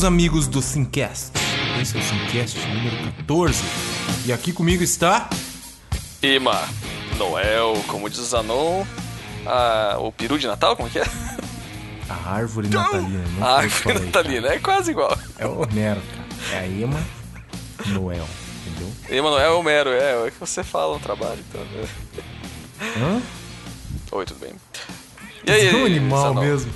Bem-vindos, 0.00 0.04
amigos 0.04 0.46
do 0.48 0.62
Simcast. 0.62 1.30
Esse 1.78 1.94
é 1.98 2.00
o 2.00 2.02
Simcast 2.02 2.58
número 2.68 3.12
14. 3.18 3.62
E 4.24 4.32
aqui 4.32 4.50
comigo 4.50 4.82
está. 4.82 5.28
Ima, 6.22 6.66
Noel, 7.18 7.74
como 7.86 8.08
diz 8.08 8.18
o 8.18 8.24
Zanon, 8.24 8.86
a- 9.44 9.96
o 9.98 10.10
peru 10.10 10.38
de 10.38 10.46
Natal, 10.46 10.74
como 10.74 10.88
é 10.88 10.90
que 10.92 10.98
é? 11.00 11.04
A 12.08 12.30
árvore 12.32 12.68
natalina. 12.68 13.24
Não 13.38 13.46
A 13.46 13.46
que 13.46 13.46
eu 13.46 13.46
árvore 13.46 13.70
falei, 13.82 13.98
natalina, 14.06 14.48
é 14.48 14.58
quase 14.58 14.90
igual. 14.92 15.10
cara. 15.10 15.28
É 15.38 15.46
o 15.46 15.60
Homero, 15.62 16.00
cara. 16.00 16.56
É 16.56 16.58
a 16.60 16.66
Ema 16.66 17.00
Noel, 17.88 18.26
entendeu? 18.66 18.90
Emanuel 19.10 19.58
Homero, 19.58 19.90
é, 19.90 20.12
é 20.12 20.26
o 20.28 20.32
que 20.32 20.40
você 20.40 20.64
fala 20.64 20.94
no 20.94 21.00
trabalho, 21.00 21.44
então. 21.46 21.60
né? 21.62 21.88
Hã? 22.96 23.22
Oi, 24.12 24.24
tudo 24.24 24.40
bem? 24.40 24.54
E 25.46 25.50
aí, 25.50 25.68
é 25.68 25.74
um 25.76 25.84
animal 25.84 26.22
Zanon? 26.28 26.40
mesmo. 26.40 26.72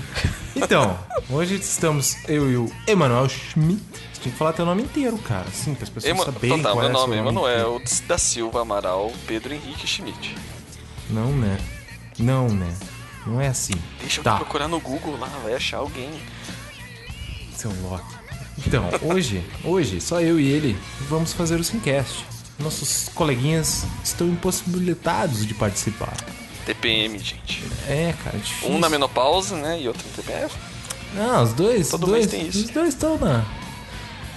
Então, 0.56 0.96
hoje 1.28 1.56
estamos 1.56 2.16
eu 2.28 2.50
e 2.50 2.56
o 2.56 2.72
Emanuel 2.86 3.28
Schmidt. 3.28 3.82
Você 4.12 4.20
tinha 4.20 4.32
que 4.32 4.38
falar 4.38 4.52
teu 4.52 4.64
nome 4.64 4.82
inteiro, 4.82 5.18
cara. 5.18 5.46
Sim, 5.50 5.74
para 5.74 5.84
as 5.84 5.90
pessoas 5.90 6.14
Ema... 6.14 6.24
saberem 6.24 6.58
Então 6.58 6.62
tá, 6.62 6.70
qual 6.70 6.80
meu 6.80 6.90
é 6.90 6.92
nome 6.92 7.14
é 7.14 7.16
seu 7.16 7.28
Emanuel 7.28 7.82
da 8.06 8.18
Silva 8.18 8.62
Amaral 8.62 9.12
Pedro 9.26 9.52
Henrique 9.52 9.86
Schmidt. 9.86 10.36
Não, 11.10 11.32
né? 11.32 11.58
Não, 12.18 12.48
né? 12.48 12.72
Não 13.26 13.40
é 13.40 13.48
assim. 13.48 13.74
Deixa 14.00 14.20
eu 14.20 14.24
tá. 14.24 14.36
procurar 14.36 14.68
no 14.68 14.78
Google 14.78 15.18
lá, 15.18 15.28
vai 15.42 15.54
achar 15.54 15.78
alguém. 15.78 16.10
Seu 17.56 17.72
Loki. 17.82 18.14
Então, 18.66 18.88
hoje, 19.02 19.44
hoje, 19.64 20.00
só 20.00 20.20
eu 20.20 20.38
e 20.38 20.46
ele 20.46 20.78
vamos 21.08 21.32
fazer 21.32 21.58
o 21.58 21.64
Simcast. 21.64 22.24
Nossos 22.58 23.08
coleguinhas 23.08 23.84
estão 24.04 24.28
impossibilitados 24.28 25.44
de 25.44 25.54
participar. 25.54 26.14
TPM, 26.64 27.18
gente. 27.18 27.62
É, 27.88 28.14
cara, 28.24 28.38
difícil. 28.38 28.70
Um 28.74 28.78
na 28.78 28.88
menopausa, 28.88 29.56
né, 29.56 29.80
e 29.80 29.88
outro 29.88 30.06
no 30.06 30.12
TPF. 30.14 30.54
Não, 31.14 31.42
os 31.42 31.52
dois, 31.52 31.88
Todo 31.88 32.04
os 32.04 32.08
dois, 32.08 32.26
mês 32.26 32.30
tem 32.30 32.48
isso. 32.48 32.64
os 32.66 32.70
dois 32.70 32.88
estão 32.88 33.18
na... 33.18 33.44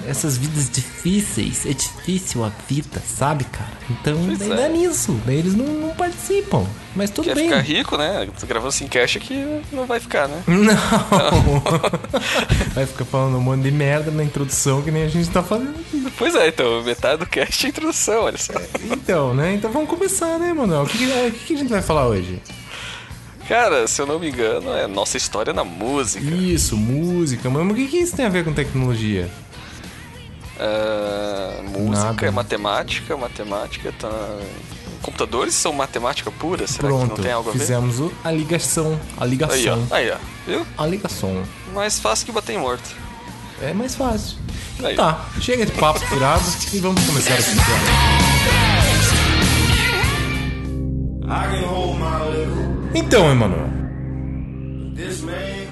Essas 0.06 0.38
vidas 0.38 0.70
difíceis, 0.70 1.66
é 1.66 1.74
difícil 1.74 2.44
a 2.44 2.52
vida, 2.70 3.02
sabe, 3.06 3.44
cara? 3.46 3.72
Então, 3.90 4.16
Pois 4.26 4.38
daí 4.40 4.52
é. 4.52 4.56
dá 4.56 4.70
nisso, 4.70 5.20
daí 5.26 5.38
eles 5.38 5.56
não, 5.56 5.66
não 5.66 5.90
participam. 5.96 6.66
Mas 6.96 7.10
tudo 7.10 7.26
Quer 7.26 7.36
bem. 7.36 7.46
ficar 7.46 7.62
rico, 7.62 7.98
né? 7.98 8.28
Gravando 8.48 8.72
sem 8.72 8.88
cash 8.88 9.18
aqui, 9.18 9.62
não 9.72 9.86
vai 9.86 10.00
ficar, 10.00 10.28
né? 10.28 10.44
Não! 10.48 11.64
Vai 12.74 12.86
ficar 12.86 13.06
falando 13.06 13.38
um 13.38 13.42
monte 13.42 13.64
de 13.64 13.72
merda 13.72 14.12
na 14.12 14.24
introdução 14.24 14.82
que 14.84 14.92
nem 14.92 15.04
a 15.04 15.08
gente 15.08 15.30
tá 15.30 15.42
fazendo 15.42 15.72
aqui. 15.80 16.08
Pois 16.18 16.36
é, 16.36 16.48
então, 16.48 16.84
metade 16.84 17.20
do 17.20 17.26
cast 17.26 17.66
é 17.66 17.70
introdução, 17.70 18.24
olha 18.24 18.38
só. 18.38 18.54
Então, 18.92 19.34
né? 19.34 19.56
Então 19.56 19.72
vamos 19.72 19.90
começar, 19.90 20.38
né, 20.38 20.54
Manuel? 20.54 20.84
O 20.84 20.88
que, 20.88 20.98
o 21.06 21.32
que 21.32 21.40
que 21.48 21.54
a 21.56 21.58
gente 21.58 21.70
vai 21.70 21.82
falar 21.82 22.08
hoje? 22.08 22.40
Cara, 23.48 23.88
se 23.88 24.02
eu 24.02 24.06
não 24.06 24.20
me 24.20 24.30
engano, 24.30 24.72
é 24.74 24.86
nossa 24.88 25.16
história 25.18 25.54
na 25.54 25.64
música. 25.64 26.24
Isso, 26.24 26.76
música. 26.76 27.50
Mas 27.50 27.72
o 27.72 27.74
que, 27.74 27.88
que 27.88 27.98
isso 27.98 28.16
tem 28.16 28.26
a 28.26 28.30
ver 28.30 28.44
com 28.44 28.54
tecnologia? 28.54 29.30
Ah, 30.60 31.62
música 31.64 32.06
Nada. 32.08 32.26
é 32.28 32.32
matemática, 32.32 33.18
matemática 33.18 33.94
tá. 34.00 34.10
Computadores 35.02 35.54
são 35.54 35.72
matemática 35.74 36.32
pura? 36.32 36.66
Será 36.66 36.80
que 36.90 36.96
Pronto, 36.96 37.10
não 37.18 37.24
tem 37.24 37.32
algo 37.32 37.50
a 37.50 37.54
ver? 37.54 37.60
fizemos 37.60 38.12
a 38.24 38.32
ligação. 38.32 39.00
A 39.18 39.24
Aí, 39.24 39.30
ligação. 39.30 39.88
ó. 39.90 39.96
Aí, 39.96 40.12
ó. 40.12 40.16
Viu? 40.48 40.66
A 40.78 40.86
ligação. 40.88 41.44
Mais 41.74 42.00
fácil 42.00 42.26
que 42.26 42.32
bater 42.32 42.54
em 42.54 42.58
morto. 42.60 42.90
É 43.62 43.74
mais 43.74 43.96
fácil. 43.96 44.38
Aí. 44.84 44.96
Tá, 44.96 45.26
chega 45.40 45.66
de 45.66 45.72
papo 45.74 46.00
furado 46.00 46.44
e 46.74 46.80
vamos 46.80 47.04
começar 47.06 47.36
my 51.96 52.32
little. 52.32 52.90
Então, 52.94 53.30
Emanuel, 53.32 53.68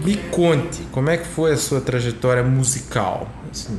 me 0.01 0.17
conte 0.31 0.81
como 0.91 1.09
é 1.09 1.17
que 1.17 1.25
foi 1.27 1.53
a 1.53 1.57
sua 1.57 1.81
trajetória 1.81 2.43
musical. 2.43 3.27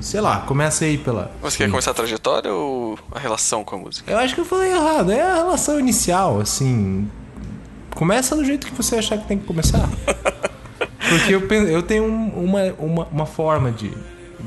Sei 0.02 0.20
lá, 0.20 0.40
começa 0.40 0.84
aí 0.84 0.96
pela. 0.98 1.30
Você 1.42 1.58
quer 1.58 1.70
começar 1.70 1.90
a 1.90 1.94
trajetória 1.94 2.52
ou 2.52 2.98
a 3.12 3.18
relação 3.18 3.62
com 3.64 3.76
a 3.76 3.78
música? 3.78 4.10
Eu 4.10 4.18
acho 4.18 4.34
que 4.34 4.40
eu 4.40 4.44
falei 4.44 4.70
errado. 4.72 5.10
É 5.12 5.22
a 5.22 5.34
relação 5.34 5.78
inicial, 5.78 6.40
assim. 6.40 7.08
Começa 7.94 8.34
do 8.36 8.44
jeito 8.44 8.66
que 8.66 8.74
você 8.74 8.96
achar 8.96 9.18
que 9.18 9.26
tem 9.26 9.38
que 9.38 9.44
começar. 9.46 9.88
Porque 11.08 11.34
eu, 11.34 11.46
pen- 11.46 11.68
eu 11.68 11.82
tenho 11.82 12.04
um- 12.04 12.44
uma, 12.44 12.60
uma, 12.78 13.04
uma 13.06 13.26
forma 13.26 13.70
de, 13.70 13.90
de 13.90 13.96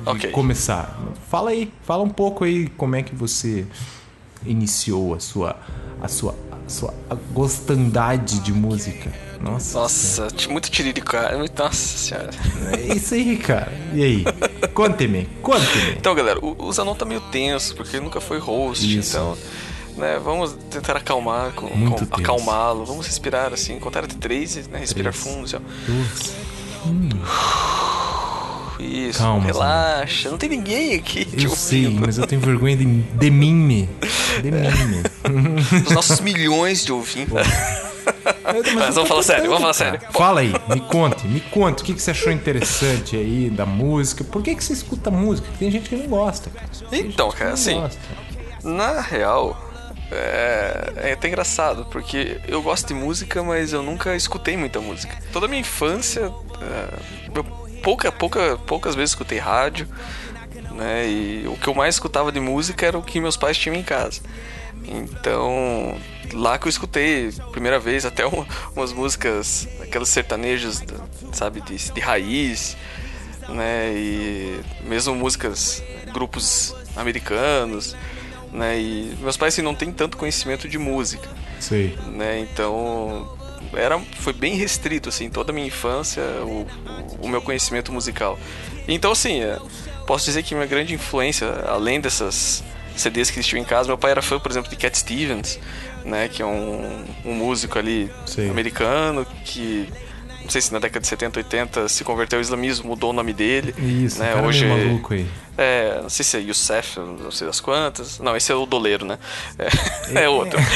Ok. 0.05 0.31
começar. 0.31 0.99
Fala 1.29 1.51
aí, 1.51 1.71
fala 1.83 2.03
um 2.03 2.09
pouco 2.09 2.43
aí 2.43 2.67
como 2.69 2.95
é 2.95 3.01
que 3.01 3.15
você 3.15 3.65
iniciou 4.45 5.13
a 5.15 5.19
sua 5.19 5.55
a 6.01 6.07
sua 6.07 6.35
a 6.65 6.69
sua 6.69 6.93
gostandade 7.33 8.39
de 8.39 8.53
música. 8.53 9.11
Nossa. 9.41 9.79
Nossa, 9.79 10.27
muito 10.49 10.69
tiririca. 10.69 11.35
muito- 11.37 11.57
Nossa 11.61 11.97
senhora. 11.97 12.29
É 12.77 12.93
isso 12.95 13.13
aí, 13.13 13.37
cara. 13.37 13.71
E 13.93 14.03
aí? 14.03 14.23
Conte-me, 14.73 15.27
conte-me. 15.41 15.91
Então, 15.91 16.13
galera, 16.13 16.39
o, 16.39 16.55
o 16.65 16.71
Zanon 16.73 16.93
tá 16.95 17.05
meio 17.05 17.21
tenso, 17.21 17.75
porque 17.75 17.95
ele 17.97 18.05
nunca 18.05 18.19
foi 18.21 18.37
host, 18.39 18.97
Isso. 18.99 19.15
então. 19.15 19.37
Né, 19.97 20.17
vamos 20.23 20.53
tentar 20.69 20.95
acalmar, 20.95 21.51
com- 21.51 21.67
com- 21.67 22.07
acalmá-lo. 22.11 22.85
Vamos 22.85 23.05
respirar 23.05 23.51
assim, 23.53 23.77
contar 23.79 24.03
até 24.05 24.15
três, 24.15 24.55
né? 24.67 24.79
Respirar 24.79 25.11
Três. 25.13 25.25
fundo, 25.27 25.45
assim, 25.45 25.57
ó. 25.57 25.59
Duas. 25.85 27.19
Isso, 28.79 29.19
Calma, 29.19 29.43
relaxa. 29.45 30.29
Não 30.29 30.37
tem 30.37 30.47
ninguém 30.49 30.95
aqui 30.95 31.25
te 31.25 31.43
Eu 31.43 31.49
sei, 31.51 31.89
mas 31.89 32.17
eu 32.17 32.25
tenho 32.25 32.39
vergonha 32.39 32.77
de, 32.77 32.85
de 32.85 33.29
mim. 33.29 33.89
De 34.41 34.51
mim. 34.51 35.03
Os 35.85 35.91
nossos 35.91 36.21
milhões 36.21 36.85
de 36.85 36.93
ouvintes. 36.93 37.33
Mas 38.75 38.95
vamos 38.95 39.09
falar 39.09 39.23
sério, 39.23 39.45
vamos 39.45 39.61
falar 39.61 39.73
sério. 39.73 40.01
Fala 40.11 40.41
aí, 40.41 40.53
me 40.67 40.79
conte, 40.81 41.27
me 41.27 41.39
conte. 41.39 41.81
O 41.81 41.85
que, 41.85 41.93
que 41.93 42.01
você 42.01 42.11
achou 42.11 42.31
interessante 42.31 43.15
aí 43.15 43.49
da 43.49 43.65
música? 43.65 44.23
Por 44.23 44.41
que, 44.41 44.55
que 44.55 44.63
você 44.63 44.73
escuta 44.73 45.11
música? 45.11 45.47
Tem 45.57 45.69
gente 45.69 45.89
que 45.89 45.95
não 45.95 46.07
gosta. 46.07 46.49
cara. 46.49 46.67
Então, 46.91 47.31
cara, 47.31 47.53
assim, 47.53 47.79
gosta. 47.79 47.99
na 48.63 49.01
real, 49.01 49.69
é, 50.11 50.93
é 50.97 51.13
até 51.13 51.27
engraçado, 51.27 51.85
porque 51.91 52.39
eu 52.47 52.61
gosto 52.61 52.87
de 52.87 52.93
música, 52.93 53.43
mas 53.43 53.73
eu 53.73 53.83
nunca 53.83 54.15
escutei 54.15 54.57
muita 54.57 54.79
música. 54.79 55.15
Toda 55.31 55.45
a 55.45 55.49
minha 55.49 55.61
infância, 55.61 56.31
é, 56.61 56.99
eu 57.35 57.43
pouca, 57.83 58.11
pouca, 58.11 58.57
poucas 58.65 58.95
vezes 58.95 59.11
escutei 59.11 59.37
rádio, 59.37 59.87
né? 60.71 61.07
E 61.07 61.47
o 61.47 61.55
que 61.55 61.67
eu 61.67 61.75
mais 61.75 61.95
escutava 61.95 62.31
de 62.31 62.39
música 62.39 62.85
era 62.85 62.97
o 62.97 63.03
que 63.03 63.19
meus 63.19 63.37
pais 63.37 63.57
tinham 63.57 63.75
em 63.75 63.83
casa. 63.83 64.21
Então, 64.91 65.97
lá 66.33 66.57
que 66.57 66.67
eu 66.67 66.69
escutei, 66.69 67.31
primeira 67.51 67.79
vez, 67.79 68.05
até 68.05 68.25
uma- 68.25 68.47
umas 68.75 68.91
músicas, 68.91 69.67
aqueles 69.81 70.09
sertanejos, 70.09 70.79
da- 70.81 70.95
sabe, 71.31 71.61
de, 71.61 71.77
de 71.91 71.99
raiz, 72.01 72.75
né? 73.47 73.91
E 73.95 74.59
mesmo 74.83 75.15
músicas, 75.15 75.83
grupos 76.13 76.75
americanos, 76.95 77.95
né? 78.51 78.79
E 78.79 79.15
meus 79.21 79.37
pais 79.37 79.53
assim, 79.53 79.61
não 79.61 79.75
têm 79.75 79.91
tanto 79.91 80.17
conhecimento 80.17 80.67
de 80.67 80.77
música, 80.77 81.27
Sei. 81.59 81.97
né? 82.07 82.39
Então 82.39 83.37
era 83.73 83.99
foi 84.19 84.33
bem 84.33 84.55
restrito 84.55 85.09
assim 85.09 85.29
toda 85.29 85.51
a 85.51 85.53
minha 85.53 85.67
infância 85.67 86.23
o, 86.41 86.65
o, 87.21 87.25
o 87.25 87.29
meu 87.29 87.41
conhecimento 87.41 87.91
musical. 87.91 88.39
Então 88.87 89.11
assim, 89.11 89.41
é, 89.41 89.59
posso 90.07 90.25
dizer 90.25 90.41
que 90.43 90.55
minha 90.55 90.65
grande 90.65 90.93
influência, 90.95 91.47
além 91.67 91.99
dessas 92.01 92.63
CDs 92.99 93.29
que 93.31 93.37
eles 93.37 93.47
tinham 93.47 93.61
em 93.61 93.65
casa, 93.65 93.87
meu 93.87 93.97
pai 93.97 94.11
era 94.11 94.21
fã, 94.21 94.39
por 94.39 94.51
exemplo, 94.51 94.69
de 94.69 94.75
Cat 94.75 94.97
Stevens, 94.97 95.59
né? 96.05 96.27
Que 96.27 96.41
é 96.41 96.45
um, 96.45 97.05
um 97.25 97.33
músico 97.33 97.77
ali 97.79 98.11
Sei. 98.25 98.49
americano 98.49 99.25
que 99.45 99.87
não 100.41 100.49
sei 100.49 100.61
se 100.61 100.71
na 100.73 100.79
década 100.79 101.01
de 101.01 101.07
70, 101.07 101.39
80 101.39 101.87
se 101.89 102.03
converteu 102.03 102.37
ao 102.39 102.41
islamismo, 102.41 102.87
mudou 102.89 103.11
o 103.11 103.13
nome 103.13 103.33
dele. 103.33 103.75
Isso, 103.77 104.17
né? 104.19 104.33
cara 104.33 104.47
Hoje 104.47 104.65
meio 104.65 104.87
maluco 104.87 105.13
aí. 105.13 105.27
é, 105.57 105.99
não 106.01 106.09
sei 106.09 106.23
se 106.25 106.37
é 106.37 106.39
Youssef, 106.39 106.97
não 106.99 107.29
sei 107.29 107.45
das 107.45 107.59
quantas. 107.59 108.17
Não, 108.19 108.35
esse 108.35 108.51
é 108.51 108.55
o 108.55 108.65
doleiro, 108.65 109.05
né? 109.05 109.19
É, 110.15 110.23
é 110.25 110.29
outro. 110.29 110.57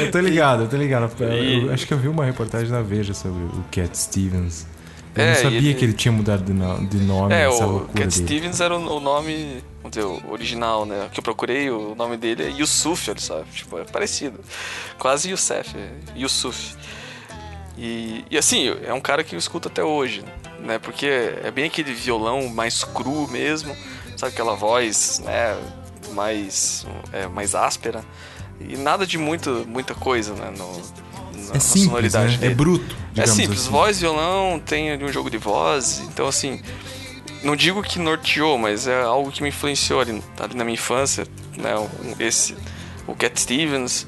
Eu 0.00 0.10
tô 0.10 0.18
ligado, 0.20 0.62
eu 0.64 0.68
tô 0.68 0.76
ligado. 0.76 1.10
Eu- 1.22 1.66
eu 1.66 1.72
acho 1.72 1.86
que 1.86 1.94
eu 1.94 1.98
vi 1.98 2.08
uma 2.08 2.24
reportagem 2.24 2.68
na 2.70 2.82
Veja 2.82 3.14
sobre 3.14 3.42
o 3.44 3.64
Cat 3.70 3.96
Stevens. 3.96 4.66
Eu 5.14 5.22
É, 5.24 5.28
não 5.28 5.34
sabia 5.42 5.58
ele- 5.58 5.74
que 5.74 5.84
ele 5.84 5.92
tinha 5.92 6.12
mudado 6.12 6.42
de, 6.44 6.52
no- 6.52 6.86
de 6.86 6.96
nome, 6.98 7.34
É, 7.34 7.48
o 7.48 7.80
Cat 7.94 7.94
dele. 7.94 8.10
Stevens 8.10 8.60
era 8.60 8.76
o 8.76 9.00
nome, 9.00 9.62
vamos 9.82 9.96
dizer, 9.96 10.04
o 10.04 10.32
original, 10.32 10.84
né? 10.84 11.08
Que 11.12 11.20
eu 11.20 11.22
procurei, 11.22 11.70
o 11.70 11.94
nome 11.94 12.16
dele 12.16 12.44
é 12.44 12.50
Yusuf, 12.50 13.10
olha 13.10 13.20
só. 13.20 13.42
Tipo, 13.52 13.78
é 13.78 13.84
parecido. 13.84 14.40
Quase 14.98 15.30
Youssef, 15.30 15.76
é 15.76 15.90
Yusuf. 16.18 16.76
E, 17.76 18.24
e 18.30 18.36
assim, 18.36 18.68
é 18.84 18.92
um 18.92 19.00
cara 19.00 19.24
que 19.24 19.34
eu 19.34 19.38
escuto 19.38 19.68
até 19.68 19.82
hoje, 19.82 20.22
né? 20.60 20.78
Porque 20.78 21.06
é 21.06 21.50
bem 21.50 21.64
aquele 21.66 21.92
violão 21.94 22.48
mais 22.48 22.84
cru 22.84 23.26
mesmo, 23.28 23.74
sabe? 24.16 24.32
Aquela 24.32 24.54
voz, 24.54 25.20
né? 25.24 25.56
Mais, 26.12 26.86
é, 27.12 27.26
mais 27.26 27.54
áspera. 27.54 28.04
E 28.60 28.76
nada 28.76 29.06
de 29.06 29.16
muito, 29.16 29.64
muita 29.66 29.94
coisa, 29.94 30.34
né? 30.34 30.52
No, 30.56 30.76
na, 31.48 31.56
É 31.56 31.58
simples, 31.58 31.84
sonoridade 31.84 32.36
né? 32.38 32.48
É 32.48 32.50
bruto, 32.50 32.94
É 33.16 33.26
simples, 33.26 33.62
assim. 33.62 33.70
voz, 33.70 33.98
violão, 34.00 34.58
tem 34.58 34.90
ali 34.90 35.02
um 35.02 35.12
jogo 35.12 35.30
de 35.30 35.38
voz, 35.38 36.00
então 36.00 36.26
assim, 36.28 36.60
não 37.42 37.56
digo 37.56 37.82
que 37.82 37.98
norteou, 37.98 38.56
mas 38.58 38.86
é 38.86 39.02
algo 39.02 39.30
que 39.30 39.42
me 39.42 39.48
influenciou 39.48 40.00
ali, 40.00 40.22
ali 40.38 40.54
na 40.54 40.64
minha 40.64 40.74
infância, 40.74 41.26
né, 41.56 41.74
um- 41.76 42.14
esse, 42.18 42.54
o 43.06 43.14
Cat 43.14 43.40
Stevens, 43.40 44.06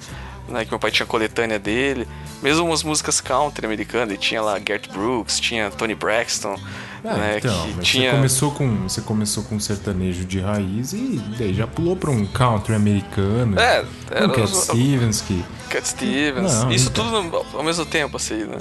né, 0.48 0.64
que 0.64 0.70
meu 0.70 0.78
pai 0.78 0.90
tinha 0.90 1.06
coletânea 1.06 1.58
dele, 1.58 2.06
mesmo 2.42 2.66
umas 2.66 2.82
músicas 2.82 3.20
country 3.20 3.64
americanas, 3.66 4.08
ele 4.10 4.18
tinha 4.18 4.42
lá 4.42 4.58
Gert 4.58 4.88
Brooks, 4.92 5.38
tinha 5.40 5.70
Tony 5.70 5.94
Braxton, 5.94 6.58
Ah, 7.04 7.14
né, 7.16 7.38
então, 7.38 7.66
que 7.72 7.80
tinha... 7.80 8.10
você, 8.10 8.16
começou 8.16 8.50
com, 8.52 8.76
você 8.88 9.00
começou 9.00 9.42
com 9.44 9.58
sertanejo 9.58 10.24
de 10.24 10.38
raiz 10.40 10.92
e 10.92 11.20
daí 11.38 11.52
já 11.54 11.66
pulou 11.66 11.96
pra 11.96 12.10
um 12.10 12.24
country 12.26 12.74
americano. 12.74 13.58
É, 13.58 13.84
era 14.10 14.28
Cat 14.28 14.42
os- 14.42 14.64
Stevens, 14.64 15.20
que... 15.20 15.44
Cat 15.70 15.88
Stevens, 15.88 16.52
Não, 16.62 16.70
isso 16.70 16.90
então. 16.90 17.22
tudo 17.22 17.46
ao 17.56 17.64
mesmo 17.64 17.84
tempo, 17.86 18.16
assim, 18.18 18.44
né? 18.44 18.58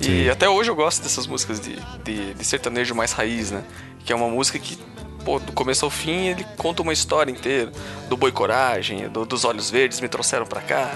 E 0.00 0.04
Sim. 0.04 0.28
até 0.30 0.48
hoje 0.48 0.70
eu 0.70 0.74
gosto 0.74 1.02
dessas 1.02 1.26
músicas 1.26 1.60
de, 1.60 1.76
de, 2.02 2.34
de 2.34 2.44
sertanejo 2.44 2.94
mais 2.94 3.12
raiz, 3.12 3.50
né? 3.50 3.62
Que 4.04 4.12
é 4.12 4.16
uma 4.16 4.28
música 4.28 4.58
que, 4.58 4.78
pô, 5.24 5.38
do 5.38 5.52
começo 5.52 5.84
ao 5.84 5.90
fim 5.90 6.28
ele 6.28 6.44
conta 6.56 6.82
uma 6.82 6.92
história 6.92 7.30
inteira. 7.30 7.70
Do 8.08 8.16
Boi 8.16 8.32
Coragem, 8.32 9.08
do- 9.08 9.26
dos 9.26 9.44
Olhos 9.44 9.70
Verdes 9.70 10.00
me 10.00 10.08
trouxeram 10.08 10.46
pra 10.46 10.60
cá, 10.62 10.90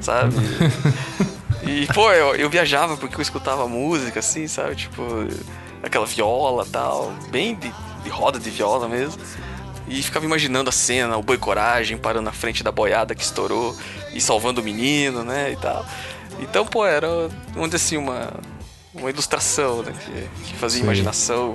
sabe? 0.00 0.34
e, 1.66 1.86
pô, 1.94 2.12
eu, 2.12 2.34
eu 2.36 2.50
viajava 2.50 2.96
porque 2.96 3.16
eu 3.16 3.22
escutava 3.22 3.66
música, 3.66 4.20
assim, 4.20 4.46
sabe? 4.46 4.76
Tipo, 4.76 5.02
aquela 5.82 6.04
viola 6.06 6.66
tal, 6.70 7.12
bem 7.30 7.54
de, 7.54 7.72
de 8.04 8.10
roda 8.10 8.38
de 8.38 8.50
viola 8.50 8.88
mesmo. 8.88 9.20
E 9.88 10.02
ficava 10.02 10.24
imaginando 10.24 10.68
a 10.68 10.72
cena, 10.72 11.16
o 11.16 11.22
boi 11.22 11.36
coragem 11.38 11.96
parando 11.98 12.26
na 12.26 12.32
frente 12.32 12.62
da 12.62 12.70
boiada 12.70 13.12
que 13.14 13.22
estourou 13.24 13.76
e 14.12 14.20
salvando 14.20 14.60
o 14.60 14.64
menino, 14.64 15.24
né, 15.24 15.50
e 15.50 15.56
tal. 15.56 15.84
Então, 16.40 16.64
pô, 16.66 16.86
era, 16.86 17.06
dizer 17.54 17.76
assim, 17.76 17.96
uma, 17.96 18.32
uma 18.94 19.10
ilustração, 19.10 19.82
né, 19.82 19.92
que, 19.92 20.50
que 20.50 20.56
fazia 20.56 20.78
Sei. 20.78 20.84
imaginação. 20.84 21.54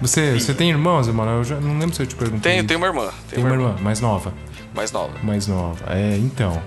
Você, 0.00 0.38
você 0.38 0.52
tem 0.52 0.70
irmãos, 0.70 1.06
Emanuel? 1.08 1.38
Eu 1.38 1.44
já 1.44 1.60
não 1.60 1.78
lembro 1.78 1.94
se 1.94 2.02
eu 2.02 2.06
te 2.06 2.14
perguntei. 2.16 2.52
Tenho, 2.52 2.66
tenho 2.66 2.78
uma 2.78 2.86
irmã, 2.88 3.10
Tem 3.28 3.38
uma 3.42 3.50
irmã 3.52 3.76
mais 3.80 4.00
nova. 4.00 4.32
mais 4.74 4.90
nova. 4.90 5.12
Mais 5.22 5.46
nova. 5.46 5.84
É, 5.88 6.16
então. 6.16 6.60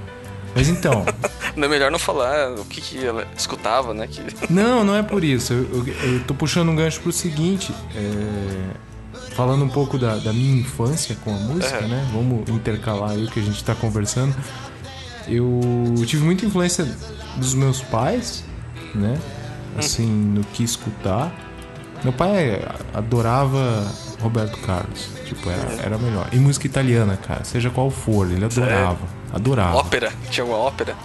Mas 0.56 0.70
então. 0.70 1.06
Não 1.56 1.66
é 1.66 1.68
melhor 1.70 1.90
não 1.92 2.00
falar 2.00 2.52
o 2.52 2.66
que, 2.66 2.82
que 2.82 3.06
ela 3.06 3.26
escutava, 3.38 3.94
né, 3.94 4.08
que... 4.08 4.22
não, 4.52 4.84
não 4.84 4.94
é 4.94 5.02
por 5.02 5.24
isso. 5.24 5.54
Eu, 5.54 5.86
eu, 5.86 6.14
eu 6.14 6.24
tô 6.26 6.34
puxando 6.34 6.68
um 6.68 6.76
gancho 6.76 7.00
pro 7.00 7.14
seguinte. 7.14 7.74
é, 7.96 8.76
falando 9.36 9.64
um 9.64 9.70
pouco 9.70 9.98
da, 9.98 10.16
da 10.16 10.32
minha 10.34 10.62
infância 10.62 11.16
com 11.24 11.30
a 11.34 11.38
música, 11.38 11.78
Aham. 11.80 11.88
né? 11.88 12.10
Vamos 12.14 12.50
intercalar 12.50 13.12
aí 13.12 13.26
o 13.26 13.32
que 13.32 13.40
a 13.40 13.44
gente 13.44 13.64
tá 13.64 13.76
conversando. 13.76 14.34
Eu 15.28 15.94
tive 16.06 16.24
muita 16.24 16.46
influência 16.46 16.86
dos 17.38 17.54
meus 17.54 17.82
pais, 17.82 18.44
né? 18.94 19.20
Assim, 19.78 20.06
no 20.06 20.44
que 20.44 20.64
escutar. 20.64 21.34
Meu 22.04 22.14
pai 22.14 22.62
adorava 22.94 23.86
Roberto 24.22 24.58
Carlos. 24.60 25.10
Tipo, 25.26 25.50
era, 25.50 25.82
era 25.82 25.98
melhor. 25.98 26.30
E 26.32 26.38
música 26.38 26.68
italiana, 26.68 27.18
cara. 27.18 27.44
Seja 27.44 27.70
qual 27.70 27.90
for, 27.90 28.30
ele 28.30 28.46
adorava. 28.46 29.00
Adorava. 29.34 29.78
Ópera, 29.78 30.14
tinha 30.30 30.44
alguma 30.44 30.60
ópera? 30.60 30.96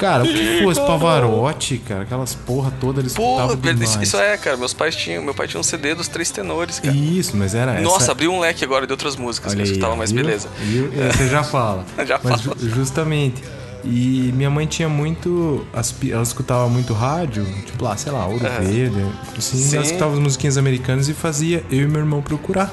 Cara, 0.00 0.24
o 0.24 0.26
que 0.26 0.62
fosse 0.62 0.80
Pavarotti, 0.80 1.78
cara, 1.78 2.02
aquelas 2.02 2.34
porra 2.34 2.72
toda 2.80 3.00
eles 3.00 3.12
escutavam 3.12 3.54
demais. 3.56 3.80
isso, 3.90 4.02
isso 4.02 4.16
é, 4.16 4.36
cara, 4.38 4.56
meus 4.56 4.72
pais 4.72 4.96
tinham, 4.96 5.22
meu 5.22 5.34
pai 5.34 5.46
tinha 5.46 5.60
um 5.60 5.62
CD 5.62 5.94
dos 5.94 6.08
Três 6.08 6.30
Tenores, 6.30 6.78
cara. 6.80 6.94
Isso, 6.96 7.36
mas 7.36 7.54
era 7.54 7.74
essa... 7.74 7.82
Nossa, 7.82 8.12
abriu 8.12 8.32
um 8.32 8.40
leque 8.40 8.64
agora 8.64 8.86
de 8.86 8.92
outras 8.92 9.14
músicas 9.16 9.52
que 9.54 9.60
eu 9.60 9.64
escutava 9.64 9.94
mais 9.96 10.10
beleza. 10.10 10.48
Viu? 10.58 10.90
É, 10.96 11.12
Você 11.12 11.28
já 11.28 11.44
fala. 11.44 11.84
Já 12.06 12.18
Mas 12.24 12.40
falo. 12.40 12.56
ju- 12.58 12.70
justamente. 12.70 13.42
E 13.84 14.30
minha 14.34 14.50
mãe 14.50 14.66
tinha 14.66 14.88
muito. 14.88 15.66
Ela 16.10 16.22
escutava 16.22 16.68
muito 16.68 16.92
rádio, 16.92 17.46
tipo 17.66 17.82
lá, 17.84 17.96
sei 17.96 18.12
lá, 18.12 18.26
Ouro 18.26 18.38
Verde. 18.60 19.04
Assim, 19.36 19.56
Sim. 19.58 19.76
ela 19.76 19.84
escutava 19.86 20.12
as 20.12 20.18
musiquinhas 20.18 20.56
americanas 20.58 21.08
e 21.08 21.14
fazia 21.14 21.64
eu 21.70 21.82
e 21.82 21.86
meu 21.86 22.00
irmão 22.00 22.20
procurar. 22.20 22.70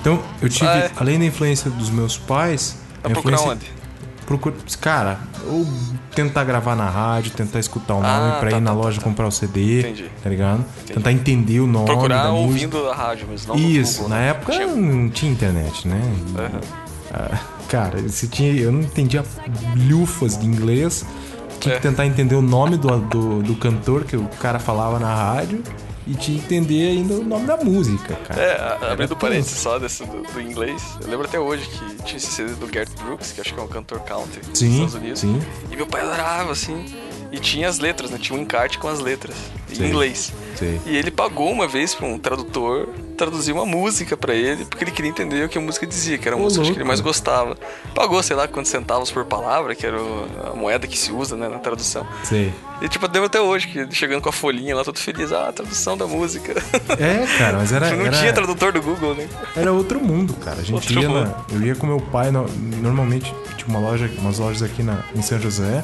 Então, 0.00 0.20
eu 0.42 0.48
tive, 0.48 0.66
Ah, 0.66 0.76
é? 0.76 0.90
além 0.96 1.18
da 1.18 1.24
influência 1.24 1.70
dos 1.70 1.88
meus 1.90 2.18
pais. 2.18 2.76
Vai 3.02 3.12
a 3.12 3.14
procurar 3.14 3.40
onde? 3.42 3.66
Procura, 4.26 4.54
cara, 4.80 5.18
ou 5.46 5.66
tentar 6.14 6.44
gravar 6.44 6.74
na 6.76 6.88
rádio, 6.88 7.30
tentar 7.32 7.58
escutar 7.58 7.94
o 7.94 8.02
Ah, 8.02 8.18
nome 8.28 8.40
pra 8.40 8.50
tá, 8.50 8.56
ir 8.56 8.60
na 8.60 8.70
tá, 8.70 8.76
loja 8.76 8.98
tá, 8.98 9.04
tá. 9.04 9.10
comprar 9.10 9.26
o 9.26 9.30
CD, 9.30 9.80
Entendi. 9.80 10.10
tá 10.22 10.30
ligado? 10.30 10.64
Tentar 10.86 11.12
entender 11.12 11.60
o 11.60 11.66
nome 11.66 11.86
Procurar 11.86 12.24
da 12.24 12.30
música. 12.30 12.46
ouvindo 12.66 12.88
a 12.90 12.94
rádio, 12.94 13.26
mas 13.30 13.46
não 13.46 13.56
Isso, 13.56 14.02
Google, 14.02 14.08
na 14.10 14.16
né? 14.22 14.30
época 14.30 14.52
Tinha- 14.52 14.66
não 14.68 15.08
tinha 15.10 15.32
internet, 15.32 15.88
né? 15.88 16.00
Ah, 17.12 17.38
cara, 17.68 18.00
você 18.02 18.26
tinha, 18.26 18.52
eu 18.54 18.72
não 18.72 18.80
entendia 18.80 19.24
lufas 19.88 20.38
de 20.38 20.46
inglês. 20.46 21.04
Tinha 21.60 21.74
É. 21.74 21.76
que 21.78 21.82
tentar 21.82 22.04
entender 22.06 22.34
o 22.34 22.42
nome 22.42 22.76
do, 22.76 22.98
do, 23.00 23.42
do 23.42 23.54
cantor 23.56 24.04
que 24.04 24.16
o 24.16 24.24
cara 24.40 24.58
falava 24.58 24.98
na 24.98 25.14
rádio 25.14 25.62
e 26.06 26.14
que 26.14 26.32
entender 26.36 26.88
ainda 26.90 27.14
o 27.14 27.24
nome 27.24 27.46
da 27.46 27.56
música, 27.56 28.14
cara. 28.16 28.40
É, 28.40 28.92
abrindo 28.92 29.16
parênteses 29.16 29.58
só 29.58 29.78
desse 29.78 30.04
do, 30.04 30.22
do 30.22 30.40
inglês, 30.40 30.82
eu 31.00 31.08
lembro 31.08 31.26
até 31.26 31.38
hoje 31.38 31.66
que 31.68 32.02
tinha 32.04 32.16
esse 32.16 32.26
CD 32.26 32.52
do 32.54 32.66
Garth 32.66 32.90
Brooks, 33.02 33.32
que 33.32 33.40
acho 33.40 33.54
que 33.54 33.60
é 33.60 33.62
um 33.62 33.68
cantor 33.68 34.00
country 34.00 34.40
dos 34.40 34.58
Sim, 34.58 34.72
Estados 34.74 34.94
Unidos. 34.94 35.20
sim. 35.20 35.40
E 35.70 35.76
meu 35.76 35.86
pai 35.86 36.02
adorava, 36.02 36.52
assim. 36.52 36.84
E 37.32 37.38
tinha 37.38 37.68
as 37.68 37.78
letras, 37.78 38.10
né? 38.10 38.18
Tinha 38.20 38.38
um 38.38 38.42
encarte 38.42 38.78
com 38.78 38.86
as 38.86 39.00
letras, 39.00 39.34
em 39.72 39.82
inglês. 39.84 40.32
Sei. 40.56 40.80
E 40.86 40.96
ele 40.96 41.10
pagou 41.10 41.50
uma 41.50 41.66
vez 41.66 41.94
pra 41.94 42.06
um 42.06 42.16
tradutor 42.18 42.88
traduzir 43.14 43.52
uma 43.52 43.64
música 43.64 44.16
pra 44.16 44.34
ele, 44.34 44.64
porque 44.64 44.84
ele 44.84 44.90
queria 44.90 45.10
entender 45.10 45.44
o 45.44 45.48
que 45.48 45.56
a 45.56 45.60
música 45.60 45.86
dizia, 45.86 46.18
que 46.18 46.28
era 46.28 46.36
a 46.36 46.38
música 46.38 46.64
que 46.64 46.72
ele 46.72 46.84
mais 46.84 47.00
gostava. 47.00 47.56
Pagou, 47.94 48.22
sei 48.22 48.36
lá, 48.36 48.46
quantos 48.48 48.70
centavos 48.70 49.10
por 49.10 49.24
palavra, 49.24 49.74
que 49.74 49.86
era 49.86 49.96
a 50.52 50.54
moeda 50.56 50.86
que 50.86 50.98
se 50.98 51.12
usa, 51.12 51.36
né, 51.36 51.48
na 51.48 51.58
tradução. 51.58 52.06
Sei. 52.24 52.52
E 52.82 52.88
tipo, 52.88 53.06
lembro 53.06 53.24
até 53.24 53.40
hoje, 53.40 53.68
que 53.68 53.94
chegando 53.94 54.20
com 54.20 54.28
a 54.28 54.32
folhinha 54.32 54.74
lá, 54.76 54.84
todo 54.84 54.98
feliz, 54.98 55.32
ah, 55.32 55.48
a 55.48 55.52
tradução 55.52 55.96
da 55.96 56.06
música. 56.06 56.52
É, 56.98 57.24
cara, 57.38 57.58
mas 57.58 57.72
era. 57.72 57.90
não 57.96 58.06
era, 58.06 58.18
tinha 58.18 58.32
tradutor 58.32 58.72
do 58.72 58.82
Google, 58.82 59.14
né? 59.14 59.28
Era 59.56 59.72
outro 59.72 60.00
mundo, 60.00 60.34
cara. 60.34 60.58
A 60.58 60.62
gente 60.62 60.74
Outro 60.74 61.00
ia 61.00 61.08
na- 61.08 61.44
eu 61.52 61.62
ia 61.62 61.74
com 61.74 61.86
meu 61.86 62.00
pai, 62.00 62.30
no- 62.30 62.48
normalmente 62.82 63.32
tinha 63.56 63.68
uma 63.68 63.78
loja, 63.78 64.10
umas 64.18 64.38
lojas 64.38 64.62
aqui 64.62 64.82
na, 64.82 65.04
em 65.14 65.22
São 65.22 65.38
José. 65.40 65.82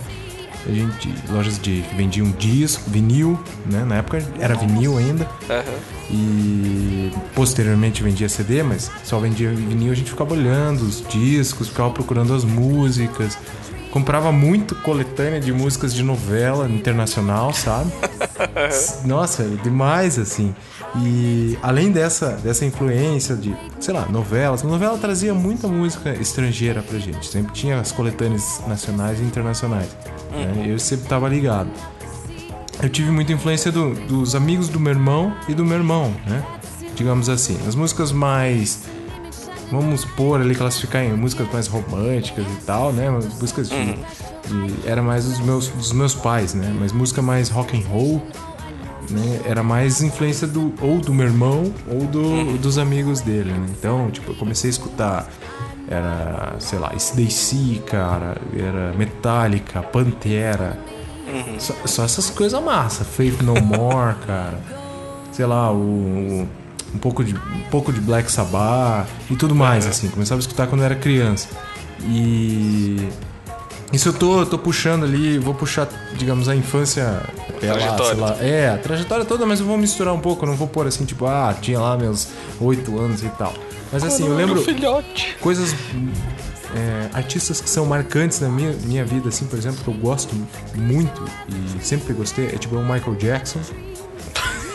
A 0.66 0.72
gente, 0.72 1.12
lojas 1.30 1.58
de 1.58 1.82
que 1.82 1.94
vendiam 1.94 2.30
disco, 2.32 2.82
vinil, 2.90 3.38
né? 3.66 3.84
Na 3.84 3.96
época 3.96 4.22
era 4.38 4.54
vinil 4.54 4.98
ainda. 4.98 5.26
Aham. 5.48 5.64
E 6.10 7.12
posteriormente 7.34 8.02
vendia 8.02 8.28
CD, 8.28 8.62
mas 8.62 8.90
só 9.04 9.18
vendia 9.18 9.50
vinil, 9.50 9.92
a 9.92 9.94
gente 9.94 10.10
ficava 10.10 10.34
olhando 10.34 10.82
os 10.82 11.02
discos, 11.08 11.68
ficava 11.68 11.90
procurando 11.90 12.34
as 12.34 12.44
músicas. 12.44 13.38
Comprava 13.90 14.30
muito 14.30 14.76
coletânea 14.76 15.40
de 15.40 15.52
músicas 15.52 15.92
de 15.92 16.02
novela 16.04 16.68
internacional, 16.68 17.52
sabe? 17.52 17.90
Nossa, 19.04 19.44
demais 19.64 20.16
assim. 20.18 20.54
E 20.96 21.58
além 21.62 21.90
dessa, 21.90 22.30
dessa 22.42 22.64
influência 22.64 23.34
de, 23.36 23.54
sei 23.80 23.94
lá, 23.94 24.06
novelas, 24.08 24.64
a 24.64 24.68
novela 24.68 24.98
trazia 24.98 25.34
muita 25.34 25.68
música 25.68 26.10
estrangeira 26.14 26.82
pra 26.82 26.98
gente. 26.98 27.26
Sempre 27.26 27.52
tinha 27.52 27.80
as 27.80 27.92
coletâneas 27.92 28.60
nacionais 28.66 29.20
e 29.20 29.22
internacionais. 29.22 29.88
Né? 30.30 30.64
Eu 30.66 30.78
sempre 30.78 31.06
tava 31.08 31.28
ligado 31.28 31.68
eu 32.82 32.88
tive 32.88 33.10
muita 33.10 33.30
influência 33.30 33.70
do- 33.70 33.92
dos 34.06 34.34
amigos 34.34 34.70
do 34.70 34.80
meu 34.80 34.92
irmão 34.94 35.34
e 35.46 35.52
do 35.54 35.66
meu 35.66 35.76
irmão, 35.76 36.14
né? 36.26 36.42
Digamos 36.96 37.28
assim. 37.28 37.58
As 37.68 37.74
músicas 37.74 38.10
mais. 38.10 38.84
Vamos 39.70 40.02
pôr 40.04 40.40
ali, 40.40 40.54
classificar 40.54 41.04
em 41.04 41.12
músicas 41.12 41.46
mais 41.52 41.66
românticas 41.66 42.42
e 42.46 42.64
tal, 42.64 42.90
né? 42.90 43.10
Músicas 43.10 43.68
de. 43.68 43.76
de- 43.92 44.88
era 44.88 45.02
mais 45.02 45.26
dos 45.26 45.38
meus, 45.40 45.68
dos 45.68 45.92
meus 45.92 46.14
pais, 46.14 46.54
né? 46.54 46.74
Mas 46.80 46.90
música 46.90 47.20
mais 47.20 47.50
rock 47.50 47.76
and 47.76 47.86
roll, 47.86 48.22
né? 49.10 49.40
Era 49.44 49.62
mais 49.62 50.00
influência 50.02 50.46
do 50.46 50.72
ou 50.80 51.00
do 51.00 51.12
meu 51.12 51.26
irmão 51.26 51.70
ou 51.86 52.06
do, 52.06 52.56
dos 52.56 52.78
amigos 52.78 53.20
dele, 53.20 53.52
né? 53.52 53.66
Então, 53.78 54.10
tipo, 54.10 54.30
eu 54.30 54.34
comecei 54.36 54.68
a 54.68 54.72
escutar. 54.72 55.28
Era, 55.90 56.54
sei 56.60 56.78
lá, 56.78 56.92
AC/DC, 56.94 57.82
cara. 57.84 58.36
Era 58.56 58.94
Metallica, 58.96 59.82
Pantera. 59.82 60.78
Só, 61.58 61.74
só 61.84 62.04
essas 62.04 62.30
coisas 62.30 62.62
massa. 62.62 63.04
Faith 63.04 63.42
No 63.42 63.60
More, 63.60 64.14
cara. 64.26 64.58
Sei 65.32 65.44
lá, 65.44 65.72
o, 65.72 66.46
um, 66.94 66.98
pouco 66.98 67.24
de, 67.24 67.34
um 67.34 67.70
pouco 67.70 67.92
de 67.92 68.00
Black 68.00 68.30
Sabbath 68.30 69.08
e 69.30 69.36
tudo 69.36 69.54
mais, 69.54 69.86
assim. 69.86 70.08
Começava 70.08 70.38
a 70.38 70.42
escutar 70.42 70.66
quando 70.66 70.80
eu 70.82 70.86
era 70.86 70.94
criança. 70.94 71.48
E. 72.02 73.08
Isso 73.92 74.08
eu 74.08 74.12
tô, 74.12 74.46
tô 74.46 74.56
puxando 74.56 75.02
ali, 75.02 75.36
vou 75.38 75.52
puxar, 75.52 75.88
digamos, 76.16 76.48
a 76.48 76.54
infância. 76.54 77.02
lá, 77.02 77.58
Trajetória. 77.58 78.04
sei 78.04 78.14
lá. 78.14 78.36
É, 78.40 78.70
a 78.70 78.78
trajetória 78.78 79.24
toda, 79.24 79.44
mas 79.44 79.58
eu 79.58 79.66
vou 79.66 79.76
misturar 79.76 80.14
um 80.14 80.20
pouco, 80.20 80.44
eu 80.44 80.48
não 80.48 80.56
vou 80.56 80.68
pôr 80.68 80.86
assim, 80.86 81.04
tipo, 81.04 81.26
ah, 81.26 81.52
tinha 81.60 81.80
lá 81.80 81.96
meus 81.96 82.28
oito 82.60 82.96
anos 83.00 83.24
e 83.24 83.28
tal. 83.30 83.52
Mas 83.92 84.04
assim, 84.04 84.26
eu 84.26 84.36
lembro 84.36 84.62
filhote. 84.62 85.36
coisas 85.40 85.74
é, 86.74 87.08
artistas 87.12 87.60
que 87.60 87.68
são 87.68 87.84
marcantes 87.84 88.40
na 88.40 88.48
minha, 88.48 88.72
minha 88.84 89.04
vida 89.04 89.28
assim 89.28 89.46
por 89.46 89.58
exemplo 89.58 89.82
que 89.82 89.88
eu 89.88 89.94
gosto 89.94 90.34
muito 90.76 91.24
e 91.48 91.84
sempre 91.84 92.12
gostei 92.12 92.46
é 92.46 92.58
tipo 92.58 92.76
o 92.76 92.82
Michael 92.82 93.16
Jackson. 93.16 93.60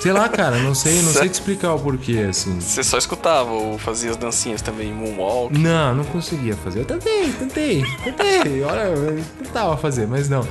Sei 0.02 0.12
lá 0.12 0.30
cara 0.30 0.60
não 0.60 0.76
sei 0.76 1.02
não 1.02 1.12
sei 1.12 1.30
te 1.30 1.34
explicar 1.34 1.74
o 1.74 1.80
porquê 1.80 2.28
assim. 2.30 2.60
Você 2.60 2.84
só 2.84 2.98
escutava 2.98 3.50
ou 3.50 3.78
fazia 3.78 4.12
as 4.12 4.18
dancinhas 4.18 4.62
também, 4.62 4.94
moonwalk? 4.94 5.58
não 5.58 5.96
não 5.96 6.04
conseguia 6.04 6.56
fazer. 6.56 6.82
Eu 6.82 6.86
tentei 6.86 7.32
tentei 7.32 7.84
tentei. 8.04 8.64
Olha 8.64 8.82
eu 8.82 9.24
tentava 9.44 9.78
fazer 9.78 10.06
mas 10.08 10.30
não. 10.30 10.46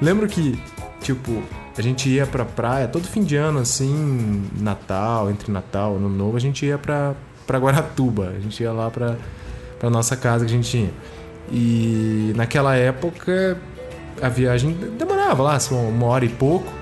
Lembro 0.00 0.28
que 0.28 0.60
tipo 1.00 1.42
a 1.76 1.82
gente 1.82 2.08
ia 2.08 2.24
pra 2.26 2.44
praia 2.44 2.86
todo 2.86 3.08
fim 3.08 3.24
de 3.24 3.34
ano 3.36 3.58
assim 3.58 4.48
Natal 4.60 5.30
entre 5.30 5.50
Natal 5.50 5.94
e 5.94 5.96
Ano 5.96 6.08
Novo 6.08 6.36
a 6.36 6.40
gente 6.40 6.64
ia 6.64 6.78
pra 6.78 7.14
para 7.46 7.58
Guaratuba 7.58 8.32
a 8.36 8.40
gente 8.40 8.62
ia 8.62 8.72
lá 8.72 8.90
pra 8.90 9.16
pra 9.78 9.90
nossa 9.90 10.16
casa 10.16 10.44
que 10.44 10.50
a 10.52 10.54
gente 10.54 10.70
tinha. 10.70 10.90
E 11.52 12.32
naquela 12.36 12.74
época 12.74 13.56
a 14.22 14.28
viagem 14.28 14.72
demorava 14.98 15.42
lá, 15.42 15.54
assim, 15.56 15.74
uma 15.74 16.06
hora 16.06 16.24
e 16.24 16.28
pouco. 16.28 16.72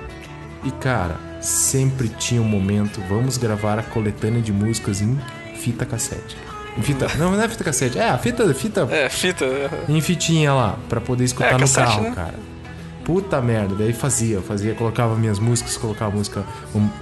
E 0.63 0.71
cara, 0.71 1.15
sempre 1.41 2.07
tinha 2.07 2.41
um 2.41 2.45
momento, 2.47 3.01
vamos 3.09 3.37
gravar 3.37 3.77
a 3.79 3.83
coletânea 3.83 4.41
de 4.41 4.53
músicas 4.53 5.01
em 5.01 5.19
fita 5.55 5.85
cassete. 5.85 6.37
Em 6.77 6.81
fita, 6.81 7.07
não, 7.17 7.31
não 7.31 7.41
é 7.43 7.47
fita 7.49 7.63
cassete, 7.63 7.99
é 7.99 8.09
a 8.09 8.17
fita, 8.17 8.51
fita 8.53 8.87
É, 8.89 9.09
fita. 9.09 9.45
em 9.89 9.99
fitinha 10.01 10.53
lá, 10.53 10.77
pra 10.87 11.01
poder 11.01 11.23
escutar 11.25 11.49
É, 11.49 11.53
no 11.53 11.59
cassete, 11.59 11.87
carro, 11.87 12.03
né? 12.03 12.11
cara. 12.15 12.35
Puta 13.05 13.41
merda, 13.41 13.75
daí 13.75 13.91
fazia, 13.91 14.41
fazia, 14.41 14.73
colocava 14.73 15.13
minhas 15.15 15.37
músicas, 15.39 15.75
colocava 15.75 16.15
música, 16.15 16.43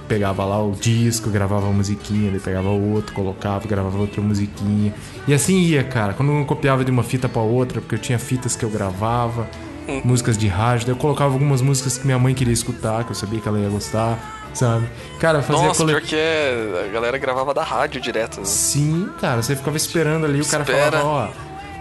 pegava 0.08 0.44
lá 0.44 0.60
o 0.60 0.72
disco, 0.72 1.30
gravava 1.30 1.66
uma 1.66 1.74
musiquinha, 1.74 2.30
daí 2.30 2.40
pegava 2.40 2.68
outro, 2.70 3.14
colocava, 3.14 3.66
gravava 3.68 3.98
outra 3.98 4.20
musiquinha. 4.20 4.92
E 5.28 5.32
assim 5.34 5.58
ia, 5.60 5.84
cara. 5.84 6.12
Quando 6.12 6.32
eu 6.32 6.44
copiava 6.44 6.84
de 6.84 6.90
uma 6.90 7.04
fita 7.04 7.28
pra 7.28 7.42
outra, 7.42 7.80
porque 7.80 7.94
eu 7.94 7.98
tinha 8.00 8.18
fitas 8.18 8.56
que 8.56 8.64
eu 8.64 8.70
gravava, 8.70 9.48
Uhum. 9.86 10.00
músicas 10.04 10.38
de 10.38 10.46
rádio, 10.48 10.86
daí 10.86 10.94
eu 10.94 10.98
colocava 10.98 11.32
algumas 11.32 11.60
músicas 11.60 11.98
que 11.98 12.04
minha 12.06 12.18
mãe 12.18 12.34
queria 12.34 12.52
escutar, 12.54 13.02
que 13.04 13.10
eu 13.10 13.14
sabia 13.16 13.40
que 13.40 13.48
ela 13.48 13.58
ia 13.58 13.68
gostar, 13.68 14.50
sabe? 14.54 14.86
Cara, 15.18 15.42
fazia 15.42 15.66
Nossa, 15.66 15.80
cole- 15.84 15.92
pior 15.94 16.02
que 16.06 16.14
é. 16.16 16.84
A 16.88 16.92
galera 16.92 17.18
gravava 17.18 17.52
da 17.52 17.62
rádio 17.64 18.00
direto. 18.00 18.38
né? 18.38 18.44
Sim, 18.46 19.08
cara, 19.20 19.42
você 19.42 19.56
ficava 19.56 19.76
esperando 19.76 20.24
ali, 20.24 20.40
o 20.40 20.46
cara 20.46 20.64
falava, 20.64 21.04
ó. 21.04 21.28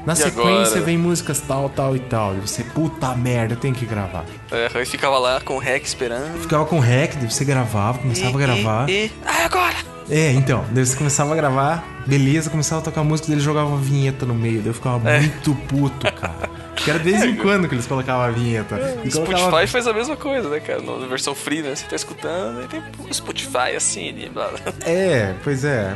Na 0.06 0.14
E 0.14 0.16
sequência 0.16 0.62
agora? 0.74 0.82
vem 0.82 0.98
músicas 0.98 1.40
tal, 1.42 1.70
tal 1.70 1.96
e 1.96 2.00
tal. 2.00 2.36
E 2.36 2.40
você, 2.40 2.64
puta 2.64 3.14
merda, 3.16 3.54
eu 3.54 3.58
tenho 3.58 3.76
que 3.76 3.86
gravar. 3.86 4.26
É, 4.52 4.70
aí 4.74 4.86
ficava 4.86 5.18
lá 5.20 5.40
com 5.42 5.56
o 5.56 5.60
rec 5.60 5.84
esperando. 5.86 6.40
Ficava 6.40 6.66
com 6.66 6.80
rec, 6.80 7.16
daí 7.16 7.30
você 7.30 7.46
gravava, 7.46 8.00
começava 8.00 8.36
a 8.38 8.42
gravar. 8.42 8.90
E, 8.90 9.06
e, 9.06 9.12
ah, 9.26 9.46
agora! 9.46 9.76
É, 10.10 10.32
então, 10.34 10.66
daí 10.72 10.86
você 10.86 10.98
começava 10.98 11.32
a 11.32 11.36
gravar, 11.36 11.86
beleza, 12.06 12.50
começava 12.50 12.82
a 12.82 12.84
tocar 12.84 13.04
música, 13.04 13.28
daí 13.28 13.36
ele 13.38 13.44
jogava 13.44 13.78
vinheta 13.78 14.26
no 14.26 14.34
meio, 14.34 14.58
daí 14.60 14.68
eu 14.68 14.74
ficava 14.74 15.10
É. 15.10 15.20
muito 15.22 15.56
puto, 15.70 16.12
cara. 16.14 16.50
Que 16.76 16.90
era 16.90 17.00
de 17.00 17.12
vez 17.12 17.24
em 17.24 17.36
quando 17.36 17.70
que 17.70 17.76
eles 17.76 17.86
colocavam 17.86 18.24
a 18.26 18.30
vinheta. 18.32 18.76
E 19.06 19.08
O 19.10 19.12
colocava- 19.12 19.38
Spotify 19.38 19.68
faz 19.68 19.88
a 19.88 19.94
mesma 19.94 20.18
coisa, 20.18 20.50
né, 20.50 20.60
cara? 20.60 20.82
Na 20.82 21.06
versão 21.06 21.36
free, 21.36 21.62
né? 21.62 21.76
Você 21.76 21.86
tá 21.86 21.96
escutando, 21.96 22.64
e 22.64 22.68
tem 22.68 22.82
o 23.08 23.14
Spotify 23.14 23.76
assim, 23.78 24.12
blá 24.34 24.48
blá. 24.50 24.60
É, 24.84 25.34
pois 25.44 25.64
é. 25.64 25.96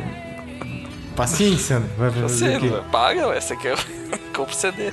Paciência, 1.16 1.80
né? 1.80 1.88
Vai 1.98 2.12
fazer 2.12 2.60
Você 2.60 2.82
paga, 2.92 3.28
ué, 3.28 3.40
você 3.40 3.56
quer. 3.56 3.78
Compra 4.36 4.54
o 4.54 4.56
CD. 4.58 4.92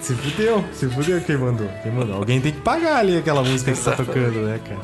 Se 0.00 0.14
fudeu, 0.14 0.64
se 0.72 0.88
fudeu 0.88 1.20
quem 1.20 1.36
mandou. 1.36 1.68
Quem 1.82 1.92
mandou? 1.92 2.16
Alguém 2.16 2.40
tem 2.40 2.52
que 2.52 2.60
pagar 2.60 2.96
ali 2.98 3.16
aquela 3.18 3.42
música 3.42 3.72
que 3.72 3.78
você 3.78 3.90
tá 3.90 3.96
tocando, 3.96 4.40
né, 4.46 4.60
cara? 4.66 4.80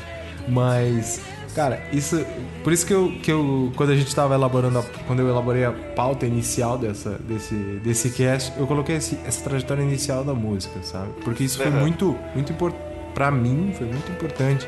Mas, 0.49 1.21
cara, 1.55 1.81
isso. 1.93 2.25
Por 2.63 2.73
isso 2.73 2.85
que 2.87 2.93
eu, 2.93 3.13
que 3.23 3.31
eu 3.33 3.73
quando 3.77 3.91
a 3.91 3.97
gente 3.97 4.15
tava 4.15 4.35
elaborando, 4.35 4.79
a, 4.79 4.83
quando 5.07 5.21
eu 5.21 5.29
elaborei 5.29 5.65
a 5.65 5.73
pauta 5.73 6.27
inicial 6.27 6.77
dessa, 6.79 7.11
desse, 7.11 7.55
desse 7.55 8.11
cast, 8.11 8.53
eu 8.59 8.67
coloquei 8.67 8.97
esse- 8.97 9.19
essa 9.27 9.43
trajetória 9.45 9.83
inicial 9.83 10.25
da 10.25 10.35
música, 10.35 10.81
sabe? 10.83 11.11
Porque 11.25 11.45
isso 11.45 11.59
foi 11.59 11.67
Uhum. 11.69 11.81
muito, 11.81 12.19
muito 12.35 12.53
importante. 12.53 12.83
Pra 13.15 13.31
mim, 13.31 13.73
foi 13.79 13.87
muito 13.87 14.11
importante, 14.11 14.67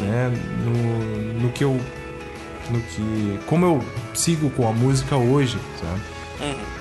né? 0.00 0.32
No, 0.64 1.42
no 1.44 1.52
que 1.52 1.62
eu. 1.62 1.78
No 2.70 2.80
que. 2.80 3.38
Como 3.46 3.64
eu 3.64 3.84
sigo 4.14 4.50
com 4.50 4.68
a 4.68 4.72
música 4.72 5.16
hoje, 5.16 5.56
sabe? 5.80 6.00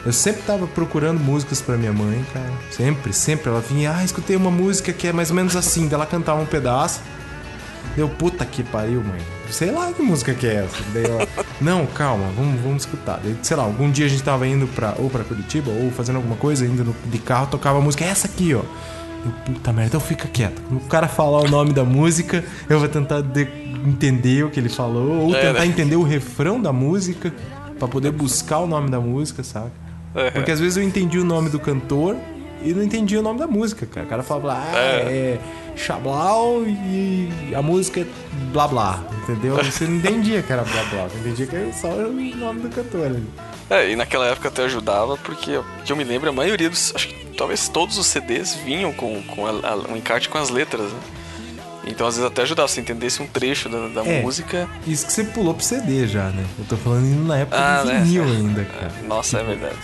Eu 0.05 0.13
sempre 0.13 0.43
tava 0.43 0.67
procurando 0.67 1.19
músicas 1.19 1.61
pra 1.61 1.75
minha 1.77 1.91
mãe, 1.91 2.23
cara. 2.33 2.51
Sempre, 2.71 3.11
sempre. 3.11 3.49
Ela 3.49 3.59
vinha, 3.61 3.93
ah, 3.95 4.03
escutei 4.03 4.35
uma 4.35 4.51
música 4.51 4.93
que 4.93 5.07
é 5.07 5.13
mais 5.13 5.29
ou 5.29 5.35
menos 5.35 5.55
assim. 5.55 5.85
Daí 5.87 5.95
ela 5.95 6.05
cantava 6.05 6.39
um 6.41 6.45
pedaço. 6.45 7.01
Deu, 7.95 8.07
puta 8.07 8.45
que 8.45 8.61
pariu, 8.63 9.03
mãe. 9.03 9.19
Sei 9.49 9.71
lá 9.71 9.91
que 9.91 10.01
música 10.03 10.33
que 10.33 10.45
é 10.45 10.65
essa. 10.65 10.77
Daí 10.93 11.05
ela, 11.05 11.27
não, 11.59 11.85
calma, 11.87 12.25
vamos, 12.35 12.61
vamos 12.61 12.83
escutar. 12.83 13.19
Daí, 13.23 13.35
sei 13.41 13.57
lá, 13.57 13.63
algum 13.63 13.89
dia 13.89 14.05
a 14.05 14.09
gente 14.09 14.21
tava 14.21 14.45
indo 14.47 14.67
pra, 14.67 14.93
ou 14.99 15.09
pra 15.09 15.23
Curitiba, 15.23 15.71
ou 15.71 15.89
fazendo 15.91 16.17
alguma 16.17 16.35
coisa, 16.35 16.65
indo 16.65 16.83
no- 16.83 16.95
de 17.05 17.17
carro, 17.17 17.47
tocava 17.47 17.79
a 17.79 17.81
música, 17.81 18.05
é 18.05 18.09
essa 18.09 18.27
aqui, 18.27 18.53
ó. 18.53 18.61
Eu, 19.25 19.31
puta 19.45 19.73
merda, 19.73 19.87
então 19.87 19.99
fica 19.99 20.27
quieto. 20.27 20.61
Quando 20.67 20.81
o 20.81 20.85
cara 20.85 21.07
falar 21.07 21.41
o 21.41 21.49
nome 21.49 21.73
da 21.73 21.83
música, 21.83 22.43
eu 22.69 22.77
vou 22.79 22.87
tentar 22.87 23.21
de- 23.21 23.45
entender 23.87 24.43
o 24.45 24.49
que 24.49 24.59
ele 24.59 24.69
falou, 24.69 25.25
ou 25.27 25.35
É, 25.35 25.41
tentar 25.41 25.59
né? 25.59 25.65
entender 25.65 25.95
o 25.95 26.03
refrão 26.03 26.61
da 26.61 26.71
música, 26.73 27.33
pra 27.79 27.87
poder 27.87 28.11
buscar 28.11 28.59
o 28.59 28.67
nome 28.67 28.89
da 28.89 28.99
música, 28.99 29.43
sabe? 29.43 29.71
Uhum. 30.15 30.31
Porque 30.33 30.51
às 30.51 30.59
vezes 30.59 30.77
eu 30.77 30.83
entendi 30.83 31.19
o 31.19 31.23
nome 31.23 31.49
do 31.49 31.59
cantor 31.59 32.15
e 32.63 32.73
não 32.73 32.81
entendi 32.83 33.15
o 33.15 33.21
nome 33.21 33.37
da 33.39 33.45
música, 33.47 33.85
cara. 33.85 34.05
O 34.05 34.09
cara 34.09 34.23
falava, 34.23 34.53
ah, 34.53 34.75
é, 34.75 35.37
Chablau 35.75 36.63
e 36.65 37.29
a 37.55 37.61
música 37.61 37.99
é 38.01 38.05
blá 38.51 38.67
blá, 38.67 39.03
entendeu? 39.23 39.55
Você 39.63 39.85
não 39.85 39.97
entendia 39.97 40.41
que 40.41 40.51
era 40.51 40.63
blá 40.63 40.83
blá, 40.85 41.03
você 41.07 41.17
entendia 41.19 41.45
que 41.45 41.55
era 41.55 41.71
só 41.73 41.87
o 41.89 42.11
nome 42.11 42.61
do 42.61 42.69
cantor 42.69 43.05
ali. 43.05 43.23
É, 43.69 43.91
e 43.91 43.95
naquela 43.95 44.25
época 44.27 44.47
até 44.47 44.63
ajudava, 44.63 45.17
porque 45.17 45.59
que 45.85 45.91
eu 45.91 45.95
me 45.95 46.03
lembro, 46.03 46.29
a 46.29 46.33
maioria 46.33 46.69
dos. 46.69 46.93
Acho 46.95 47.09
que 47.09 47.15
talvez 47.37 47.67
todos 47.69 47.97
os 47.97 48.07
CDs 48.07 48.55
vinham 48.65 48.91
com, 48.93 49.21
com 49.23 49.45
a- 49.45 49.51
a- 49.51 49.91
um 49.91 49.95
encarte 49.97 50.29
com 50.29 50.37
as 50.37 50.49
letras, 50.49 50.91
né? 50.91 50.99
Então 51.87 52.05
às 52.07 52.15
vezes 52.15 52.29
até 52.29 52.41
ajudava, 52.43 52.67
se 52.67 52.79
entendesse 52.79 53.21
um 53.21 53.27
trecho 53.27 53.69
da, 53.69 53.87
da 53.87 54.05
É. 54.05 54.21
música. 54.21 54.67
Isso 54.85 55.05
que 55.07 55.13
você 55.13 55.23
pulou 55.23 55.53
pro 55.53 55.63
CD 55.63 56.07
já, 56.07 56.25
né? 56.29 56.43
Eu 56.59 56.65
tô 56.65 56.77
falando 56.77 57.05
indo 57.05 57.23
na 57.25 57.37
época 57.39 57.57
Ah, 57.57 57.81
do 57.83 57.89
né? 57.89 57.99
vinil 58.03 58.23
ainda, 58.23 58.63
cara. 58.79 58.91
Nossa, 59.07 59.39
é 59.39 59.43
verdade. 59.43 59.77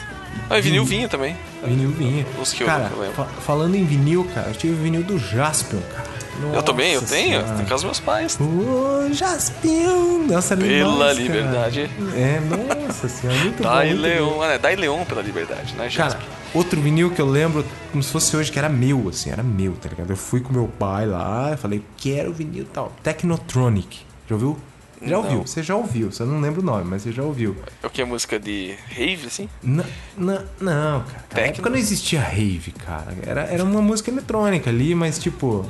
Ah, 0.49 0.57
e 0.57 0.61
vinil 0.61 0.83
vinha 0.83 1.07
também. 1.07 1.35
Vinil 1.63 1.89
vinha. 1.91 2.25
Os 2.41 2.51
que 2.53 2.63
eu 2.63 2.67
cara, 2.67 2.89
eu 2.93 2.99
lembro. 2.99 3.15
fa- 3.15 3.25
falando 3.45 3.75
em 3.75 3.85
vinil, 3.85 4.27
cara, 4.33 4.49
eu 4.49 4.53
tive 4.55 4.73
o 4.73 4.77
vinil 4.77 5.03
do 5.03 5.17
Jaspion, 5.17 5.79
cara. 5.95 6.13
Eu 6.51 6.63
também, 6.63 6.93
eu 6.93 7.01
Nossa 7.01 7.13
tenho, 7.13 7.39
Senhora. 7.41 7.47
tem 7.57 7.65
casa 7.65 7.73
dos 7.75 7.83
meus 7.83 7.99
pais. 7.99 8.37
Ô, 8.41 9.07
Jaspion! 9.13 10.25
Nossa, 10.27 10.57
Pela 10.57 10.97
cara. 11.05 11.13
liberdade. 11.13 11.89
É, 12.15 12.41
nossa 12.85 13.07
senhora, 13.07 13.39
muito 13.39 13.61
bom. 13.63 13.69
Dai 13.69 13.85
muito 13.93 14.01
bom. 14.01 14.07
Leon, 14.07 14.43
é, 14.43 14.57
Dai 14.57 14.75
Leon 14.75 15.05
pela 15.05 15.21
liberdade, 15.21 15.73
né, 15.73 15.89
Cara, 15.95 16.09
Jasper? 16.09 16.25
Outro 16.53 16.79
vinil 16.81 17.11
que 17.11 17.21
eu 17.21 17.25
lembro 17.29 17.65
como 17.91 18.01
se 18.03 18.11
fosse 18.11 18.35
hoje, 18.35 18.51
que 18.51 18.59
era 18.59 18.69
meu, 18.69 19.09
assim, 19.09 19.29
era 19.29 19.41
meu, 19.43 19.73
tá 19.73 19.89
ligado? 19.89 20.09
Eu 20.11 20.17
fui 20.17 20.39
com 20.41 20.53
meu 20.53 20.67
pai 20.67 21.05
lá, 21.05 21.51
eu 21.51 21.57
falei, 21.57 21.83
quero 21.97 22.33
vinil 22.33 22.65
tal. 22.71 22.91
Technotronic. 23.03 24.01
Já 24.27 24.35
ouviu? 24.35 24.57
Já 25.01 25.17
Não. 25.17 25.23
ouviu, 25.23 25.41
você 25.45 25.61
já 25.61 25.75
ouviu, 25.75 26.11
você 26.11 26.23
não 26.23 26.39
lembra 26.39 26.61
o 26.61 26.63
nome, 26.63 26.85
mas 26.85 27.01
você 27.01 27.11
já 27.11 27.23
ouviu. 27.23 27.57
É 27.81 27.87
o 27.87 27.89
que? 27.89 28.03
Música 28.05 28.39
de 28.39 28.73
rave, 28.89 29.27
assim? 29.27 29.49
Não, 29.61 29.83
não, 30.17 30.41
não 30.61 31.03
cara. 31.03 31.23
Na 31.33 31.39
época 31.41 31.69
não 31.69 31.77
existia 31.77 32.21
rave, 32.21 32.71
cara. 32.71 33.13
Era, 33.25 33.41
era 33.41 33.63
uma 33.65 33.81
música 33.81 34.09
eletrônica 34.09 34.69
ali, 34.69 34.95
mas 34.95 35.19
tipo. 35.19 35.69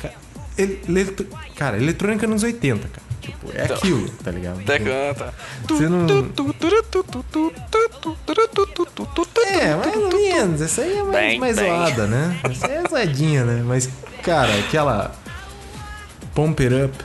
ca- 0.00 0.12
ele- 0.56 0.80
eletro- 0.88 1.26
cara, 1.56 1.76
eletrônica 1.76 2.24
nos 2.28 2.44
80, 2.44 2.86
cara. 2.86 3.07
Tipo, 3.28 3.50
é 3.54 3.64
Então. 3.64 3.76
aquilo, 3.76 4.08
tá 4.24 4.30
ligado? 4.30 4.60
Até 4.60 4.78
canta. 4.78 5.34
Você 5.68 5.88
não- 5.88 6.06
É, 9.46 9.74
mais 9.76 9.96
ou 9.96 10.08
menos. 10.12 10.60
Essa 10.62 10.82
aí 10.82 10.96
é 10.98 11.02
mais, 11.02 11.38
mais 11.38 11.56
zoada, 11.56 12.06
né? 12.06 12.38
Essa 12.50 12.66
aí 12.66 12.74
é 12.74 12.88
zoadinha, 12.88 13.44
né? 13.44 13.62
Mas, 13.66 13.88
cara, 14.22 14.52
aquela. 14.58 15.12
Pump 16.34 16.62
It 16.62 16.74
Up. 16.74 17.04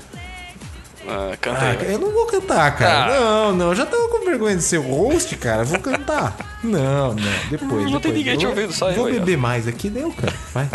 Ah, 1.07 1.35
canta 1.39 1.59
Ah, 1.59 1.69
aí. 1.71 1.91
eu 1.91 1.99
não 1.99 2.11
vou 2.11 2.25
cantar, 2.25 2.75
cara. 2.77 3.13
Ah. 3.13 3.19
Não, 3.19 3.55
não. 3.55 3.69
Eu 3.69 3.75
já 3.75 3.85
tava 3.85 4.07
com 4.07 4.23
vergonha 4.25 4.55
de 4.55 4.63
ser 4.63 4.77
host, 4.77 5.35
cara. 5.35 5.63
Vou 5.63 5.79
cantar. 5.79 6.35
Não, 6.63 7.13
não. 7.13 7.15
Depois. 7.49 7.91
Não 7.91 7.99
tem 7.99 8.11
depois. 8.11 8.13
ninguém 8.13 8.37
te 8.37 8.45
Eu 8.45 8.51
ouvindo, 8.51 8.71
só 8.73 8.91
Vou 8.93 9.11
beber 9.11 9.37
mais 9.37 9.67
aqui, 9.67 9.89
deu, 9.89 10.11
cara. 10.13 10.33
Vai. 10.53 10.69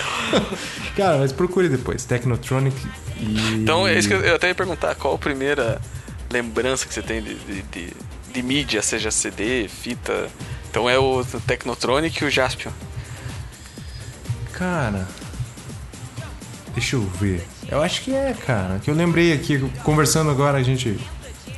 cara, 0.96 1.18
mas 1.18 1.32
procure 1.32 1.68
depois. 1.68 2.04
Technotronic 2.04 2.76
e. 3.18 3.54
Então, 3.62 3.86
é 3.88 3.98
isso 3.98 4.06
que 4.08 4.14
eu, 4.14 4.20
eu 4.20 4.36
até 4.36 4.48
ia 4.48 4.54
perguntar, 4.54 4.94
qual 4.96 5.14
a 5.14 5.18
primeira 5.18 5.80
lembrança 6.30 6.86
que 6.86 6.92
você 6.92 7.00
tem 7.02 7.22
de, 7.22 7.34
de, 7.34 7.62
de, 7.62 7.92
de 8.32 8.42
mídia, 8.42 8.82
seja 8.82 9.10
CD, 9.10 9.66
fita? 9.68 10.28
Então 10.70 10.90
é 10.90 10.98
o 10.98 11.24
Technotronic 11.46 12.22
e 12.22 12.26
o 12.26 12.30
Jaspion. 12.30 12.72
Cara. 14.52 15.06
Deixa 16.74 16.96
eu 16.96 17.02
ver. 17.02 17.46
Eu 17.68 17.82
acho 17.82 18.02
que 18.02 18.12
é, 18.14 18.34
cara. 18.46 18.78
Que 18.82 18.90
eu 18.90 18.94
lembrei 18.94 19.32
aqui, 19.32 19.58
conversando 19.82 20.30
agora, 20.30 20.58
a 20.58 20.62
gente. 20.62 20.98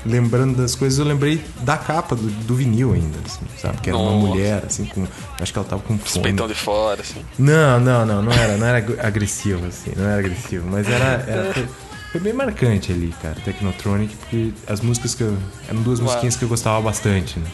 Lembrando 0.05 0.57
das 0.57 0.77
coisas, 0.77 1.01
eu 1.01 1.05
lembrei 1.05 1.43
da 1.63 1.77
capa 1.77 2.15
do, 2.15 2.23
do 2.29 2.55
vinil 2.55 2.93
ainda, 2.93 3.19
assim, 3.27 3.41
sabe? 3.59 3.81
Que 3.81 3.91
era 3.91 3.99
uma 3.99 4.13
Nossa. 4.13 4.27
mulher, 4.27 4.63
assim, 4.65 4.85
com. 4.85 5.05
Acho 5.41 5.53
que 5.53 5.59
ela 5.59 5.67
tava 5.67 5.83
com 5.83 5.95
Os 5.95 6.13
fome. 6.13 6.23
peitão 6.23 6.47
de 6.47 6.55
fora, 6.55 7.01
assim. 7.01 7.21
Não, 7.37 7.81
não, 7.81 8.07
não, 8.07 8.23
não 8.23 8.33
era, 8.33 8.57
não 8.57 8.67
era 8.69 8.79
ag- 8.79 9.01
agressivo, 9.01 9.67
assim, 9.67 9.93
não 9.97 10.05
era 10.05 10.21
agressivo, 10.21 10.69
mas 10.71 10.89
era. 10.89 11.25
era- 11.27 11.53
foi, 11.53 11.67
foi 12.13 12.21
bem 12.21 12.33
marcante 12.33 12.93
ali, 12.93 13.13
cara, 13.21 13.35
Technotronic, 13.45 14.15
porque 14.17 14.53
as 14.69 14.81
músicas 14.81 15.13
que 15.15 15.25
eu. 15.25 15.37
Eram 15.69 15.83
duas 15.83 15.99
Uau. 15.99 16.07
musiquinhas 16.07 16.37
que 16.37 16.45
eu 16.45 16.49
gostava 16.49 16.81
bastante, 16.81 17.41
né? 17.41 17.47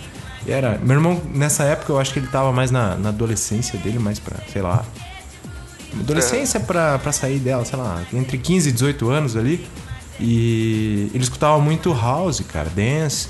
E 0.46 0.52
era. 0.52 0.78
Meu 0.82 0.96
irmão, 0.96 1.22
nessa 1.32 1.62
época, 1.64 1.90
eu 1.92 1.98
acho 1.98 2.12
que 2.12 2.18
ele 2.18 2.26
tava 2.26 2.52
mais 2.52 2.70
na, 2.70 2.96
na 2.96 3.08
adolescência 3.08 3.78
dele, 3.78 3.98
mais 3.98 4.18
pra, 4.18 4.36
sei 4.52 4.60
lá. 4.60 4.84
Adolescência 6.00 6.58
pra, 6.60 6.98
pra 6.98 7.12
sair 7.12 7.38
dela, 7.38 7.64
sei 7.64 7.78
lá, 7.78 8.02
entre 8.12 8.38
15 8.38 8.68
e 8.68 8.72
18 8.72 9.10
anos 9.10 9.36
ali. 9.36 9.64
E 10.20 11.10
ele 11.14 11.22
escutava 11.22 11.58
muito 11.60 11.92
house, 11.92 12.40
cara, 12.40 12.70
dance. 12.74 13.28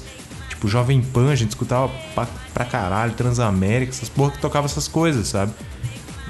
Tipo, 0.49 0.69
Jovem 0.69 1.01
Pan, 1.01 1.31
a 1.31 1.35
gente 1.35 1.51
escutava 1.51 1.91
pra, 2.15 2.27
pra 2.53 2.65
caralho, 2.65 3.13
Transamérica, 3.15 3.91
essas 3.93 4.09
porra 4.09 4.33
que 4.33 4.39
tocava 4.41 4.67
essas 4.67 4.87
coisas, 4.89 5.29
sabe? 5.29 5.53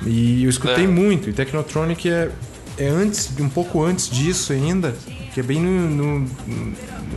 E 0.06 0.44
eu 0.44 0.50
escutei 0.50 0.84
É. 0.84 0.88
muito. 0.88 1.28
E 1.28 1.32
Technotronic 1.32 2.08
é, 2.08 2.30
é 2.78 2.88
antes, 2.88 3.30
um 3.38 3.48
pouco 3.48 3.82
antes 3.84 4.08
disso 4.08 4.52
ainda, 4.52 4.94
que 5.34 5.40
é 5.40 5.42
bem 5.42 5.60
no, 5.60 6.20
no- 6.20 6.30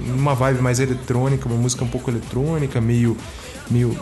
numa 0.07 0.33
vibe 0.35 0.61
mais 0.61 0.79
eletrônica, 0.79 1.47
uma 1.47 1.57
música 1.57 1.83
um 1.83 1.87
pouco 1.87 2.09
eletrônica, 2.11 2.79
meio, 2.81 3.15
meio 3.69 3.97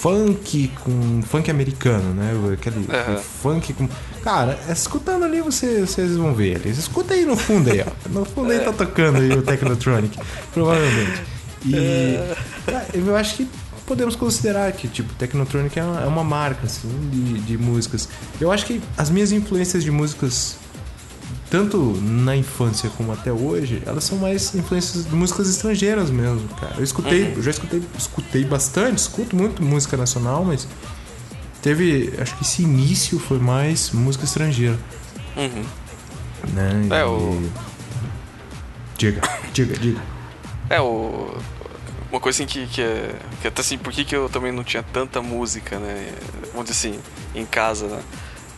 funk 0.00 0.72
com 0.82 1.22
funk 1.22 1.50
americano, 1.50 2.14
né? 2.14 2.32
Aquele, 2.54 2.86
aquele 2.90 3.18
funk 3.18 3.72
com 3.74 3.88
Cara, 4.22 4.58
escutando 4.70 5.24
ali 5.24 5.40
você, 5.40 5.80
vocês 5.80 6.16
vão 6.16 6.34
ver 6.34 6.56
eles. 6.56 6.78
Escuta 6.78 7.14
aí 7.14 7.24
no 7.24 7.36
fundo 7.36 7.70
aí, 7.70 7.82
ó. 7.82 8.08
No 8.08 8.24
fundo 8.24 8.50
aí 8.50 8.60
tá 8.60 8.72
tocando 8.72 9.18
aí 9.18 9.32
o 9.32 9.42
Technotronic, 9.42 10.18
provavelmente. 10.52 11.22
E 11.64 12.18
cara, 12.66 12.86
eu 12.94 13.16
acho 13.16 13.36
que 13.36 13.48
podemos 13.86 14.14
considerar 14.14 14.70
que, 14.72 14.86
tipo, 14.88 15.12
Technotronic 15.14 15.78
é 15.78 15.82
uma, 15.82 16.00
é 16.02 16.06
uma 16.06 16.22
marca, 16.22 16.64
assim, 16.64 16.88
de, 17.10 17.40
de 17.40 17.58
músicas. 17.58 18.08
Eu 18.40 18.52
acho 18.52 18.64
que 18.64 18.80
as 18.96 19.10
minhas 19.10 19.32
influências 19.32 19.82
de 19.82 19.90
músicas, 19.90 20.56
tanto 21.50 21.78
na 22.00 22.36
infância 22.36 22.88
como 22.96 23.12
até 23.12 23.32
hoje, 23.32 23.82
elas 23.84 24.04
são 24.04 24.18
mais 24.18 24.54
influências 24.54 25.04
de 25.06 25.14
músicas 25.14 25.48
estrangeiras 25.48 26.08
mesmo, 26.10 26.48
cara. 26.60 26.74
Eu 26.78 26.84
escutei, 26.84 27.32
eu 27.36 27.42
já 27.42 27.50
escutei, 27.50 27.82
escutei 27.98 28.44
bastante, 28.44 28.98
escuto 28.98 29.34
muito 29.36 29.62
música 29.62 29.96
nacional, 29.96 30.44
mas 30.44 30.66
teve, 31.60 32.12
acho 32.20 32.36
que 32.36 32.42
esse 32.44 32.62
início 32.62 33.18
foi 33.18 33.38
mais 33.38 33.90
música 33.90 34.24
estrangeira, 34.24 34.78
Uhum. 35.36 35.64
né? 36.54 36.86
É, 36.90 37.00
E- 37.00 37.04
o- 37.04 37.50
Diga, 38.96 39.22
diga, 39.52 39.74
diga. 39.78 40.00
É, 40.68 40.80
o. 40.80 41.34
Uma 42.12 42.20
coisa 42.20 42.36
assim 42.42 42.46
que, 42.46 42.66
que 42.66 42.82
é. 42.82 43.14
Que 43.40 43.48
até 43.48 43.60
assim, 43.62 43.78
por 43.78 43.92
que, 43.92 44.04
que 44.04 44.14
eu 44.14 44.28
também 44.28 44.52
não 44.52 44.62
tinha 44.64 44.82
tanta 44.82 45.22
música, 45.22 45.78
né? 45.78 46.12
Vamos 46.52 46.68
dizer 46.68 46.90
assim, 46.90 47.00
em 47.34 47.46
casa, 47.46 47.86
né? 47.86 48.00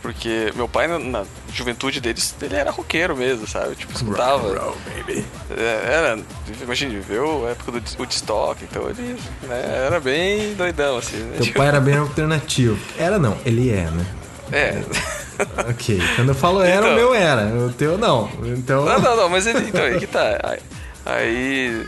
Porque 0.03 0.51
meu 0.53 0.67
pai, 0.67 0.85
na, 0.85 0.99
na 0.99 1.25
juventude 1.53 2.01
deles, 2.01 2.35
ele 2.41 2.55
era 2.55 2.69
roqueiro 2.71 3.15
mesmo, 3.15 3.47
sabe? 3.47 3.73
Tipo, 3.73 3.93
escutava. 3.93 4.75
baby. 4.93 5.25
É, 5.57 5.93
era, 5.93 6.19
imagina, 6.61 6.91
viveu 6.91 7.47
a 7.47 7.51
época 7.51 7.71
do 7.71 7.81
Woodstock, 7.97 8.65
então 8.69 8.89
ele 8.89 9.17
né, 9.43 9.85
era 9.87 10.01
bem 10.01 10.55
doidão, 10.55 10.97
assim, 10.97 11.15
né? 11.15 11.37
Teu 11.41 11.53
pai 11.53 11.67
era 11.69 11.79
bem 11.79 11.95
alternativo. 11.95 12.77
Era 12.97 13.17
não, 13.17 13.37
ele 13.45 13.71
é, 13.71 13.89
né? 13.89 14.05
É. 14.51 14.83
Ok. 15.67 15.99
Quando 16.15 16.29
eu 16.29 16.35
falo 16.35 16.61
era, 16.61 16.81
Então. 16.81 16.91
o 16.91 16.95
meu 16.95 17.15
era. 17.15 17.47
O 17.47 17.73
teu 17.73 17.97
não. 17.97 18.29
Então. 18.43 18.85
Não, 18.85 18.99
não, 18.99 19.15
não, 19.15 19.29
mas 19.29 19.47
ele. 19.47 19.67
Então, 19.67 19.83
aí 19.83 19.99
que 19.99 20.05
tá. 20.05 20.39
Aí, 20.43 20.59
aí 21.03 21.87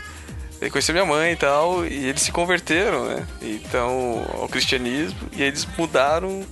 ele 0.60 0.70
conheceu 0.70 0.92
minha 0.92 1.06
mãe 1.06 1.32
e 1.32 1.36
tal, 1.36 1.86
e 1.86 2.08
eles 2.08 2.22
se 2.22 2.32
converteram, 2.32 3.04
né? 3.04 3.24
Então, 3.40 4.26
ao 4.40 4.48
cristianismo, 4.48 5.16
e 5.32 5.42
aí 5.42 5.48
eles 5.48 5.66
mudaram. 5.78 6.44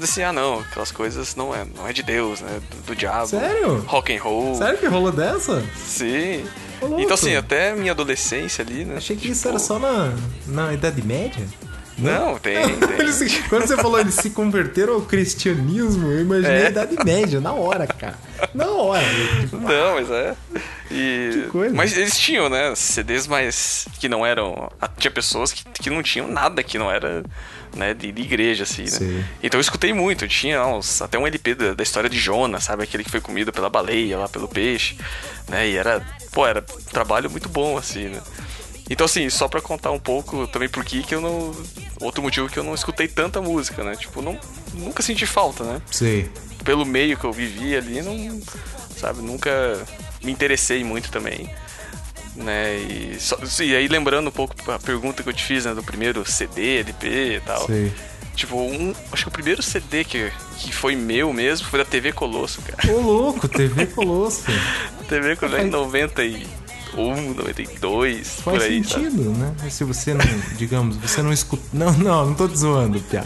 Assim, 0.00 0.22
ah 0.22 0.32
não, 0.32 0.60
aquelas 0.60 0.90
coisas 0.92 1.34
não 1.36 1.54
é, 1.54 1.64
não 1.76 1.86
é 1.86 1.92
de 1.92 2.02
Deus, 2.02 2.40
né? 2.40 2.60
Do, 2.70 2.76
do 2.88 2.96
diabo. 2.96 3.26
Sério? 3.26 3.78
Rock 3.86 4.16
and 4.16 4.22
roll. 4.22 4.54
Sério 4.54 4.78
que 4.78 4.86
rolou 4.86 5.12
dessa? 5.12 5.62
Sim. 5.76 6.44
Louco. 6.80 7.00
Então 7.00 7.14
assim, 7.14 7.36
até 7.36 7.74
minha 7.74 7.92
adolescência 7.92 8.64
ali, 8.64 8.84
né? 8.84 8.96
Achei 8.96 9.16
que 9.16 9.28
isso 9.28 9.42
tipo, 9.42 9.48
era 9.50 9.58
só 9.58 9.78
na, 9.78 10.12
na 10.46 10.72
Idade 10.72 11.02
Média. 11.02 11.46
Não, 11.98 12.38
tem, 12.38 12.56
tem. 12.80 12.98
Eles 12.98 13.42
quando 13.48 13.66
você 13.66 13.76
falou 13.76 14.00
eles 14.00 14.14
se 14.14 14.30
converteram 14.30 14.94
ao 14.94 15.02
cristianismo, 15.02 16.10
eu 16.10 16.20
imaginei 16.22 16.62
É. 16.62 16.66
a 16.66 16.70
Idade 16.70 16.96
Média, 17.04 17.40
na 17.40 17.52
hora, 17.52 17.86
cara. 17.86 18.18
Na 18.54 18.66
hora. 18.68 19.04
Tipo, 19.40 19.58
Não, 19.58 19.94
mas 19.94 20.10
é. 20.10 20.34
E... 20.90 21.30
Que 21.32 21.48
coisa. 21.50 21.74
Mas 21.74 21.96
eles 21.96 22.18
tinham, 22.18 22.48
né? 22.48 22.74
CDs 22.74 23.26
mais. 23.26 23.86
que 24.00 24.08
não 24.08 24.24
eram. 24.26 24.70
Tinha 24.96 25.10
pessoas 25.10 25.52
que, 25.52 25.64
que 25.64 25.90
não 25.90 26.02
tinham 26.02 26.26
nada 26.28 26.62
que 26.62 26.78
não 26.78 26.90
era. 26.90 27.22
Né, 27.74 27.94
de, 27.94 28.12
de 28.12 28.20
igreja, 28.20 28.64
assim, 28.64 28.82
né? 28.82 28.88
Sim. 28.88 29.24
Então 29.42 29.58
eu 29.58 29.62
escutei 29.62 29.94
muito, 29.94 30.26
eu 30.26 30.28
tinha 30.28 30.62
uns, 30.66 31.00
até 31.00 31.18
um 31.18 31.26
LP 31.26 31.54
da, 31.54 31.72
da 31.72 31.82
história 31.82 32.10
de 32.10 32.18
Jonas, 32.18 32.64
sabe? 32.64 32.82
Aquele 32.82 33.02
que 33.02 33.10
foi 33.10 33.20
comido 33.20 33.50
pela 33.50 33.70
baleia, 33.70 34.18
lá 34.18 34.28
pelo 34.28 34.46
peixe, 34.46 34.98
né? 35.48 35.66
E 35.66 35.76
era, 35.76 36.06
pô, 36.32 36.46
era 36.46 36.60
um 36.60 36.90
trabalho 36.92 37.30
muito 37.30 37.48
bom, 37.48 37.78
assim, 37.78 38.08
né? 38.08 38.20
Então, 38.90 39.06
assim, 39.06 39.30
só 39.30 39.48
pra 39.48 39.62
contar 39.62 39.90
um 39.90 39.98
pouco 39.98 40.46
também 40.48 40.68
por 40.68 40.84
que 40.84 41.14
eu 41.14 41.20
não... 41.20 41.56
Outro 41.98 42.22
motivo 42.22 42.46
que 42.48 42.58
eu 42.58 42.64
não 42.64 42.74
escutei 42.74 43.08
tanta 43.08 43.40
música, 43.40 43.82
né? 43.82 43.96
Tipo, 43.96 44.20
não, 44.20 44.38
nunca 44.74 45.02
senti 45.02 45.24
falta, 45.24 45.64
né? 45.64 45.80
sei. 45.90 46.28
pelo 46.64 46.84
meio 46.84 47.16
que 47.16 47.24
eu 47.24 47.32
vivi 47.32 47.74
ali, 47.74 48.02
não, 48.02 48.40
sabe, 48.96 49.22
nunca 49.22 49.50
me 50.22 50.30
interessei 50.30 50.84
muito 50.84 51.10
também, 51.10 51.48
né? 52.36 52.76
E, 52.78 53.16
só- 53.20 53.38
e 53.62 53.74
aí 53.76 53.88
lembrando 53.88 54.28
um 54.28 54.32
pouco 54.32 54.54
a 54.70 54.78
pergunta 54.78 55.22
que 55.22 55.28
eu 55.28 55.32
te 55.32 55.42
fiz, 55.44 55.64
né, 55.64 55.74
do 55.74 55.82
primeiro 55.82 56.24
CD, 56.28 56.78
LP 56.80 57.36
e 57.36 57.40
tal. 57.40 57.66
Sei. 57.66 57.92
Tipo, 58.34 58.56
um, 58.56 58.94
acho 59.12 59.24
que 59.24 59.28
o 59.28 59.32
primeiro 59.32 59.62
CD 59.62 60.04
que, 60.04 60.32
que 60.58 60.72
foi 60.72 60.96
meu 60.96 61.32
mesmo 61.34 61.66
foi 61.66 61.78
da 61.78 61.84
TV 61.84 62.12
Colosso, 62.12 62.62
cara. 62.62 62.90
Ô, 62.92 63.00
louco, 63.00 63.46
TV 63.46 63.86
Colosso. 63.88 64.44
TV 65.06 65.36
Colosso 65.36 65.58
em 65.62 65.68
91, 65.68 67.34
92, 67.34 68.28
Faz 68.28 68.42
por 68.58 68.62
aí, 68.62 68.82
sabe? 68.84 69.04
sentido, 69.04 69.30
né? 69.32 69.54
Se 69.70 69.84
você 69.84 70.14
não, 70.14 70.24
digamos, 70.56 70.96
você 70.96 71.22
não 71.22 71.30
escuta. 71.32 71.62
Não, 71.74 71.92
não, 71.92 72.26
não 72.28 72.34
tô 72.34 72.48
te 72.48 72.58
zoando, 72.58 73.00
Pia. 73.00 73.24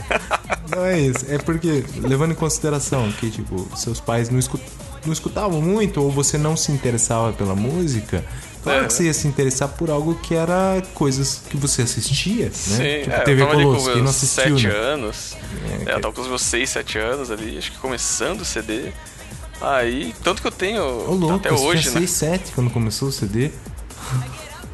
Não 0.74 0.84
é 0.84 0.98
isso. 1.00 1.24
É 1.28 1.38
porque, 1.38 1.84
levando 2.00 2.32
em 2.32 2.36
consideração 2.36 3.10
que, 3.12 3.30
tipo, 3.30 3.68
seus 3.76 4.00
pais 4.00 4.28
não, 4.28 4.38
escu- 4.40 4.60
não 5.04 5.12
escutavam 5.12 5.62
muito 5.62 6.02
ou 6.02 6.10
você 6.10 6.36
não 6.36 6.56
se 6.56 6.72
interessava 6.72 7.32
pela 7.32 7.54
música, 7.54 8.24
claro 8.66 8.84
É. 8.84 8.86
que 8.86 8.92
você 8.92 9.04
ia 9.04 9.14
se 9.14 9.26
interessar 9.28 9.68
por 9.68 9.90
algo 9.90 10.14
que 10.16 10.34
era 10.34 10.82
coisas 10.94 11.40
que 11.48 11.56
você 11.56 11.82
assistia, 11.82 12.46
né? 12.46 12.50
Sim, 12.52 12.76
tipo, 13.02 13.10
é, 13.14 13.20
TV 13.20 13.42
eu 13.42 13.46
tava 13.46 13.56
ali 13.58 13.64
Colosso, 13.64 13.84
com 13.84 13.86
quem 13.92 13.96
não 13.96 14.02
meus 14.04 14.16
assistiu, 14.16 14.58
7 14.58 14.66
né? 14.68 14.74
anos. 14.74 15.32
É, 15.34 15.36
É, 15.36 15.84
que- 15.84 15.90
eu 15.92 16.00
tava 16.00 16.14
com 16.14 16.20
os 16.22 16.28
meus 16.28 16.42
6, 16.42 16.70
7 16.70 16.98
anos 16.98 17.30
ali, 17.30 17.56
acho 17.58 17.72
que 17.72 17.78
começando 17.78 18.40
o 18.40 18.44
CD. 18.44 18.92
Aí, 19.60 20.14
tanto 20.22 20.42
que 20.42 20.48
eu 20.48 20.52
tenho 20.52 20.82
Ô, 20.82 21.14
louco, 21.14 21.36
até 21.36 21.52
hoje, 21.52 21.82
tinha 21.84 21.94
né? 21.94 22.00
6, 22.00 22.10
7 22.10 22.52
quando 22.52 22.70
começou 22.70 23.08
o 23.08 23.12
CD. 23.12 23.50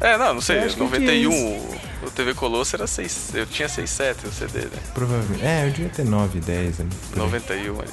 É, 0.01 0.17
não, 0.17 0.33
não 0.33 0.41
sei, 0.41 0.57
Eu 0.59 0.63
acho 0.65 0.75
que 0.75 0.81
91 0.83 1.29
tinha 1.29 1.79
o 2.05 2.11
TV 2.11 2.33
Colosso 2.33 2.75
era 2.75 2.85
6, 2.85 3.29
eu 3.33 3.45
tinha 3.45 3.69
6, 3.69 3.89
7 3.89 4.27
o 4.27 4.31
CD, 4.33 4.59
né? 4.65 4.71
Provavelmente. 4.93 5.41
É, 5.45 5.65
eu 5.65 5.71
devia 5.71 5.89
ter 5.89 6.03
9, 6.03 6.39
10 6.41 6.81
ali. 6.81 6.89
por 7.09 7.19
aí. 7.19 7.25
91 7.25 7.79
ali. 7.79 7.89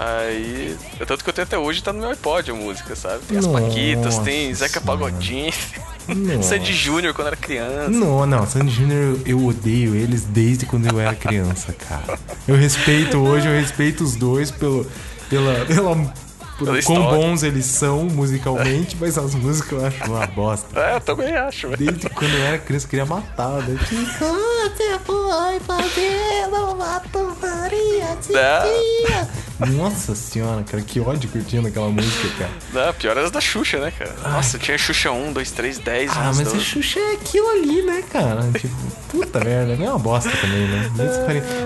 Aí, 0.00 0.76
tanto 1.08 1.24
que 1.24 1.28
eu 1.28 1.34
tenho 1.34 1.44
até 1.44 1.58
hoje, 1.58 1.82
tá 1.82 1.92
no 1.92 1.98
meu 1.98 2.10
iPod 2.10 2.52
a 2.52 2.54
música, 2.54 2.94
sabe? 2.94 3.18
Tem 3.26 3.36
as 3.36 3.46
Nossa 3.46 3.64
Paquitas, 3.64 4.18
tem 4.18 4.54
Zeca. 4.54 4.80
Pagodinho. 4.80 5.52
Sandy 6.40 6.72
Júnior 6.72 7.12
quando 7.12 7.26
era 7.26 7.36
criança. 7.36 7.90
Não, 7.90 8.24
não, 8.24 8.46
Sandy 8.46 8.70
Júnior 8.70 9.18
eu 9.26 9.44
odeio 9.44 9.96
eles 9.96 10.22
desde 10.22 10.66
quando 10.66 10.86
eu 10.86 11.00
era 11.00 11.16
criança, 11.16 11.72
cara. 11.72 12.16
Eu 12.46 12.54
respeito 12.54 13.18
hoje, 13.18 13.48
eu 13.48 13.52
respeito 13.52 14.04
os 14.04 14.14
dois 14.14 14.52
pelo, 14.52 14.86
pela, 15.28 15.64
pela, 15.66 16.14
por 16.58 16.64
Pela 16.66 16.82
quão 16.82 16.98
história. 16.98 17.18
bons 17.18 17.42
eles 17.42 17.64
são 17.66 18.04
musicalmente, 18.04 18.96
mas 19.00 19.16
as 19.16 19.34
músicas 19.34 19.72
eu 19.80 19.86
acho 19.86 20.04
uma 20.04 20.26
bosta. 20.26 20.78
É, 20.78 20.96
eu 20.96 21.00
também 21.00 21.34
acho, 21.36 21.68
velho. 21.68 21.78
Desde 21.92 22.10
quando 22.10 22.34
eu 22.34 22.42
era 22.44 22.58
criança 22.58 22.86
eu 22.86 22.90
queria 22.90 23.06
matar, 23.06 23.62
né? 23.62 23.78
Tipo, 23.88 24.04
você 24.04 24.98
foi 25.04 25.60
fazendo 25.60 26.72
uma 26.74 27.00
tontaria 27.12 28.16
de 28.20 28.28
dia. 28.28 29.28
Nossa 29.76 30.14
senhora, 30.14 30.62
cara, 30.62 30.82
que 30.82 31.00
ódio 31.00 31.28
que 31.28 31.38
eu 31.38 31.44
tinha 31.44 31.60
naquela 31.62 31.88
música, 31.88 32.28
cara. 32.38 32.50
Não, 32.86 32.94
pior 32.94 33.16
era 33.16 33.24
as 33.26 33.30
da 33.32 33.40
Xuxa, 33.40 33.78
né, 33.80 33.90
cara? 33.90 34.14
Nossa, 34.22 34.56
tinha 34.58 34.78
Xuxa 34.78 35.10
1, 35.10 35.32
2, 35.32 35.50
3, 35.50 35.78
10, 35.78 36.10
Ah, 36.16 36.28
11, 36.30 36.38
mas 36.38 36.48
a 36.48 36.50
12. 36.52 36.64
Xuxa 36.64 37.00
é 37.00 37.12
aquilo 37.14 37.48
ali, 37.50 37.82
né, 37.82 38.02
cara? 38.10 38.42
Tipo, 38.56 38.74
puta 39.08 39.40
merda, 39.40 39.72
é 39.72 39.88
uma 39.88 39.98
bosta 39.98 40.30
também, 40.30 40.66
né? 40.68 40.90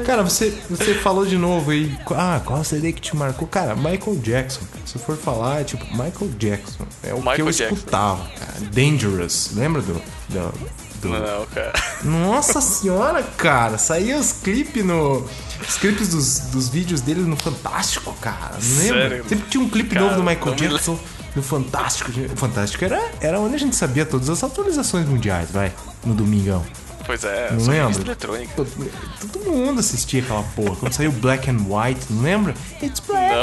Cara, 0.06 0.22
você, 0.22 0.50
você 0.70 0.94
falou 0.94 1.26
de 1.26 1.36
novo 1.36 1.70
aí, 1.70 1.94
ah, 2.12 2.40
qual 2.44 2.64
CD 2.64 2.92
que 2.92 3.00
te 3.00 3.14
marcou? 3.14 3.46
Cara, 3.46 3.74
Michael 3.74 4.16
Jackson. 4.22 4.60
Se 4.84 4.98
for 4.98 5.16
falar, 5.16 5.60
é 5.60 5.64
tipo, 5.64 5.84
Michael 5.92 6.30
Jackson. 6.38 6.84
É 7.02 7.12
o 7.14 7.16
que 7.16 7.22
Michael 7.22 7.38
eu 7.46 7.52
Jackson. 7.52 7.74
escutava, 7.74 8.24
cara. 8.38 8.52
Dangerous. 8.72 9.50
Lembra 9.54 9.80
do. 9.82 9.94
do, 10.28 10.52
do- 11.00 11.08
Não, 11.08 11.46
cara. 11.46 11.72
Nossa 12.04 12.60
senhora, 12.60 13.22
cara. 13.22 13.78
Saía 13.78 14.16
os 14.18 14.32
clipes 14.32 14.84
no. 14.84 15.26
Os 15.66 15.76
clipes 15.76 16.08
dos, 16.08 16.38
dos 16.50 16.68
vídeos 16.68 17.00
dele 17.00 17.20
no 17.22 17.36
Fantástico, 17.36 18.12
cara. 18.20 18.56
Não 18.60 18.78
lembra? 18.78 19.08
Sério? 19.08 19.24
Sempre 19.28 19.48
tinha 19.48 19.62
um 19.64 19.68
clipe 19.70 19.94
Cara, 19.94 20.06
novo 20.06 20.16
do 20.16 20.22
Michael 20.22 20.54
Jackson 20.56 20.98
no 21.36 21.42
Fantástico. 21.42 22.10
O 22.10 22.36
Fantástico 22.36 22.84
era, 22.84 23.10
era 23.20 23.40
onde 23.40 23.54
a 23.54 23.58
gente 23.58 23.74
sabia 23.76 24.04
todas 24.04 24.28
as 24.28 24.42
atualizações 24.44 25.06
mundiais, 25.06 25.48
vai. 25.50 25.72
No 26.04 26.12
domingão. 26.14 26.62
Pois 27.04 27.24
é, 27.24 27.50
Não 27.52 27.60
só 27.60 27.70
lembro. 27.72 28.00
eletrônica. 28.02 28.52
Todo, 28.54 28.90
todo 29.32 29.50
mundo 29.50 29.80
assistia 29.80 30.22
aquela 30.22 30.42
porra. 30.54 30.76
Quando 30.76 30.92
saiu 30.92 31.12
Black 31.12 31.50
and 31.50 31.58
White, 31.68 32.00
não 32.10 32.22
lembra? 32.22 32.54
It's 32.82 33.00
black 33.00 33.34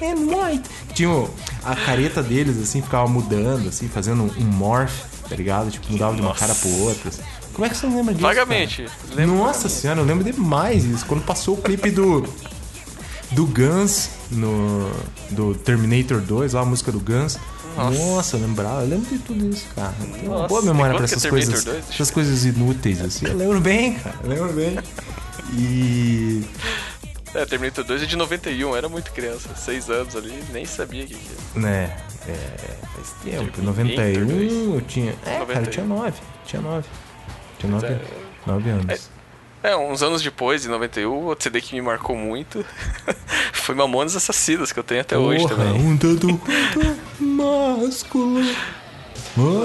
Não, 0.00 0.08
and 0.10 0.36
white. 0.36 0.68
Tinha 0.94 1.28
a 1.64 1.74
careta 1.76 2.22
deles, 2.22 2.58
assim, 2.62 2.80
ficava 2.82 3.08
mudando, 3.08 3.68
assim, 3.68 3.88
fazendo 3.88 4.22
um 4.38 4.44
morph, 4.44 4.92
tá 5.28 5.34
ligado? 5.34 5.70
Tipo, 5.70 5.92
mudava 5.92 6.14
de 6.14 6.20
uma 6.20 6.28
Nossa. 6.30 6.40
cara 6.40 6.54
pro 6.54 6.70
outra. 6.84 7.08
assim. 7.08 7.22
Como 7.52 7.66
é 7.66 7.68
que 7.68 7.76
você 7.76 7.86
não 7.88 7.96
lembra 7.96 8.14
disso? 8.14 8.22
Vagamente. 8.26 8.86
Lembro 9.12 9.36
Nossa 9.36 9.68
senhora, 9.68 10.00
eu 10.00 10.04
lembro 10.04 10.22
demais 10.24 10.84
isso. 10.84 11.04
Quando 11.06 11.24
passou 11.24 11.54
o 11.54 11.60
clipe 11.62 11.90
do. 11.90 12.22
Do 13.32 13.44
Guns 13.46 14.10
no. 14.30 14.90
Do 15.30 15.54
Terminator 15.54 16.20
2, 16.20 16.52
lá 16.54 16.60
a 16.60 16.64
música 16.64 16.90
do 16.92 17.00
Guns. 17.00 17.36
Nossa, 17.84 18.36
eu 18.36 18.40
lembrava, 18.40 18.82
eu 18.82 18.88
lembro 18.88 19.06
de 19.08 19.18
tudo 19.18 19.48
isso, 19.48 19.66
cara. 19.74 19.94
Tenho 20.00 20.26
uma 20.26 20.36
Nossa, 20.36 20.48
boa 20.48 20.62
memória 20.62 20.94
pra 20.94 21.02
é 21.02 21.04
essas 21.04 21.22
Terminator 21.22 21.52
coisas. 21.52 21.64
2? 21.64 21.84
Deixa 21.86 22.02
Essas 22.02 22.10
coisas 22.10 22.44
inúteis, 22.44 23.00
assim. 23.00 23.26
Eu 23.26 23.36
lembro 23.36 23.60
bem, 23.60 23.94
cara. 23.94 24.16
Eu 24.22 24.28
lembro 24.30 24.52
bem. 24.52 24.78
E. 25.52 26.44
É, 27.34 27.44
Terminator 27.44 27.84
2 27.84 28.02
é 28.02 28.06
de 28.06 28.16
91, 28.16 28.74
era 28.74 28.88
muito 28.88 29.12
criança, 29.12 29.54
6 29.54 29.90
anos 29.90 30.16
ali, 30.16 30.42
nem 30.52 30.64
sabia 30.64 31.04
o 31.04 31.06
que, 31.06 31.14
que 31.14 31.30
era. 31.54 31.60
Né, 31.66 31.96
é. 32.26 32.32
Faz 32.94 33.10
tempo. 33.22 33.50
Terminator 33.52 33.64
91 33.64 34.74
eu 34.74 34.80
tinha. 34.82 35.12
É, 35.26 35.38
cara, 35.38 35.42
eu 35.42 35.46
91. 35.46 35.70
tinha 35.70 35.86
9. 35.86 36.12
Tinha 36.46 36.62
9. 36.62 36.88
Tinha 37.58 37.72
9, 37.72 37.86
é. 37.86 38.00
9 38.46 38.70
anos. 38.70 39.10
É, 39.62 39.76
uns 39.76 40.02
anos 40.02 40.22
depois, 40.22 40.64
em 40.64 40.68
91, 40.68 41.12
outro 41.12 41.42
CD 41.42 41.60
que 41.60 41.74
me 41.74 41.82
marcou 41.82 42.14
muito 42.16 42.64
foi 43.52 43.74
Mamonas 43.74 44.14
Assassinas, 44.14 44.70
que 44.70 44.78
eu 44.78 44.84
tenho 44.84 45.00
até 45.00 45.18
hoje 45.18 45.42
Porra, 45.42 45.56
também. 45.56 45.80
Um 45.80 45.96
tanto 45.96 46.38
quanto 46.38 46.96
másculo. 47.20 48.40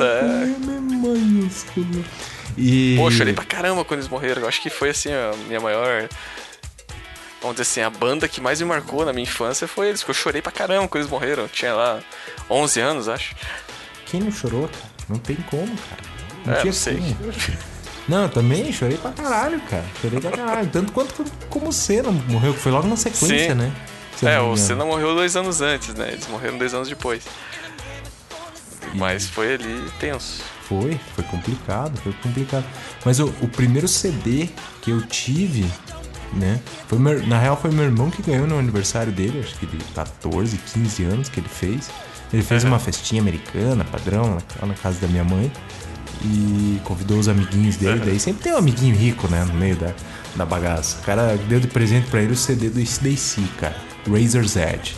É. 0.02 0.46
maiúsculo. 0.92 2.06
E... 2.58 2.96
Pô, 2.98 3.10
chorei 3.10 3.34
pra 3.34 3.46
caramba 3.46 3.84
quando 3.86 4.00
eles 4.00 4.10
morreram. 4.10 4.44
Eu 4.44 4.48
acho 4.48 4.62
que 4.62 4.70
foi 4.70 4.90
assim 4.90 5.12
a 5.12 5.32
minha 5.48 5.60
maior. 5.60 6.08
Vamos 7.42 7.58
dizer 7.58 7.64
assim, 7.64 7.82
a 7.82 7.90
banda 7.90 8.28
que 8.28 8.40
mais 8.40 8.62
me 8.62 8.68
marcou 8.68 9.06
na 9.06 9.12
minha 9.12 9.24
infância 9.24 9.68
foi 9.68 9.90
eles, 9.90 10.04
que 10.04 10.10
eu 10.10 10.16
chorei 10.16 10.42
pra 10.42 10.52
caramba 10.52 10.88
quando 10.88 11.02
eles 11.02 11.12
morreram. 11.12 11.44
Eu 11.44 11.50
tinha 11.50 11.74
lá 11.74 12.00
11 12.50 12.80
anos, 12.80 13.10
acho. 13.10 13.36
Quem 14.06 14.22
não 14.22 14.32
chorou, 14.32 14.68
cara? 14.68 14.94
Não 15.10 15.18
tem 15.18 15.36
como, 15.36 15.76
cara. 15.76 16.02
Não 16.46 16.54
é, 16.54 16.58
tinha 16.58 16.66
não 16.66 16.74
sei. 16.74 16.98
como. 16.98 17.34
Não, 18.08 18.24
eu 18.24 18.30
também 18.30 18.72
chorei 18.74 18.98
pra 18.98 19.12
caralho, 19.12 19.60
cara. 19.62 19.86
Chorei 20.02 20.20
pra 20.20 20.32
caralho. 20.32 20.70
Tanto 20.70 20.92
quanto 20.92 21.24
como 21.50 21.70
o 21.70 21.74
Senna 21.74 22.12
morreu, 22.12 22.54
que 22.54 22.60
foi 22.60 22.72
logo 22.72 22.88
na 22.88 22.98
sequência, 22.98 23.50
Sim. 23.50 23.54
né? 23.56 23.72
Se 24.18 24.28
É, 24.28 24.40
o. 24.40 24.56
Senna 24.58 24.84
morreu 24.86 25.16
dois 25.16 25.36
anos 25.36 25.62
antes, 25.62 25.94
né? 25.96 26.10
Eles 26.12 26.28
morreram 26.28 26.58
dois 26.58 26.74
anos 26.74 26.90
depois. 26.90 27.24
Mas 28.94 29.28
foi 29.28 29.56
ali 29.56 29.90
tenso. 30.00 30.42
Foi, 30.68 31.00
foi 31.16 31.24
complicado, 31.26 31.98
foi 32.02 32.14
complicado. 32.22 32.66
Mas 33.06 33.20
o, 33.20 33.28
o 33.42 33.48
primeiro 33.48 33.88
CD 33.88 34.50
que 34.82 34.92
eu 34.92 35.02
tive, 35.02 35.66
né? 36.34 36.60
Foi 36.88 37.00
meu- 37.00 37.26
na 37.26 37.40
real 37.40 37.58
foi 37.58 37.72
meu 37.72 37.84
irmão 37.86 38.10
que 38.10 38.22
ganhou 38.22 38.48
no 38.48 38.58
aniversário 38.60 39.12
dele, 39.12 39.40
acho 39.44 39.56
que 39.58 39.66
de 39.66 39.78
14, 39.94 40.58
15 40.74 41.04
anos 41.06 41.30
que 41.30 41.40
ele 41.40 41.50
fez. 41.50 41.90
Ele 42.32 42.42
fez 42.44 42.64
uma 42.64 42.80
festinha 42.80 43.22
americana, 43.22 43.84
padrão, 43.84 44.38
lá 44.62 44.68
na 44.68 44.74
casa 44.74 45.00
da 45.00 45.08
minha 45.08 45.24
mãe. 45.24 45.52
E 46.26 46.80
convidou 46.84 47.18
os 47.18 47.28
amiguinhos 47.28 47.76
dele. 47.78 48.02
Daí 48.06 48.20
sempre 48.20 48.44
tem 48.44 48.54
um 48.54 48.58
amiguinho 48.58 48.96
rico, 48.96 49.28
né? 49.28 49.44
No 49.46 49.54
meio 49.54 49.76
da, 49.76 49.94
da 50.36 50.46
bagaça. 50.46 51.00
O 51.00 51.04
cara 51.04 51.38
deu 51.50 51.60
de 51.60 51.68
presente 51.68 52.10
pra 52.10 52.22
ele 52.22 52.34
o 52.34 52.36
CD 52.38 52.70
do 52.70 52.80
ACDC, 52.80 53.42
cara. 53.60 53.76
Razor's 54.10 54.56
Edge. 54.56 54.96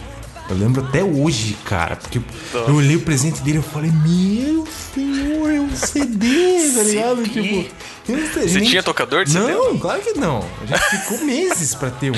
Eu 0.48 0.56
lembro 0.56 0.84
até 0.84 1.04
hoje, 1.04 1.58
cara, 1.66 1.96
porque 1.96 2.22
eu 2.54 2.76
olhei 2.76 2.96
o 2.96 3.02
presente 3.02 3.42
dele 3.42 3.58
e 3.58 3.62
falei, 3.64 3.92
meu 3.92 4.68
senhor, 4.94 5.50
é 5.50 5.60
um 5.60 5.76
CD, 5.76 6.72
tá 6.76 6.84
ligado? 6.86 7.24
Tipo, 7.24 7.66
eu 8.08 8.18
não 8.18 8.34
sei, 8.34 8.44
a 8.44 8.48
Você 8.48 8.60
gente- 8.60 8.70
tinha 8.70 8.84
tocador 8.84 9.24
de 9.26 9.32
CD? 9.32 9.52
Não, 9.52 9.78
claro 9.80 10.02
que 10.02 10.14
não. 10.14 10.48
A 10.62 10.66
gente 10.66 10.90
ficou 11.04 11.26
meses 11.26 11.74
pra 11.76 11.90
ter 11.92 12.12
um. 12.12 12.16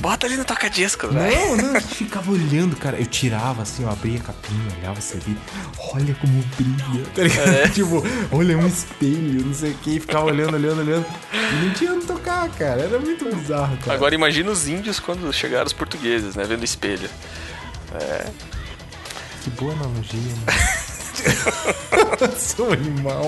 Bota 0.00 0.26
ali 0.28 0.36
no 0.36 0.44
toca-disco, 0.44 1.08
velho. 1.08 1.36
Não, 1.36 1.56
não, 1.56 1.76
a 1.76 1.80
gente 1.80 1.94
ficava 1.96 2.30
olhando, 2.30 2.76
cara. 2.76 2.96
Eu 3.00 3.06
tirava 3.06 3.62
assim, 3.62 3.82
eu 3.82 3.90
abria 3.90 4.20
a 4.20 4.22
capinha, 4.22 4.76
olhava 4.78 4.98
o 5.00 5.02
CD. 5.02 5.32
Olha 5.92 6.14
como 6.14 6.40
brilha, 6.56 7.04
tá 7.14 7.22
ligado? 7.22 7.48
É. 7.48 7.68
Tipo, 7.74 8.04
olha 8.30 8.56
um 8.56 8.66
espelho, 8.66 9.44
não 9.44 9.52
sei 9.54 9.72
o 9.72 9.74
que. 9.78 9.98
Ficava 9.98 10.26
olhando, 10.26 10.54
olhando, 10.54 10.80
olhando. 10.82 11.04
E 11.32 11.64
não 11.64 11.74
tinha 11.74 11.92
onde 11.94 12.06
tocar, 12.06 12.48
cara. 12.50 12.82
Era 12.82 12.98
muito 13.00 13.24
bizarro, 13.24 13.76
cara. 13.78 13.92
Agora 13.94 14.14
imagina 14.14 14.50
os 14.52 14.68
índios 14.68 15.00
quando 15.00 15.32
chegaram 15.32 15.66
os 15.66 15.72
portugueses, 15.72 16.36
né? 16.36 16.44
Vendo 16.44 16.62
espelho. 16.64 17.10
Que 19.42 19.50
boa 19.50 19.72
analogia, 19.72 20.20
mano. 20.46 22.30
Sou 22.38 22.68
um 22.68 22.72
animal. 22.72 23.26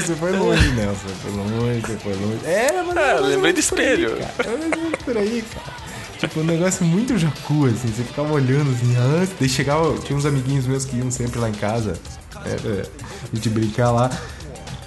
Você 0.00 0.14
foi 0.14 0.32
longe, 0.32 0.68
Nelson. 0.72 1.06
Você 1.08 1.14
foi 1.22 1.30
longe, 1.32 1.80
você 1.80 1.96
foi 1.98 2.14
longe. 2.14 2.38
Era, 2.46 2.82
mas 2.84 2.96
Ah, 2.96 3.20
lembrei 3.20 3.52
do 3.52 3.56
aí, 3.56 3.60
espelho. 3.60 4.10
menos 4.48 4.98
por 5.04 5.16
aí, 5.16 5.44
cara. 5.52 5.90
Tipo, 6.18 6.40
um 6.40 6.44
negócio 6.44 6.84
muito 6.84 7.16
jacu, 7.18 7.66
assim. 7.66 7.88
Você 7.88 8.02
ficava 8.04 8.32
olhando 8.32 8.70
assim, 8.70 8.94
ah, 8.96 9.26
daí 9.38 9.48
chegava. 9.48 9.96
Tinha 9.98 10.16
uns 10.18 10.26
amiguinhos 10.26 10.66
meus 10.66 10.84
que 10.84 10.96
iam 10.96 11.10
sempre 11.10 11.38
lá 11.38 11.48
em 11.48 11.54
casa. 11.54 11.94
Era, 12.44 12.82
a 12.82 13.34
gente 13.36 13.48
brincar 13.48 13.90
lá. 13.90 14.10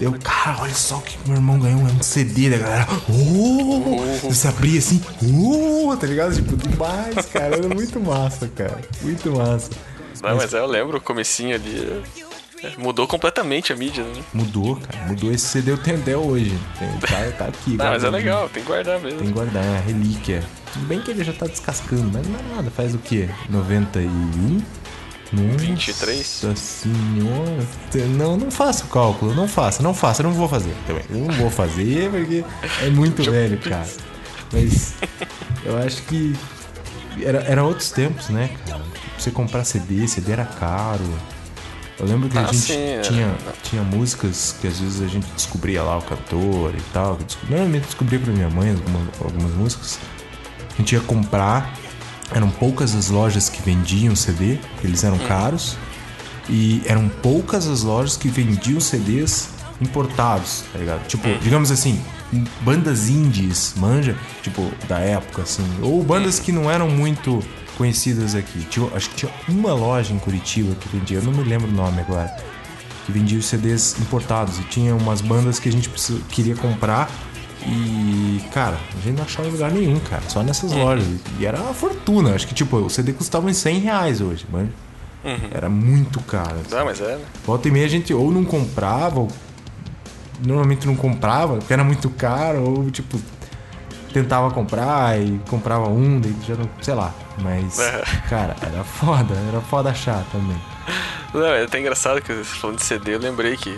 Eu, 0.01 0.13
cara, 0.23 0.61
olha 0.61 0.73
só 0.73 0.97
o 0.97 1.01
que 1.01 1.17
meu 1.27 1.37
irmão 1.37 1.59
ganhou, 1.59 1.79
é 1.81 1.91
um 1.91 2.01
CD 2.01 2.49
da 2.49 2.57
galera. 2.57 2.87
Oh! 3.09 4.27
Você 4.29 4.47
abria 4.47 4.79
assim, 4.79 5.01
oh! 5.39 5.95
Tá 5.95 6.07
ligado? 6.07 6.35
Tipo, 6.35 6.55
demais, 6.57 7.25
cara. 7.31 7.55
Era 7.57 7.69
muito 7.69 7.99
massa, 7.99 8.47
cara. 8.47 8.79
Muito 9.01 9.31
massa. 9.31 9.69
Não, 10.21 10.35
mas 10.35 10.53
é, 10.53 10.59
eu 10.59 10.65
lembro 10.67 10.97
o 10.97 11.01
comecinho 11.01 11.55
ali. 11.55 12.01
É, 12.63 12.73
Mudou 12.77 13.07
completamente 13.07 13.73
a 13.73 13.75
mídia, 13.75 14.03
né? 14.03 14.23
Mudou, 14.33 14.75
cara. 14.77 15.07
Mudou 15.07 15.31
esse 15.31 15.45
CD 15.45 15.71
eu 15.71 15.77
tenho 15.77 15.97
até 15.97 16.15
hoje. 16.15 16.57
Tem, 16.79 16.89
tá, 16.99 17.31
tá 17.37 17.45
aqui. 17.45 17.77
Não, 17.77 17.85
mas 17.85 18.03
é 18.03 18.09
legal, 18.09 18.49
tem 18.49 18.63
que 18.63 18.67
guardar 18.67 18.99
mesmo. 18.99 19.19
Tem 19.19 19.27
que 19.27 19.33
guardar, 19.33 19.63
é 19.63 19.77
a 19.77 19.81
relíquia. 19.81 20.43
Tudo 20.71 20.85
bem 20.85 21.01
que 21.01 21.11
ele 21.11 21.23
já 21.23 21.33
tá 21.33 21.45
descascando, 21.45 22.09
mas 22.11 22.27
não 22.27 22.39
é 22.39 22.55
nada. 22.55 22.71
Faz 22.71 22.95
o 22.95 22.97
quê? 22.99 23.29
91? 23.49 24.61
Nossa 25.33 25.57
23? 25.57 26.45
senhora. 26.55 27.67
Não, 28.09 28.37
não 28.37 28.51
faça 28.51 28.85
o 28.85 28.87
cálculo. 28.87 29.33
Não 29.33 29.47
faça, 29.47 29.81
não 29.81 29.93
faça. 29.93 30.21
Eu 30.21 30.29
não 30.29 30.33
vou 30.33 30.47
fazer 30.47 30.75
também. 30.85 31.03
Eu 31.09 31.17
não 31.17 31.33
vou 31.33 31.49
fazer 31.49 32.09
porque 32.11 32.45
é 32.81 32.89
muito 32.89 33.23
velho, 33.23 33.57
cara. 33.57 33.87
Mas 34.51 34.93
eu 35.65 35.77
acho 35.79 36.03
que 36.03 36.35
era, 37.21 37.39
era 37.43 37.63
outros 37.63 37.91
tempos, 37.91 38.29
né, 38.29 38.49
cara? 38.67 38.83
Pra 38.83 39.01
você 39.17 39.31
comprar 39.31 39.63
CD, 39.63 40.07
CD 40.07 40.31
era 40.33 40.45
caro. 40.45 41.03
Eu 41.99 42.07
lembro 42.07 42.27
que 42.27 42.37
a 42.37 42.41
Ah, 42.41 42.45
gente 42.45 42.57
sim, 42.57 42.73
é. 42.73 43.01
tinha, 43.01 43.35
tinha 43.63 43.83
músicas 43.83 44.55
que 44.59 44.67
às 44.67 44.79
vezes 44.79 45.01
a 45.01 45.07
gente 45.07 45.27
descobria 45.35 45.83
lá 45.83 45.97
o 45.97 46.01
cantor 46.01 46.73
e 46.75 46.81
tal. 46.91 47.17
Normalmente 47.49 47.83
descobria 47.85 48.19
pra 48.19 48.33
minha 48.33 48.49
mãe 48.49 48.71
alguma- 48.71 49.07
algumas 49.23 49.51
músicas. 49.53 49.99
A 50.73 50.77
gente 50.77 50.93
ia 50.95 51.01
comprar, 51.01 51.73
eram 52.33 52.49
poucas 52.49 52.95
as 52.95 53.09
lojas 53.09 53.47
que 53.47 53.61
vendiam 53.61 54.15
CD, 54.15 54.57
eles 54.83 55.03
eram 55.03 55.17
caros. 55.19 55.77
E 56.49 56.81
eram 56.85 57.07
poucas 57.07 57.67
as 57.67 57.83
lojas 57.83 58.17
que 58.17 58.27
vendiam 58.27 58.79
CDs 58.81 59.49
importados, 59.79 60.63
tá 60.73 60.79
ligado? 60.79 61.07
Tipo, 61.07 61.27
digamos 61.41 61.71
assim, 61.71 62.01
bandas 62.61 63.07
indies, 63.07 63.75
manja, 63.77 64.15
tipo, 64.41 64.69
da 64.87 64.99
época, 64.99 65.43
assim. 65.43 65.63
Ou 65.81 66.03
bandas 66.03 66.39
que 66.39 66.51
não 66.51 66.69
eram 66.69 66.89
muito 66.89 67.41
conhecidas 67.73 68.35
aqui. 68.35 68.59
Tinha, 68.69 68.87
acho 68.95 69.09
que 69.09 69.15
tinha 69.15 69.31
uma 69.49 69.73
loja 69.73 70.13
em 70.13 70.19
Curitiba 70.19 70.73
que 70.75 70.87
vendia, 70.89 71.17
eu 71.17 71.23
não 71.23 71.31
me 71.31 71.43
lembro 71.43 71.67
o 71.67 71.71
nome 71.73 71.99
agora, 72.01 72.33
que 73.05 73.11
vendia 73.11 73.37
os 73.37 73.45
CDs 73.45 73.95
importados. 73.99 74.59
E 74.59 74.63
tinha 74.63 74.95
umas 74.95 75.21
bandas 75.21 75.59
que 75.59 75.67
a 75.69 75.71
gente 75.71 75.89
precisa- 75.89 76.21
queria 76.29 76.55
comprar. 76.55 77.09
E, 77.65 78.41
cara, 78.53 78.77
a 78.97 79.01
gente 79.01 79.15
não 79.17 79.23
achava 79.23 79.47
em 79.47 79.51
lugar 79.51 79.71
nenhum, 79.71 79.97
cara. 79.99 80.23
Só 80.27 80.43
nessas 80.43 80.73
lojas. 80.73 81.05
E 81.39 81.45
era 81.45 81.61
uma 81.61 81.73
fortuna. 81.73 82.35
Acho 82.35 82.45
que, 82.47 82.53
tipo, 82.53 82.75
o 82.77 82.89
CD 82.89 83.13
custava 83.13 83.47
uns 83.47 83.55
100 83.57 83.79
reais 83.79 84.19
hoje, 84.21 84.45
mano. 84.51 84.69
Era 85.51 85.69
muito 85.69 86.19
caro. 86.21 86.57
assim. 86.65 86.75
Ah, 86.75 86.83
mas 86.83 86.99
é, 86.99 87.15
né? 87.15 87.21
Volta 87.45 87.69
e 87.69 87.71
meia 87.71 87.85
a 87.85 87.89
gente 87.89 88.13
ou 88.13 88.29
não 88.31 88.43
comprava, 88.43 89.21
ou 89.21 89.29
normalmente 90.45 90.85
não 90.85 90.95
comprava, 90.95 91.55
porque 91.57 91.71
era 91.71 91.83
muito 91.83 92.09
caro, 92.09 92.61
ou 92.63 92.91
tipo, 92.91 93.17
tentava 94.13 94.49
comprar 94.51 95.19
e 95.19 95.39
comprava 95.49 95.87
um, 95.89 96.19
daí 96.21 96.35
já 96.47 96.55
não. 96.55 96.69
sei 96.81 96.93
lá. 96.93 97.13
Mas, 97.39 97.79
É. 97.79 98.03
cara, 98.29 98.55
era 98.61 98.83
foda, 98.83 99.33
era 99.49 99.59
foda 99.61 99.89
achar 99.89 100.23
também. 100.31 100.59
Não, 101.33 101.45
é 101.45 101.63
até 101.63 101.79
engraçado 101.79 102.21
que 102.21 102.31
falando 102.43 102.77
de 102.77 102.83
CD, 102.85 103.15
eu 103.15 103.19
lembrei 103.19 103.57
que 103.57 103.77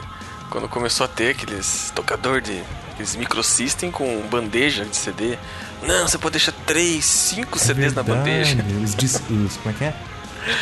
quando 0.50 0.67
começou 0.67 1.06
a 1.06 1.08
ter 1.08 1.30
aqueles 1.32 1.91
tocador 1.95 2.41
de. 2.41 2.62
aqueles 2.91 3.15
microsystem 3.15 3.89
com 3.91 4.21
bandeja 4.30 4.84
de 4.86 4.95
CD. 4.95 5.38
Não, 5.84 6.08
você 6.08 6.17
pode 6.17 6.34
deixar 6.34 6.52
3, 6.65 7.04
5 7.04 7.58
CDs 7.60 7.93
na 7.93 8.02
Verdade, 8.02 8.26
bandeja. 8.26 8.58
Os, 8.84 8.95
dis- 8.95 9.21
os- 9.30 9.58
como 9.58 9.74
é 9.74 9.78
que 9.78 9.84
é? 9.86 9.93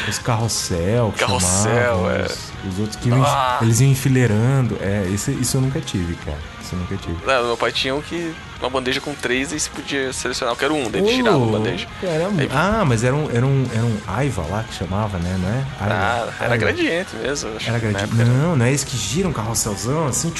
Os 0.07 0.17
carrossel, 0.17 1.13
Carrossel, 1.17 1.71
chamavam, 1.73 2.09
é. 2.11 2.21
os, 2.23 2.51
os 2.73 2.79
outros 2.79 2.95
que 2.97 3.09
iam, 3.09 3.21
Ah. 3.23 3.59
eles 3.61 3.81
iam 3.81 3.91
enfileirando. 3.91 4.77
É, 4.81 5.07
esse, 5.13 5.31
isso 5.31 5.57
eu 5.57 5.61
nunca 5.61 5.81
tive, 5.81 6.15
cara. 6.15 6.37
Isso 6.63 6.73
eu 6.75 6.79
nunca 6.79 6.95
tive. 6.95 7.17
Não, 7.25 7.45
meu 7.47 7.57
pai 7.57 7.71
tinha 7.73 7.93
um 7.93 8.01
que. 8.01 8.33
uma 8.61 8.69
bandeja 8.69 9.01
com 9.01 9.13
3 9.13 9.51
e 9.51 9.59
você 9.59 9.69
podia 9.69 10.13
selecionar. 10.13 10.53
Eu 10.53 10.57
quero 10.57 10.73
um, 10.73 10.89
daí 10.89 11.01
ele 11.01 11.13
tirava 11.15 11.43
a 11.43 11.47
bandeja. 11.47 11.87
era- 12.01 12.27
Aí- 12.27 12.49
ah, 12.53 12.83
mas 12.87 13.03
era 13.03 13.13
um, 13.15 13.29
era, 13.29 13.45
um, 13.45 13.65
era 13.73 13.83
um 13.85 13.97
Aiva 14.07 14.43
lá 14.49 14.63
que 14.63 14.73
chamava, 14.73 15.17
né? 15.19 15.37
Não 15.39 15.49
é? 15.49 15.65
Aiva, 15.81 15.93
Ah, 15.93 16.33
era 16.39 16.43
Aiva. 16.53 16.57
gradiente 16.57 17.15
mesmo. 17.17 17.49
Era 17.65 17.77
gradiente. 17.79 18.03
época. 18.05 18.23
Não, 18.25 18.55
não 18.55 18.65
é 18.65 18.71
esse 18.71 18.85
que 18.85 18.95
gira 18.97 19.27
um 19.27 19.33
carrosselzão 19.33 20.07
assim. 20.07 20.33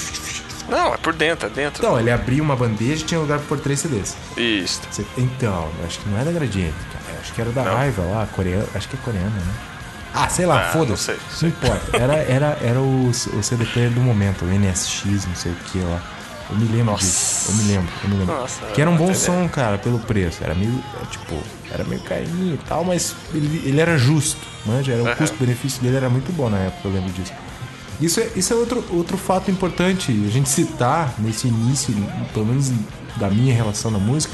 Não, 0.69 0.93
é 0.93 0.97
por 0.97 1.12
dentro, 1.13 1.47
é 1.47 1.49
dentro. 1.49 1.83
Então, 1.83 1.99
ele 1.99 2.09
abria 2.09 2.41
uma 2.41 2.55
bandeja 2.55 3.03
e 3.03 3.05
tinha 3.05 3.19
lugar 3.19 3.38
pra 3.39 3.47
pôr 3.49 3.59
três 3.59 3.81
CDs. 3.81 4.15
Isso. 4.38 4.79
Você- 4.89 5.05
Então, 5.17 5.69
acho 5.86 5.99
que 5.99 6.07
não 6.07 6.17
é 6.17 6.23
da 6.23 6.31
Gradiente, 6.31 6.73
cara. 6.93 7.19
Acho 7.19 7.33
que 7.33 7.41
era 7.41 7.51
da 7.51 7.63
Não. 7.65 7.77
Aiva 7.77 8.01
lá, 8.03 8.25
coreana. 8.27 8.65
Acho 8.73 8.88
que 8.88 8.95
é 8.95 8.99
coreana, 9.03 9.27
né? 9.29 9.53
Ah, 10.13 10.30
sei 10.30 10.45
lá, 10.45 10.60
Ah, 10.60 10.63
foda-se. 10.71 10.89
não 10.91 10.97
sei, 10.97 11.15
Não 11.15 11.38
sei. 11.38 11.49
importa. 11.49 11.97
Era, 11.97 12.13
era, 12.17 12.58
era 12.62 12.80
o, 12.80 13.10
o 13.10 13.13
CD 13.43 13.65
player 13.65 13.91
do 13.91 13.99
momento, 14.02 14.45
o 14.45 14.47
NSX, 14.52 15.26
não 15.26 15.36
sei 15.36 15.52
o 15.52 15.56
que 15.56 15.80
lá. 15.80 16.02
Eu 16.49 16.56
me 16.58 16.65
lembro 16.67 16.91
Nossa. 16.91 17.06
disso. 17.06 17.52
Eu 17.52 17.56
me 17.56 17.63
lembro, 17.71 17.89
eu 18.04 18.10
me 18.10 18.15
lembro. 18.17 18.36
Nossa, 18.36 18.65
que 18.67 18.82
era 18.82 18.89
um 18.91 18.97
bom 18.97 19.13
som, 19.13 19.47
cara, 19.49 19.78
pelo 19.78 19.97
preço. 19.99 20.43
Era 20.43 20.54
meio, 20.54 20.84
tipo, 21.10 21.36
era 21.71 21.84
meio 21.84 22.02
carinho 22.02 22.54
e 22.56 22.58
tal, 22.67 22.84
mas 22.84 23.15
ele, 23.34 23.62
ele 23.65 23.80
era 23.82 23.97
justo, 23.97 24.39
manja. 24.65 24.91
Era, 24.91 25.02
o 25.04 25.08
Aham. 25.08 25.15
custo-benefício 25.15 25.82
dele 25.82 25.95
era 25.97 26.10
muito 26.10 26.32
bom 26.34 26.49
na 26.49 26.58
época, 26.60 26.88
eu 26.88 26.91
lembro 26.91 27.12
disso. 27.12 27.32
Isso 27.99 28.19
é, 28.19 28.28
isso 28.36 28.54
é 28.54 28.56
outro, 28.56 28.84
outro 28.91 29.17
fato 29.17 29.49
importante 29.49 30.12
a 30.28 30.30
gente 30.32 30.49
citar 30.49 31.13
nesse 31.19 31.47
início, 31.47 31.93
pelo 32.34 32.45
menos 32.45 32.71
da 33.15 33.30
minha 33.30 33.54
relação 33.56 33.89
na 33.89 33.99
música, 33.99 34.34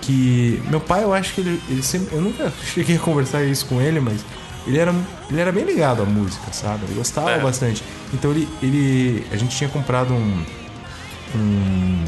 que 0.00 0.62
meu 0.68 0.80
pai, 0.80 1.02
eu 1.02 1.12
acho 1.12 1.34
que 1.34 1.40
ele, 1.40 1.60
ele 1.68 1.82
sempre. 1.82 2.14
Eu 2.14 2.20
nunca 2.22 2.52
cheguei 2.64 2.96
a 2.96 2.98
conversar 3.00 3.42
isso 3.44 3.66
com 3.66 3.80
ele, 3.80 3.98
mas 4.00 4.20
ele 4.66 4.78
era, 4.78 4.94
ele 5.30 5.40
era 5.40 5.50
bem 5.52 5.64
ligado 5.64 6.02
à 6.02 6.04
música, 6.04 6.52
sabe? 6.52 6.84
Ele 6.86 6.94
gostava 6.94 7.30
É. 7.30 7.40
bastante. 7.40 7.82
Então 8.12 8.30
ele, 8.30 8.48
ele. 8.62 9.26
A 9.32 9.36
gente 9.36 9.56
tinha 9.56 9.68
comprado 9.70 10.12
um. 10.12 10.44
Um. 11.34 12.04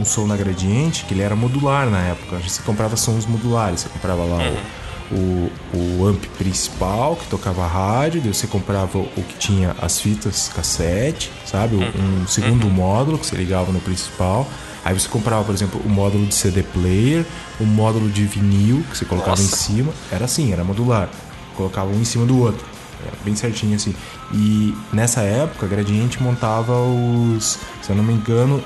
um 0.00 0.04
som 0.04 0.26
na 0.26 0.36
Gradiente 0.36 1.04
que 1.04 1.14
ele 1.14 1.22
era 1.22 1.36
modular 1.36 1.88
na 1.88 2.00
época. 2.00 2.38
Você 2.38 2.62
comprava 2.62 2.96
sons 2.96 3.26
modulares, 3.26 3.80
você 3.80 3.88
comprava 3.88 4.24
lá 4.24 4.38
o, 5.10 5.14
o, 5.14 6.00
o 6.00 6.06
amp 6.06 6.24
principal 6.36 7.16
que 7.16 7.26
tocava 7.28 7.66
rádio, 7.66 8.20
daí 8.20 8.32
você 8.34 8.46
comprava 8.46 8.98
o 8.98 9.22
que 9.28 9.36
tinha 9.38 9.74
as 9.80 10.00
fitas 10.00 10.50
cassete, 10.54 11.30
sabe? 11.46 11.76
Um 11.76 12.26
segundo 12.26 12.66
módulo 12.68 13.18
que 13.18 13.26
você 13.26 13.36
ligava 13.36 13.70
no 13.72 13.80
principal. 13.80 14.46
Aí 14.84 14.98
você 14.98 15.08
comprava, 15.08 15.44
por 15.44 15.54
exemplo, 15.54 15.80
o 15.84 15.88
módulo 15.88 16.24
de 16.26 16.34
CD 16.34 16.62
player, 16.62 17.24
o 17.60 17.64
módulo 17.64 18.08
de 18.08 18.24
vinil 18.24 18.82
que 18.90 18.96
você 18.96 19.04
colocava 19.04 19.38
em 19.38 19.44
Nossa. 19.44 19.56
cima. 19.56 19.92
Era 20.10 20.24
assim, 20.24 20.52
era 20.52 20.64
modular. 20.64 21.10
Colocava 21.58 21.90
um 21.90 22.00
em 22.00 22.04
cima 22.04 22.24
do 22.24 22.38
outro. 22.40 22.64
Era 23.04 23.16
bem 23.24 23.34
certinho 23.36 23.74
assim. 23.76 23.94
E 24.32 24.74
nessa 24.92 25.20
época, 25.20 25.66
a 25.66 25.68
Gradiente 25.68 26.22
montava 26.22 26.72
os. 26.80 27.58
Se 27.82 27.90
eu 27.90 27.96
não 27.96 28.02
me 28.04 28.12
engano, 28.14 28.62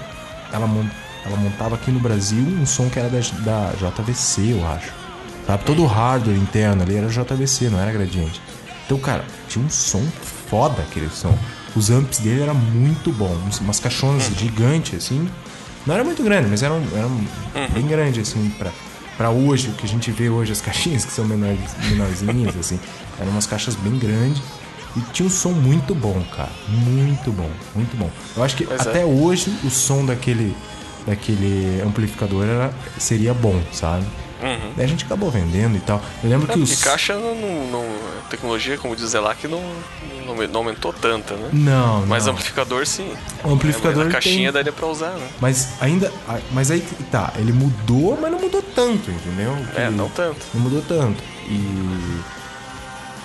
ela, 0.52 0.68
ela 1.24 1.36
montava 1.38 1.74
aqui 1.74 1.90
no 1.90 1.98
Brasil 2.00 2.42
um 2.42 2.64
som 2.66 2.88
que 2.88 2.98
era 2.98 3.08
da, 3.08 3.18
da 3.40 3.72
JVC, 3.90 4.52
eu 4.52 4.66
acho. 4.68 4.90
Sabe? 5.46 5.64
Todo 5.64 5.82
o 5.82 5.86
hardware 5.86 6.36
interno 6.36 6.82
ali 6.82 6.96
era 6.96 7.08
JVC, 7.08 7.68
não 7.70 7.78
era 7.80 7.90
Gradiente. 7.92 8.40
Então, 8.86 8.98
cara, 8.98 9.24
tinha 9.48 9.64
um 9.64 9.70
som 9.70 10.02
foda 10.48 10.82
aquele 10.82 11.08
som. 11.10 11.36
Os 11.74 11.90
amps 11.90 12.18
dele 12.18 12.42
eram 12.42 12.54
muito 12.54 13.10
bons. 13.12 13.38
uns- 13.46 13.60
Umas 13.60 13.80
caixonas 13.80 14.24
gigantes, 14.36 14.94
assim. 15.04 15.28
Não 15.86 15.94
era 15.94 16.04
muito 16.04 16.22
grande, 16.22 16.46
mas 16.48 16.62
eram, 16.62 16.80
eram 16.94 17.10
bem 17.72 17.86
grandes, 17.86 18.28
assim, 18.28 18.48
pra, 18.58 18.70
pra 19.16 19.30
hoje, 19.30 19.68
o 19.68 19.72
que 19.72 19.86
a 19.86 19.88
gente 19.88 20.10
vê 20.10 20.28
hoje, 20.28 20.52
as 20.52 20.60
caixinhas 20.60 21.04
que 21.04 21.12
são 21.12 21.24
menores, 21.24 21.70
menorzinhas, 21.88 22.56
assim. 22.56 22.78
Eram 23.18 23.30
umas 23.32 23.46
caixas 23.46 23.74
bem 23.74 23.98
grandes. 23.98 24.42
E 24.96 25.00
tinha 25.12 25.26
um 25.26 25.30
som 25.30 25.52
muito 25.52 25.94
bom, 25.94 26.22
cara. 26.36 26.50
Muito 26.68 27.32
bom, 27.32 27.50
muito 27.74 27.96
bom. 27.96 28.10
Eu 28.36 28.42
acho 28.42 28.56
que 28.56 28.64
Pois 28.66 28.84
é. 28.86 28.90
até 28.90 29.04
hoje 29.04 29.50
o 29.64 29.70
som 29.70 30.04
daquele, 30.04 30.54
daquele 31.06 31.80
amplificador 31.82 32.44
era, 32.44 32.74
seria 32.98 33.32
bom, 33.32 33.58
sabe? 33.72 34.04
Daí 34.76 34.84
a 34.84 34.88
gente 34.88 35.04
acabou 35.04 35.30
vendendo 35.30 35.76
e 35.76 35.80
tal. 35.80 36.00
Eu 36.22 36.30
lembro 36.30 36.46
que 36.48 36.58
É, 36.58 36.62
os. 36.62 36.70
porque 36.70 36.84
caixa 36.84 37.14
não, 37.14 37.34
não, 37.70 37.84
a 38.24 38.28
tecnologia, 38.28 38.76
como 38.78 38.96
diz 38.96 39.12
lá, 39.14 39.34
que 39.34 39.46
não, 39.46 39.62
não, 40.26 40.56
aumentou 40.58 40.92
tanta, 40.92 41.34
né? 41.34 41.48
Não, 41.52 42.04
Mas 42.06 42.26
não. 42.26 42.32
amplificador 42.32 42.86
sim. 42.86 43.12
O 43.44 43.50
amplificador 43.50 44.00
a 44.02 44.04
ele 44.06 44.12
caixinha 44.12 44.36
tem- 44.50 44.52
daria 44.52 44.72
pra 44.72 44.86
usar, 44.86 45.10
né? 45.10 45.28
Mas 45.40 45.68
ainda. 45.80 46.12
Mas 46.50 46.70
aí 46.70 46.80
que 46.80 47.02
tá, 47.04 47.32
ele 47.36 47.52
mudou, 47.52 48.18
mas 48.20 48.30
não 48.32 48.40
mudou 48.40 48.62
tanto, 48.62 49.10
entendeu? 49.10 49.56
É, 49.76 49.86
Que- 49.86 49.90
não 49.94 50.08
tanto. 50.08 50.40
Não 50.54 50.60
mudou 50.62 50.82
tanto. 50.82 51.22
E. 51.48 52.20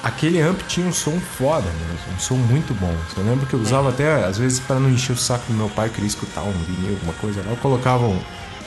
Aquele 0.03 0.39
amp 0.39 0.61
tinha 0.67 0.87
um 0.87 0.93
som 0.93 1.19
foda 1.19 1.65
mesmo, 1.65 2.15
um 2.15 2.19
som 2.19 2.35
muito 2.35 2.73
bom. 2.75 2.95
Eu 3.17 3.23
lembro 3.23 3.45
que 3.47 3.53
eu 3.55 3.59
usava 3.59 3.89
até, 3.89 4.23
às 4.25 4.37
vezes, 4.37 4.59
para 4.59 4.79
não 4.79 4.89
encher 4.89 5.11
o 5.13 5.17
saco 5.17 5.43
do 5.47 5.53
meu 5.57 5.69
pai, 5.69 5.89
queria 5.89 6.07
escutar 6.07 6.43
um 6.43 6.51
vinil, 6.51 6.91
alguma 6.93 7.13
coisa 7.13 7.41
lá. 7.43 7.49
Eu 7.51 7.57
colocava 7.57 8.05
um, 8.05 8.19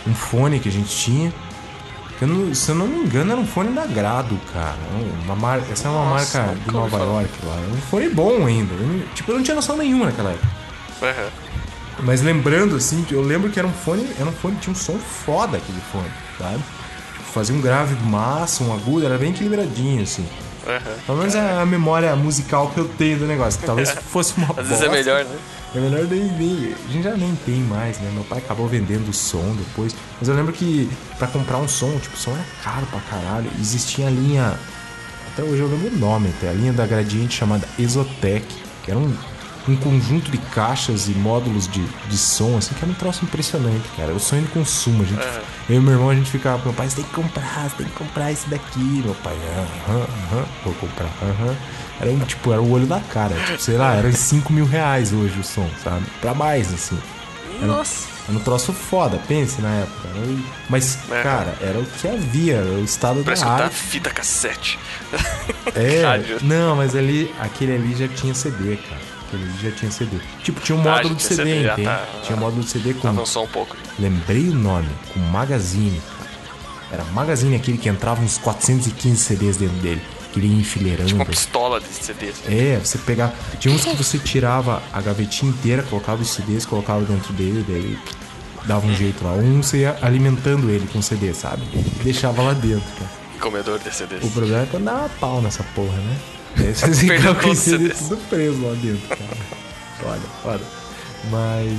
um 0.09 0.15
fone 0.15 0.59
que 0.59 0.69
a 0.69 0.73
gente 0.73 0.89
tinha. 0.95 1.33
Eu 2.25 2.29
não- 2.29 2.55
se 2.55 2.71
eu 2.71 2.75
não 2.75 2.87
me 2.87 3.01
engano, 3.01 3.33
era 3.33 3.41
um 3.41 3.47
fone 3.47 3.73
da 3.73 3.87
Grado, 3.87 4.39
cara. 4.53 4.77
Uma 5.25 5.35
mar... 5.37 5.61
Essa 5.71 5.89
é 5.89 5.91
uma 5.91 6.11
Nossa, 6.11 6.39
marca 6.43 6.55
de 6.61 6.73
Nova. 6.73 6.99
York 6.99 7.31
lá. 7.45 7.57
Um 7.73 7.81
fone 7.91 8.09
bom 8.11 8.47
ainda. 8.47 8.75
Eu 8.75 9.03
tipo, 9.15 9.31
eu 9.33 9.37
não 9.37 9.43
tinha 9.43 9.55
noção 9.55 9.77
nenhuma 9.77 10.07
naquela 10.07 10.31
época. 10.31 10.49
Aham. 11.03 11.29
Mas 12.03 12.23
lembrando, 12.23 12.77
assim, 12.77 13.05
eu 13.11 13.21
lembro 13.23 13.51
que 13.51 13.59
era 13.59 13.69
um 13.69 13.73
fone, 13.73 14.07
era 14.19 14.29
um 14.29 14.33
fone, 14.33 14.57
tinha 14.57 14.73
um 14.73 14.77
som 14.77 14.99
foda 14.99 15.59
aquele 15.59 15.81
fone, 15.93 16.11
sabe? 16.39 16.57
Tipo, 17.13 17.25
fazia 17.33 17.55
um 17.55 17.61
grave 17.61 17.95
massa, 18.07 18.65
um 18.65 18.73
agudo, 18.73 19.05
era 19.05 19.19
bem 19.19 19.31
equilibradinho, 19.31 20.03
assim. 20.03 20.27
Aham. 20.67 20.81
Pelo 21.07 21.19
menos 21.19 21.35
é 21.35 21.61
a 21.61 21.67
memória 21.67 22.15
musical 22.17 22.69
que 22.71 22.79
eu 22.79 22.89
tenho 22.89 23.19
do 23.19 23.27
negócio, 23.27 23.61
talvez 23.67 23.91
fosse 24.11 24.35
uma 24.39 24.47
Às 24.57 24.69
vezes 24.69 24.83
é 24.83 24.89
bosta. 24.89 24.91
melhor, 24.91 25.25
né? 25.25 25.37
É 25.75 25.79
melhor 25.79 26.05
nem, 26.07 26.25
nem. 26.25 26.75
A 26.75 26.93
gente 26.93 27.05
já 27.05 27.17
nem 27.17 27.35
tem 27.37 27.61
mais, 27.63 27.99
né? 28.01 28.11
Meu 28.13 28.25
pai 28.25 28.39
acabou 28.39 28.67
vendendo 28.67 29.09
o 29.09 29.13
som 29.13 29.55
depois. 29.55 29.95
Mas 30.19 30.29
eu 30.29 30.35
lembro 30.35 30.53
que 30.53 30.91
pra 31.17 31.29
comprar 31.29 31.59
um 31.59 31.69
som, 31.69 31.97
tipo, 31.99 32.17
o 32.17 32.19
som 32.19 32.33
era 32.33 32.45
caro 32.65 32.87
pra 32.87 33.01
caralho. 33.01 33.51
Existia 33.59 34.09
a 34.09 34.11
linha. 34.11 34.59
Até 35.33 35.45
hoje 35.45 35.61
eu 35.61 35.69
lembro 35.69 35.89
o 35.89 35.99
nome, 35.99 36.29
até. 36.37 36.49
A 36.49 36.53
linha 36.53 36.73
da 36.73 36.87
Gradiente 36.87 37.37
chamada 37.37 37.69
Exotec, 37.79 38.45
que 38.85 38.91
era 38.91 38.99
um, 38.99 39.15
um 39.69 39.77
conjunto 39.77 40.29
de 40.29 40.39
caixas 40.39 41.09
e 41.09 41.13
módulos 41.13 41.69
de, 41.69 41.85
de 42.09 42.19
som, 42.19 42.57
assim, 42.59 42.75
que 42.75 42.83
era 42.83 42.91
um 42.91 42.95
troço 42.95 43.25
impressionante, 43.25 43.89
cara. 43.97 44.13
O 44.13 44.19
sonho 44.19 44.43
de 44.43 44.49
consumo. 44.49 45.05
A 45.05 45.07
gente, 45.07 45.23
Aham. 45.23 45.43
Eu 45.69 45.77
e 45.77 45.81
meu 45.81 45.93
irmão, 45.93 46.11
a 46.11 46.15
gente 46.17 46.33
ficava, 46.33 46.61
meu 46.65 46.73
pai, 46.75 46.91
você 46.91 46.97
tem 46.97 47.05
que 47.05 47.13
comprar, 47.13 47.71
você 47.71 47.77
tem 47.77 47.87
que 47.87 47.93
comprar 47.93 48.33
esse 48.33 48.49
daqui. 48.49 49.03
Meu 49.05 49.15
pai, 49.15 49.37
aham, 49.87 50.01
aham, 50.01 50.45
vou 50.65 50.75
comprar, 50.75 51.11
aham. 51.23 51.57
Era 52.01 52.11
um, 52.11 52.19
tipo, 52.21 52.53
era 52.53 52.61
o 52.63 52.71
olho 52.73 52.87
da 52.87 53.01
cara. 53.01 53.35
Tipo, 53.35 53.61
sei 53.61 53.77
lá, 53.77 53.95
era 53.95 54.09
uns 54.09 54.17
5 54.19 54.53
mil 54.53 54.65
reais 54.65 55.13
hoje 55.13 55.39
o 55.39 55.45
som, 55.45 55.69
sabe? 55.85 56.05
Pra 56.21 56.33
mais, 56.35 56.73
assim. 56.73 56.99
Nossa. 57.63 58.09
Era 58.29 58.39
um 58.39 58.41
troço 58.41 58.73
foda, 58.73 59.21
pense 59.29 59.61
na 59.61 59.69
época. 59.81 60.09
Era 60.15 60.37
Mas, 60.69 60.99
É. 61.11 61.23
cara, 61.23 61.55
era 61.61 61.79
o 61.79 61.85
que 61.85 62.09
havia, 62.09 62.55
era 62.57 62.69
o 62.71 62.85
estado 62.85 63.23
Pra 63.23 63.35
da 63.35 63.47
arte. 63.65 63.75
fita 63.75 64.09
cassete. 64.11 64.79
É, 65.75 66.03
rádio. 66.07 66.39
não, 66.43 66.77
mas 66.77 66.95
ali, 66.97 67.35
aquele 67.39 67.75
ali 67.75 67.95
já 67.97 68.09
tinha 68.09 68.33
CD, 68.35 68.77
cara. 68.77 69.01
Aquele 69.27 69.43
ali 69.45 69.53
já 69.63 69.71
tinha 69.73 69.91
CD. 69.91 70.17
Tipo, 70.43 70.61
tinha 70.61 70.77
um 70.79 70.81
Ah, 70.89 70.97
módulo 70.97 71.15
de 71.17 71.23
CD, 71.23 71.37
CD, 71.45 71.65
entende? 71.67 71.85
tá. 71.85 72.05
Tinha 72.23 72.37
um 72.37 72.41
módulo 72.41 72.63
de 72.63 72.71
CD 72.71 72.95
com 72.95 73.09
Avançou 73.09 73.45
um 73.45 73.49
pouco. 73.49 73.77
Lembrei 73.99 74.49
o 74.49 74.55
nome, 74.55 74.89
com 75.13 75.21
Magazine. 75.21 76.01
Era 76.91 77.05
Magazine 77.13 77.55
aquele 77.57 77.79
que 77.79 77.89
entrava 77.89 78.23
uns 78.23 78.39
415 78.39 79.17
CDs 79.23 79.57
dentro 79.57 79.77
dele. 79.79 80.03
Que 80.33 80.38
ele 80.38 80.47
ia 80.49 80.61
enfileirando. 80.61 81.07
Tipo 81.07 81.19
uma 81.19 81.27
pistola 81.27 81.81
de 81.81 81.87
CD. 81.88 82.29
assim. 82.29 82.43
É, 82.55 82.79
você 82.79 82.99
pegava. 82.99 83.35
Tinha 83.59 83.75
uns 83.75 83.85
que 83.85 83.97
você 83.97 84.19
tirava 84.19 84.83
a 84.93 85.01
gavetinha 85.01 85.51
inteira, 85.51 85.83
colocava 85.83 86.23
os 86.23 86.31
CDs, 86.31 86.64
colocava 86.64 87.03
dentro 87.05 87.33
dele, 87.33 87.64
daí 87.66 87.99
dava 88.66 88.87
um 88.87 88.95
jeito 88.95 89.25
lá. 89.25 89.33
Um 89.33 89.62
você 89.62 89.79
ia 89.79 89.99
alimentando 90.03 90.71
ele 90.71 90.87
com 90.93 91.03
CD, 91.03 91.35
sabe? 91.35 91.62
E 91.75 92.05
deixava 92.05 92.43
lá 92.43 92.53
dentro, 92.53 92.88
cara. 92.99 93.11
Comedor 93.40 93.79
de 93.79 93.93
CDs. 93.95 94.23
O 94.23 94.31
problema 94.31 94.62
é 94.62 94.66
quando 94.71 94.85
dava 94.85 95.09
pau 95.21 95.40
nessa 95.40 95.64
porra, 95.75 95.97
né? 95.97 96.16
Daí 96.57 96.75
você 96.75 96.93
ficava 96.95 97.35
com 97.40 97.55
CDs 97.55 97.97
CDs. 97.97 98.09
tudo 98.09 98.29
preso 98.29 98.61
lá 98.66 98.75
dentro, 98.75 99.09
cara. 99.09 99.37
Olha, 100.05 100.23
olha. 100.45 100.64
Mas. 101.31 101.79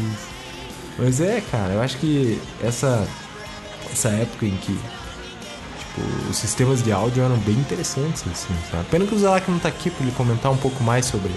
Mas 0.98 1.22
é, 1.22 1.42
cara, 1.52 1.74
eu 1.74 1.82
acho 1.82 1.98
que 1.98 2.40
essa. 2.64 3.08
Essa 3.92 4.10
época 4.10 4.46
em 4.46 4.56
que. 4.58 4.78
Tipo, 5.96 6.30
os 6.30 6.38
sistemas 6.38 6.82
de 6.84 6.92
áudio 6.92 7.24
eram 7.24 7.36
bem 7.38 7.56
interessantes, 7.56 8.24
assim, 8.32 8.54
sabe? 8.72 8.86
Pena 8.90 9.06
que 9.06 9.14
o 9.14 9.20
Zelak 9.20 9.50
não 9.52 9.60
tá 9.60 9.68
aqui 9.70 9.90
pra 9.90 10.04
ele 10.06 10.14
comentar 10.16 10.52
um 10.52 10.58
pouco 10.58 10.84
mais 10.84 11.06
sobre. 11.06 11.32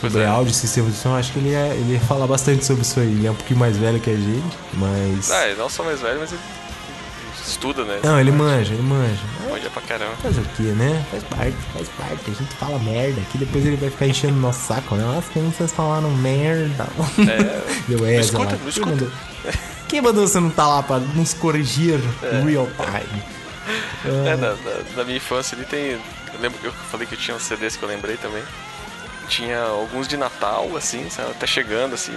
Sobre 0.00 0.22
é. 0.22 0.26
áudio 0.26 0.50
e 0.52 0.54
sistemas 0.54 0.92
de 0.94 0.98
som, 0.98 1.14
acho 1.14 1.32
que 1.32 1.38
ele 1.40 1.50
ia, 1.50 1.74
ele 1.74 1.92
ia 1.94 2.00
falar 2.00 2.26
bastante 2.26 2.64
sobre 2.64 2.82
isso 2.82 2.98
aí. 3.00 3.06
Ele 3.06 3.26
é 3.26 3.30
um 3.30 3.34
pouquinho 3.34 3.58
mais 3.60 3.76
velho 3.76 4.00
que 4.00 4.08
a 4.10 4.16
gente, 4.16 4.56
mas. 4.74 5.30
Ah, 5.30 5.46
ele 5.46 5.58
não 5.58 5.68
só 5.68 5.82
mais 5.82 6.00
velho, 6.00 6.18
mas 6.20 6.32
ele 6.32 6.40
estuda, 7.46 7.84
né? 7.84 7.98
Não, 8.02 8.18
ele 8.18 8.30
manja, 8.30 8.72
ele 8.72 8.82
manja. 8.82 9.20
Manja 9.50 9.68
pra 9.70 9.82
caramba. 9.82 10.14
Fazer 10.22 10.40
o 10.40 10.44
que, 10.56 10.62
né? 10.62 11.04
Faz 11.10 11.22
parte, 11.24 11.56
faz 11.74 11.88
parte. 11.98 12.30
A 12.30 12.34
gente 12.34 12.54
fala 12.54 12.78
merda 12.78 13.20
aqui, 13.20 13.36
depois 13.38 13.66
ele 13.66 13.76
vai 13.76 13.90
ficar 13.90 14.06
enchendo 14.06 14.34
o 14.34 14.40
nosso 14.40 14.66
saco, 14.66 14.94
né? 14.94 15.02
Nossa, 15.04 15.28
como 15.34 15.50
vocês 15.52 15.72
falaram 15.72 16.10
merda. 16.12 16.86
É, 17.18 17.60
Deu 17.88 18.06
essa 18.06 18.20
escuta, 18.26 18.44
lá. 18.44 18.50
não 18.52 18.58
Quem 18.58 18.68
escuta. 18.68 18.90
mandou? 18.90 19.08
Quem 19.88 20.00
mandou 20.00 20.26
você 20.28 20.38
não 20.40 20.50
tá 20.50 20.66
lá 20.66 20.82
pra 20.82 20.98
nos 20.98 21.34
corrigir 21.34 22.00
É. 22.22 22.40
real 22.44 22.68
time? 22.78 23.22
É, 24.04 24.36
na, 24.36 24.54
na- 24.54 24.96
na 24.96 25.04
minha 25.04 25.16
infância 25.16 25.56
ali 25.56 25.64
tem. 25.66 25.92
Eu 25.92 26.40
lembro 26.40 26.58
que 26.58 26.66
eu 26.66 26.72
falei 26.72 27.06
que 27.06 27.14
eu 27.14 27.18
tinha 27.18 27.36
uns 27.36 27.42
CDs 27.42 27.76
que 27.76 27.82
eu 27.82 27.88
lembrei 27.88 28.16
também. 28.16 28.42
Tinha 29.28 29.62
alguns 29.62 30.08
de 30.08 30.16
Natal, 30.16 30.76
assim, 30.76 31.08
sabe? 31.10 31.30
Até 31.30 31.46
chegando, 31.46 31.94
assim. 31.94 32.12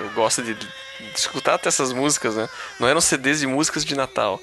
Eu 0.00 0.10
gosto 0.10 0.42
de, 0.42 0.54
de 0.54 0.68
escutar 1.14 1.54
até 1.54 1.68
essas 1.68 1.92
músicas, 1.92 2.34
né? 2.36 2.48
Não 2.78 2.86
eram 2.88 3.00
CDs 3.00 3.40
de 3.40 3.46
músicas 3.46 3.84
de 3.84 3.94
Natal. 3.94 4.40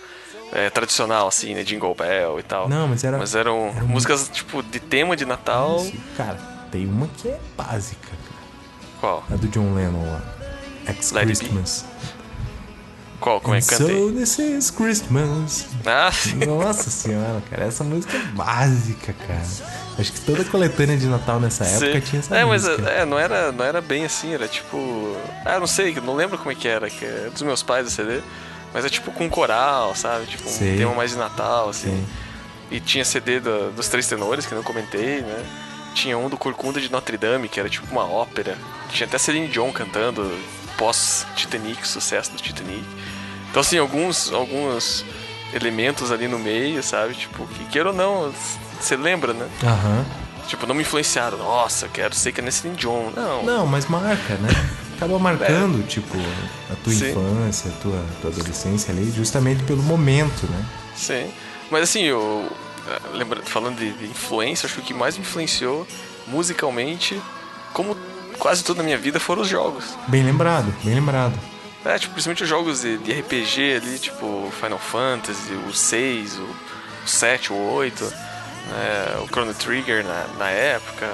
É, 0.52 0.68
tradicional, 0.70 1.28
assim, 1.28 1.54
né? 1.54 1.64
Jingle 1.64 1.94
Bell 1.94 2.40
e 2.40 2.44
tal. 2.44 2.68
Não, 2.68 2.88
mas 2.88 3.04
era- 3.04 3.18
Mas 3.20 3.36
eram 3.36 3.68
era 3.76 3.84
músicas, 3.86 4.28
tipo, 4.34 4.64
de 4.64 4.80
tema 4.80 5.16
de 5.16 5.24
Natal. 5.24 5.78
Isso, 5.86 5.94
Cara, 6.18 6.36
tem 6.72 6.88
uma 6.88 7.08
que 7.08 7.28
é 7.28 7.40
básica, 7.56 8.08
cara. 8.08 8.40
Qual? 9.00 9.24
A 9.32 9.36
do 9.36 9.48
John 9.50 9.76
Lennon 9.76 10.12
lá. 10.12 10.22
Ex. 10.88 11.12
Christmas. 11.12 11.86
Qual? 13.20 13.42
Como 13.42 13.56
é 13.56 13.60
que 13.62 13.68
cantei? 13.68 13.88
So 13.98 14.12
this 14.14 14.40
is 14.40 14.72
Christmas. 14.72 15.66
Ah. 15.86 16.10
Nossa 16.46 16.90
senhora, 16.90 17.42
cara, 17.50 17.66
essa 17.66 17.84
música 17.84 18.16
é 18.18 18.22
básica, 18.34 19.14
cara. 19.28 19.42
Acho 19.98 20.14
que 20.14 20.22
toda 20.22 20.46
coletânea 20.46 20.96
de 20.98 21.06
Natal 21.08 21.40
nessa 21.40 21.66
época 21.66 21.94
Sim. 21.96 22.02
tinha 22.02 22.20
essa 22.22 22.36
é, 22.38 22.46
mas 22.46 22.64
música. 22.66 22.90
é, 22.90 23.06
não 23.06 23.20
era, 23.20 23.52
não 23.52 23.66
era 23.66 23.82
bem 23.82 24.06
assim, 24.06 24.34
era 24.34 24.48
tipo. 24.48 25.18
Ah, 25.46 25.60
não 25.60 25.68
sei, 25.68 25.94
não 25.96 26.16
lembro 26.16 26.38
como 26.38 26.52
é 26.52 26.56
que 26.56 26.68
era, 26.68 26.90
que 26.90 27.04
é 27.04 27.30
dos 27.34 27.42
meus 27.42 27.62
pais 27.62 27.88
o 27.88 27.90
CD. 27.90 28.22
Mas 28.74 28.86
é 28.86 28.90
tipo 28.90 29.12
com 29.12 29.28
coral, 29.30 29.96
sabe? 29.96 30.26
Tipo 30.28 30.48
um 30.48 30.58
tema 30.58 30.94
mais 30.94 31.12
de 31.12 31.18
Natal, 31.18 31.70
assim. 31.70 31.90
Sim. 31.90 32.06
E 32.72 32.80
tinha 32.80 33.04
CD 33.04 33.40
do- 33.40 33.72
dos 33.72 33.88
Três 33.88 34.06
Tenores, 34.08 34.46
que 34.46 34.54
eu 34.54 34.56
não 34.58 34.64
comentei, 34.64 35.22
né? 35.22 35.44
Tinha 35.96 36.16
um 36.18 36.30
do 36.30 36.38
Corcunda 36.38 36.80
de 36.80 36.90
Notre 36.92 37.18
Dame, 37.18 37.50
que 37.50 37.60
era 37.60 37.68
tipo 37.68 37.88
uma 37.92 38.04
ópera. 38.08 38.56
Tinha 38.92 39.08
até 39.08 39.18
Celine 39.18 39.48
Dion 39.48 39.72
cantando 39.72 40.32
pós-Titanic, 40.78 41.86
sucesso 41.88 42.32
do 42.32 42.38
Titanic. 42.38 42.86
Então, 43.50 43.62
assim, 43.62 43.78
alguns, 43.78 44.32
alguns 44.32 45.04
elementos 45.54 46.12
ali 46.12 46.28
no 46.28 46.38
meio, 46.38 46.82
sabe? 46.84 47.14
Tipo, 47.16 47.46
que 47.48 47.66
queira 47.66 47.90
ou 47.90 47.96
não, 47.96 48.32
você 48.80 48.96
lembra, 48.96 49.34
né? 49.34 49.48
Aham. 49.64 50.06
Tipo, 50.48 50.66
não 50.66 50.74
me 50.76 50.82
influenciaram. 50.82 51.38
Nossa, 51.38 51.88
quero 51.88 52.14
ser 52.16 52.32
que 52.32 52.42
é 52.42 52.52
Celine 52.52 52.76
Dion. 52.78 53.12
Não. 53.16 53.44
Não, 53.44 53.68
mas 53.68 53.86
marca, 53.88 54.36
né? 54.36 54.50
acaba 54.96 55.18
marcando, 55.18 55.82
tipo, 55.88 56.18
a 56.72 56.76
tua 56.84 56.92
Sim. 56.94 57.12
infância, 57.12 57.72
a 57.72 57.82
tua, 57.82 58.06
tua 58.22 58.32
adolescência 58.32 58.92
ali, 58.92 59.12
justamente 59.16 59.64
pelo 59.64 59.82
momento, 59.84 60.46
né? 60.48 60.66
Sim. 60.96 61.32
Mas 61.72 61.84
assim, 61.84 62.02
eu. 62.04 62.52
eh, 62.88 63.00
Lembra, 63.18 63.42
falando 63.44 63.78
de, 63.78 63.92
de 63.94 64.06
influência, 64.06 64.66
acho 64.66 64.76
que 64.76 64.82
o 64.82 64.84
que 64.84 64.94
mais 64.94 65.16
me 65.18 65.22
influenciou 65.24 65.88
musicalmente, 66.28 67.22
como 67.74 67.96
quase 68.38 68.64
tudo 68.64 68.78
na 68.78 68.84
minha 68.84 68.98
vida, 68.98 69.20
foram 69.20 69.42
os 69.42 69.48
jogos. 69.48 69.86
Bem 70.08 70.24
lembrado, 70.24 70.74
bem 70.84 70.96
lembrado. 70.96 71.34
É, 71.86 71.98
tipo, 71.98 72.14
principalmente 72.14 72.44
os 72.44 72.50
jogos 72.50 72.82
de, 72.82 72.98
de 72.98 73.12
RPG 73.14 73.76
ali, 73.82 74.00
tipo 74.00 74.52
Final 74.62 74.80
Fantasy, 74.80 75.54
o 75.68 75.74
6, 75.74 76.38
o, 76.38 76.42
o 76.44 77.08
7, 77.08 77.54
o 77.54 77.56
8, 77.56 78.04
né, 78.04 79.18
o 79.24 79.28
Chrono 79.28 79.54
Trigger 79.54 80.04
na, 80.06 80.26
na 80.38 80.50
época. 80.50 81.08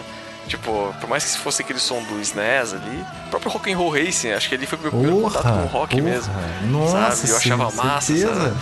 Tipo, 0.47 0.93
por 0.99 1.09
mais 1.09 1.23
que 1.25 1.39
fosse 1.39 1.63
aquele 1.63 1.79
som 1.79 2.01
do 2.03 2.19
SNES 2.21 2.73
ali, 2.73 3.03
o 3.25 3.29
próprio 3.31 3.51
Rock 3.51 3.71
and 3.73 3.77
Roll 3.77 3.89
Racing, 3.91 4.31
acho 4.31 4.47
que 4.49 4.53
ali 4.55 4.65
foi 4.67 4.77
o 4.77 4.81
meu 4.81 4.91
primeiro 4.91 5.21
contato 5.21 5.43
com 5.43 5.63
o 5.63 5.67
rock 5.67 5.95
porra. 5.99 6.09
mesmo. 6.09 6.33
Nossa, 6.69 7.15
sabe? 7.15 7.29
Eu 7.31 7.37
achava 7.37 7.71
sim, 7.71 7.77
massa, 7.77 8.13
certeza. 8.15 8.41
sabe? 8.41 8.55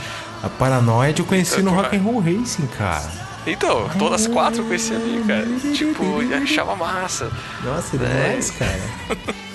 A 0.44 0.50
Paranoid 0.50 1.20
eu 1.20 1.26
conheci 1.26 1.60
Então, 1.60 1.74
no 1.74 1.82
Rock 1.82 1.96
and 1.98 2.02
Roll 2.02 2.20
Racing, 2.22 2.68
cara. 2.68 3.04
Então, 3.46 3.90
todas 4.00 4.22
as 4.22 4.28
quatro 4.28 4.62
eu 4.62 4.66
conheci 4.66 4.94
ali, 4.94 5.24
cara. 5.28 5.46
Tipo, 5.74 6.24
e 6.24 6.34
achava 6.34 6.74
massa. 6.76 7.30
Nossa, 7.64 7.96
É. 7.98 8.00
demais, 8.00 8.52
cara. 8.52 8.80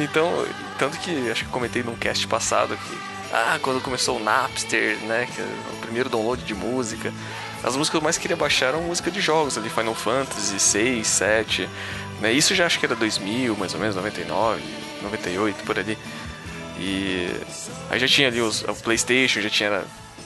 Então, 0.00 0.46
tanto 0.78 0.98
que 0.98 1.30
acho 1.30 1.44
que 1.44 1.50
comentei 1.50 1.82
num 1.82 1.94
cast 1.94 2.26
passado 2.26 2.76
que 2.76 2.98
ah, 3.32 3.58
quando 3.62 3.80
começou 3.80 4.16
o 4.16 4.22
Napster, 4.22 4.96
né, 5.02 5.28
que 5.32 5.40
é 5.40 5.44
o 5.44 5.76
primeiro 5.76 6.08
download 6.08 6.42
de 6.42 6.54
música, 6.54 7.12
as 7.62 7.76
músicas 7.76 7.90
que 7.90 7.96
eu 7.96 8.00
mais 8.00 8.18
queria 8.18 8.36
baixar 8.36 8.66
eram 8.66 8.82
música 8.82 9.10
de 9.10 9.20
jogos 9.20 9.56
ali, 9.56 9.68
Final 9.68 9.94
Fantasy 9.94 10.58
6, 10.58 11.06
7, 11.06 11.68
né? 12.20 12.32
Isso 12.32 12.54
já 12.54 12.66
acho 12.66 12.78
que 12.78 12.86
era 12.86 12.96
2000, 12.96 13.54
mais 13.56 13.74
ou 13.74 13.80
menos, 13.80 13.94
99, 13.94 14.62
98 15.02 15.64
por 15.64 15.78
ali. 15.78 15.96
E 16.78 17.28
aí 17.90 18.00
já 18.00 18.08
tinha 18.08 18.28
ali 18.28 18.40
os, 18.40 18.62
o 18.62 18.74
PlayStation, 18.76 19.40
já 19.40 19.50
tinha 19.50 19.84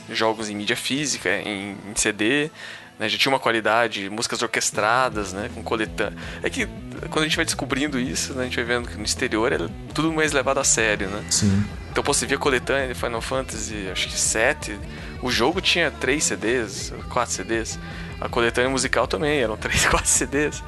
jogos 0.08 0.48
em 0.48 0.54
mídia 0.54 0.76
física, 0.76 1.28
em, 1.30 1.72
em 1.72 1.94
CD, 1.96 2.50
né? 2.98 3.09
já 3.09 3.18
tinha 3.18 3.33
uma 3.33 3.38
qualidade, 3.38 4.09
músicas 4.11 4.42
orquestradas, 4.42 5.33
né? 5.33 5.50
Com 5.54 5.62
coletânea. 5.62 6.18
É 6.42 6.50
que 6.50 6.66
quando 7.11 7.20
a 7.20 7.28
gente 7.28 7.37
vai 7.37 7.44
descobrindo 7.44 7.98
isso, 7.98 8.35
né? 8.35 8.42
a 8.42 8.44
gente 8.44 8.57
vai 8.57 8.64
vendo 8.64 8.88
que 8.88 8.96
no 8.96 9.04
exterior 9.04 9.52
é 9.52 9.59
tudo 9.92 10.12
mais 10.12 10.33
levado 10.33 10.59
a 10.59 10.64
sério, 10.64 11.09
né? 11.09 11.24
Sim. 11.30 11.64
Então 11.90 12.02
pô, 12.02 12.12
você 12.12 12.26
via 12.26 12.38
coletânea 12.38 12.88
de 12.88 12.94
Final 12.94 13.20
Fantasy, 13.20 13.88
acho 13.90 14.09
que 14.09 14.18
7. 14.18 14.78
O 15.22 15.30
jogo 15.30 15.61
tinha 15.61 15.90
3 15.90 16.22
CDs, 16.22 16.92
4 17.11 17.33
CDs. 17.33 17.78
A 18.20 18.28
coletânea 18.28 18.70
musical 18.70 19.07
também, 19.07 19.40
eram 19.40 19.57
3, 19.57 19.87
4 19.87 20.09
CDs. 20.09 20.62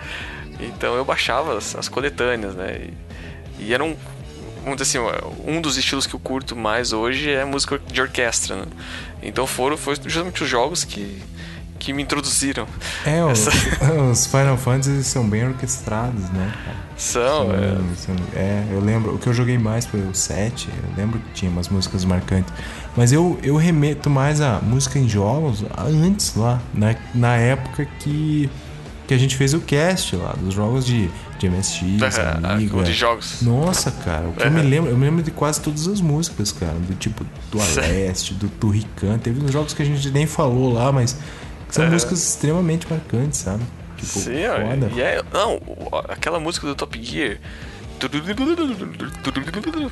Então 0.60 0.94
eu 0.94 1.04
baixava 1.04 1.56
as, 1.56 1.74
as 1.76 1.88
coletâneas, 1.88 2.54
né? 2.54 2.88
E, 3.58 3.64
e 3.64 3.74
eram, 3.74 3.96
vamos 4.62 4.78
dizer 4.78 4.98
assim, 4.98 5.26
um 5.44 5.60
dos 5.60 5.76
estilos 5.76 6.06
que 6.06 6.14
eu 6.14 6.20
curto 6.20 6.56
mais 6.56 6.92
hoje 6.92 7.30
é 7.30 7.44
música 7.44 7.78
de 7.78 8.00
orquestra, 8.00 8.56
né? 8.56 8.66
Então 9.22 9.46
foram, 9.46 9.76
foi 9.76 9.96
justamente 10.04 10.42
os 10.42 10.48
jogos 10.48 10.84
que, 10.84 11.22
que 11.78 11.92
me 11.92 12.02
introduziram. 12.02 12.66
É, 13.04 13.24
os, 13.24 13.46
Essa- 13.46 13.92
os 14.10 14.26
Final 14.26 14.56
Fantasy 14.56 15.04
são 15.04 15.28
bem 15.28 15.46
orquestrados, 15.46 16.22
né? 16.30 16.52
cara? 16.64 16.76
São, 16.96 17.48
é. 17.52 18.38
É, 18.38 18.64
eu 18.72 18.80
lembro. 18.80 19.14
O 19.14 19.18
que 19.18 19.26
eu 19.26 19.34
joguei 19.34 19.58
mais 19.58 19.84
foi 19.84 20.00
o 20.00 20.14
7. 20.14 20.68
Eu 20.68 20.96
lembro 20.96 21.18
que 21.20 21.32
tinha 21.34 21.50
umas 21.50 21.68
músicas 21.68 22.04
marcantes. 22.04 22.52
Mas 22.96 23.12
eu, 23.12 23.38
eu 23.42 23.56
remeto 23.56 24.08
mais 24.08 24.40
a 24.40 24.60
música 24.60 24.98
em 24.98 25.06
jogos 25.08 25.62
antes 25.78 26.34
lá, 26.34 26.60
na, 26.72 26.94
na 27.14 27.36
época 27.36 27.86
que, 28.00 28.48
que 29.06 29.12
a 29.12 29.18
gente 29.18 29.36
fez 29.36 29.52
o 29.52 29.60
cast 29.60 30.16
lá, 30.16 30.32
dos 30.40 30.54
jogos 30.54 30.86
de, 30.86 31.10
de 31.38 31.50
MSX, 31.50 32.16
é, 32.18 32.38
Amiga. 32.42 32.82
de 32.82 32.94
jogos. 32.94 33.42
Nossa, 33.42 33.90
cara, 33.90 34.26
o 34.28 34.32
que 34.32 34.42
eu 34.42 34.50
me 34.50 34.62
lembro, 34.62 34.90
eu 34.90 34.96
me 34.96 35.04
lembro 35.04 35.22
de 35.22 35.30
quase 35.30 35.60
todas 35.60 35.86
as 35.86 36.00
músicas, 36.00 36.50
cara. 36.52 36.72
Do 36.72 36.94
tipo 36.94 37.26
do 37.52 37.60
Aleste, 37.60 38.32
do 38.32 38.48
Turrican. 38.48 39.18
Teve 39.18 39.44
uns 39.44 39.52
jogos 39.52 39.74
que 39.74 39.82
a 39.82 39.84
gente 39.84 40.10
nem 40.10 40.26
falou 40.26 40.72
lá, 40.72 40.90
mas 40.90 41.18
são 41.76 41.90
músicas 41.90 42.22
extremamente 42.22 42.86
marcantes, 42.90 43.40
sabe? 43.40 43.64
Tipo, 43.96 44.18
Sim, 44.18 44.22
foda. 44.22 44.90
e 44.94 45.00
é, 45.00 45.22
não, 45.32 45.60
aquela 46.08 46.38
música 46.38 46.66
do 46.66 46.74
Top 46.74 47.02
Gear. 47.02 47.38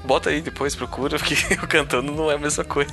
Bota 0.04 0.28
aí 0.28 0.42
depois, 0.42 0.74
procura, 0.74 1.16
porque 1.18 1.34
eu 1.50 1.66
cantando 1.66 2.12
não 2.12 2.30
é 2.30 2.34
a 2.34 2.38
mesma 2.38 2.64
coisa. 2.64 2.92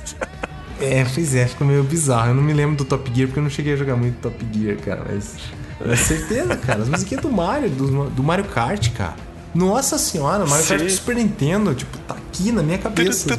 É, 0.80 1.04
pois 1.04 1.34
é, 1.34 1.46
ficou 1.46 1.66
meio 1.66 1.84
bizarro. 1.84 2.30
Eu 2.30 2.34
não 2.34 2.42
me 2.42 2.52
lembro 2.52 2.76
do 2.76 2.84
Top 2.84 3.10
Gear 3.14 3.28
porque 3.28 3.38
eu 3.38 3.42
não 3.42 3.50
cheguei 3.50 3.74
a 3.74 3.76
jogar 3.76 3.94
muito 3.96 4.16
Top 4.20 4.36
Gear, 4.52 4.76
cara. 4.78 5.04
Mas. 5.06 5.36
É 5.84 5.96
certeza, 5.96 6.56
cara. 6.56 6.82
As 6.82 6.88
musiquinhas 6.88 7.22
do 7.22 7.30
Mario, 7.30 7.68
do, 7.68 8.10
do 8.10 8.22
Mario 8.22 8.44
Kart, 8.46 8.90
cara. 8.92 9.16
Nossa 9.54 9.98
senhora, 9.98 10.46
Mario 10.46 10.66
Kart 10.66 10.80
Sim. 10.80 10.86
do 10.86 10.90
Super 10.92 11.16
Nintendo, 11.16 11.74
tipo, 11.74 11.98
tá 11.98 12.14
aqui 12.14 12.50
na 12.50 12.62
minha 12.62 12.78
cabeça. 12.78 13.28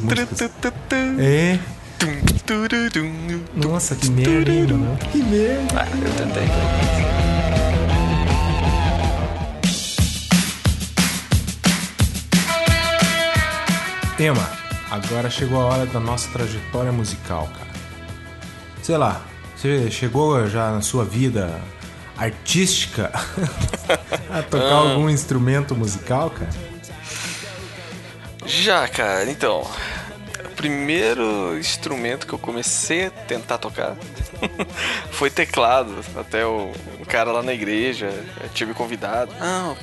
É. 1.18 1.58
Nossa, 3.54 3.96
que 3.96 4.10
merda, 4.10 4.52
hein, 4.52 4.66
mano? 4.66 4.98
Que 5.10 5.22
merda. 5.22 5.80
Ah, 5.80 5.88
eu 5.96 6.14
tentei. 6.14 6.44
Tema, 14.18 14.46
agora 14.90 15.30
chegou 15.30 15.60
a 15.62 15.64
hora 15.64 15.86
da 15.86 15.98
nossa 15.98 16.30
trajetória 16.30 16.92
musical, 16.92 17.48
cara. 17.58 17.70
Sei 18.82 18.98
lá, 18.98 19.22
você 19.56 19.90
chegou 19.90 20.46
já 20.46 20.70
na 20.70 20.82
sua 20.82 21.04
vida 21.04 21.58
artística 22.16 23.10
a 24.30 24.42
tocar 24.42 24.74
algum 24.74 25.08
instrumento 25.08 25.74
musical, 25.74 26.28
cara? 26.28 26.50
Já, 28.44 28.86
cara, 28.86 29.30
então. 29.30 29.66
Primeiro 30.64 31.58
instrumento 31.58 32.26
que 32.26 32.32
eu 32.32 32.38
comecei 32.38 33.08
a 33.08 33.10
tentar 33.10 33.58
tocar 33.58 33.94
foi 35.12 35.28
teclado. 35.28 35.94
Até 36.16 36.46
o, 36.46 36.72
o 36.98 37.06
cara 37.06 37.30
lá 37.30 37.42
na 37.42 37.52
igreja 37.52 38.06
eh, 38.06 38.48
tinha 38.54 38.66
me 38.66 38.72
convidado. 38.72 39.30
Não, 39.38 39.76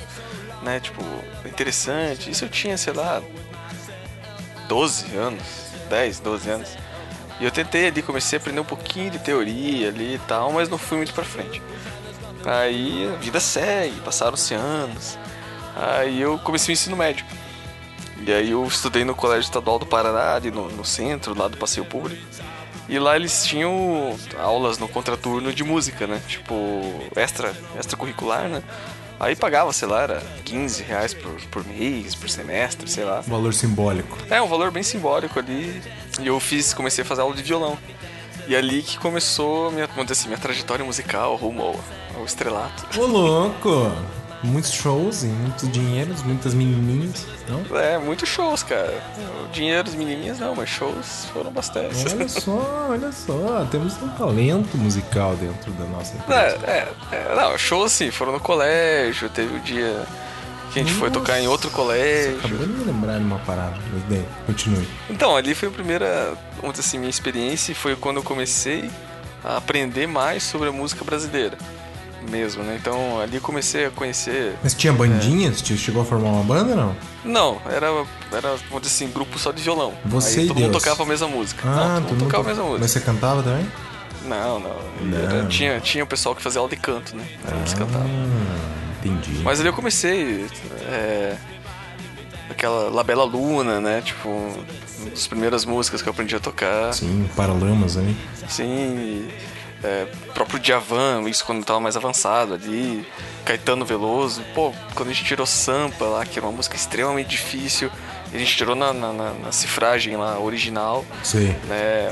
né, 0.63 0.80
tipo, 0.80 1.04
interessante. 1.46 2.32
Isso 2.32 2.46
eu 2.46 2.50
tinha, 2.50 2.80
sei 2.80 2.94
lá, 2.94 3.22
12 4.67 5.15
anos, 5.15 5.44
10, 5.88 6.20
12 6.20 6.50
anos. 6.50 6.70
E 7.39 7.46
eu 7.46 7.52
tentei 7.52 7.86
ali, 7.86 8.02
comecei 8.02 8.39
a 8.39 8.41
aprender 8.41 8.62
um 8.62 8.65
pouquinho 8.65 9.12
de 9.12 9.20
teoria 9.20 9.89
ali 9.89 10.15
e 10.15 10.20
tal, 10.28 10.52
mas 10.52 10.67
não 10.67 10.80
fui 10.80 10.98
muito 10.98 11.13
pra 11.13 11.24
frente. 11.24 11.62
Aí 12.44 13.08
a 13.08 13.17
vida 13.17 13.39
segue, 13.39 14.02
passaram-se 14.02 14.56
anos. 14.56 15.15
Aí 15.76 16.20
eu 16.20 16.39
comecei 16.39 16.72
o 16.72 16.74
ensino 16.74 16.98
médio. 16.98 17.24
E 18.25 18.31
aí 18.31 18.51
eu 18.51 18.65
estudei 18.65 19.03
no 19.03 19.15
Colégio 19.15 19.41
Estadual 19.41 19.79
do 19.79 19.86
Paraná, 19.86 20.36
ali 20.36 20.51
no, 20.51 20.69
no 20.69 20.86
centro, 20.86 21.38
lá 21.38 21.47
do 21.47 21.57
Passeio 21.57 21.86
Público. 21.86 22.21
E 22.88 22.99
lá 22.99 23.15
eles 23.15 23.45
tinham 23.45 24.17
aulas 24.38 24.77
no 24.77 24.88
contraturno 24.88 25.53
de 25.53 25.63
música, 25.63 26.05
né? 26.05 26.21
Tipo, 26.27 26.53
extra, 27.15 27.53
extracurricular, 27.79 28.49
né? 28.49 28.62
Aí 29.19 29.36
pagava, 29.36 29.71
sei 29.71 29.88
lá, 29.88 30.01
era 30.01 30.23
15 30.43 30.84
reais 30.84 31.13
por, 31.13 31.31
por 31.51 31.65
mês, 31.65 32.15
por 32.15 32.29
semestre, 32.29 32.89
sei 32.89 33.03
lá. 33.03 33.21
Valor 33.21 33.53
simbólico. 33.53 34.17
É, 34.29 34.41
um 34.41 34.47
valor 34.47 34.71
bem 34.71 34.84
simbólico 34.84 35.38
ali. 35.38 35.81
E 36.19 36.27
eu 36.27 36.39
fiz, 36.39 36.73
comecei 36.73 37.03
a 37.03 37.05
fazer 37.05 37.21
aula 37.21 37.36
de 37.36 37.43
violão. 37.43 37.77
E 38.47 38.55
ali 38.55 38.81
que 38.81 38.97
começou, 38.97 39.67
a 39.67 39.71
minha, 39.71 39.88
vamos 39.88 40.07
dizer 40.07 40.13
assim, 40.19 40.27
minha 40.27 40.39
trajetória 40.39 40.84
musical 40.84 41.36
rumo 41.36 41.62
ao, 41.62 41.79
ao 42.17 42.25
estrelato. 42.25 42.99
Ô, 42.99 43.05
louco! 43.05 43.91
Muitos 44.43 44.73
shows 44.73 45.23
e 45.23 45.27
muitos 45.27 45.71
dinheiros, 45.71 46.23
muitas 46.23 46.55
menininhas, 46.55 47.27
não? 47.51 47.77
É, 47.77 47.97
muitos 47.97 48.27
shows, 48.29 48.63
cara. 48.63 49.01
O 49.45 49.47
dinheiro 49.49 49.83
dos 49.83 49.95
menininhos 49.95 50.39
não, 50.39 50.55
mas 50.55 50.69
shows 50.69 51.25
foram 51.33 51.51
bastante. 51.51 51.95
Olha 52.13 52.27
só, 52.29 52.87
olha 52.89 53.11
só, 53.11 53.67
temos 53.69 54.01
um 54.01 54.09
talento 54.09 54.77
musical 54.77 55.35
dentro 55.35 55.71
da 55.73 55.85
nossa 55.85 56.13
É, 56.15 56.17
empresa. 56.17 56.65
é, 56.65 56.87
é, 57.12 57.35
não, 57.35 57.58
shows 57.58 57.91
assim, 57.93 58.10
foram 58.12 58.31
no 58.33 58.39
colégio, 58.39 59.29
teve 59.29 59.56
o 59.56 59.60
dia 59.60 60.04
que 60.71 60.79
a 60.79 60.83
gente 60.83 60.93
foi 60.93 61.12
tocar 61.12 61.39
em 61.39 61.47
outro 61.47 61.69
colégio. 61.69 62.37
Acabou 62.39 62.60
de 62.65 62.67
me 62.73 62.85
lembrar 62.85 63.17
de 63.17 63.25
uma 63.25 63.39
parada, 63.39 63.75
mas 63.93 64.04
daí, 64.10 64.25
continue. 64.45 64.87
Então, 65.10 65.35
ali 65.35 65.54
foi 65.54 65.67
a 65.67 65.71
primeira, 65.71 66.33
vamos 66.62 66.77
dizer 66.77 66.87
assim, 66.87 66.97
minha 66.97 67.10
experiência 67.10 67.73
e 67.73 67.75
foi 67.75 67.95
quando 67.97 68.17
eu 68.17 68.23
comecei 68.23 68.89
a 69.43 69.58
aprender 69.58 70.08
mais 70.08 70.43
sobre 70.43 70.69
a 70.69 70.71
música 70.71 71.04
brasileira. 71.04 71.58
Mesmo, 72.30 72.62
né? 72.63 72.78
Então 72.80 73.19
ali 73.19 73.40
comecei 73.40 73.86
a 73.88 73.90
conhecer. 73.90 74.56
Mas 74.63 74.74
tinha 74.74 74.94
bandinhas? 74.94 75.60
Você 75.60 75.76
Chegou 75.76 76.04
a 76.04 76.06
formar 76.06 76.30
uma 76.30 76.44
banda 76.44 76.76
não? 76.76 76.96
Não, 77.26 77.62
era, 77.65 77.88
era 78.32 78.56
vamos 78.69 78.82
dizer 78.84 78.94
assim, 79.06 79.10
grupo 79.12 79.40
só 79.40 79.52
de 79.52 79.62
violão. 79.62 79.94
Você 80.06 80.40
Aí 80.42 80.46
e 80.46 80.48
todo 80.48 80.60
mundo 80.60 80.72
Deus. 80.72 80.84
tocava 80.84 81.04
a 81.04 81.06
mesma 81.06 81.28
música. 81.28 81.67
Ah, 81.67 81.96
não, 82.00 82.02
todo 82.04 82.12
mundo 82.12 82.26
tocava 82.26 82.44
a 82.44 82.48
mesma 82.48 82.63
Mas 82.63 82.72
música. 82.80 82.88
você 82.88 83.00
cantava 83.00 83.42
também? 83.44 83.65
Não, 84.26 84.60
não. 84.60 84.76
E 85.02 85.15
era- 85.15 85.42
Não. 85.42 85.48
tinha, 85.50 85.80
tinha 85.80 86.04
o 86.04 86.08
pessoal 86.08 86.36
que 86.36 86.42
fazia 86.44 86.60
aula 86.60 86.69
de 86.69 86.76
canto, 86.78 87.15
né? 87.15 87.26
Aí 87.46 87.58
eles 87.58 87.74
cantavam. 87.74 88.08
Ah, 88.08 88.98
entendi. 89.04 89.42
Mas 89.44 89.60
ali 89.60 89.67
eu 89.69 89.74
comecei. 89.74 90.46
É, 90.88 91.36
aquela 92.50 92.90
Labela 92.90 93.24
Luna, 93.24 93.80
né? 93.82 94.02
Tipo, 94.06 94.30
uma 94.30 95.10
das 95.10 95.26
primeiras 95.28 95.65
músicas 95.65 96.02
que 96.02 96.08
eu 96.08 96.12
aprendi 96.12 96.36
a 96.36 96.40
tocar. 96.40 96.94
Sim, 96.94 97.28
Paralamas 97.36 97.98
aí. 97.98 98.15
Sim, 98.48 98.65
e, 98.67 99.30
é, 99.84 100.06
próprio 100.34 100.60
Djavan, 100.60 101.23
isso 101.29 101.46
quando 101.46 101.63
tava 101.65 101.79
mais 101.79 101.96
avançado 101.98 102.54
ali. 102.54 103.06
Caetano 103.46 103.84
Veloso. 103.86 104.42
Pô, 104.54 104.71
quando 104.96 105.10
a 105.10 105.13
gente 105.13 105.25
tirou 105.25 105.46
Sampa 105.46 106.06
lá, 106.06 106.25
que 106.25 106.38
era 106.38 106.46
uma 106.46 106.52
música 106.56 106.75
extremamente 106.75 107.29
difícil. 107.29 107.90
A 108.34 108.38
gente 108.38 108.56
tirou 108.56 108.75
na, 108.75 108.94
na, 108.94 109.12
na- 109.12 109.34
na 109.34 109.52
cifragem 109.52 110.15
lá 110.15 110.40
original, 110.40 111.04
Sei. 111.23 111.48
né? 111.67 112.10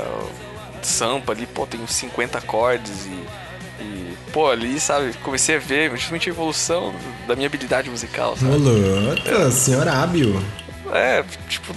Sampa 0.82 1.32
ali, 1.32 1.46
pô, 1.46 1.66
tem 1.66 1.80
uns 1.80 1.94
50 1.94 2.38
acordes 2.38 3.06
e, 3.06 3.82
e, 3.82 4.14
pô, 4.32 4.50
ali, 4.50 4.78
sabe, 4.80 5.12
comecei 5.22 5.56
a 5.56 5.58
ver 5.58 5.90
justamente 5.96 6.28
a 6.28 6.32
evolução 6.32 6.94
da 7.28 7.34
minha 7.36 7.46
habilidade 7.46 7.88
musical, 7.90 8.36
sabe? 8.36 8.50
Molota, 8.52 9.50
senhor 9.50 9.86
hábil. 9.88 10.42
É, 10.92 11.22
tipo. 11.48 11.74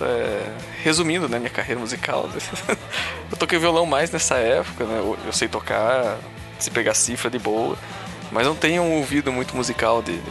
é, 0.00 0.46
resumindo, 0.82 1.28
né, 1.28 1.38
minha 1.38 1.50
carreira 1.50 1.80
musical. 1.80 2.28
eu 3.30 3.36
toquei 3.36 3.58
violão 3.58 3.86
mais 3.86 4.10
nessa 4.10 4.36
época, 4.36 4.84
né? 4.84 4.98
Eu, 4.98 5.16
eu 5.26 5.32
sei 5.32 5.48
tocar, 5.48 6.18
se 6.58 6.70
pegar 6.70 6.94
cifra 6.94 7.30
de 7.30 7.38
boa, 7.38 7.76
mas 8.32 8.46
não 8.46 8.54
tenho 8.54 8.82
um 8.82 8.92
ouvido 8.98 9.32
muito 9.32 9.56
musical 9.56 10.02
de, 10.02 10.12
de, 10.16 10.22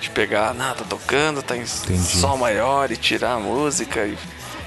de 0.00 0.10
pegar, 0.10 0.54
nada, 0.54 0.76
tô 0.76 0.96
tocando, 0.96 1.42
tá 1.42 1.56
em 1.56 1.66
sol 1.66 2.36
maior 2.36 2.90
e 2.90 2.96
tirar 2.96 3.34
a 3.34 3.38
música 3.38 4.04
e, 4.06 4.16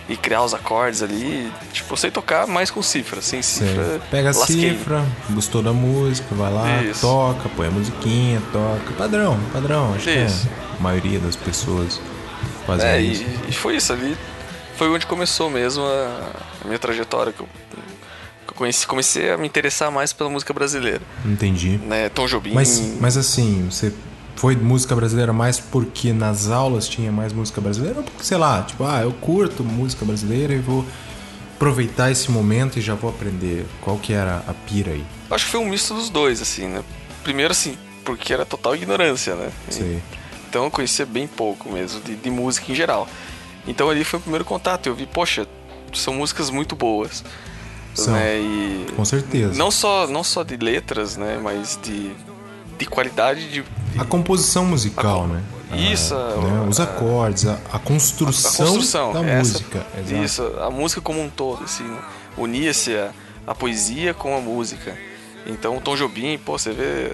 e 0.10 0.16
criar 0.18 0.44
os 0.44 0.54
acordes 0.54 1.02
ali. 1.02 1.52
Tipo, 1.72 1.94
eu 1.94 1.98
sei 1.98 2.12
tocar 2.12 2.46
mais 2.48 2.70
com 2.70 2.82
cifra, 2.82 3.22
sem 3.22 3.42
Sei. 3.42 3.68
cifra. 3.68 4.02
Pega 4.12 4.30
a 4.30 4.34
cifra, 4.34 5.06
gostou 5.30 5.62
da 5.62 5.74
música, 5.74 6.34
vai 6.36 6.52
lá, 6.52 6.82
Isso. 6.84 7.02
toca, 7.02 7.50
põe 7.56 7.68
a 7.68 7.72
musiquinha, 7.72 8.42
toca. 8.52 8.94
Padrão, 8.98 9.40
padrão. 9.52 9.94
Acho 9.96 10.10
Isso. 10.10 10.48
que 10.48 10.50
é. 10.54 10.78
a 10.80 10.82
maioria 10.82 11.20
das 11.20 11.36
pessoas 11.36 12.00
fazem 12.68 12.88
É, 12.88 13.00
isso. 13.02 13.24
e, 13.24 13.50
e 13.50 13.54
foi 13.54 13.76
isso 13.76 13.92
ali. 13.94 14.18
Foi 14.78 14.90
onde 14.90 15.06
começou 15.06 15.50
mesmo 15.50 15.84
a, 15.84 16.66
minha 16.66 16.80
trajetória. 16.80 17.32
Que 17.32 17.42
eu, 17.42 17.48
conheci, 18.56 18.86
comecei 18.86 19.32
a 19.32 19.38
me 19.38 19.48
interessar 19.48 19.92
mais 19.92 20.14
pela 20.14 20.30
música 20.30 20.54
brasileira. 20.54 21.02
Entendi. 21.26 21.78
Né? 21.78 22.10
Tom 22.10 22.28
Jobim. 22.28 22.54
Mas, 22.54 22.80
mas 23.00 23.18
assim, 23.18 23.68
você 23.70 23.94
foi 24.36 24.56
música 24.56 24.96
brasileira 24.96 25.32
mais 25.34 25.60
porque 25.60 26.12
nas 26.12 26.50
aulas 26.50 26.88
tinha 26.88 27.12
mais 27.12 27.34
música 27.34 27.62
brasileira? 27.62 28.00
Ou 28.00 28.04
porque, 28.04 28.24
sei 28.24 28.38
lá, 28.38 28.64
tipo, 28.64 28.84
ah, 28.84 29.02
eu 29.02 29.12
curto 29.14 29.64
música 29.64 30.06
brasileira 30.06 30.54
e 30.54 30.60
vou 30.60 30.86
aproveitar 31.56 32.12
esse 32.12 32.30
momento 32.30 32.78
e 32.78 32.82
já 32.82 32.94
vou 32.94 33.10
aprender. 33.10 33.66
Qual 33.82 33.98
que 33.98 34.14
era 34.14 34.44
a 34.48 34.54
pira 34.54 34.92
aí? 34.92 35.06
Acho 35.32 35.46
que 35.46 35.52
foi 35.52 35.60
um 35.62 35.70
misto 35.70 35.94
dos 35.94 36.10
dois, 36.10 36.42
assim, 36.42 36.68
né? 36.68 36.84
Primeiro, 37.24 37.52
assim, 37.52 37.78
porque 38.04 38.34
era 38.34 38.46
total 38.46 38.76
ignorância, 38.76 39.36
né? 39.36 39.50
Sei. 39.70 40.02
Então 40.50 40.66
eu 40.66 40.72
conhecia 40.72 41.06
bem 41.06 41.26
pouco 41.26 41.72
mesmo 41.72 42.02
de, 42.02 42.16
de 42.16 42.30
música 42.30 42.72
em 42.72 42.76
geral. 42.76 43.08
Então 43.68 43.90
ali 43.90 44.04
foi 44.04 44.20
o 44.20 44.22
primeiro 44.22 44.46
contato. 44.46 44.88
Eu 44.88 44.96
vi, 44.96 45.06
poxa, 45.06 45.48
são 45.94 46.14
músicas 46.16 46.50
muito 46.50 46.76
boas. 46.76 47.24
São. 47.96 48.14
Né? 48.14 48.40
E 48.40 48.88
Com 48.96 49.06
certeza. 49.06 49.54
não 49.58 49.70
só, 49.72 50.08
não 50.08 50.24
só 50.24 50.44
de 50.44 50.58
letras, 50.58 51.16
né? 51.16 51.40
Mas 51.42 51.80
de, 51.82 52.12
de 52.78 52.86
qualidade 52.86 53.48
de, 53.50 53.62
de- 53.62 54.00
A 54.00 54.04
composição 54.06 54.66
musical, 54.66 55.24
A 55.24 55.28
né? 55.28 55.44
Isso, 55.92 56.14
a- 56.16 56.36
né? 56.38 56.68
Os 56.70 56.80
acordes, 56.80 57.46
a, 57.48 57.58
a 57.72 57.80
construção, 57.80 58.66
a 58.66 58.70
construção 58.70 59.14
da 59.14 59.20
essa- 59.26 59.38
música. 59.54 59.86
Exato. 59.98 60.24
Isso, 60.24 60.44
a 60.60 60.70
música 60.72 61.02
como 61.02 61.22
um 61.22 61.30
todo, 61.30 61.64
assim, 61.64 61.84
né? 61.84 62.00
unia-se 62.38 62.96
a, 62.96 63.12
a 63.46 63.54
poesia 63.56 64.14
com 64.14 64.36
a 64.36 64.42
música. 64.42 64.98
Então 65.46 65.78
o 65.78 65.82
Tom 65.82 65.96
Jobim, 65.96 66.38
pô, 66.38 66.58
você 66.58 66.72
vê, 66.72 67.12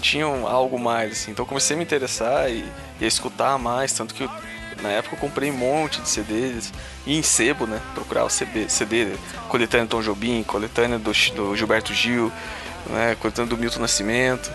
tinha 0.00 0.26
um- 0.26 0.46
algo 0.46 0.78
mais, 0.78 1.12
assim. 1.12 1.30
Então 1.30 1.44
comecei 1.44 1.74
a 1.74 1.78
me 1.78 1.84
interessar 1.84 2.50
e, 2.50 2.64
e 3.00 3.04
a 3.04 3.08
escutar 3.08 3.58
mais, 3.58 3.92
tanto 3.92 4.14
que 4.14 4.22
eu- 4.24 4.30
na 4.82 4.90
época 4.90 5.14
eu 5.14 5.18
comprei 5.18 5.50
um 5.50 5.56
monte 5.56 6.00
de 6.00 6.08
CDs 6.08 6.72
e 7.06 7.16
em 7.16 7.22
sebo, 7.22 7.66
né? 7.66 7.80
Procurar 7.94 8.24
o 8.24 8.30
CD, 8.30 8.68
CD 8.68 9.14
coletânea 9.48 9.86
do 9.86 9.90
Tom 9.90 10.02
Jobim, 10.02 10.42
coletânea 10.42 10.98
do, 10.98 11.12
do 11.34 11.56
Gilberto 11.56 11.94
Gil, 11.94 12.32
né? 12.90 13.16
Coletânea 13.20 13.48
do 13.48 13.56
Milton 13.56 13.80
Nascimento. 13.80 14.50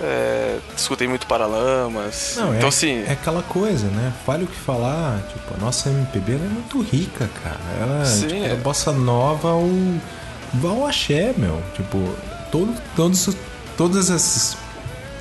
É, 0.00 0.58
escutei 0.76 1.06
muito 1.06 1.26
Paralamas. 1.26 2.34
Não, 2.36 2.54
então 2.54 2.66
é, 2.66 2.68
assim, 2.68 3.04
é 3.06 3.12
aquela 3.12 3.42
coisa, 3.42 3.86
né? 3.86 4.12
Fale 4.26 4.44
o 4.44 4.46
que 4.46 4.56
falar, 4.56 5.22
tipo, 5.28 5.54
a 5.54 5.58
nossa 5.58 5.88
MPB 5.90 6.32
é 6.32 6.38
muito 6.38 6.80
rica, 6.82 7.30
cara. 7.42 7.60
Ela 7.80 8.04
Sim, 8.04 8.26
tipo, 8.26 8.44
é. 8.44 8.50
é 8.50 8.54
bossa 8.56 8.90
nova 8.90 9.50
ao, 9.50 9.68
ao 10.64 10.86
axé, 10.86 11.32
meu. 11.36 11.62
Tipo, 11.74 11.98
todo, 12.50 12.74
todos, 12.96 13.28
todas 13.76 14.10
essas, 14.10 14.56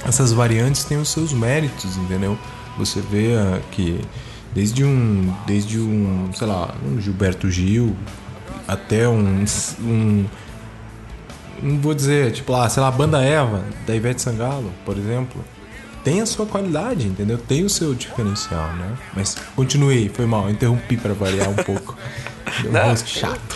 essas 0.04 0.32
variantes 0.32 0.84
têm 0.84 0.98
os 0.98 1.10
seus 1.10 1.32
méritos, 1.32 1.98
entendeu? 1.98 2.38
Você 2.78 3.02
vê 3.02 3.36
que 3.72 4.02
desde 4.54 4.84
um, 4.84 5.34
desde 5.46 5.80
um, 5.80 6.30
sei 6.34 6.48
lá, 6.48 6.74
um 6.86 7.00
Gilberto 7.00 7.50
Gil 7.50 7.96
até 8.68 9.08
um, 9.08 9.46
um 9.82 10.26
não 11.62 11.78
vou 11.80 11.94
dizer, 11.94 12.32
tipo 12.32 12.52
lá, 12.52 12.68
sei 12.70 12.82
lá, 12.82 12.88
a 12.90 12.92
banda 12.92 13.22
Eva, 13.22 13.64
da 13.86 13.96
Ivete 13.96 14.22
Sangalo, 14.22 14.72
por 14.84 14.98
exemplo, 14.98 15.44
tem 16.04 16.20
a 16.22 16.26
sua 16.26 16.46
qualidade, 16.46 17.08
entendeu? 17.08 17.38
Tem 17.38 17.64
o 17.64 17.70
seu 17.70 17.94
diferencial, 17.94 18.74
né? 18.74 18.98
Mas 19.14 19.36
continuei, 19.56 20.10
foi 20.10 20.26
mal, 20.26 20.50
interrompi 20.50 20.98
pra 20.98 21.14
variar 21.14 21.50
um 21.50 21.56
pouco. 21.56 21.96
Deu 22.62 22.72
um 22.72 22.74
Não, 22.74 22.90
rosto 22.90 23.10
chato. 23.10 23.56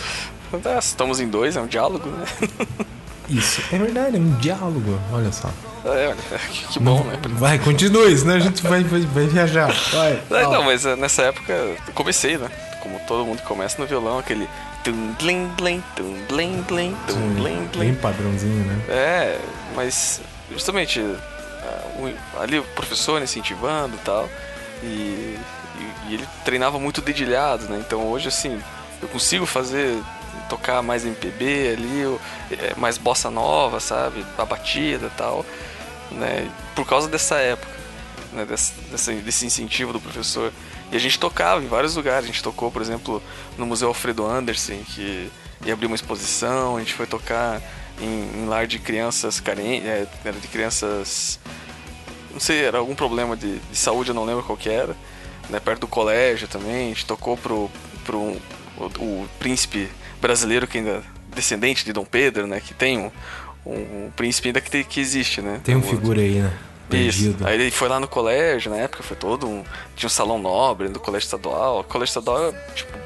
ah, 0.52 0.78
estamos 0.78 1.18
em 1.18 1.28
dois, 1.28 1.56
é 1.56 1.60
um 1.60 1.66
diálogo, 1.66 2.08
né? 2.08 2.24
Isso, 3.28 3.60
é 3.72 3.78
verdade, 3.78 4.16
é 4.16 4.20
um 4.20 4.30
diálogo, 4.36 4.98
olha 5.12 5.32
só. 5.32 5.50
É, 5.86 6.08
olha, 6.08 6.16
que, 6.70 6.78
bom, 6.80 7.02
né? 7.04 7.18
Vai, 7.30 7.58
continue, 7.58 8.16
senão 8.16 8.34
a 8.34 8.40
gente 8.40 8.62
vai, 8.62 8.82
vai, 8.84 9.00
vai 9.00 9.26
viajar. 9.26 9.72
Vai. 9.92 10.12
É, 10.12 10.16
fala. 10.42 10.48
não, 10.56 10.64
mas 10.64 10.84
eh, 10.84 10.96
nessa 10.96 11.22
época 11.22 11.52
eu 11.52 11.76
comecei, 11.94 12.36
né? 12.36 12.50
Como 12.80 12.98
todo 13.06 13.24
mundo 13.24 13.40
que 13.40 13.46
começa 13.46 13.80
no 13.80 13.86
violão, 13.86 14.18
aquele 14.18 14.48
blim 15.18 15.48
blim, 15.56 15.82
tum 15.96 16.16
blim 16.28 16.62
blim, 16.62 16.96
tum 17.06 17.14
Sim, 17.14 17.34
blim 17.34 17.56
Bem 17.58 17.68
blim. 17.72 17.94
padrãozinho, 17.96 18.64
né? 18.64 18.80
É, 18.88 19.38
mas 19.74 20.20
justamente 20.52 21.00
ah, 21.62 22.40
ali 22.42 22.58
o 22.58 22.62
professor 22.62 23.20
incentivando 23.20 23.96
e 23.96 23.98
tal, 24.04 24.28
e, 24.82 24.86
e- 24.86 25.38
e 26.08 26.14
ele 26.14 26.26
treinava 26.44 26.78
muito 26.78 27.00
dedilhado, 27.00 27.64
né? 27.64 27.82
Então 27.84 28.06
hoje 28.08 28.28
assim, 28.28 28.60
eu 29.02 29.08
consigo 29.08 29.44
fazer, 29.46 29.98
tocar 30.48 30.80
mais 30.82 31.04
MPB 31.04 31.74
ali, 31.76 32.18
é, 32.52 32.74
mais 32.76 32.96
bossa 32.96 33.28
nova, 33.28 33.80
sabe? 33.80 34.24
A 34.38 34.44
batida 34.44 35.06
e 35.06 35.18
tal, 35.18 35.44
né? 36.10 36.50
Por 36.74 36.86
causa 36.86 37.08
dessa 37.08 37.36
época, 37.36 37.72
né? 38.32 38.44
Desse, 38.44 39.46
incentivo 39.46 39.92
do 39.92 40.00
professor. 40.00 40.52
E 40.90 40.96
a 40.96 41.00
gente 41.00 41.18
tocava 41.18 41.62
em 41.62 41.66
vários 41.66 41.96
lugares, 41.96 42.24
a 42.24 42.26
gente 42.26 42.42
tocou, 42.42 42.70
por 42.70 42.80
exemplo, 42.80 43.22
no 43.58 43.66
Museu 43.66 43.88
Alfredo 43.88 44.24
Anderson, 44.24 44.78
que 44.84 45.30
ia 45.64 45.72
abrir 45.72 45.86
uma 45.86 45.96
exposição, 45.96 46.76
a 46.76 46.80
gente 46.80 46.94
foi 46.94 47.06
tocar 47.06 47.60
em, 48.00 48.42
em 48.42 48.46
lar 48.46 48.66
de 48.66 48.78
crianças 48.78 49.40
carentes, 49.40 49.88
é, 49.88 50.06
era 50.24 50.38
de 50.38 50.46
crianças 50.48 51.40
não 52.36 52.40
sei, 52.40 52.66
era 52.66 52.76
algum 52.76 52.94
problema 52.94 53.34
de, 53.34 53.58
de 53.58 53.76
saúde, 53.76 54.10
eu 54.10 54.14
não 54.14 54.26
lembro 54.26 54.42
qual 54.42 54.58
que 54.58 54.68
era, 54.68 54.94
né, 55.48 55.58
perto 55.58 55.80
do 55.80 55.88
colégio 55.88 56.46
também, 56.46 56.86
a 56.86 56.88
gente 56.88 57.06
tocou 57.06 57.34
pro, 57.34 57.70
pro 58.04 58.18
o, 58.76 58.84
o 58.98 59.28
príncipe 59.38 59.88
brasileiro 60.20 60.66
que 60.66 60.76
ainda 60.76 61.02
descendente 61.34 61.82
de 61.82 61.94
Dom 61.94 62.04
Pedro, 62.04 62.46
né, 62.46 62.60
que 62.60 62.74
tem 62.74 62.98
um, 62.98 63.10
um, 63.66 64.06
um 64.06 64.10
príncipe 64.14 64.48
ainda 64.48 64.60
que, 64.60 64.84
que 64.84 65.00
existe, 65.00 65.42
né? 65.42 65.60
Tem 65.64 65.74
um 65.74 65.82
figura 65.82 66.20
aí, 66.20 66.40
né? 66.40 66.52
isso. 66.90 67.18
Perdido. 67.18 67.46
Aí 67.46 67.60
ele 67.60 67.70
foi 67.70 67.88
lá 67.88 67.98
no 67.98 68.06
colégio, 68.06 68.70
na 68.70 68.78
época 68.78 69.02
foi 69.02 69.16
todo 69.16 69.46
um. 69.48 69.64
Tinha 69.96 70.06
um 70.06 70.10
salão 70.10 70.38
nobre 70.38 70.88
do 70.88 71.00
colégio 71.00 71.26
estadual. 71.26 71.80
O 71.80 71.84
colégio 71.84 72.10
estadual 72.10 72.48
é 72.48 72.52
tipo 72.74 72.96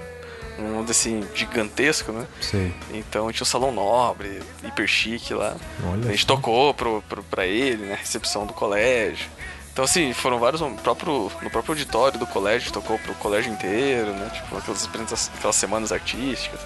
um 0.58 0.74
mundo 0.74 0.90
assim 0.90 1.24
gigantesco, 1.34 2.12
né? 2.12 2.26
Sei. 2.40 2.74
Então 2.92 3.32
tinha 3.32 3.42
um 3.42 3.46
salão 3.46 3.72
nobre, 3.72 4.40
hiper 4.62 4.86
chique 4.86 5.32
lá. 5.32 5.56
Olha 5.90 6.08
a 6.08 6.10
gente 6.10 6.26
tocou 6.26 6.74
pro, 6.74 7.02
pro, 7.08 7.22
pra 7.24 7.46
ele, 7.46 7.86
né? 7.86 7.96
Recepção 7.98 8.44
do 8.44 8.52
colégio. 8.52 9.26
Então 9.72 9.84
assim, 9.84 10.12
foram 10.12 10.38
vários. 10.38 10.60
No 10.60 10.76
próprio, 10.76 11.32
no 11.40 11.50
próprio 11.50 11.72
auditório 11.72 12.18
do 12.18 12.26
colégio, 12.26 12.70
tocou 12.72 12.98
pro 12.98 13.14
colégio 13.14 13.50
inteiro, 13.50 14.12
né? 14.12 14.30
Tipo, 14.34 14.58
aquelas, 14.58 14.88
aquelas 15.34 15.56
semanas 15.56 15.90
artísticas. 15.90 16.60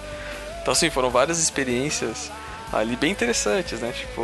Então 0.61 0.73
assim, 0.73 0.89
foram 0.89 1.09
várias 1.09 1.39
experiências 1.39 2.29
ali 2.73 2.95
bem 2.95 3.11
interessantes, 3.11 3.79
né? 3.79 3.91
Tipo, 3.97 4.23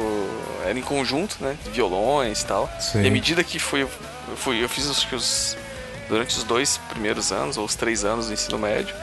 era 0.65 0.77
em 0.77 0.81
conjunto, 0.81 1.37
né? 1.39 1.55
Violões 1.73 2.41
e 2.41 2.45
tal. 2.45 2.69
Sei. 2.79 3.03
E 3.03 3.07
à 3.07 3.11
medida 3.11 3.43
que 3.43 3.59
foi, 3.59 3.81
eu 3.83 3.89
fui, 4.35 4.63
eu 4.63 4.69
fiz 4.69 4.85
os, 4.85 5.07
os 5.11 5.57
durante 6.09 6.37
os 6.37 6.43
dois 6.43 6.77
primeiros 6.89 7.31
anos 7.31 7.57
ou 7.57 7.65
os 7.65 7.75
três 7.75 8.03
anos 8.03 8.27
do 8.27 8.33
ensino 8.33 8.57
médio. 8.59 8.93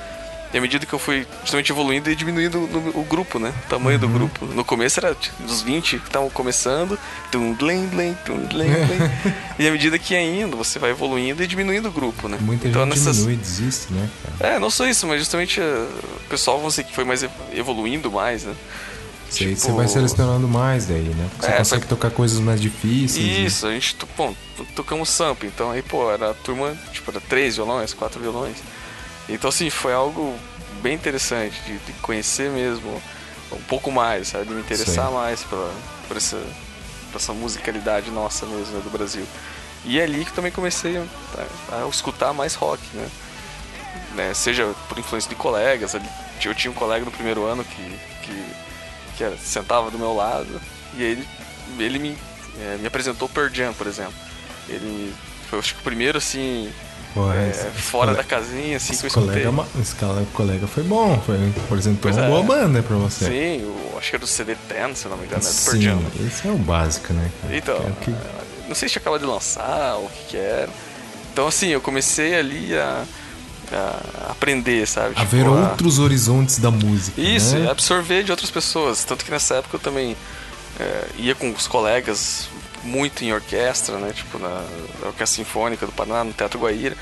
E 0.50 0.56
à 0.56 0.62
medida 0.62 0.86
que 0.86 0.92
eu 0.94 0.98
fui 0.98 1.26
justamente 1.42 1.70
evoluindo 1.70 2.10
e 2.10 2.16
diminuindo 2.16 2.58
o, 2.58 3.00
o 3.00 3.04
grupo, 3.04 3.38
né? 3.38 3.52
O 3.66 3.68
tamanho 3.68 3.98
do 3.98 4.08
grupo. 4.08 4.46
No 4.46 4.64
começo 4.64 4.98
era 4.98 5.14
tipo, 5.14 5.42
dos 5.42 5.60
20 5.60 5.98
que 5.98 6.06
estavam 6.06 6.30
começando, 6.30 6.98
tum, 7.30 7.52
blim, 7.52 7.86
blim, 7.88 8.16
tum, 8.24 8.38
blim. 8.46 8.64
e 9.58 9.68
à 9.68 9.70
medida 9.70 9.98
que 9.98 10.14
ia 10.14 10.22
indo, 10.22 10.56
você 10.56 10.78
vai 10.78 10.88
evoluindo 10.88 11.42
e 11.42 11.46
diminuindo 11.46 11.88
o 11.88 11.92
grupo, 11.92 12.30
né? 12.30 12.38
Muita 12.40 12.66
então, 12.66 12.80
gente 12.84 12.94
nessas- 12.98 13.16
diminui, 13.18 13.36
desiste, 13.36 13.92
né, 13.92 14.08
cara? 14.38 14.54
É, 14.54 14.58
não 14.58 14.70
só 14.70 14.86
isso, 14.88 15.06
mas 15.06 15.18
justamente 15.18 15.60
eh, 15.60 15.64
o 16.24 16.28
pessoal, 16.30 16.66
dizer, 16.66 16.84
que 16.84 16.94
foi 16.94 17.04
mais 17.04 17.22
ev- 17.22 17.30
evoluindo 17.52 18.10
mais, 18.10 18.44
né? 18.44 18.54
Sei, 19.30 19.48
Tipo- 19.48 19.60
Você 19.60 19.72
vai 19.72 19.86
selecionando 19.88 20.48
mais 20.48 20.86
daí, 20.86 21.02
né? 21.02 21.28
Você 21.38 21.50
É, 21.50 21.56
consegue 21.58 21.86
tocar 21.86 22.10
coisas 22.10 22.40
mais 22.40 22.60
difíceis. 22.60 23.24
né? 23.26 23.32
Isso, 23.44 23.66
a 23.66 23.70
gente, 23.72 23.96
bom, 24.16 24.34
to- 24.56 24.64
tocamos 24.74 25.08
sample, 25.10 25.48
então 25.48 25.70
aí, 25.70 25.82
pô, 25.82 26.10
era 26.10 26.30
a 26.30 26.34
turma, 26.34 26.74
tipo, 26.92 27.10
era 27.10 27.20
três 27.20 27.56
violões, 27.56 27.92
quatro 27.92 28.20
violões. 28.20 28.56
Então, 29.28 29.48
assim, 29.50 29.68
foi 29.68 29.92
algo 29.92 30.34
bem 30.82 30.94
interessante 30.94 31.60
de, 31.66 31.76
de 31.78 31.92
conhecer 32.00 32.50
mesmo 32.50 33.02
um 33.52 33.60
pouco 33.62 33.90
mais, 33.90 34.28
sabe? 34.28 34.46
De 34.46 34.54
me 34.54 34.60
interessar 34.60 35.06
Sei. 35.08 35.14
mais 35.14 35.42
pela, 35.42 35.70
por, 36.06 36.16
essa, 36.16 36.36
por 37.12 37.18
essa 37.18 37.32
musicalidade 37.34 38.10
nossa 38.10 38.46
mesmo, 38.46 38.74
né, 38.76 38.80
do 38.82 38.90
Brasil. 38.90 39.26
E 39.84 40.00
é 40.00 40.04
ali 40.04 40.24
que 40.24 40.32
também 40.32 40.50
comecei 40.50 40.96
a, 40.96 41.84
a 41.84 41.88
escutar 41.88 42.32
mais 42.32 42.54
rock, 42.54 42.82
né? 42.94 43.08
né? 44.14 44.34
Seja 44.34 44.74
por 44.88 44.98
influência 44.98 45.28
de 45.28 45.34
colegas, 45.36 45.94
eu 46.44 46.54
tinha 46.54 46.70
um 46.70 46.74
colega 46.74 47.04
no 47.04 47.10
primeiro 47.10 47.44
ano 47.44 47.62
que, 47.64 47.82
que, 48.22 48.44
que 49.18 49.24
era, 49.24 49.36
sentava 49.36 49.90
do 49.90 49.98
meu 49.98 50.14
lado 50.14 50.60
e 50.96 51.02
ele, 51.02 51.28
ele 51.78 51.98
me, 51.98 52.16
é, 52.60 52.76
me 52.80 52.86
apresentou 52.86 53.28
Pearl 53.28 53.52
Jam, 53.52 53.72
por 53.74 53.86
exemplo. 53.88 54.14
Ele 54.68 55.12
foi 55.50 55.58
acho 55.58 55.74
que 55.74 55.80
o 55.80 55.84
primeiro 55.84 56.18
assim 56.18 56.70
Pô, 57.14 57.32
é, 57.32 57.50
fora 57.52 58.12
cole- 58.12 58.16
da 58.18 58.22
casinha 58.24 58.76
assim 58.76 58.96
que 58.96 59.04
eu 59.04 59.08
escutei. 59.08 59.28
colega, 59.30 59.50
ma- 59.52 59.66
esse 59.80 59.94
cole- 59.96 60.26
colega 60.32 60.66
foi 60.68 60.84
bom, 60.84 61.20
foi, 61.26 61.36
apresentou 61.64 62.02
Pois 62.02 62.16
uma 62.16 62.26
é. 62.26 62.28
boa 62.28 62.42
banda 62.44 62.82
pra 62.82 62.96
você. 62.96 63.24
Sim, 63.26 63.64
o, 63.64 63.98
acho 63.98 64.10
que 64.10 64.16
era 64.16 64.20
do 64.20 64.26
CD 64.28 64.54
10, 64.68 64.96
se 64.98 65.08
não 65.08 65.16
me 65.16 65.24
engano, 65.26 65.42
é 65.42 65.50
do 65.50 65.64
Pearl 65.64 65.80
Jam. 65.80 66.02
esse 66.26 66.46
é 66.46 66.50
o 66.52 66.56
básico, 66.58 67.12
né? 67.12 67.30
Então, 67.50 67.76
É 67.76 68.04
que- 68.04 68.14
não 68.68 68.74
sei 68.74 68.88
se 68.88 68.98
acabado 68.98 69.20
de 69.20 69.26
lançar 69.26 69.94
ou 69.96 70.04
o 70.06 70.10
que, 70.10 70.24
que 70.28 70.36
era. 70.36 70.68
Então, 71.32 71.46
assim, 71.48 71.68
eu 71.68 71.80
comecei 71.80 72.34
ali 72.36 72.76
a, 72.76 73.04
a 73.72 74.30
aprender, 74.32 74.86
sabe? 74.86 75.12
a 75.16 75.20
Tipo, 75.20 75.26
ver 75.36 75.46
a- 75.46 75.50
outros 75.50 75.98
horizontes 75.98 76.58
da 76.58 76.70
música. 76.70 77.20
Isso, 77.20 77.56
né? 77.56 77.66
e 77.66 77.68
absorver 77.70 78.22
de 78.24 78.30
outras 78.30 78.50
pessoas. 78.50 79.04
Tanto 79.04 79.24
que 79.24 79.30
nessa 79.30 79.56
época 79.56 79.76
eu 79.76 79.80
também 79.80 80.16
é, 80.80 81.06
ia 81.18 81.34
com 81.34 81.50
os 81.50 81.66
colegas 81.66 82.48
muito 82.84 83.24
em 83.24 83.32
orquestra, 83.32 83.98
né? 83.98 84.12
Tipo, 84.14 84.38
na, 84.38 84.48
na 85.00 85.06
Orquestra 85.08 85.26
Sinfônica 85.26 85.84
do 85.84 85.92
Paraná, 85.92 86.24
no 86.24 86.32
Teatro 86.32 86.58
Guaíra. 86.60 86.96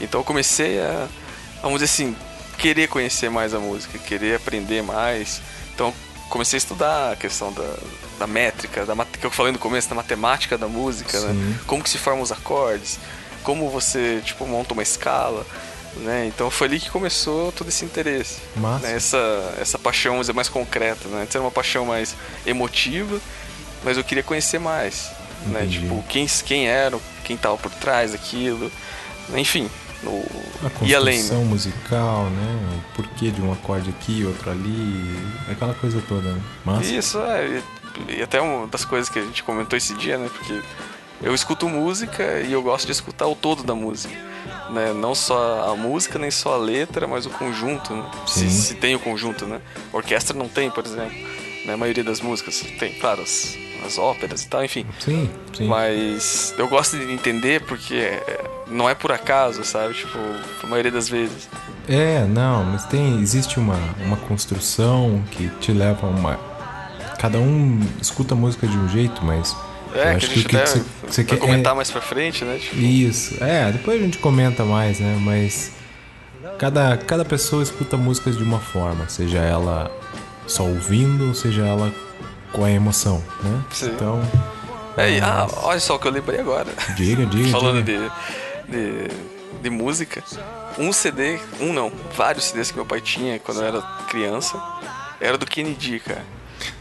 Então 0.00 0.20
eu 0.20 0.24
comecei 0.24 0.80
a, 0.80 1.06
vamos 1.62 1.80
dizer 1.80 1.92
assim, 1.92 2.16
querer 2.58 2.88
conhecer 2.88 3.30
mais 3.30 3.54
a 3.54 3.58
música, 3.58 3.98
querer 3.98 4.36
aprender 4.36 4.82
mais. 4.82 5.40
Então 5.74 5.94
comecei 6.28 6.56
a 6.56 6.58
estudar 6.58 7.12
a 7.12 7.16
questão 7.16 7.52
da, 7.52 7.74
da 8.18 8.26
métrica, 8.26 8.84
da, 8.84 8.94
que 9.04 9.24
eu 9.24 9.30
falei 9.30 9.52
no 9.52 9.58
começo, 9.58 9.88
da 9.88 9.94
matemática 9.94 10.58
da 10.58 10.66
música, 10.68 11.18
né? 11.20 11.32
Sim. 11.32 11.58
Como 11.66 11.82
que 11.82 11.90
se 11.90 11.98
formam 11.98 12.22
os 12.22 12.32
acordes, 12.32 12.98
como 13.42 13.70
você, 13.70 14.20
tipo, 14.24 14.46
monta 14.46 14.72
uma 14.74 14.82
escala, 14.82 15.46
né? 15.96 16.26
Então 16.26 16.50
foi 16.50 16.68
ali 16.68 16.80
que 16.80 16.90
começou 16.90 17.52
todo 17.52 17.68
esse 17.68 17.84
interesse. 17.84 18.40
Né? 18.82 18.94
Essa, 18.94 19.54
essa 19.60 19.78
paixão 19.78 20.20
dizer, 20.20 20.32
mais 20.32 20.48
concreta, 20.48 21.08
né? 21.08 21.22
Antes 21.22 21.34
era 21.34 21.42
uma 21.42 21.50
paixão 21.50 21.86
mais 21.86 22.14
emotiva, 22.46 23.20
mas 23.84 23.96
eu 23.96 24.04
queria 24.04 24.22
conhecer 24.22 24.58
mais, 24.58 25.10
né? 25.46 25.66
Tipo, 25.66 26.02
quem, 26.08 26.26
quem 26.44 26.68
era, 26.68 26.98
quem 27.24 27.36
tava 27.36 27.56
por 27.56 27.70
trás 27.72 28.12
daquilo, 28.12 28.70
enfim, 29.34 29.68
no, 30.02 30.24
A 30.66 30.84
e 30.84 30.94
além, 30.94 31.22
né? 31.22 31.36
musical, 31.44 32.24
né? 32.24 32.68
O 32.76 32.96
porquê 32.96 33.30
de 33.30 33.40
um 33.40 33.52
acorde 33.52 33.90
aqui, 33.90 34.24
outro 34.24 34.50
ali, 34.50 35.18
aquela 35.50 35.74
coisa 35.74 36.02
toda, 36.08 36.32
né? 36.32 36.42
Isso, 36.82 37.20
é. 37.20 37.62
E, 38.08 38.18
e 38.18 38.22
até 38.22 38.40
uma 38.40 38.66
das 38.66 38.84
coisas 38.84 39.08
que 39.08 39.18
a 39.18 39.22
gente 39.22 39.42
comentou 39.42 39.76
esse 39.76 39.94
dia, 39.94 40.16
né? 40.16 40.30
Porque 40.32 40.62
eu 41.22 41.34
escuto 41.34 41.68
música 41.68 42.40
e 42.40 42.52
eu 42.52 42.62
gosto 42.62 42.86
de 42.86 42.92
escutar 42.92 43.26
o 43.26 43.34
todo 43.34 43.62
da 43.62 43.74
música. 43.74 44.14
Né? 44.72 44.92
Não 44.92 45.14
só 45.14 45.70
a 45.70 45.76
música, 45.76 46.18
nem 46.18 46.30
só 46.30 46.54
a 46.54 46.58
letra, 46.58 47.06
mas 47.06 47.26
o 47.26 47.30
conjunto, 47.30 47.94
né? 47.94 48.04
Se, 48.26 48.48
se 48.50 48.74
tem 48.74 48.94
o 48.94 49.00
conjunto, 49.00 49.46
né? 49.46 49.60
A 49.92 49.96
orquestra 49.96 50.36
não 50.36 50.48
tem, 50.48 50.70
por 50.70 50.84
exemplo. 50.84 51.16
Né? 51.66 51.74
A 51.74 51.76
maioria 51.76 52.04
das 52.04 52.20
músicas 52.20 52.64
tem, 52.78 52.92
claro, 52.94 53.22
as, 53.22 53.56
as 53.84 53.98
óperas 53.98 54.42
e 54.42 54.48
tal, 54.48 54.64
enfim. 54.64 54.86
Sim, 54.98 55.28
sim. 55.56 55.66
Mas 55.66 56.54
eu 56.56 56.68
gosto 56.68 56.96
de 56.96 57.12
entender 57.12 57.60
porque 57.62 58.20
não 58.68 58.88
é 58.88 58.94
por 58.94 59.12
acaso, 59.12 59.64
sabe? 59.64 59.94
Tipo, 59.94 60.18
a 60.62 60.66
maioria 60.66 60.92
das 60.92 61.08
vezes. 61.08 61.48
É, 61.88 62.24
não, 62.24 62.64
mas 62.64 62.84
tem, 62.86 63.20
existe 63.20 63.58
uma, 63.58 63.78
uma 64.04 64.16
construção 64.16 65.22
que 65.30 65.48
te 65.60 65.72
leva 65.72 66.06
a 66.06 66.10
uma. 66.10 66.38
Cada 67.18 67.38
um 67.38 67.80
escuta 68.00 68.34
a 68.34 68.36
música 68.36 68.66
de 68.66 68.76
um 68.76 68.88
jeito, 68.88 69.24
mas. 69.24 69.56
É, 69.94 69.98
eu 69.98 70.02
que 70.02 70.16
acho 70.16 70.26
a 70.26 70.34
gente 70.34 70.48
que 70.48 70.56
até 70.56 70.64
que 70.72 70.78
você, 71.06 71.22
vai 71.22 71.24
quer. 71.24 71.38
comentar 71.38 71.72
é, 71.72 71.76
mais 71.76 71.90
pra 71.90 72.00
frente, 72.00 72.44
né? 72.44 72.58
Tipo, 72.58 72.76
Isso, 72.76 73.42
é, 73.42 73.72
depois 73.72 74.00
a 74.00 74.04
gente 74.04 74.18
comenta 74.18 74.64
mais, 74.64 75.00
né? 75.00 75.16
Mas 75.20 75.72
cada, 76.58 76.96
cada 76.98 77.24
pessoa 77.24 77.62
escuta 77.62 77.96
músicas 77.96 78.36
de 78.36 78.42
uma 78.42 78.60
forma, 78.60 79.08
seja 79.08 79.38
ela 79.38 79.90
só 80.46 80.64
ouvindo, 80.64 81.28
ou 81.28 81.34
seja 81.34 81.62
ela 81.66 81.92
com 82.52 82.64
a 82.64 82.70
emoção, 82.70 83.22
né? 83.42 83.62
Sim. 83.70 83.90
Então, 83.94 84.20
é, 84.96 85.12
e- 85.12 85.20
ah, 85.20 85.46
olha 85.62 85.80
só 85.80 85.96
o 85.96 85.98
que 85.98 86.06
eu 86.08 86.12
lembrei 86.12 86.40
agora. 86.40 86.68
diga, 86.96 87.24
diga. 87.26 87.48
Falando 87.50 87.82
diga. 87.82 88.10
de, 88.68 88.76
de, 88.76 89.08
de 89.62 89.70
música, 89.70 90.22
um 90.78 90.92
CD, 90.92 91.38
um 91.60 91.72
não, 91.72 91.92
vários 92.16 92.44
CDs 92.46 92.70
que 92.70 92.76
meu 92.76 92.86
pai 92.86 93.00
tinha 93.00 93.38
quando 93.38 93.60
eu 93.60 93.66
era 93.66 93.80
criança, 94.08 94.60
era 95.20 95.36
do 95.38 95.46
Kennedy, 95.46 96.00
cara. 96.00 96.24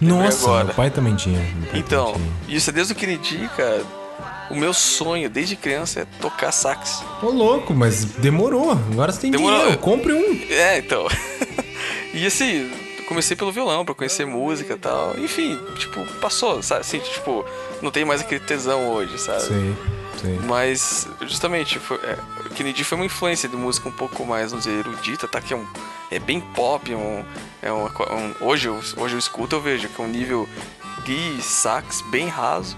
Lembrei 0.02 0.26
Nossa, 0.26 0.46
agora. 0.46 0.64
meu 0.66 0.74
pai 0.74 0.90
também 0.90 1.16
tinha. 1.16 1.40
pai 1.72 1.80
Então, 1.80 2.14
também 2.14 2.32
e 2.48 2.56
os 2.58 2.64
CDs 2.64 2.88
do 2.88 2.96
Kennedy, 2.96 3.50
cara, 3.58 3.84
o 4.50 4.56
meu 4.56 4.74
sonho 4.74 5.30
desde 5.30 5.56
criança 5.56 6.02
é 6.02 6.06
tocar 6.22 6.52
sax. 6.52 7.04
tinha. 7.20 7.30
Ô, 7.32 7.34
louco, 7.34 7.74
mas 7.74 8.06
demorou. 8.06 8.72
Agora 8.72 9.12
você 9.12 9.22
tem 9.22 9.32
Demorou. 9.32 9.58
dinheiro. 9.60 9.78
Compre 9.80 10.14
um. 10.14 10.40
É, 10.50 10.78
então. 10.80 11.06
e 12.14 12.26
assim, 12.26 12.72
comecei 13.08 13.36
pelo 13.36 13.52
violão 13.52 13.84
pra 13.86 13.94
conhecer 13.94 14.26
música 14.26 14.74
e 14.74 14.78
tal. 14.78 15.16
Enfim, 15.20 15.60
tipo, 15.78 16.06
passou, 16.22 16.64
sabe? 16.64 16.82
Assim, 16.82 17.00
tipo, 17.00 17.46
não 17.82 17.92
tem 17.92 18.06
mais 18.06 18.22
aquele 18.22 18.40
tesão 18.40 18.90
hoje, 18.92 19.18
sabe? 19.20 19.42
Sei, 19.42 19.76
sei. 20.22 20.40
Mas, 20.48 21.08
justamente, 21.28 21.78
foi, 21.78 21.98
é, 21.98 22.18
o 22.46 22.50
Kennedy 22.52 22.84
foi 22.84 22.98
uma 22.98 23.06
influência 23.06 23.48
de 23.50 23.56
música 23.56 23.90
um 23.90 23.92
pouco 23.92 24.26
mais, 24.26 24.52
vamos 24.52 24.66
dizer, 24.66 24.80
erudita, 24.80 25.28
tá? 25.28 25.42
Que 25.42 25.54
é, 25.54 25.58
um, 25.58 25.66
é 26.12 26.20
bem 26.20 26.40
pop, 26.42 26.92
é 26.92 26.96
um, 26.96 27.24
é 27.62 27.90
co- 27.94 28.08
um- 28.14 28.36
hoje, 28.46 28.68
eu, 28.68 28.80
hoje 28.98 29.16
eu 29.16 29.20
escuto, 29.20 29.56
eu 29.56 29.62
vejo 29.62 29.88
que 29.90 30.02
é 30.02 30.06
um 30.06 30.08
nível 30.08 30.48
de 31.06 31.42
sax 31.42 32.02
bem 32.10 32.28
raso 32.28 32.76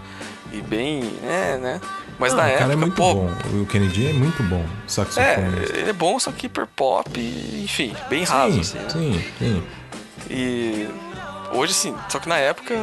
e 0.51 0.61
bem, 0.61 1.01
é, 1.23 1.57
né? 1.57 1.82
Mas 2.19 2.34
Ah, 2.34 2.38
na 2.38 2.43
o 2.43 2.45
cara 2.45 2.55
época, 2.59 2.73
é 2.73 2.75
muito 2.75 2.95
pô, 2.95 3.13
bom. 3.15 3.29
O 3.61 3.65
Kennedy 3.65 4.07
é 4.07 4.13
muito 4.13 4.43
bom. 4.43 4.63
é, 4.63 4.88
Saxofonista. 4.88 5.75
ele 5.77 5.89
é 5.89 5.93
bom, 5.93 6.19
só 6.19 6.32
que 6.32 6.45
hiper 6.45 6.67
pop, 6.75 7.09
enfim, 7.63 7.95
bem 8.09 8.23
raso, 8.23 8.63
sim, 8.63 8.77
assim, 8.77 8.77
né? 8.79 8.89
sim, 8.89 9.25
sim. 9.39 9.63
E 10.29 10.88
hoje, 11.51 11.71
assim, 11.71 11.95
só 12.09 12.19
que 12.19 12.29
na 12.29 12.38
época 12.38 12.73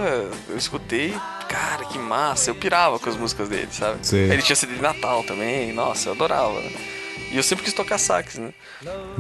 eu 0.49 0.57
escutei, 0.57 1.15
cara, 1.49 1.85
que 1.85 1.99
massa, 1.99 2.51
eu 2.51 2.55
pirava 2.55 2.99
com 2.99 3.09
as 3.09 3.17
músicas 3.17 3.49
dele, 3.49 3.69
sabe? 3.71 3.99
Sei. 4.03 4.31
Ele 4.31 4.43
tinha 4.43 4.57
CD 4.57 4.75
de 4.75 4.83
Natal 4.83 5.23
também, 5.25 5.73
nossa, 5.73 6.09
eu 6.09 6.13
adorava, 6.15 6.61
né? 6.61 6.73
E 7.31 7.37
eu 7.37 7.43
sempre 7.43 7.65
quis 7.65 7.75
tocar 7.75 7.99
sax, 7.99 8.37
né? 8.39 8.53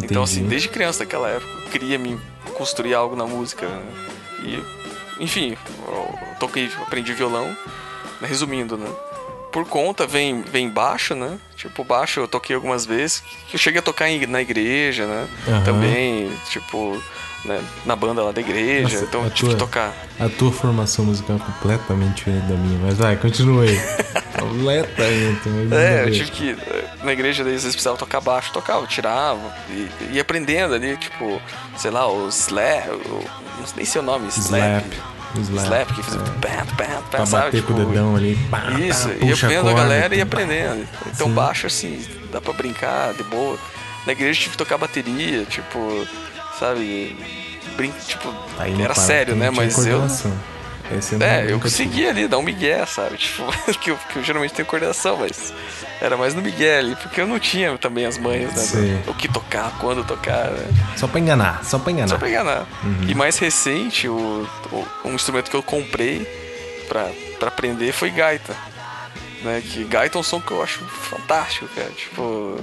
Então, 0.02 0.22
assim, 0.22 0.36
Entendi. 0.36 0.50
desde 0.50 0.68
criança, 0.68 1.04
naquela 1.04 1.28
época, 1.28 1.50
eu 1.64 1.70
queria 1.70 1.98
me 1.98 2.18
construir 2.54 2.94
algo 2.94 3.14
na 3.14 3.26
música, 3.26 3.66
né? 3.68 3.82
E, 4.44 5.22
enfim, 5.22 5.56
toquei, 6.38 6.70
aprendi 6.80 7.12
violão, 7.12 7.48
né? 8.20 8.28
resumindo, 8.28 8.76
né? 8.76 8.88
Por 9.52 9.66
conta, 9.66 10.06
vem, 10.06 10.42
vem 10.42 10.68
baixo, 10.68 11.14
né? 11.14 11.38
Tipo, 11.56 11.82
baixo 11.82 12.20
eu 12.20 12.28
toquei 12.28 12.54
algumas 12.54 12.84
vezes, 12.86 13.22
que 13.48 13.56
eu 13.56 13.58
cheguei 13.58 13.80
a 13.80 13.82
tocar 13.82 14.08
na 14.28 14.40
igreja, 14.40 15.06
né? 15.06 15.28
Aham. 15.48 15.64
Também, 15.64 16.30
tipo, 16.50 17.02
né? 17.44 17.60
na 17.86 17.94
banda 17.96 18.22
lá 18.22 18.32
da 18.32 18.40
igreja, 18.40 18.82
Nossa, 18.94 19.04
então 19.04 19.30
tive 19.30 19.50
que 19.50 19.56
tua- 19.56 19.66
tocar. 19.66 19.92
A 20.18 20.28
tua 20.28 20.50
formação 20.52 21.04
musical 21.04 21.36
é 21.36 21.38
completamente 21.38 22.16
diferente 22.16 22.46
da 22.46 22.54
minha, 22.54 22.78
mas 22.82 22.98
vai, 22.98 23.16
continue 23.16 23.68
aí. 23.68 23.80
completamente. 24.38 25.48
mas 25.68 25.72
É, 25.72 26.04
eu 26.04 26.12
tive 26.12 26.30
que. 26.30 26.56
Na 27.02 27.12
igreja 27.12 27.44
daí, 27.44 27.54
às 27.54 27.62
vezes 27.62 27.74
precisava 27.76 27.96
tocar 27.96 28.20
baixo, 28.20 28.52
tocava, 28.52 28.86
tirava, 28.86 29.40
e 29.70 29.88
ia 30.12 30.22
aprendendo 30.22 30.74
ali, 30.74 30.96
tipo, 30.96 31.40
sei 31.76 31.90
lá, 31.90 32.08
o 32.10 32.28
slap, 32.28 32.88
não 32.88 33.66
sei 33.66 33.76
nem 33.76 33.84
seu 33.84 34.02
nome, 34.02 34.28
slap. 34.28 34.84
Slap. 34.84 34.84
Slap. 35.36 35.64
Slap, 35.66 35.94
que 35.94 36.02
fazia 36.02 36.20
É. 36.20 36.24
pam, 36.24 36.66
Pra 37.10 37.18
pam, 37.18 37.26
sabe? 37.26 37.44
bater 37.44 37.62
com 37.62 37.72
o 37.72 37.76
Tipo, 37.76 37.88
dedão 37.90 38.16
ali. 38.16 38.36
pá, 38.50 38.70
Isso, 38.80 39.08
pá, 39.08 39.14
ia 39.14 39.20
puxa 39.30 39.46
vendo 39.48 39.68
a 39.68 39.74
galera 39.74 40.14
e 40.14 40.18
pá. 40.18 40.22
aprendendo. 40.24 40.88
Então 41.06 41.26
Sim. 41.28 41.34
baixo, 41.34 41.66
assim, 41.66 42.04
dá 42.32 42.40
pra 42.40 42.52
brincar 42.52 43.12
de 43.14 43.22
boa. 43.24 43.56
Na 44.06 44.12
igreja 44.12 44.38
tive 44.40 44.52
que 44.52 44.56
tocar 44.58 44.78
bateria, 44.78 45.44
tipo, 45.44 46.06
sabe? 46.58 47.16
Brin 47.76 47.92
tipo, 48.06 48.32
aí, 48.58 48.80
era 48.82 48.94
sério, 48.94 49.36
né? 49.36 49.50
Mas 49.50 49.86
eu. 49.86 50.04
Esse 50.96 51.16
não- 51.16 51.26
É, 51.26 51.44
eu 51.44 51.50
nunca 51.50 51.68
tive. 51.68 51.84
consegui 51.84 52.08
ali 52.08 52.26
dar 52.26 52.38
um 52.38 52.42
migué, 52.42 52.84
sabe? 52.86 53.18
Tipo, 53.20 53.44
que 53.78 53.90
eu, 53.90 53.96
que 54.10 54.16
eu 54.20 54.24
geralmente 54.24 54.54
tenho 54.54 54.64
coordenação, 54.66 55.18
mas 55.18 55.52
era 56.00 56.16
mais 56.16 56.32
no 56.32 56.40
migué 56.40 56.78
ali, 56.78 56.96
porque 56.96 57.20
eu 57.20 57.26
não 57.26 57.38
tinha 57.38 57.76
também 57.76 58.06
as 58.06 58.16
manhas, 58.16 58.72
né? 58.72 59.02
O 59.06 59.12
que 59.12 59.28
tocar, 59.28 59.70
quando 59.80 60.02
tocar, 60.02 60.50
né? 60.50 60.66
Só 60.96 61.06
pra 61.06 61.20
enganar, 61.20 61.62
só 61.62 61.78
pra 61.78 61.92
enganar. 61.92 62.08
Só 62.08 62.16
pra 62.16 62.30
enganar. 62.30 62.66
Uhum. 62.82 63.04
E 63.06 63.14
mais 63.14 63.36
recente, 63.38 64.08
o, 64.08 64.48
o- 64.72 64.86
um 65.04 65.12
instrumento 65.14 65.50
que 65.50 65.56
eu 65.56 65.62
comprei 65.62 66.26
pra, 66.88 67.10
pra 67.38 67.48
aprender 67.48 67.92
foi 67.92 68.08
gaita. 68.10 68.56
Né? 69.42 69.62
Que 69.64 69.84
gaita 69.84 70.16
é 70.16 70.20
um 70.20 70.22
som 70.24 70.40
que 70.40 70.50
eu 70.52 70.62
acho 70.62 70.78
fantástico, 70.86 71.68
cara. 71.76 71.90
Tipo, 71.90 72.58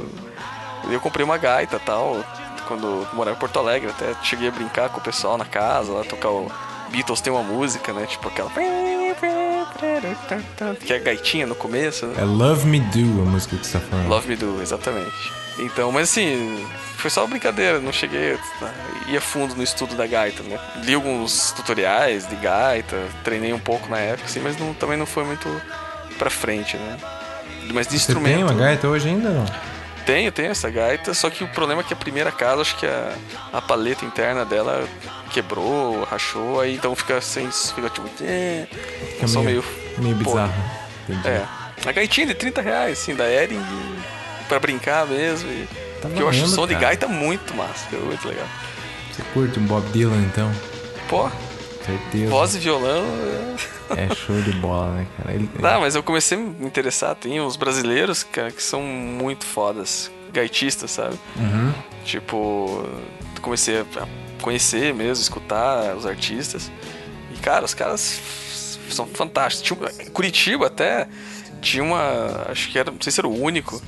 eu 0.89 0.99
comprei 0.99 1.23
uma 1.23 1.37
gaita 1.37 1.75
e 1.75 1.79
tal. 1.79 2.25
Quando 2.67 3.07
morava 3.13 3.35
em 3.37 3.39
Porto 3.39 3.59
Alegre, 3.59 3.89
até 3.89 4.13
cheguei 4.23 4.47
a 4.47 4.51
brincar 4.51 4.89
com 4.89 4.99
o 4.99 5.03
pessoal 5.03 5.37
na 5.37 5.45
casa, 5.45 5.91
lá 5.91 6.03
tocar 6.03 6.29
o 6.29 6.51
Beatles 6.89 7.21
tem 7.21 7.31
uma 7.31 7.43
música, 7.43 7.93
né? 7.93 8.05
Tipo 8.07 8.27
aquela. 8.27 8.49
Que 10.85 10.93
é 10.93 10.95
a 10.97 10.99
gaitinha 10.99 11.45
no 11.47 11.55
começo, 11.55 12.05
né? 12.05 12.15
É 12.19 12.23
Love 12.23 12.65
Me 12.67 12.79
Do 12.79 13.21
a 13.21 13.25
música 13.25 13.55
que 13.57 13.65
você 13.65 13.77
tá 13.77 13.85
falando. 13.85 14.07
Love 14.07 14.27
Me 14.29 14.35
Do, 14.35 14.61
exatamente. 14.61 15.31
Então, 15.57 15.91
mas 15.91 16.09
assim, 16.09 16.65
foi 16.97 17.09
só 17.09 17.25
brincadeira, 17.27 17.79
não 17.79 17.91
cheguei 17.93 18.33
a 18.33 19.09
ir 19.11 19.17
a 19.17 19.21
fundo 19.21 19.55
no 19.55 19.63
estudo 19.63 19.95
da 19.95 20.05
gaita, 20.05 20.43
né? 20.43 20.59
Li 20.83 20.93
alguns 20.93 21.51
tutoriais 21.51 22.27
de 22.27 22.35
gaita, 22.35 22.97
treinei 23.23 23.53
um 23.53 23.59
pouco 23.59 23.89
na 23.89 23.97
época, 23.97 24.25
assim, 24.27 24.39
mas 24.41 24.57
não- 24.57 24.73
também 24.73 24.97
não 24.97 25.05
foi 25.05 25.23
muito 25.23 25.49
pra 26.17 26.29
frente, 26.29 26.77
né? 26.77 26.97
mas 27.73 27.87
de 27.87 27.93
Você 27.93 28.11
instrumento. 28.11 28.35
tem 28.35 28.43
uma 28.43 28.53
gaita 28.53 28.87
hoje 28.87 29.07
ainda 29.09 29.29
não? 29.29 29.45
Tenho, 30.05 30.31
tenho 30.31 30.51
essa 30.51 30.69
gaita, 30.69 31.13
só 31.15 31.29
que 31.29 31.43
o 31.43 31.47
problema 31.47 31.81
é 31.81 31.83
que 31.83 31.93
a 31.93 31.97
primeira 31.97 32.31
casa, 32.31 32.61
acho 32.61 32.75
que 32.77 32.85
a, 32.85 33.13
a 33.51 33.61
paleta 33.61 34.05
interna 34.05 34.45
dela 34.45 34.87
quebrou, 35.31 36.03
rachou, 36.03 36.59
aí 36.61 36.75
então 36.75 36.95
fica 36.95 37.19
sem. 37.21 37.49
Fica 37.51 37.89
tipo. 37.89 38.07
É, 38.21 38.67
Fica 39.19 39.27
meio, 39.39 39.43
meio. 39.45 39.63
meio 39.97 40.15
bizarro. 40.15 40.53
É. 41.25 41.43
A 41.87 41.91
gaitinha 41.91 42.27
de 42.27 42.33
30 42.35 42.61
reais, 42.61 42.99
assim, 42.99 43.15
da 43.15 43.27
Ering, 43.29 43.61
pra 44.47 44.59
brincar 44.59 45.05
mesmo. 45.07 45.49
E, 45.51 45.67
Tá 46.01 46.09
que 46.09 46.19
eu 46.21 46.29
acho 46.29 46.43
o 46.43 46.47
som 46.47 46.67
de 46.67 46.73
cara. 46.73 46.87
gaita 46.87 47.07
muito 47.07 47.55
massa, 47.55 47.87
é 47.93 47.97
muito 47.97 48.27
legal. 48.27 48.45
Você 49.11 49.23
curte 49.33 49.57
um 49.59 49.65
Bob 49.65 49.87
Dylan 49.91 50.21
então? 50.23 50.51
Pô, 51.07 51.29
Certeza. 51.83 52.29
voz 52.29 52.53
e 52.53 52.59
violão. 52.59 53.03
é- 53.05 53.74
É 53.95 54.13
show 54.15 54.39
de 54.41 54.51
bola, 54.53 54.91
né, 54.93 55.07
cara? 55.17 55.33
Ele, 55.33 55.47
Tá, 55.61 55.79
mas 55.79 55.95
eu 55.95 56.03
comecei 56.03 56.37
a 56.37 56.41
me 56.41 56.65
interessar. 56.65 57.15
Tem 57.15 57.39
os 57.41 57.55
brasileiros, 57.55 58.23
cara, 58.23 58.51
que 58.51 58.61
são 58.63 58.81
muito 58.81 59.45
fodas. 59.45 60.11
Gaitistas, 60.33 60.91
sabe? 60.91 61.17
Uhum. 61.37 61.73
Tipo, 62.03 62.83
comecei 63.41 63.79
a 63.81 63.85
conhecer 64.41 64.93
mesmo, 64.93 65.21
escutar 65.21 65.95
os 65.95 66.05
artistas. 66.05 66.69
E, 67.33 67.37
cara, 67.39 67.63
os 67.65 67.73
caras 67.73 68.19
são 68.89 69.07
fantásticos. 69.07 69.65
Tinha- 69.95 70.09
Curitiba 70.11 70.67
até 70.67 71.07
tinha 71.61 71.83
uma. 71.83 72.45
Acho 72.49 72.69
que 72.69 72.77
era. 72.77 72.91
Não 72.91 72.99
sei 73.01 73.11
se 73.11 73.19
era 73.19 73.27
o 73.27 73.41
único. 73.41 73.81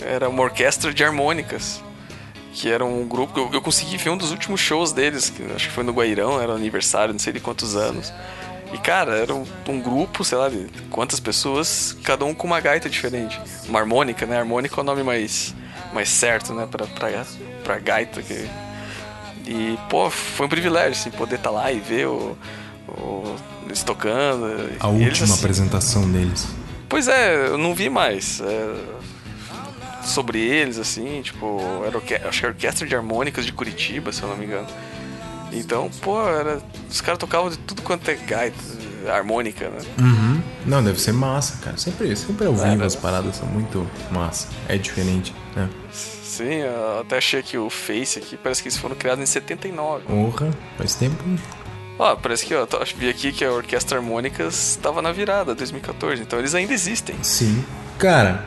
Era 0.00 0.28
uma 0.28 0.42
orquestra 0.42 0.92
de 0.92 1.02
harmônicas. 1.02 1.82
Que 2.52 2.70
era 2.70 2.84
um 2.84 3.06
grupo. 3.06 3.38
Eu, 3.38 3.50
eu 3.54 3.60
consegui 3.62 3.96
ver 3.96 4.10
um 4.10 4.16
dos 4.16 4.30
últimos 4.30 4.60
shows 4.60 4.92
deles, 4.92 5.30
que 5.30 5.42
acho 5.54 5.68
que 5.68 5.74
foi 5.74 5.84
no 5.84 5.92
Guairão, 5.92 6.40
era 6.40 6.52
aniversário, 6.52 7.12
não 7.12 7.18
sei 7.18 7.32
de 7.32 7.40
quantos 7.40 7.74
anos. 7.76 8.12
E, 8.72 8.78
cara, 8.78 9.16
era 9.16 9.34
um, 9.34 9.44
um 9.68 9.80
grupo, 9.80 10.24
sei 10.24 10.36
lá, 10.38 10.48
de 10.48 10.66
quantas 10.90 11.20
pessoas, 11.20 11.96
cada 12.02 12.24
um 12.24 12.34
com 12.34 12.46
uma 12.46 12.60
gaita 12.60 12.88
diferente. 12.90 13.40
Uma 13.68 13.78
harmônica, 13.80 14.26
né? 14.26 14.38
Harmônica 14.38 14.74
é 14.78 14.80
o 14.80 14.84
nome 14.84 15.02
mais, 15.02 15.54
mais 15.92 16.08
certo, 16.08 16.52
né? 16.52 16.66
Pra, 16.70 16.86
pra, 16.86 17.24
pra 17.62 17.78
gaita. 17.78 18.20
Que... 18.22 18.48
E, 19.46 19.78
pô, 19.88 20.10
foi 20.10 20.46
um 20.46 20.48
privilégio, 20.48 20.92
assim, 20.92 21.10
poder 21.10 21.36
estar 21.36 21.50
lá 21.50 21.70
e 21.70 21.78
ver 21.78 22.08
o, 22.08 22.36
o- 22.88 23.36
eles 23.66 23.82
tocando. 23.84 24.44
A 24.80 24.88
E 24.88 24.94
eles, 24.96 25.08
última 25.20 25.24
assim, 25.34 25.38
apresentação 25.38 26.10
deles. 26.10 26.46
Pois 26.88 27.06
é, 27.08 27.46
eu 27.48 27.58
não 27.58 27.74
vi 27.74 27.88
mais. 27.88 28.40
é, 28.40 28.74
sobre 30.04 30.38
eles, 30.40 30.78
assim, 30.78 31.20
tipo, 31.22 31.60
era 31.84 31.96
orque- 31.96 32.14
acho 32.14 32.38
que 32.40 32.46
era 32.46 32.54
orquestra 32.54 32.86
de 32.86 32.94
harmônicas 32.94 33.44
de 33.44 33.52
Curitiba, 33.52 34.12
se 34.12 34.22
eu 34.22 34.28
não 34.28 34.36
me 34.36 34.44
engano. 34.44 34.66
Então, 35.58 35.90
pô, 36.00 36.20
era, 36.28 36.60
os 36.88 37.00
caras 37.00 37.18
tocavam 37.18 37.50
de 37.50 37.58
tudo 37.58 37.82
quanto 37.82 38.08
é 38.10 38.14
gaita, 38.14 38.56
harmônica, 39.08 39.68
né? 39.68 39.78
Uhum. 39.98 40.42
Não, 40.66 40.82
deve 40.82 41.00
ser 41.00 41.12
massa, 41.12 41.58
cara. 41.62 41.76
Sempre, 41.76 42.14
sempre 42.16 42.46
ao 42.46 42.54
vivo 42.54 42.76
né? 42.76 42.84
as 42.84 42.96
paradas 42.96 43.36
são 43.36 43.48
muito 43.48 43.88
massa. 44.10 44.48
É 44.68 44.76
diferente, 44.76 45.34
né? 45.54 45.68
Sim, 45.92 46.54
eu 46.54 47.00
até 47.00 47.18
achei 47.18 47.42
que 47.42 47.56
o 47.56 47.70
Face 47.70 48.18
aqui, 48.18 48.36
parece 48.36 48.62
que 48.62 48.68
eles 48.68 48.78
foram 48.78 48.94
criados 48.94 49.22
em 49.22 49.26
79. 49.26 50.12
Honra, 50.12 50.50
faz 50.76 50.94
tempo. 50.94 51.22
Ó, 51.98 52.14
parece 52.16 52.44
que, 52.44 52.54
ó, 52.54 52.66
vi 52.98 53.08
aqui 53.08 53.32
que 53.32 53.44
a 53.44 53.50
Orquestra 53.50 53.98
Harmônicas 53.98 54.72
estava 54.72 55.00
na 55.00 55.12
virada, 55.12 55.54
2014, 55.54 56.20
então 56.20 56.38
eles 56.38 56.54
ainda 56.54 56.74
existem. 56.74 57.16
Sim. 57.22 57.64
Cara, 57.98 58.44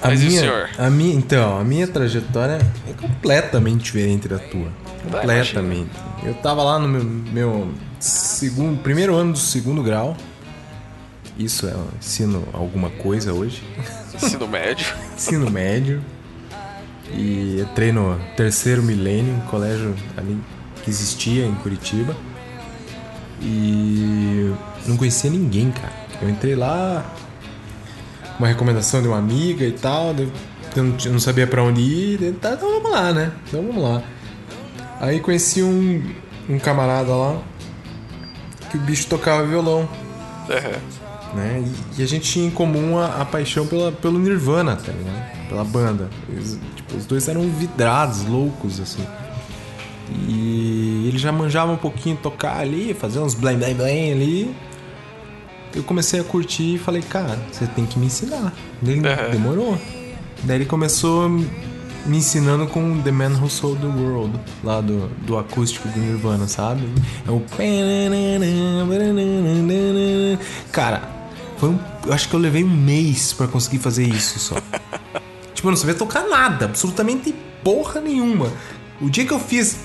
a 0.00 0.08
Mas 0.08 0.20
minha, 0.20 0.40
senhor? 0.40 0.70
a 0.78 0.90
minha, 0.90 1.14
então, 1.14 1.58
a 1.58 1.64
minha 1.64 1.88
trajetória 1.88 2.58
é 2.88 2.92
completamente 2.92 3.82
diferente 3.82 4.28
da 4.28 4.38
tua. 4.38 4.68
Tá, 5.10 5.18
Completamente. 5.18 5.90
Eu 6.24 6.34
tava 6.34 6.62
lá 6.62 6.78
no 6.78 6.88
meu, 6.88 7.04
meu 7.04 7.74
segundo, 7.98 8.80
primeiro 8.80 9.14
ano 9.14 9.32
do 9.32 9.38
segundo 9.38 9.82
grau. 9.82 10.16
Isso 11.38 11.66
é 11.66 11.74
ensino 11.98 12.46
alguma 12.52 12.90
coisa 12.90 13.32
hoje. 13.32 13.62
Ensino 14.14 14.46
médio. 14.46 14.86
ensino 15.16 15.50
médio. 15.50 16.02
E 17.10 17.60
entrei 17.60 17.92
no 17.92 18.18
terceiro 18.36 18.82
milênio, 18.82 19.34
um 19.34 19.40
colégio 19.40 19.94
ali 20.16 20.38
que 20.82 20.90
existia 20.90 21.44
em 21.44 21.54
Curitiba. 21.56 22.16
E 23.40 24.52
não 24.86 24.96
conhecia 24.96 25.30
ninguém, 25.30 25.72
cara. 25.72 25.92
Eu 26.20 26.30
entrei 26.30 26.54
lá, 26.54 27.04
uma 28.38 28.46
recomendação 28.46 29.02
de 29.02 29.08
uma 29.08 29.18
amiga 29.18 29.64
e 29.64 29.72
tal. 29.72 30.14
Eu 30.76 31.10
não, 31.10 31.18
sabia 31.18 31.46
pra 31.46 31.62
onde 31.62 31.80
ir. 31.80 32.34
Tá, 32.40 32.52
então 32.52 32.70
vamos 32.70 32.90
lá, 32.90 33.12
né? 33.12 33.32
Então 33.48 33.62
vamos 33.66 33.82
lá. 33.82 34.02
Aí 35.02 35.20
conheci 35.20 35.62
um, 35.62 36.02
um 36.48 36.58
camarada 36.58 37.12
lá 37.14 37.38
que 38.70 38.76
o 38.78 38.80
bicho 38.80 39.06
tocava 39.08 39.44
violão 39.44 39.86
É, 40.48 40.78
né? 41.34 41.64
E, 41.96 42.00
e 42.00 42.04
a 42.04 42.06
gente 42.06 42.30
tinha 42.30 42.46
em 42.46 42.50
comum 42.50 42.96
a, 42.98 43.20
a 43.20 43.24
paixão 43.24 43.66
pela, 43.66 43.90
pelo 43.92 44.18
Nirvana, 44.18 44.76
tá 44.76 44.92
ligado? 44.92 45.48
Pela 45.48 45.64
banda. 45.64 46.08
Eles, 46.28 46.58
tipo, 46.76 46.96
os 46.96 47.04
dois 47.04 47.26
eram 47.28 47.42
vidrados, 47.50 48.24
loucos, 48.24 48.80
assim. 48.80 49.04
E 50.28 51.06
ele 51.08 51.18
já 51.18 51.32
manjava 51.32 51.72
um 51.72 51.76
pouquinho 51.76 52.16
tocar 52.16 52.58
ali, 52.58 52.94
fazer 52.94 53.18
uns 53.18 53.34
blém 53.34 53.56
blém 53.58 53.74
blém 53.74 54.12
ali. 54.12 54.54
Eu 55.74 55.82
comecei 55.82 56.20
a 56.20 56.24
curtir 56.24 56.74
e 56.74 56.78
falei, 56.78 57.00
cara, 57.02 57.38
você 57.50 57.66
tem 57.66 57.86
que 57.86 57.98
me 57.98 58.06
ensinar. 58.06 58.52
Ele 58.86 59.00
Uhum. 59.00 59.30
demorou. 59.30 59.78
Daí 60.44 60.56
ele 60.58 60.66
começou 60.66 61.28
me 62.06 62.18
ensinando 62.18 62.66
com 62.66 63.00
The 63.02 63.10
Man 63.10 63.38
Who 63.40 63.48
Sold 63.48 63.80
the 63.80 63.86
World, 63.86 64.38
lá 64.62 64.80
do, 64.80 65.08
do 65.26 65.38
acústico 65.38 65.88
do 65.88 65.98
Nirvana, 65.98 66.46
sabe? 66.48 66.82
É 67.26 67.30
o. 67.30 67.42
Cara, 70.70 71.02
foi 71.56 71.68
um, 71.68 71.78
eu 72.06 72.12
acho 72.12 72.28
que 72.28 72.34
eu 72.34 72.40
levei 72.40 72.64
um 72.64 72.70
mês 72.70 73.32
pra 73.32 73.46
conseguir 73.46 73.78
fazer 73.78 74.04
isso 74.04 74.38
só. 74.38 74.56
tipo, 75.54 75.68
eu 75.68 75.70
não 75.70 75.76
sabia 75.76 75.94
tocar 75.94 76.24
nada, 76.28 76.64
absolutamente 76.66 77.34
porra 77.62 78.00
nenhuma. 78.00 78.50
O 79.00 79.08
dia 79.08 79.24
que 79.24 79.32
eu 79.32 79.40
fiz. 79.40 79.78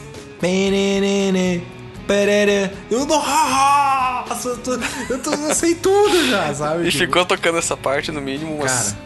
Eu 2.90 3.06
nossa, 3.06 4.50
eu, 4.50 4.58
tô, 4.58 4.72
eu, 5.10 5.20
tô, 5.20 5.32
eu 5.32 5.56
sei 5.56 5.76
tudo 5.76 6.30
já, 6.30 6.54
sabe? 6.54 6.88
E 6.88 6.92
Tipo, 6.92 7.06
ficou 7.06 7.26
tocando 7.26 7.58
essa 7.58 7.76
parte 7.76 8.12
no 8.12 8.22
mínimo 8.22 8.56
umas 8.56 8.94
Cara, 8.94 8.98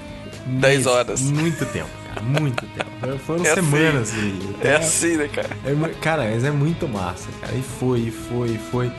10 0.45 0.73
mês, 0.75 0.87
horas. 0.87 1.21
Muito 1.21 1.65
tempo, 1.65 1.89
cara, 2.07 2.21
muito 2.21 2.65
tempo. 2.65 2.80
Foram 3.25 3.43
É 3.45 3.51
assim. 3.51 3.55
semanas 3.61 4.13
aí. 4.13 4.39
É 4.61 4.75
assim, 4.75 5.17
né, 5.17 5.27
cara? 5.27 5.49
É 5.65 5.89
cara, 6.01 6.29
mas 6.31 6.43
é 6.43 6.51
muito 6.51 6.87
massa, 6.87 7.29
cara. 7.41 7.53
E 7.55 7.61
foi, 7.61 7.99
e 7.99 8.11
foi, 8.11 8.49
e 8.49 8.57
foi. 8.57 8.91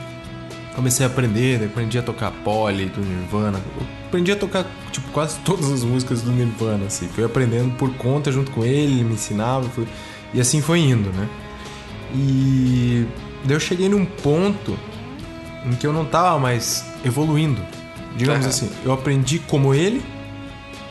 Comecei 0.75 1.05
a 1.05 1.09
aprender, 1.09 1.59
daí 1.59 1.67
aprendi 1.67 1.97
a 1.97 2.01
tocar 2.01 2.31
Polly 2.43 2.85
do 2.87 2.99
Nirvana. 3.01 3.59
Eu 3.79 3.85
aprendi 4.07 4.31
a 4.31 4.35
tocar, 4.35 4.65
tipo, 4.91 5.07
quase 5.11 5.37
todas 5.39 5.71
as 5.71 5.83
músicas 5.83 6.21
do 6.21 6.31
Nirvana, 6.31 6.85
assim. 6.87 7.07
Fui 7.07 7.23
aprendendo 7.23 7.71
por 7.77 7.93
conta 7.95 8.31
junto 8.31 8.51
com 8.51 8.63
ele, 8.65 8.93
ele 8.93 9.03
me 9.03 9.13
ensinava, 9.13 9.69
fui- 9.69 9.87
e 10.33 10.41
assim 10.41 10.61
foi 10.61 10.79
indo, 10.79 11.09
né? 11.11 11.29
E 12.15 13.05
daí 13.45 13.55
eu 13.55 13.59
cheguei 13.59 13.87
num 13.89 14.05
ponto 14.05 14.77
em 15.65 15.71
que 15.75 15.85
eu 15.87 15.93
não 15.93 16.05
tava 16.05 16.39
mais 16.39 16.83
evoluindo. 17.05 17.61
Digamos 18.15 18.41
Aham. 18.41 18.49
assim, 18.49 18.69
eu 18.83 18.91
aprendi 18.91 19.39
como 19.39 19.73
ele, 19.73 20.01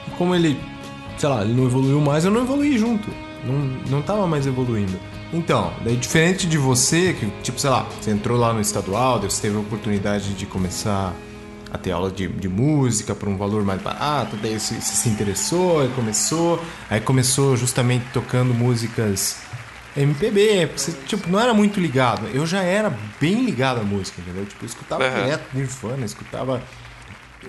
e 0.09 0.11
como 0.13 0.35
ele, 0.35 0.59
sei 1.19 1.29
lá, 1.29 1.43
ele 1.43 1.55
não 1.55 1.65
evoluiu 1.65 2.01
mais, 2.01 2.25
eu 2.25 2.31
não 2.31 2.43
evoluí 2.43 2.79
junto. 2.79 3.09
Não, 3.45 3.55
não 3.91 4.03
tava 4.03 4.27
mais 4.27 4.47
evoluindo. 4.47 4.99
Então, 5.33 5.73
daí 5.83 5.97
diferente 5.97 6.47
de 6.47 6.59
você, 6.59 7.15
que, 7.15 7.27
tipo, 7.43 7.59
sei 7.59 7.71
lá, 7.71 7.87
você 8.01 8.11
entrou 8.11 8.39
lá 8.39 8.53
no 8.53 8.61
estadual, 8.61 9.19
daí 9.19 9.31
você 9.31 9.43
teve 9.43 9.57
a 9.57 9.61
oportunidade 9.61 10.35
de 10.35 10.47
começar 10.47 11.13
a 11.73 11.79
ter 11.79 11.91
aula 11.91 12.11
de, 12.11 12.29
de 12.29 12.49
música 12.49 13.15
por 13.15 13.29
um 13.29 13.37
valor 13.39 13.65
mais 13.65 13.81
barato, 13.81 14.37
daí 14.37 14.61
você, 14.61 14.75
você 14.75 14.95
se 14.95 15.09
interessou, 15.09 15.81
aí 15.81 15.89
começou, 15.97 16.63
aí 16.91 17.01
começou 17.01 17.57
justamente 17.57 18.05
tocando 18.13 18.53
músicas 18.53 19.39
MPB, 19.97 20.67
porque 20.67 20.79
você, 20.81 20.93
tipo, 21.07 21.31
não 21.31 21.41
era 21.41 21.55
muito 21.55 21.81
ligado. 21.81 22.27
Eu 22.29 22.47
já 22.47 22.63
era 22.63 22.93
bem 23.19 23.45
ligado 23.45 23.81
à 23.81 23.85
música, 23.85 24.21
entendeu? 24.21 24.45
Tipo, 24.45 24.65
eu 24.65 24.67
escutava 24.67 25.05
Aham. 25.05 25.23
direto 25.23 25.45
Nirvana, 25.55 26.05
escutava 26.05 26.63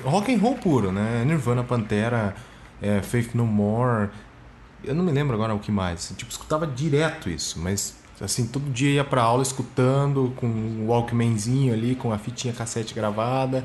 rock 0.03 0.34
and 0.34 0.39
roll 0.39 0.55
puro, 0.55 0.91
né? 0.91 1.24
Nirvana, 1.26 1.64
Pantera, 1.64 2.34
é, 2.84 3.02
Faith 3.02 3.34
No 3.34 3.48
More. 3.48 4.10
Eu 4.84 4.94
não 4.94 5.04
me 5.04 5.12
lembro 5.12 5.34
agora 5.34 5.56
o 5.56 5.60
que 5.60 5.72
mais. 5.72 6.14
Tipo, 6.18 6.30
escutava 6.30 6.68
direto 6.68 7.30
isso, 7.30 7.58
mas 7.58 7.96
assim, 8.22 8.46
todo 8.46 8.70
dia 8.72 8.90
ia 8.90 9.04
pra 9.04 9.22
aula 9.22 9.42
escutando 9.42 10.34
com 10.36 10.46
um 10.46 10.88
Walkmanzinho 10.88 11.74
ali, 11.74 11.96
com 11.96 12.12
a 12.12 12.18
fitinha 12.18 12.54
cassete 12.54 12.94
gravada. 12.94 13.64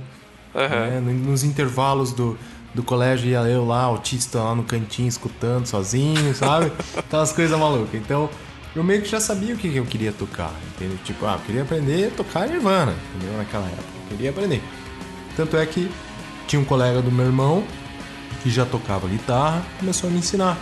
Aham. 0.55 1.01
né? 1.01 1.13
Nos 1.13 1.45
intervalos 1.45 2.13
do, 2.13 2.39
do 2.75 2.83
colégio 2.83 3.29
ia 3.29 3.41
eu 3.41 3.67
lá, 3.67 3.83
autista 3.83 4.39
lá 4.39 4.55
no 4.55 4.63
cantinho, 4.63 5.09
escutando 5.09 5.67
sozinho, 5.67 6.35
sabe? 6.35 6.73
Aquelas 6.97 7.33
coisas 7.33 7.59
malucas. 7.59 7.95
Então, 7.95 8.31
eu 8.75 8.83
meio 8.85 9.03
que 9.03 9.09
já 9.09 9.21
sabia 9.21 9.55
o 9.55 9.59
que 9.59 9.69
que 9.69 9.77
eu 9.77 9.85
queria 9.85 10.13
tocar, 10.13 10.53
entendeu? 10.75 10.97
Tipo, 11.05 11.27
ah, 11.27 11.35
eu 11.35 11.41
queria 11.41 11.63
aprender 11.63 12.09
a 12.09 12.11
tocar 12.11 12.49
Nirvana, 12.49 12.95
entendeu? 13.15 13.37
Naquela 13.37 13.67
época. 13.67 13.83
Eu 14.11 14.17
queria 14.17 14.31
aprender. 14.31 14.63
Tanto 15.37 15.57
é 15.57 15.67
que 15.67 15.91
tinha 16.47 16.61
um 16.61 16.65
colega 16.65 17.03
do 17.03 17.13
meu 17.13 17.27
irmão 17.27 17.65
que 18.43 18.51
já 18.51 18.65
tocava 18.65 19.09
guitarra, 19.09 19.65
começou 19.79 20.09
a 20.09 20.13
me 20.13 20.19
ensinar. 20.19 20.57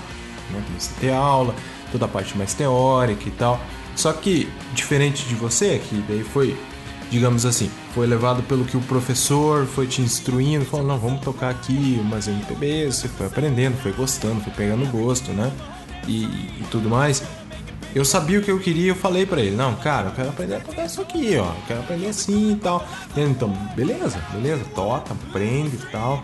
Né? 0.50 0.62
Comecei 0.66 0.96
a 0.96 1.00
ter 1.00 1.12
aula, 1.12 1.54
toda 1.92 2.04
a 2.04 2.08
parte 2.08 2.36
mais 2.36 2.54
teórica 2.54 3.28
e 3.28 3.32
tal. 3.32 3.60
Só 3.94 4.12
que, 4.12 4.48
diferente 4.74 5.26
de 5.26 5.34
você, 5.34 5.78
que 5.78 6.04
daí 6.06 6.22
foi 6.22 6.56
digamos 7.10 7.46
assim, 7.46 7.70
foi 7.94 8.06
levado 8.06 8.42
pelo 8.42 8.64
que 8.64 8.76
o 8.76 8.80
professor 8.80 9.66
foi 9.66 9.86
te 9.86 10.02
instruindo, 10.02 10.64
falou, 10.64 10.86
não, 10.86 10.98
vamos 10.98 11.20
tocar 11.20 11.50
aqui 11.50 11.98
umas 12.00 12.26
MPBs, 12.26 12.96
você 12.96 13.08
foi 13.08 13.26
aprendendo, 13.26 13.76
foi 13.76 13.92
gostando, 13.92 14.40
foi 14.40 14.52
pegando 14.52 14.90
gosto, 14.90 15.32
né? 15.32 15.52
E, 16.06 16.24
e 16.24 16.64
tudo 16.70 16.88
mais. 16.88 17.22
Eu 17.94 18.04
sabia 18.04 18.38
o 18.38 18.42
que 18.42 18.50
eu 18.50 18.58
queria, 18.60 18.90
eu 18.90 18.94
falei 18.94 19.24
pra 19.24 19.40
ele, 19.40 19.56
não, 19.56 19.74
cara, 19.76 20.08
eu 20.08 20.12
quero 20.12 20.28
aprender 20.28 20.56
a 20.56 20.60
tocar 20.60 20.84
isso 20.84 21.00
aqui, 21.00 21.36
ó, 21.38 21.46
eu 21.46 21.62
quero 21.66 21.80
aprender 21.80 22.08
assim 22.08 22.52
e 22.52 22.56
tal. 22.56 22.86
Então, 23.16 23.48
beleza, 23.74 24.20
beleza, 24.32 24.64
toca, 24.74 25.14
aprende 25.14 25.76
e 25.76 25.86
tal. 25.90 26.22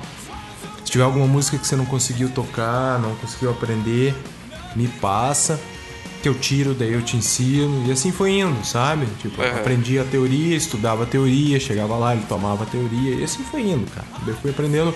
Se 0.92 0.98
tiver 0.98 1.04
alguma 1.04 1.26
música 1.26 1.56
que 1.56 1.66
você 1.66 1.74
não 1.74 1.86
conseguiu 1.86 2.28
tocar, 2.28 2.98
não 3.00 3.14
conseguiu 3.16 3.50
aprender, 3.50 4.14
me 4.76 4.86
passa 4.86 5.58
que 6.22 6.28
eu 6.28 6.34
tiro, 6.34 6.74
daí 6.74 6.92
eu 6.92 7.00
te 7.00 7.16
ensino. 7.16 7.88
E 7.88 7.92
assim 7.92 8.12
foi 8.12 8.32
indo, 8.32 8.62
sabe? 8.62 9.06
Tipo, 9.22 9.40
Uhum. 9.40 9.48
aprendi 9.48 9.98
a 9.98 10.04
teoria, 10.04 10.54
estudava 10.54 11.04
a 11.04 11.06
teoria, 11.06 11.58
chegava 11.58 11.96
lá, 11.96 12.14
ele 12.14 12.26
tomava 12.28 12.64
a 12.64 12.66
teoria, 12.66 13.14
e 13.14 13.24
assim 13.24 13.42
foi 13.42 13.62
indo, 13.62 13.90
cara. 13.90 14.06
Eu 14.26 14.36
fui 14.36 14.50
aprendendo 14.50 14.94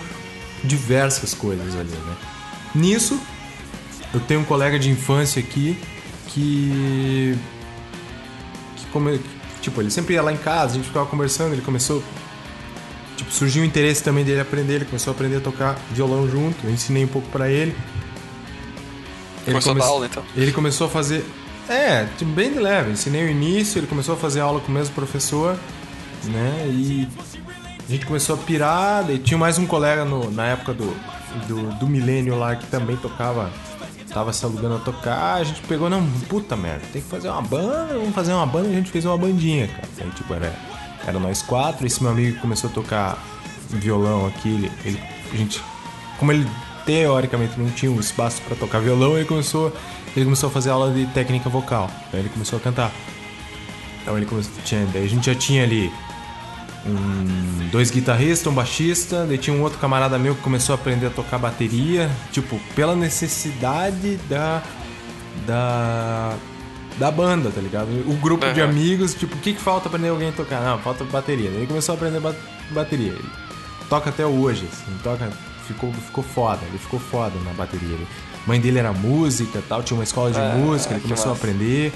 diversas 0.63 1.33
coisas 1.33 1.75
ali, 1.75 1.89
né? 1.89 2.17
Nisso, 2.75 3.19
eu 4.13 4.21
tenho 4.21 4.41
um 4.41 4.45
colega 4.45 4.79
de 4.79 4.91
infância 4.91 5.41
aqui 5.41 5.79
que. 6.29 7.39
que 8.77 8.85
come... 8.93 9.19
Tipo, 9.63 9.81
ele 9.81 9.91
sempre 9.91 10.13
ia 10.13 10.21
lá 10.23 10.31
em 10.31 10.37
casa, 10.37 10.73
a 10.73 10.75
gente 10.77 10.89
ficava 10.89 11.07
conversando, 11.07 11.55
ele 11.55 11.63
começou. 11.63 12.03
Tipo, 13.17 13.33
surgiu 13.33 13.63
o 13.63 13.65
interesse 13.67 14.03
também 14.03 14.25
dele 14.25 14.41
aprender, 14.41 14.75
ele 14.75 14.85
começou 14.85 15.11
a 15.13 15.15
aprender 15.15 15.37
a 15.37 15.41
tocar 15.41 15.77
violão 15.93 16.29
junto, 16.31 16.67
eu 16.67 16.71
ensinei 16.71 17.05
um 17.05 17.09
pouco 17.09 17.29
pra 17.31 17.49
ele. 17.51 17.75
Ele 19.47 19.53
Começou 19.53 19.73
a 19.73 19.75
dar 19.75 19.81
come- 19.81 19.93
aula, 19.93 20.07
então. 20.07 20.23
Ele 20.37 20.53
começou 20.53 20.87
a 20.87 20.91
fazer. 20.91 21.25
É, 21.69 22.07
tipo, 22.19 22.31
bem 22.33 22.53
de 22.53 22.59
leve. 22.59 22.91
Ensinei 22.93 23.25
o 23.25 23.29
início, 23.31 23.79
ele 23.79 23.87
começou 23.87 24.15
a 24.15 24.19
fazer 24.19 24.41
aula 24.41 24.61
com 24.61 24.69
o 24.71 24.75
mesmo 24.75 24.95
professor, 24.95 25.57
né? 26.25 26.67
E 26.69 27.09
a 27.89 27.91
gente 27.91 28.05
começou 28.07 28.35
a 28.37 28.39
pirar. 28.39 29.05
Daí 29.05 29.19
tinha 29.19 29.39
mais 29.39 29.57
um 29.59 29.67
colega 29.67 30.05
no- 30.05 30.31
na 30.31 30.47
época 30.49 30.75
do, 30.75 30.95
do, 31.49 31.63
do 31.79 31.87
milênio 31.87 32.37
lá 32.39 32.55
que 32.57 32.67
também 32.67 32.97
tocava. 32.97 33.51
Tava 34.13 34.33
se 34.33 34.45
alugando 34.45 34.77
a 34.77 34.79
tocar. 34.79 35.35
A 35.35 35.45
gente 35.45 35.61
pegou, 35.63 35.89
não, 35.91 36.07
puta 36.29 36.57
merda, 36.57 36.83
tem 36.93 37.03
que 37.03 37.09
fazer 37.09 37.29
uma 37.29 37.43
banda, 37.43 37.95
vamos 37.95 38.15
fazer 38.15 38.33
uma 38.33 38.47
banda. 38.47 38.69
E 38.69 38.73
a 38.73 38.77
gente 38.77 38.91
fez 38.91 39.05
uma 39.05 39.17
bandinha, 39.19 39.69
cara. 39.69 39.89
Aí, 40.01 40.11
tipo, 40.11 40.33
era, 40.35 40.55
era 41.07 41.19
nós 41.19 41.43
quatro. 41.43 41.87
Esse 41.87 42.03
meu 42.03 42.13
amigo 42.13 42.39
começou 42.41 42.69
a 42.71 42.73
tocar 42.73 43.19
violão 43.71 44.27
aqui, 44.27 44.49
ele, 44.49 44.73
ele- 44.85 45.01
a 45.33 45.37
gente. 45.37 45.63
Como 46.19 46.33
ele 46.33 46.47
teoricamente 46.85 47.59
não 47.59 47.69
tinha 47.71 47.91
um 47.91 47.99
espaço 48.01 48.41
pra 48.43 48.55
tocar 48.57 48.79
violão, 48.81 49.17
ele 49.17 49.27
começou, 49.27 49.73
ele 50.17 50.25
começou 50.25 50.49
a 50.49 50.53
fazer 50.53 50.71
aula 50.71 50.93
de 50.93 51.05
técnica 51.07 51.49
vocal. 51.51 51.91
Aí 52.13 52.21
ele 52.21 52.29
começou 52.29 52.59
a 52.59 52.61
cantar. 52.61 52.93
Então 54.03 54.17
ele 54.17 54.25
começou, 54.27 54.53
tinha, 54.65 54.87
daí 54.93 55.05
a 55.05 55.09
gente 55.09 55.27
já 55.27 55.35
tinha 55.35 55.65
ali 55.65 55.93
um, 56.87 57.69
dois 57.73 57.91
guitarristas, 57.91 58.47
um 58.47 58.55
baixista, 58.55 59.27
daí 59.27 59.37
tinha 59.37 59.55
um 59.55 59.63
outro 59.63 59.79
camarada 59.81 60.17
meu 60.19 60.35
que 60.37 60.43
começou 60.43 60.75
a 60.75 60.77
aprender 60.77 61.07
a 61.07 61.11
tocar 61.11 61.39
bateria, 61.39 62.09
tipo, 62.31 62.59
pela 62.77 62.95
necessidade 62.95 64.17
da 64.29 64.63
da 65.45 66.35
da 66.99 67.11
banda, 67.11 67.51
tá 67.51 67.61
ligado? 67.61 67.89
O 68.09 68.15
grupo 68.17 68.51
de 68.53 68.61
Aham. 68.61 68.71
amigos, 68.71 69.15
tipo, 69.15 69.35
o 69.37 69.39
que, 69.39 69.53
que 69.55 69.61
falta 69.61 69.89
aprender 69.89 70.09
alguém 70.09 70.29
a 70.31 70.33
tocar? 70.33 70.61
Não, 70.63 70.79
falta 70.79 71.05
bateria. 71.05 71.49
Daí 71.51 71.59
ele 71.59 71.67
começou 71.67 71.93
a 71.95 71.97
aprender 71.97 72.21
ba- 72.21 72.35
bateria. 72.71 73.13
Ele 73.13 73.25
toca 73.89 74.11
até 74.11 74.25
hoje, 74.27 74.67
assim, 74.73 74.91
toca, 75.03 75.31
ficou, 75.67 75.93
ficou 75.93 76.25
foda, 76.25 76.61
ele 76.69 76.79
ficou 76.79 76.99
foda 76.99 77.35
na 77.45 77.53
bateria. 77.53 77.89
Ele- 77.95 78.07
mãe 78.47 78.61
dele 78.61 78.79
era 78.79 78.93
música 78.93 79.63
tal, 79.69 79.83
tinha 79.83 79.97
uma 79.99 80.05
escola 80.05 80.31
de 80.31 80.39
Ah, 80.39 80.55
música, 80.57 80.95
ele 80.95 81.03
começou 81.03 81.27
a 81.27 81.29
massa. 81.35 81.41
aprender. 81.43 81.93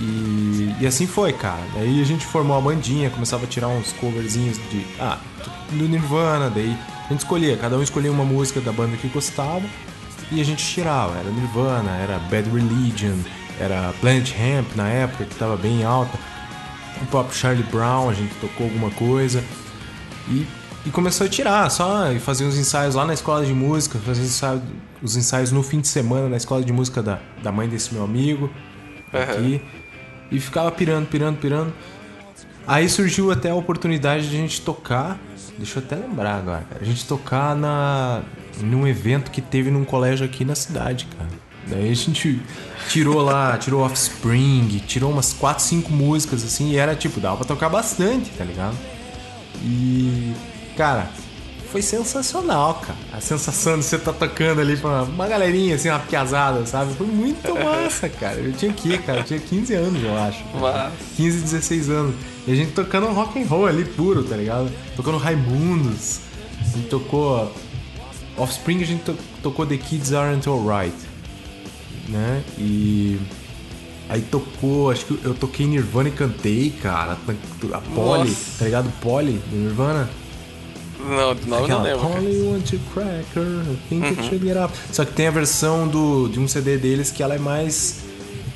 E, 0.00 0.74
e 0.80 0.86
assim 0.86 1.06
foi, 1.06 1.32
cara. 1.32 1.62
Daí 1.74 2.00
a 2.00 2.04
gente 2.04 2.26
formou 2.26 2.56
a 2.56 2.60
bandinha, 2.60 3.08
começava 3.10 3.44
a 3.44 3.46
tirar 3.46 3.68
uns 3.68 3.92
coverzinhos 3.94 4.58
de. 4.70 4.84
Ah, 5.00 5.18
do 5.70 5.88
Nirvana, 5.88 6.50
daí 6.50 6.76
a 7.06 7.08
gente 7.08 7.20
escolhia, 7.20 7.56
cada 7.56 7.76
um 7.76 7.82
escolhia 7.82 8.10
uma 8.12 8.24
música 8.24 8.60
da 8.60 8.72
banda 8.72 8.96
que 8.96 9.08
gostava 9.08 9.62
e 10.30 10.40
a 10.40 10.44
gente 10.44 10.64
tirava. 10.64 11.18
Era 11.18 11.30
Nirvana, 11.30 11.90
era 11.96 12.18
Bad 12.18 12.48
Religion, 12.50 13.16
era 13.60 13.92
Planet 14.00 14.32
Hemp 14.32 14.74
na 14.76 14.88
época, 14.88 15.24
que 15.24 15.34
tava 15.34 15.56
bem 15.56 15.84
alta. 15.84 16.18
O 17.02 17.06
próprio 17.06 17.36
Charlie 17.36 17.64
Brown, 17.64 18.08
a 18.08 18.14
gente 18.14 18.34
tocou 18.36 18.66
alguma 18.66 18.90
coisa. 18.90 19.42
E, 20.28 20.46
e 20.84 20.90
começou 20.90 21.26
a 21.26 21.30
tirar, 21.30 21.70
só 21.70 22.10
e 22.12 22.18
fazia 22.18 22.46
uns 22.46 22.56
ensaios 22.56 22.94
lá 22.94 23.04
na 23.04 23.14
escola 23.14 23.44
de 23.44 23.52
música, 23.52 23.98
fazia 23.98 24.22
os 24.24 24.30
ensaios, 24.30 24.62
os 25.02 25.16
ensaios 25.16 25.52
no 25.52 25.62
fim 25.62 25.80
de 25.80 25.88
semana 25.88 26.28
na 26.28 26.36
escola 26.36 26.64
de 26.64 26.72
música 26.72 27.02
da, 27.02 27.18
da 27.42 27.52
mãe 27.52 27.68
desse 27.68 27.92
meu 27.92 28.04
amigo 28.04 28.50
aqui. 29.12 29.62
E 30.30 30.40
ficava 30.40 30.70
pirando, 30.72 31.06
pirando, 31.06 31.38
pirando. 31.38 31.72
Aí 32.66 32.88
surgiu 32.88 33.30
até 33.30 33.50
a 33.50 33.54
oportunidade 33.54 34.28
de 34.28 34.36
a 34.36 34.40
gente 34.40 34.60
tocar. 34.60 35.18
Deixa 35.56 35.78
eu 35.78 35.84
até 35.84 35.94
lembrar 35.96 36.36
agora, 36.36 36.64
cara. 36.68 36.82
A 36.82 36.84
gente 36.84 37.06
tocar 37.06 37.54
na, 37.54 38.22
num 38.60 38.86
evento 38.86 39.30
que 39.30 39.40
teve 39.40 39.70
num 39.70 39.84
colégio 39.84 40.26
aqui 40.26 40.44
na 40.44 40.54
cidade, 40.54 41.06
cara. 41.16 41.45
Daí 41.66 41.90
a 41.90 41.94
gente 41.94 42.40
tirou 42.88 43.20
lá, 43.22 43.56
tirou 43.58 43.82
Offspring, 43.84 44.82
tirou 44.86 45.10
umas 45.10 45.32
4, 45.32 45.62
5 45.64 45.92
músicas 45.92 46.44
assim, 46.44 46.70
e 46.70 46.76
era 46.76 46.94
tipo, 46.94 47.18
dava 47.20 47.36
pra 47.38 47.44
tocar 47.44 47.68
bastante, 47.68 48.30
tá 48.30 48.44
ligado? 48.44 48.76
E, 49.62 50.32
cara, 50.76 51.08
foi 51.72 51.82
sensacional, 51.82 52.74
cara. 52.86 52.98
A 53.12 53.20
sensação 53.20 53.78
de 53.78 53.84
você 53.84 53.96
estar 53.96 54.12
tocando 54.12 54.60
ali 54.60 54.76
pra 54.76 55.02
uma 55.02 55.26
galerinha, 55.26 55.74
assim, 55.74 55.88
uma 55.88 55.98
piazada, 55.98 56.64
sabe? 56.66 56.94
Foi 56.94 57.06
muito 57.06 57.52
massa, 57.54 58.08
cara. 58.08 58.36
Eu 58.36 58.52
tinha 58.52 58.72
que, 58.72 58.96
cara, 58.98 59.20
eu 59.20 59.24
tinha 59.24 59.40
15 59.40 59.74
anos, 59.74 60.02
eu 60.04 60.16
acho. 60.16 60.44
Massa. 60.54 60.92
15, 61.16 61.40
16 61.40 61.90
anos. 61.90 62.14
E 62.46 62.52
a 62.52 62.54
gente 62.54 62.72
tocando 62.72 63.06
rock 63.08 63.42
and 63.42 63.46
roll 63.46 63.66
ali 63.66 63.84
puro, 63.84 64.22
tá 64.22 64.36
ligado? 64.36 64.70
Tocando 64.94 65.18
Raimundos. 65.18 66.20
A 66.60 66.76
gente 66.76 66.88
tocou 66.88 67.52
Offspring, 68.36 68.82
a 68.82 68.86
gente 68.86 69.02
to- 69.02 69.16
tocou 69.42 69.66
The 69.66 69.76
Kids 69.78 70.12
Aren't 70.12 70.46
Alright, 70.48 70.94
né? 72.08 72.42
E 72.58 73.18
aí 74.08 74.22
tocou, 74.22 74.90
acho 74.90 75.04
que 75.06 75.18
eu 75.24 75.34
toquei 75.34 75.66
Nirvana 75.66 76.08
e 76.08 76.12
cantei, 76.12 76.70
cara. 76.82 77.12
A 77.72 77.80
Polly, 77.80 78.30
Nossa. 78.30 78.58
tá 78.58 78.64
ligado? 78.64 78.90
Polly 79.00 79.40
do 79.50 79.56
Nirvana. 79.56 80.08
Não, 80.98 81.34
de 81.34 81.46
nome 81.48 81.68
não 81.68 81.82
lembro. 81.82 82.00
cara. 82.08 82.14
Polly 82.14 82.42
want 82.42 82.64
to 82.70 82.78
cracker, 82.92 83.42
I 83.70 83.76
think 83.88 84.06
it 84.06 84.22
should 84.22 84.44
get 84.44 84.56
up. 84.56 84.72
Só 84.92 85.04
que 85.04 85.12
tem 85.12 85.26
a 85.28 85.30
versão 85.30 85.86
do, 85.86 86.28
de 86.28 86.40
um 86.40 86.48
CD 86.48 86.76
deles 86.78 87.10
que 87.10 87.22
ela 87.22 87.34
é 87.34 87.38
mais 87.38 88.00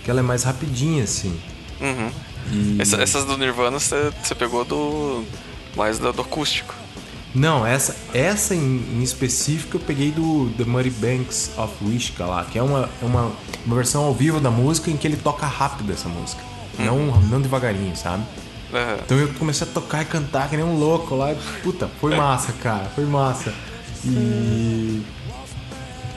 que 0.05 0.11
ela 0.11 0.21
é 0.21 0.23
mais 0.23 0.43
rapidinha 0.43 1.05
assim. 1.05 1.39
Uhum. 1.81 2.11
E 2.51 2.81
Essa- 2.81 2.97
essas 3.03 3.25
do 3.25 3.37
Nirvana 3.37 3.79
você 3.79 4.11
você 4.23 4.35
pegou 4.35 4.65
do. 4.65 5.23
mais 5.77 5.99
do, 5.99 6.13
do 6.13 6.23
acústico. 6.23 6.75
Não, 7.35 7.65
essa 7.65 7.95
essa 8.13 8.55
em, 8.55 8.85
em 8.93 9.03
específico 9.03 9.77
eu 9.77 9.81
peguei 9.81 10.11
do 10.11 10.51
The 10.59 10.65
Muddy 10.65 10.91
Banks 10.91 11.53
of 11.57 11.73
Wishka 11.85 12.25
lá, 12.25 12.45
que 12.45 12.59
é 12.59 12.63
uma, 12.63 12.89
é 13.01 13.05
uma, 13.05 13.33
uma 13.65 13.77
versão 13.77 14.05
ao 14.05 14.15
vivo 14.15 14.41
da 14.41 14.51
música 14.51 14.91
em 14.91 14.97
que 14.97 15.07
ele 15.07 15.17
toca 15.17 15.47
rápido 15.47 15.93
essa 15.93 16.09
música. 16.09 16.43
Não, 16.79 16.97
não 17.29 17.41
devagarinho, 17.41 17.95
sabe? 17.95 18.25
Aham. 18.73 18.99
Então 19.05 19.19
eu 19.19 19.29
comecei 19.35 19.67
a 19.67 19.71
tocar 19.71 20.03
e 20.03 20.05
cantar 20.05 20.49
que 20.49 20.57
nem 20.57 20.65
um 20.65 20.79
louco 20.79 21.15
lá. 21.15 21.35
Puta, 21.63 21.89
foi 22.01 22.17
massa, 22.17 22.53
cara. 22.53 22.87
Foi 22.95 23.05
massa. 23.05 23.53
E. 24.05 25.03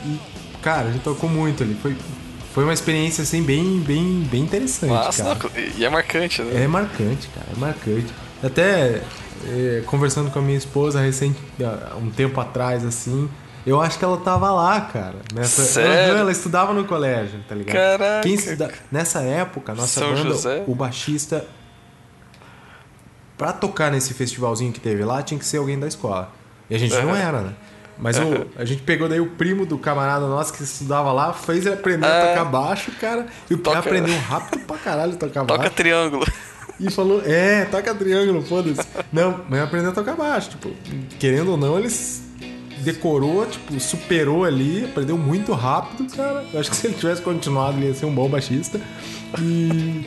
e, 0.05 0.19
cara, 0.61 0.89
a 0.89 0.91
gente 0.91 1.01
tocou 1.01 1.29
muito 1.29 1.63
ali. 1.63 1.75
Foi, 1.81 1.95
foi 2.53 2.63
uma 2.63 2.73
experiência 2.73 3.23
assim 3.23 3.43
bem, 3.43 3.79
bem, 3.79 4.27
bem 4.31 4.41
interessante. 4.41 4.91
Massa, 4.91 5.35
cara. 5.35 5.53
e 5.77 5.83
é 5.83 5.89
marcante, 5.89 6.41
né? 6.41 6.63
É 6.63 6.67
marcante, 6.67 7.27
cara. 7.29 7.47
É 7.55 7.59
marcante. 7.59 8.07
Até 8.41 9.01
conversando 9.85 10.31
com 10.31 10.39
a 10.39 10.41
minha 10.41 10.57
esposa 10.57 10.99
recente, 11.01 11.39
um 12.01 12.09
tempo 12.09 12.39
atrás, 12.39 12.85
assim. 12.85 13.29
Eu 13.65 13.79
acho 13.81 13.97
que 13.97 14.03
ela 14.03 14.17
tava 14.17 14.51
lá, 14.51 14.81
cara. 14.81 15.15
Nessa, 15.33 15.63
Sério? 15.63 16.17
Ela 16.17 16.31
estudava 16.31 16.73
no 16.73 16.83
colégio, 16.83 17.39
tá 17.47 17.55
ligado? 17.55 17.73
Caraca. 17.75 18.21
Quem 18.21 18.33
estuda- 18.33 18.71
Nessa 18.91 19.21
época, 19.21 19.73
nossa 19.73 20.01
São 20.01 20.09
banda, 20.13 20.21
José? 20.29 20.63
o 20.67 20.75
baixista 20.75 21.45
Pra 23.37 23.51
tocar 23.51 23.91
nesse 23.91 24.13
festivalzinho 24.13 24.71
que 24.71 24.79
teve 24.79 25.03
lá, 25.03 25.21
tinha 25.23 25.39
que 25.39 25.45
ser 25.45 25.57
alguém 25.57 25.77
da 25.79 25.87
escola. 25.87 26.29
E 26.69 26.75
a 26.75 26.77
gente 26.77 26.93
não 26.95 27.09
Aham. 27.09 27.17
era, 27.17 27.41
né? 27.41 27.53
Mas 27.97 28.17
o- 28.19 28.47
a 28.57 28.63
gente 28.65 28.83
pegou 28.83 29.09
daí 29.09 29.19
o 29.19 29.31
primo 29.31 29.65
do 29.65 29.77
camarada 29.77 30.27
nosso 30.27 30.53
que 30.53 30.63
estudava 30.63 31.11
lá, 31.11 31.33
fez 31.33 31.65
ele 31.65 31.75
aprender 31.75 32.05
a 32.05 32.09
Ah. 32.23 32.27
tocar 32.27 32.45
baixo, 32.45 32.91
cara. 33.01 33.25
E 33.49 33.53
o 33.53 33.57
cara 33.59 33.77
Toca- 33.77 33.89
aprendeu 33.89 34.17
rápido 34.19 34.59
pra 34.65 34.77
caralho 34.77 35.13
a 35.13 35.15
tocar 35.15 35.45
Toca 35.45 35.57
baixo. 35.57 35.73
triângulo. 35.75 36.25
E 36.85 36.91
falou, 36.91 37.21
é, 37.25 37.65
toca 37.65 37.95
triângulo, 37.95 38.41
foda-se. 38.41 38.85
Não, 39.11 39.41
mas 39.49 39.61
aprendeu 39.61 39.91
a 39.91 39.93
tocar 39.93 40.15
baixo. 40.15 40.49
Tipo, 40.51 40.69
querendo 41.19 41.51
ou 41.51 41.57
não, 41.57 41.79
eles 41.79 42.21
decorou, 42.79 43.45
tipo, 43.45 43.79
superou 43.79 44.43
ali, 44.43 44.83
aprendeu 44.85 45.17
muito 45.17 45.53
rápido, 45.53 46.13
cara. 46.15 46.43
Eu 46.53 46.59
acho 46.59 46.69
que 46.69 46.75
se 46.75 46.87
ele 46.87 46.95
tivesse 46.95 47.21
continuado, 47.21 47.77
ele 47.77 47.87
ia 47.87 47.93
ser 47.93 48.05
um 48.05 48.13
bom 48.13 48.27
baixista. 48.27 48.81
E, 49.39 50.05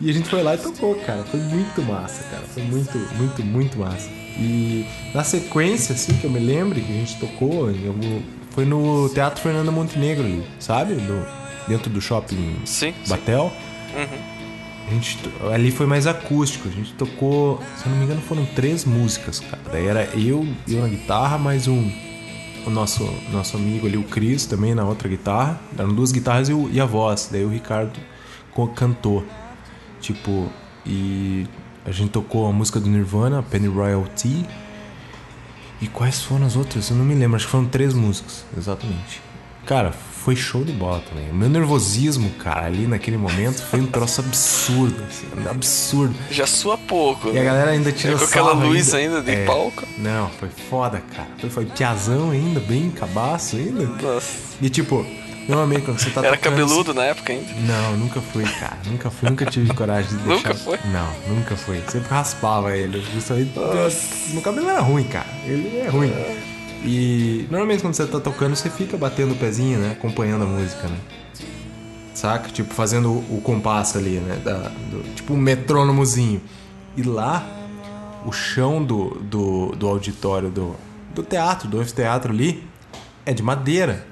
e 0.00 0.08
a 0.08 0.12
gente 0.12 0.28
foi 0.28 0.42
lá 0.42 0.54
e 0.54 0.58
tocou, 0.58 0.94
cara. 0.94 1.22
Foi 1.24 1.40
muito 1.40 1.82
massa, 1.82 2.22
cara. 2.30 2.42
Foi 2.44 2.62
muito, 2.62 2.96
muito, 3.16 3.44
muito 3.44 3.78
massa. 3.78 4.08
E 4.38 4.86
na 5.14 5.22
sequência, 5.24 5.94
assim, 5.94 6.14
que 6.16 6.24
eu 6.24 6.30
me 6.30 6.38
lembre 6.40 6.80
que 6.80 6.92
a 6.92 6.96
gente 6.96 7.16
tocou, 7.18 7.70
em 7.70 7.86
algum- 7.88 8.22
foi 8.50 8.64
no 8.64 9.08
Teatro 9.10 9.42
Fernando 9.42 9.70
Montenegro 9.70 10.24
ali, 10.24 10.42
sabe? 10.58 10.94
No, 10.94 11.26
dentro 11.68 11.90
do 11.90 12.00
shopping 12.00 12.56
Sim, 12.64 12.94
sim. 13.04 13.10
Batel. 13.10 13.52
A 14.86 14.90
gente, 14.90 15.18
ali 15.52 15.70
foi 15.72 15.86
mais 15.86 16.06
acústico. 16.06 16.68
A 16.68 16.70
gente 16.70 16.92
tocou, 16.94 17.60
se 17.76 17.86
eu 17.86 17.90
não 17.90 17.98
me 17.98 18.04
engano, 18.04 18.20
foram 18.22 18.44
três 18.46 18.84
músicas, 18.84 19.40
cara. 19.40 19.62
Daí 19.72 19.86
era 19.86 20.04
eu, 20.16 20.46
eu 20.68 20.80
na 20.82 20.88
guitarra, 20.88 21.36
mais 21.38 21.66
um. 21.66 21.90
O 22.66 22.70
nosso, 22.70 23.04
nosso 23.32 23.56
amigo 23.56 23.86
ali, 23.86 23.96
o 23.96 24.02
Cris, 24.04 24.46
também 24.46 24.74
na 24.74 24.84
outra 24.84 25.08
guitarra. 25.08 25.60
Eram 25.78 25.92
duas 25.94 26.12
guitarras 26.12 26.48
e, 26.48 26.52
o- 26.52 26.68
e 26.72 26.80
a 26.80 26.84
voz. 26.84 27.28
Daí 27.30 27.44
o 27.44 27.48
Ricardo 27.48 27.98
cantou. 28.74 29.24
Tipo, 30.00 30.48
e 30.84 31.46
a 31.84 31.90
gente 31.90 32.10
tocou 32.10 32.48
a 32.48 32.52
música 32.52 32.78
do 32.80 32.88
Nirvana, 32.88 33.42
Penny 33.42 33.66
Royalty. 33.68 34.44
E 35.80 35.86
quais 35.88 36.22
foram 36.22 36.46
as 36.46 36.56
outras? 36.56 36.90
Eu 36.90 36.96
não 36.96 37.04
me 37.04 37.14
lembro, 37.14 37.36
acho 37.36 37.44
que 37.46 37.50
foram 37.50 37.66
três 37.66 37.92
músicas, 37.92 38.44
exatamente. 38.56 39.20
Cara, 39.66 39.92
foi 40.26 40.34
show 40.34 40.64
de 40.64 40.72
bola 40.72 41.00
também. 41.08 41.30
O 41.30 41.34
meu 41.34 41.48
nervosismo, 41.48 42.28
cara, 42.30 42.66
ali 42.66 42.84
naquele 42.84 43.16
momento 43.16 43.62
foi 43.62 43.78
um 43.80 43.86
troço 43.86 44.20
absurdo, 44.20 45.00
assim, 45.08 45.28
absurdo. 45.48 46.12
Já 46.32 46.48
sua 46.48 46.76
pouco. 46.76 47.28
E 47.28 47.30
a 47.30 47.34
né? 47.34 47.44
galera 47.44 47.70
ainda 47.70 47.92
tirou 47.92 48.16
É, 48.16 48.18
com 48.18 48.24
aquela 48.24 48.52
luz 48.52 48.92
ainda 48.92 49.22
de 49.22 49.30
É. 49.30 49.44
palco. 49.44 49.84
Não, 49.96 50.28
foi 50.30 50.48
foda, 50.68 51.00
cara. 51.14 51.28
Foi, 51.38 51.48
foi 51.48 51.64
piazão 51.66 52.30
ainda, 52.32 52.58
bem 52.58 52.90
cabaço 52.90 53.54
ainda. 53.54 53.84
Nossa. 54.02 54.32
E 54.60 54.68
tipo, 54.68 55.06
normalmente 55.48 55.82
quando 55.84 56.00
você 56.00 56.10
tá 56.10 56.20
Era 56.26 56.36
tocando- 56.36 56.54
cabeludo 56.58 56.92
na 56.92 57.04
época 57.04 57.32
ainda. 57.32 57.46
Não, 57.60 57.96
nunca 57.96 58.20
fui, 58.20 58.42
cara. 58.58 58.78
Nunca 58.84 59.08
fui, 59.10 59.30
nunca 59.30 59.46
tive 59.46 59.72
coragem 59.74 60.10
de 60.10 60.16
Nunca 60.26 60.52
deixar. 60.52 60.64
foi? 60.64 60.78
Não, 60.92 61.08
nunca 61.36 61.54
fui. 61.56 61.80
Sempre 61.86 62.08
raspava 62.08 62.76
ele. 62.76 63.00
Justamente. 63.14 63.52
Meu 64.32 64.42
cabelo 64.42 64.68
era 64.70 64.80
ruim, 64.80 65.04
cara. 65.04 65.26
Ele 65.44 65.78
é 65.78 65.88
ruim. 65.88 66.12
E 66.86 67.46
normalmente 67.50 67.80
quando 67.82 67.94
você 67.94 68.06
tá 68.06 68.20
tocando, 68.20 68.54
você 68.54 68.70
fica 68.70 68.96
batendo 68.96 69.32
o 69.32 69.36
pezinho, 69.36 69.78
né? 69.78 69.92
Acompanhando 69.92 70.42
a 70.44 70.46
música, 70.46 70.86
né? 70.86 70.98
Saca? 72.14 72.48
Tipo, 72.48 72.72
fazendo 72.72 73.10
o, 73.10 73.40
compasso 73.42 73.98
ali, 73.98 74.18
né? 74.18 74.36
Da, 74.36 74.68
do- 74.68 75.02
tipo 75.14 75.34
um 75.34 75.36
metrônomozinho. 75.36 76.40
E 76.96 77.02
lá, 77.02 77.44
o 78.24 78.32
chão 78.32 78.82
do, 78.82 79.10
do, 79.20 79.72
do 79.76 79.86
auditório 79.88 80.48
do, 80.48 80.76
do 81.14 81.22
teatro, 81.22 81.68
do 81.68 81.80
anfiteatro 81.80 82.32
ali, 82.32 82.66
é 83.26 83.34
de 83.34 83.42
madeira. 83.42 84.06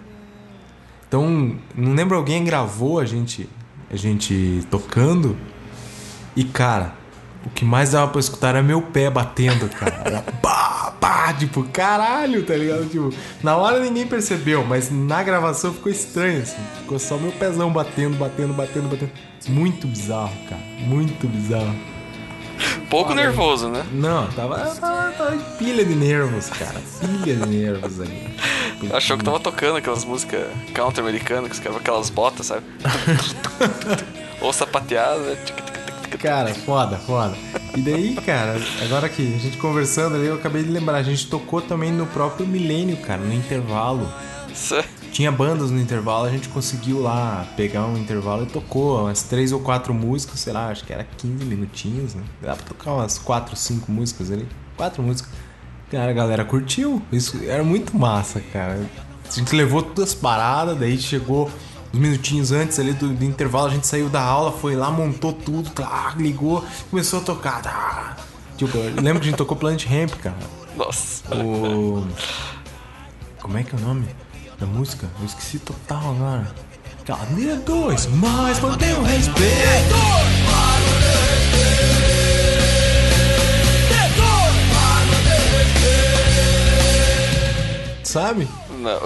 Então, 1.09 1.57
não 1.77 1.95
lembro 1.95 2.17
alguém 2.17 2.45
gravou 2.45 2.99
a 2.99 3.05
gente 3.05 3.49
a 3.91 3.97
gente 3.97 4.67
tocando 4.71 5.37
e 6.35 6.43
cara, 6.43 6.95
o 7.45 7.51
que 7.51 7.65
mais 7.65 7.93
dava 7.93 8.11
pra 8.11 8.21
escutar 8.21 8.51
era 8.51 8.63
meu 8.63 8.81
pé 8.81 9.11
batendo, 9.11 9.69
cara. 9.69 10.03
Era 10.05 10.23
pá, 10.23 10.95
pá, 11.01 11.33
tipo, 11.35 11.63
caralho, 11.65 12.45
tá 12.45 12.55
ligado? 12.55 12.89
Tipo, 12.89 13.11
na 13.43 13.57
hora 13.57 13.81
ninguém 13.81 14.07
percebeu, 14.07 14.65
mas 14.65 14.91
na 14.91 15.23
gravação 15.23 15.73
ficou 15.73 15.93
estranho 15.93 16.43
assim. 16.43 16.63
Ficou 16.81 16.99
só 16.99 17.17
meu 17.17 17.33
pezão 17.33 17.71
batendo, 17.71 18.17
batendo, 18.17 18.55
batendo, 18.55 18.89
batendo. 18.89 19.13
Muito 19.49 19.87
bizarro, 19.87 20.35
cara. 20.49 20.63
Muito 20.79 21.29
bizarro. 21.29 21.75
Pouco 22.89 23.15
nervoso, 23.15 23.69
né? 23.69 23.85
Não, 23.93 24.27
tava, 24.29 24.59
tava, 24.77 25.13
tava 25.13 25.37
pilha 25.59 25.85
de 25.85 25.95
nervos, 25.95 26.49
cara. 26.51 26.81
Pilha 27.01 27.37
de 27.37 27.47
nervos 27.47 28.01
ali. 28.01 28.37
Achou 28.93 29.19
que 29.19 29.25
tava 29.25 29.41
tocando 29.41 29.77
aquelas 29.77 30.05
músicas 30.05 30.47
country 30.73 31.01
americanas, 31.01 31.59
que 31.59 31.69
aquelas 31.69 32.11
botas, 32.11 32.47
sabe? 32.47 32.63
Ou 34.41 34.53
sapateada. 34.53 35.37
tic, 35.45 35.57
tic, 35.57 35.65
tic. 35.65 35.74
Cara, 36.25 36.55
foda, 36.55 36.97
foda. 36.97 37.37
E 37.77 37.83
daí, 37.83 38.15
cara, 38.15 38.59
agora 38.83 39.11
que 39.11 39.35
a 39.35 39.39
gente 39.39 39.59
conversando 39.59 40.15
ali, 40.17 40.25
eu 40.25 40.37
acabei 40.37 40.63
de 40.63 40.71
lembrar, 40.71 40.97
a 40.97 41.03
gente 41.03 41.27
tocou 41.27 41.61
também 41.61 41.93
no 41.93 42.07
próprio 42.07 42.47
Milênio, 42.47 42.97
cara, 42.97 43.21
no 43.21 43.35
intervalo. 43.35 44.11
Tinha 45.13 45.31
bandas 45.31 45.71
no 45.71 45.79
intervalo, 45.79 46.25
a 46.25 46.31
gente 46.31 46.49
conseguiu 46.49 47.03
lá 47.03 47.47
pegar 47.59 47.85
um 47.85 47.99
intervalo 47.99 48.45
e 48.45 48.47
tocou 48.47 49.03
umas 49.03 49.23
três 49.25 49.53
ou 49.53 49.61
quatro 49.61 49.93
músicas, 49.93 50.41
sei 50.41 50.55
lá, 50.55 50.71
acho 50.71 50.83
que 50.87 50.95
era 50.95 51.05
15 51.05 51.45
minutinhos, 51.45 52.15
né? 52.15 52.23
Dá 52.41 52.57
pra 52.57 52.65
tocar 52.65 52.95
umas 52.95 53.19
quatro, 53.19 53.55
cinco 53.55 53.93
músicas 53.93 54.31
ali. 54.31 54.49
Quatro 54.79 55.03
músicas. 55.03 55.31
Cara, 55.91 56.11
a 56.11 56.15
galera 56.15 56.43
curtiu. 56.47 57.03
Isso 57.13 57.39
era 57.47 57.63
muito 57.63 57.95
massa, 57.99 58.41
cara. 58.41 58.81
A 59.29 59.31
gente 59.31 59.55
levou 59.55 59.83
todas 59.83 60.13
as 60.13 60.15
paradas, 60.15 60.79
daí 60.79 60.97
chegou 60.97 61.51
uns 61.95 61.99
minutinhos 61.99 62.51
antes 62.51 62.79
ali 62.79 62.93
do, 62.93 63.09
do 63.09 63.25
intervalo, 63.25 63.69
a 63.69 63.71
gente 63.71 63.87
saiu 63.87 64.09
da 64.09 64.21
aula, 64.21 64.51
foi 64.53 64.75
lá, 64.75 64.91
montou 64.91 65.33
tudo, 65.33 65.71
tá, 65.71 66.13
ligou, 66.17 66.65
começou 66.91 67.21
a 67.21 67.23
tocar. 67.23 67.63
Tá. 67.63 68.17
Tipo, 68.57 68.77
eu 68.79 69.01
lembro 69.01 69.21
que 69.21 69.29
a 69.29 69.31
gente 69.31 69.37
tocou 69.37 69.57
Planet 69.57 69.87
Ramp, 69.87 70.11
cara. 70.21 70.37
Nossa. 70.77 71.23
O. 71.35 72.07
Como 73.41 73.57
é 73.57 73.63
que 73.63 73.75
é 73.75 73.79
o 73.79 73.81
nome 73.81 74.07
da 74.59 74.67
música? 74.67 75.09
Eu 75.21 75.27
esqueci 75.27 75.59
total 75.61 76.11
agora. 76.11 76.53
Aquela 77.01 77.27
D2, 77.27 78.09
mas 78.11 78.59
mantenha 78.61 78.99
o 78.99 79.05
respeito. 79.05 79.95
Sabe? 88.03 88.49
Não. 88.71 89.01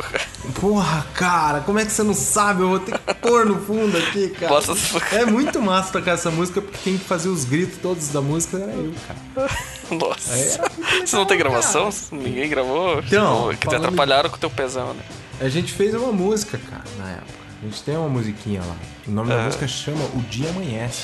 Porra, 0.61 1.05
cara, 1.15 1.61
como 1.61 1.79
é 1.79 1.85
que 1.85 1.91
você 1.93 2.03
não 2.03 2.15
sabe? 2.15 2.63
Eu 2.63 2.69
vou 2.71 2.79
ter 2.81 2.97
que 2.99 3.15
pôr 3.15 3.45
no 3.45 3.61
fundo 3.61 3.97
aqui, 3.99 4.29
cara. 4.31 4.49
Bota- 4.49 4.75
É 5.13 5.25
muito 5.27 5.61
massa 5.61 5.93
tocar 5.93 6.13
essa 6.13 6.31
música 6.31 6.61
porque 6.63 6.79
quem 6.85 6.99
fazer 6.99 7.29
os 7.29 7.45
gritos 7.45 7.79
todos 7.83 8.09
da 8.09 8.21
música 8.21 8.57
era 8.57 8.73
eu, 8.73 8.95
cara. 9.07 9.51
Nossa. 9.91 10.33
Muito 10.79 11.07
Você 11.09 11.17
não 11.17 11.27
tem 11.27 11.37
legal, 11.37 11.53
gravação? 11.53 11.91
Ninguém 12.13 12.49
gravou? 12.49 13.01
Então, 13.01 13.55
que 13.61 13.67
te 13.69 13.75
atrapalharam 13.75 14.31
com 14.31 14.37
o 14.37 14.39
teu 14.39 14.51
pezão, 14.51 14.95
né? 14.95 15.03
A 15.41 15.49
gente 15.49 15.73
fez 15.73 15.93
uma 15.95 16.13
música, 16.13 16.59
cara, 16.71 16.85
na 16.99 17.11
época. 17.11 17.39
A 17.63 17.67
gente 17.67 17.83
tem 17.83 17.97
uma 17.97 18.09
musiquinha 18.09 18.61
lá. 18.61 18.77
O 19.07 19.11
nome 19.11 19.29
da 19.31 19.41
Ah. 19.41 19.45
música 19.47 19.67
chama 19.67 20.05
O 20.15 20.21
Dia 20.31 20.51
Amanhece. 20.51 21.03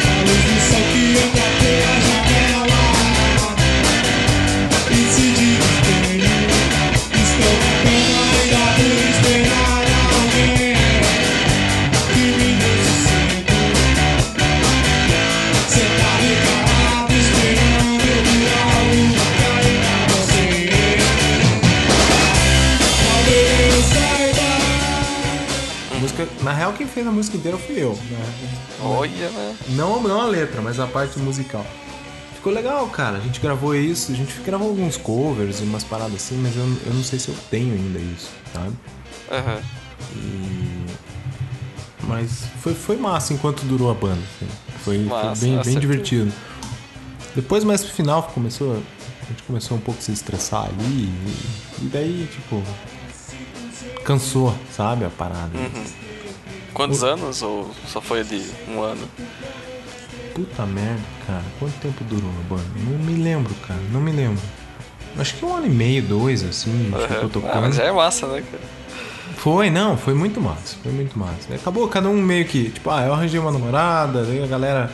A 0.00 0.24
música, 0.26 1.53
na 26.44 26.52
real, 26.52 26.72
quem 26.74 26.86
fez 26.86 27.06
a 27.06 27.10
música 27.10 27.36
inteira 27.36 27.56
fui 27.58 27.82
eu. 27.82 27.92
Né? 27.94 28.54
Olha, 28.82 29.30
né? 29.30 29.56
Não, 29.70 30.02
não 30.02 30.20
a 30.20 30.26
letra, 30.26 30.60
mas 30.60 30.78
a 30.78 30.86
parte 30.86 31.18
musical. 31.18 31.66
Ficou 32.34 32.52
legal, 32.52 32.86
cara. 32.88 33.16
A 33.16 33.20
gente 33.20 33.40
gravou 33.40 33.74
isso, 33.74 34.12
a 34.12 34.14
gente 34.14 34.38
gravou 34.42 34.68
alguns 34.68 34.96
covers, 34.98 35.60
umas 35.60 35.82
paradas 35.82 36.14
assim, 36.16 36.36
mas 36.36 36.54
eu, 36.54 36.62
eu 36.86 36.94
não 36.94 37.02
sei 37.02 37.18
se 37.18 37.28
eu 37.30 37.34
tenho 37.50 37.72
ainda 37.74 37.98
isso, 37.98 38.30
sabe? 38.52 38.72
Aham. 39.32 39.60
E... 40.14 40.84
Mas 42.06 42.44
foi, 42.60 42.74
foi 42.74 42.96
massa 42.98 43.32
enquanto 43.32 43.62
durou 43.64 43.90
a 43.90 43.94
banda. 43.94 44.20
assim. 44.36 44.50
Foi, 44.84 44.98
foi 44.98 45.04
Massa, 45.06 45.40
bem, 45.40 45.56
com 45.56 45.56
bem 45.56 45.64
certeza. 45.64 45.80
divertido. 45.80 46.32
Depois, 47.34 47.64
mais 47.64 47.82
pro 47.82 47.92
final, 47.94 48.22
começou, 48.24 48.74
a 49.22 49.26
gente 49.30 49.42
começou 49.44 49.78
um 49.78 49.80
pouco 49.80 49.98
a 50.00 50.02
se 50.02 50.12
estressar 50.12 50.66
ali. 50.66 50.84
E, 50.84 51.84
e 51.84 51.88
daí, 51.90 52.28
tipo, 52.30 52.62
cansou, 54.04 54.54
sabe? 54.76 55.06
A 55.06 55.10
parada. 55.10 55.56
Uhum. 55.56 56.03
Quantos 56.74 57.04
anos? 57.04 57.40
Ou 57.42 57.70
só 57.86 58.00
foi 58.00 58.24
de 58.24 58.42
um 58.68 58.82
ano? 58.82 59.08
Puta 60.34 60.66
merda, 60.66 61.00
cara. 61.26 61.44
Quanto 61.58 61.74
tempo 61.80 62.02
durou 62.04 62.28
a 62.28 62.48
banda? 62.48 62.64
Não 62.76 62.98
me 62.98 63.22
lembro, 63.22 63.54
cara. 63.66 63.80
Não 63.92 64.00
me 64.00 64.10
lembro. 64.10 64.42
Acho 65.16 65.36
que 65.36 65.44
um 65.44 65.54
ano 65.54 65.66
e 65.66 65.70
meio, 65.70 66.02
dois, 66.02 66.42
assim, 66.42 66.90
a 66.92 66.98
gente 66.98 67.08
ficou 67.08 67.18
Aham. 67.20 67.28
tocando. 67.28 67.52
Ah, 67.52 67.60
mas 67.60 67.76
já 67.76 67.84
é 67.84 67.92
massa, 67.92 68.26
né, 68.26 68.42
cara? 68.50 68.62
Foi, 69.36 69.70
não, 69.70 69.96
foi 69.96 70.14
muito 70.14 70.40
massa, 70.40 70.76
foi 70.82 70.90
muito 70.90 71.16
massa. 71.18 71.54
Acabou 71.54 71.86
cada 71.86 72.08
um 72.08 72.20
meio 72.20 72.44
que, 72.46 72.70
tipo, 72.70 72.90
ah, 72.90 73.04
eu 73.04 73.12
arranjei 73.12 73.38
uma 73.38 73.52
namorada, 73.52 74.24
daí 74.24 74.42
a 74.42 74.46
galera. 74.46 74.90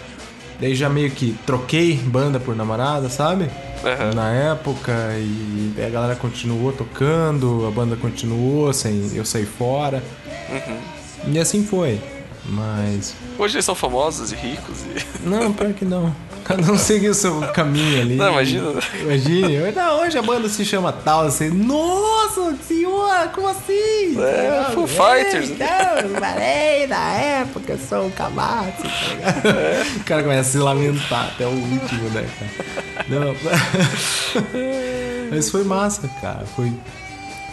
Daí 0.60 0.74
já 0.74 0.90
meio 0.90 1.10
que 1.10 1.34
troquei 1.46 1.94
banda 1.94 2.38
por 2.38 2.54
namorada, 2.54 3.08
sabe? 3.08 3.48
Aham. 3.82 4.12
Na 4.14 4.30
época, 4.30 4.92
e 5.16 5.74
a 5.82 5.88
galera 5.88 6.14
continuou 6.16 6.70
tocando, 6.72 7.64
a 7.66 7.70
banda 7.70 7.96
continuou, 7.96 8.70
sem 8.74 9.10
eu 9.14 9.24
sair 9.24 9.46
fora. 9.46 10.04
Uhum. 10.50 10.99
E 11.26 11.38
assim 11.38 11.64
foi. 11.64 12.00
Mas. 12.44 13.14
Hoje 13.38 13.56
eles 13.56 13.64
são 13.64 13.74
famosos 13.74 14.32
e 14.32 14.34
ricos 14.34 14.82
e. 14.82 15.20
Não, 15.28 15.52
pior 15.52 15.72
que 15.74 15.84
não. 15.84 16.14
Cada 16.44 16.72
um 16.72 16.78
seguiu 16.78 17.10
o 17.12 17.14
seu 17.14 17.38
caminho 17.52 18.00
ali. 18.00 18.16
Não, 18.16 18.32
imagina. 18.32 18.72
Imagine. 19.02 19.70
Não, 19.72 20.00
hoje 20.00 20.18
a 20.18 20.22
banda 20.22 20.48
se 20.48 20.64
chama 20.64 20.90
tal, 20.90 21.20
assim. 21.26 21.48
Nossa 21.50 22.56
senhora, 22.66 23.28
como 23.28 23.46
assim? 23.48 24.18
É, 24.18 24.64
Tá 24.64 24.70
Foo 24.72 24.86
ligado? 24.86 25.14
Fighters. 25.14 25.60
É, 25.60 26.02
Não, 26.02 26.20
falei 26.20 26.86
na 26.88 27.12
época, 27.12 27.78
sou 27.88 28.06
um 28.06 28.10
cabaço, 28.10 28.82
tá 28.82 28.88
ligado? 29.14 29.96
O 30.00 30.04
cara 30.04 30.22
começa 30.22 30.40
a 30.40 30.52
se 30.52 30.58
lamentar 30.58 31.26
até 31.26 31.46
o 31.46 31.50
último, 31.50 32.08
né, 32.10 32.26
cara? 32.38 33.06
Não. 33.08 33.34
Mas 35.30 35.50
foi 35.50 35.62
massa, 35.62 36.08
cara. 36.20 36.44
Foi, 36.56 36.72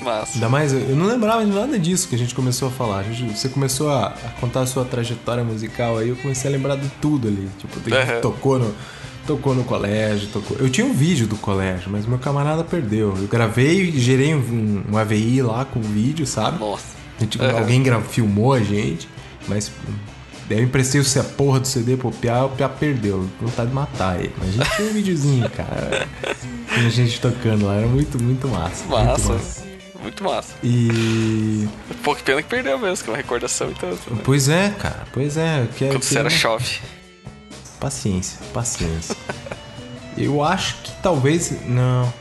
Massa. 0.03 0.33
Ainda 0.35 0.49
mais, 0.49 0.71
eu 0.73 0.79
eu 0.79 0.95
não 0.95 1.05
lembrava 1.07 1.43
de 1.45 1.51
nada 1.51 1.77
disso 1.79 2.07
que 2.07 2.15
a 2.15 2.17
gente 2.17 2.33
começou 2.35 2.67
a 2.67 2.71
falar. 2.71 2.99
A 2.99 3.03
gente- 3.03 3.37
você 3.37 3.49
começou 3.49 3.89
a, 3.89 4.07
a 4.07 4.29
contar 4.39 4.61
a 4.61 4.65
sua 4.65 4.85
trajetória 4.85 5.43
musical 5.43 5.97
aí, 5.97 6.09
eu 6.09 6.15
comecei 6.15 6.49
a 6.49 6.53
lembrar 6.53 6.75
de 6.77 6.87
tudo 7.01 7.27
ali. 7.27 7.49
Tipo, 7.59 7.79
Aham. 7.95 8.21
tocou 8.21 8.59
no. 8.59 8.73
Tocou 9.25 9.53
no 9.53 9.65
colégio, 9.65 10.29
tocou. 10.31 10.55
Eu 10.57 10.69
tinha 10.69 10.87
um 10.87 10.93
vídeo 10.93 11.27
do 11.27 11.35
colégio, 11.35 11.89
mas 11.91 12.05
meu 12.05 12.17
camarada 12.17 12.63
perdeu. 12.63 13.13
Eu 13.17 13.27
gravei 13.27 13.89
e 13.89 13.99
gerei 13.99 14.33
um, 14.33 14.83
um 14.89 14.97
AVI 14.97 15.41
lá 15.41 15.65
com 15.65 15.79
o 15.79 15.83
vídeo, 15.83 16.25
sabe? 16.25 16.59
Nossa. 16.59 16.95
A 17.19 17.23
gente- 17.23 17.41
Aham. 17.41 17.59
Alguém 17.59 17.83
gra- 17.83 17.99
filmou 17.99 18.53
a 18.53 18.61
gente, 18.61 19.09
mas 19.45 19.69
daí 20.47 20.59
eu 20.59 20.63
emprestei 20.63 21.01
o- 21.01 21.19
a 21.19 21.23
porra 21.25 21.59
do 21.59 21.67
CD 21.67 21.97
pro 21.97 22.09
Piá, 22.09 22.45
o 22.45 22.49
Piá 22.51 22.69
perdeu. 22.69 23.27
Vontade 23.41 23.67
de 23.67 23.75
matar 23.75 24.17
ele. 24.17 24.31
Mas 24.37 24.47
a 24.47 24.51
gente 24.63 24.75
tinha 24.77 24.87
um 24.89 24.93
videozinho, 24.93 25.49
cara. 25.49 26.07
Tinha 26.73 26.89
gente 26.91 27.19
tocando 27.19 27.65
lá, 27.65 27.75
era 27.75 27.87
muito, 27.87 28.21
muito 28.21 28.47
massa. 28.47 28.83
muito 28.85 28.91
Massa. 29.29 29.66
Muito 30.07 30.23
massa. 30.23 30.53
E. 30.63 31.67
Pô, 32.01 32.15
que 32.15 32.23
pena 32.23 32.41
que 32.41 32.47
perdeu 32.47 32.79
mesmo, 32.79 33.03
que 33.03 33.09
é 33.09 33.11
uma 33.11 33.17
recordação 33.17 33.69
e 33.69 33.73
tanto. 33.73 34.13
Né? 34.13 34.21
Pois 34.23 34.47
é, 34.47 34.69
cara, 34.69 35.05
pois 35.11 35.35
é. 35.35 35.67
Quero 35.75 35.95
Quando 35.95 36.03
você 36.03 36.17
era 36.19 36.29
chove. 36.29 36.79
Paciência, 37.77 38.39
paciência. 38.53 39.13
eu 40.17 40.41
acho 40.41 40.75
que 40.81 40.93
talvez. 41.03 41.53
Não. 41.67 42.11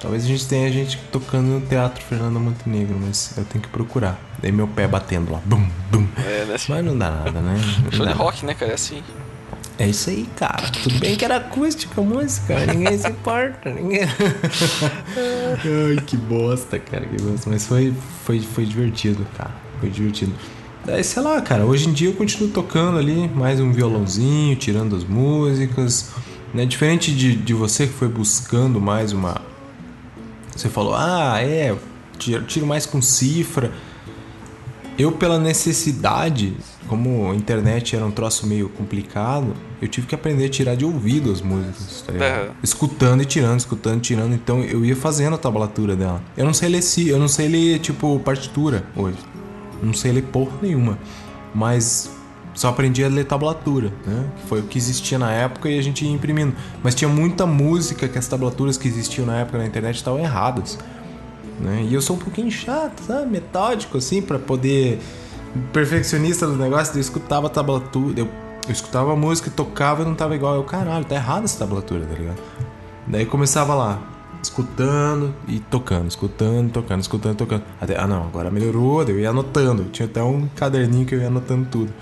Talvez 0.00 0.24
a 0.24 0.26
gente 0.26 0.48
tenha 0.48 0.72
gente 0.72 0.98
tocando 1.12 1.46
no 1.46 1.60
Teatro 1.60 2.04
Fernando 2.04 2.40
Montenegro, 2.40 2.98
mas 3.00 3.32
eu 3.38 3.44
tenho 3.44 3.62
que 3.62 3.68
procurar. 3.70 4.18
Daí 4.40 4.50
meu 4.50 4.66
pé 4.66 4.88
batendo 4.88 5.30
lá. 5.32 5.40
Bum, 5.44 5.68
bum. 5.88 6.04
É, 6.18 6.46
né? 6.46 6.56
Mas 6.68 6.84
não 6.84 6.98
dá 6.98 7.10
nada, 7.12 7.40
né? 7.40 7.54
Não 7.84 7.92
Show 7.92 8.00
de 8.00 8.10
nada. 8.10 8.14
rock, 8.14 8.44
né, 8.44 8.54
cara? 8.54 8.72
É 8.72 8.74
assim. 8.74 9.04
É 9.78 9.88
isso 9.88 10.08
aí, 10.08 10.26
cara. 10.36 10.70
Tudo 10.82 10.98
bem 10.98 11.16
que 11.16 11.24
era 11.24 11.36
acústica 11.36 12.00
a 12.00 12.04
música, 12.04 12.66
ninguém 12.66 12.96
se 12.98 13.08
importa. 13.08 13.70
Ninguém... 13.70 14.02
Ai, 15.16 16.02
que 16.06 16.16
bosta, 16.16 16.78
cara, 16.78 17.04
que 17.04 17.22
bosta. 17.22 17.50
Mas 17.50 17.66
foi, 17.66 17.92
foi, 18.24 18.40
foi 18.40 18.64
divertido, 18.64 19.26
cara. 19.36 19.54
Foi 19.78 19.90
divertido. 19.90 20.32
Daí, 20.86 21.04
sei 21.04 21.22
lá, 21.22 21.40
cara, 21.42 21.66
hoje 21.66 21.88
em 21.88 21.92
dia 21.92 22.08
eu 22.08 22.14
continuo 22.14 22.48
tocando 22.48 22.96
ali, 22.96 23.28
mais 23.28 23.60
um 23.60 23.70
violãozinho, 23.70 24.56
tirando 24.56 24.96
as 24.96 25.04
músicas. 25.04 26.10
Né? 26.54 26.64
Diferente 26.64 27.14
de, 27.14 27.36
de 27.36 27.52
você 27.52 27.86
que 27.86 27.92
foi 27.92 28.08
buscando 28.08 28.80
mais 28.80 29.12
uma. 29.12 29.42
Você 30.54 30.70
falou, 30.70 30.94
ah, 30.94 31.38
é, 31.42 31.76
tiro, 32.18 32.66
mais 32.66 32.86
com 32.86 33.02
cifra. 33.02 33.72
Eu, 34.98 35.12
pela 35.12 35.38
necessidade, 35.38 36.56
como 36.88 37.30
a 37.30 37.34
internet 37.34 37.94
era 37.94 38.04
um 38.04 38.10
troço 38.10 38.46
meio 38.46 38.68
complicado, 38.68 39.54
eu 39.80 39.88
tive 39.88 40.06
que 40.06 40.14
aprender 40.14 40.46
a 40.46 40.48
tirar 40.48 40.76
de 40.76 40.84
ouvido 40.84 41.30
as 41.30 41.40
músicas, 41.40 42.02
tá 42.06 42.12
ligado? 42.12 42.46
Aham. 42.46 42.50
Escutando 42.62 43.22
e 43.22 43.24
tirando, 43.24 43.58
escutando 43.58 43.98
e 43.98 44.00
tirando. 44.00 44.34
Então 44.34 44.62
eu 44.62 44.84
ia 44.84 44.96
fazendo 44.96 45.34
a 45.34 45.38
tablatura 45.38 45.94
dela. 45.94 46.22
Eu 46.36 46.44
não 46.44 46.54
sei 46.54 46.68
ler, 46.68 46.82
eu 47.06 47.18
não 47.18 47.28
sei 47.28 47.48
ler, 47.48 47.78
tipo, 47.78 48.18
partitura 48.20 48.84
hoje. 48.96 49.18
Não 49.82 49.92
sei 49.92 50.12
ler 50.12 50.22
porra 50.22 50.52
nenhuma. 50.62 50.98
Mas 51.54 52.10
só 52.54 52.68
aprendi 52.68 53.04
a 53.04 53.08
ler 53.08 53.24
tablatura, 53.24 53.92
né? 54.06 54.26
Que 54.40 54.48
foi 54.48 54.60
o 54.60 54.62
que 54.64 54.78
existia 54.78 55.18
na 55.18 55.30
época 55.32 55.68
e 55.68 55.78
a 55.78 55.82
gente 55.82 56.04
ia 56.04 56.10
imprimindo. 56.10 56.54
Mas 56.82 56.94
tinha 56.94 57.08
muita 57.08 57.46
música 57.46 58.08
que 58.08 58.18
as 58.18 58.26
tablaturas 58.26 58.76
que 58.76 58.88
existiam 58.88 59.26
na 59.26 59.38
época 59.40 59.58
na 59.58 59.66
internet 59.66 59.96
estavam 59.96 60.18
erradas 60.18 60.78
né? 61.58 61.86
E 61.88 61.94
eu 61.94 62.02
sou 62.02 62.16
um 62.16 62.18
pouquinho 62.18 62.50
chato, 62.50 63.02
sabe? 63.02 63.30
Metódico, 63.30 63.98
assim, 63.98 64.20
pra 64.22 64.38
poder. 64.38 64.98
Perfeccionista 65.72 66.46
do 66.46 66.56
negócio, 66.56 66.96
eu 66.96 67.00
escutava 67.00 67.46
a 67.46 67.50
tablatura. 67.50 68.20
Eu, 68.20 68.28
eu 68.66 68.72
escutava 68.72 69.12
a 69.12 69.16
música, 69.16 69.50
tocava 69.50 70.02
e 70.02 70.04
não 70.04 70.14
tava 70.14 70.34
igual. 70.34 70.54
Eu, 70.54 70.64
caralho, 70.64 71.04
tá 71.04 71.14
errada 71.14 71.44
essa 71.44 71.58
tablatura, 71.58 72.04
tá 72.04 72.14
ligado? 72.14 72.42
Daí 73.06 73.24
começava 73.24 73.74
lá, 73.74 74.00
escutando 74.42 75.34
e 75.46 75.60
tocando, 75.60 76.08
escutando, 76.08 76.72
tocando, 76.72 77.00
escutando, 77.00 77.36
tocando. 77.36 77.62
Até, 77.80 77.98
ah, 77.98 78.06
não, 78.06 78.24
agora 78.24 78.50
melhorou, 78.50 79.02
eu 79.04 79.20
ia 79.20 79.30
anotando. 79.30 79.84
Tinha 79.84 80.06
até 80.06 80.22
um 80.22 80.48
caderninho 80.48 81.06
que 81.06 81.14
eu 81.14 81.20
ia 81.20 81.28
anotando 81.28 81.68
tudo. 81.70 81.92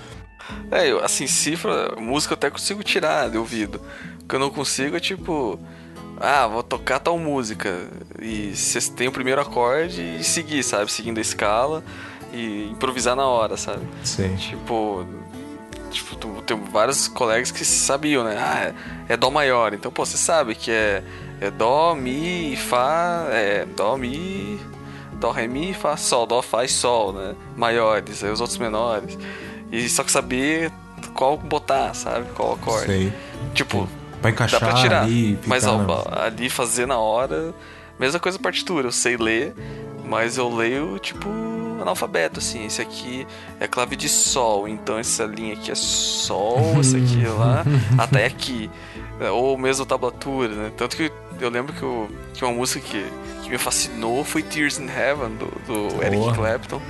É, 0.71 0.91
eu, 0.91 1.03
assim, 1.03 1.27
cifra, 1.27 1.95
música 1.97 2.33
eu 2.33 2.37
até 2.37 2.49
consigo 2.49 2.83
tirar 2.83 3.29
de 3.29 3.37
ouvido. 3.37 3.81
O 4.23 4.27
que 4.27 4.35
eu 4.35 4.39
não 4.39 4.49
consigo 4.49 4.95
é 4.95 4.99
tipo. 4.99 5.59
Ah, 6.17 6.47
vou 6.47 6.63
tocar 6.63 6.99
tal 6.99 7.19
música. 7.19 7.87
E 8.21 8.55
você 8.55 8.79
tem 8.91 9.07
o 9.07 9.11
primeiro 9.11 9.41
acorde 9.41 10.01
e 10.01 10.23
seguir, 10.23 10.63
sabe? 10.63 10.91
Seguindo 10.91 11.17
a 11.17 11.21
escala 11.21 11.83
e 12.35 12.69
improvisar 12.71 13.15
na 13.15 13.25
hora, 13.25 13.57
sabe? 13.57 13.81
Sei. 14.03 14.29
Tipo. 14.35 15.05
Tipo, 15.91 16.15
tu- 16.17 16.43
tem 16.45 16.57
vários 16.71 17.07
colegas 17.07 17.51
que 17.51 17.63
sabiam, 17.63 18.23
né? 18.23 18.35
Ah, 18.37 18.73
é, 19.09 19.13
é 19.13 19.17
Dó 19.17 19.29
maior. 19.31 19.73
Então, 19.73 19.89
pô, 19.91 20.05
você 20.05 20.17
sabe 20.17 20.53
que 20.53 20.69
é, 20.69 21.01
é 21.39 21.49
Dó, 21.49 21.95
Mi, 21.95 22.55
Fá, 22.57 23.27
é 23.29 23.65
Dó, 23.77 23.95
Mi, 23.95 24.59
Dó, 25.13 25.31
Ré, 25.31 25.47
Mi, 25.47 25.73
Fá, 25.73 25.95
Sol. 25.95 26.25
Dó, 26.25 26.41
Fá 26.41 26.65
e 26.65 26.67
Sol, 26.67 27.13
né? 27.13 27.33
Maiores, 27.55 28.23
aí 28.23 28.29
os 28.31 28.41
outros 28.41 28.57
menores. 28.57 29.17
E 29.71 29.87
só 29.87 30.03
que 30.03 30.11
saber 30.11 30.69
qual 31.13 31.37
botar, 31.37 31.93
sabe? 31.93 32.25
Qual 32.35 32.53
acorde. 32.55 32.87
Sei. 32.87 33.13
Tipo, 33.53 33.87
Pra 34.21 34.23
dá 34.23 34.29
encaixar 34.31 34.59
pra 34.59 34.73
tirar. 34.73 35.03
ali. 35.03 35.39
mas 35.47 35.65
ó, 35.65 35.77
na- 35.77 36.23
ali 36.25 36.49
fazer 36.49 36.85
na 36.85 36.97
hora. 36.97 37.53
Mesma 37.97 38.19
coisa 38.19 38.37
partitura, 38.37 38.87
eu 38.87 38.91
sei 38.91 39.15
ler, 39.15 39.53
mas 40.03 40.37
eu 40.37 40.53
leio 40.53 40.99
tipo 40.99 41.29
analfabeto, 41.85 42.39
assim. 42.39 42.65
Esse 42.65 42.81
aqui 42.81 43.25
é 43.59 43.67
clave 43.67 43.95
de 43.95 44.09
sol, 44.09 44.67
então 44.67 44.97
essa 44.97 45.25
linha 45.25 45.53
aqui 45.53 45.71
é 45.71 45.75
sol, 45.75 46.79
essa 46.79 46.97
aqui 46.97 47.23
é 47.23 47.29
lá, 47.29 47.63
até 47.97 48.25
aqui. 48.25 48.69
É, 49.19 49.29
Ou 49.29 49.57
mesmo 49.57 49.85
tablatura, 49.85 50.53
né? 50.53 50.71
Tanto 50.75 50.97
que 50.97 51.11
eu 51.39 51.49
lembro 51.49 51.73
que, 51.73 51.83
eu, 51.83 52.09
que 52.33 52.43
uma 52.43 52.53
música 52.53 52.85
que, 52.85 53.05
que 53.43 53.49
me 53.49 53.57
fascinou 53.57 54.23
foi 54.23 54.41
Tears 54.41 54.79
in 54.79 54.87
Heaven, 54.87 55.35
do, 55.35 55.45
do 55.65 56.03
Eric. 56.03 56.33
Clapton. 56.33 56.81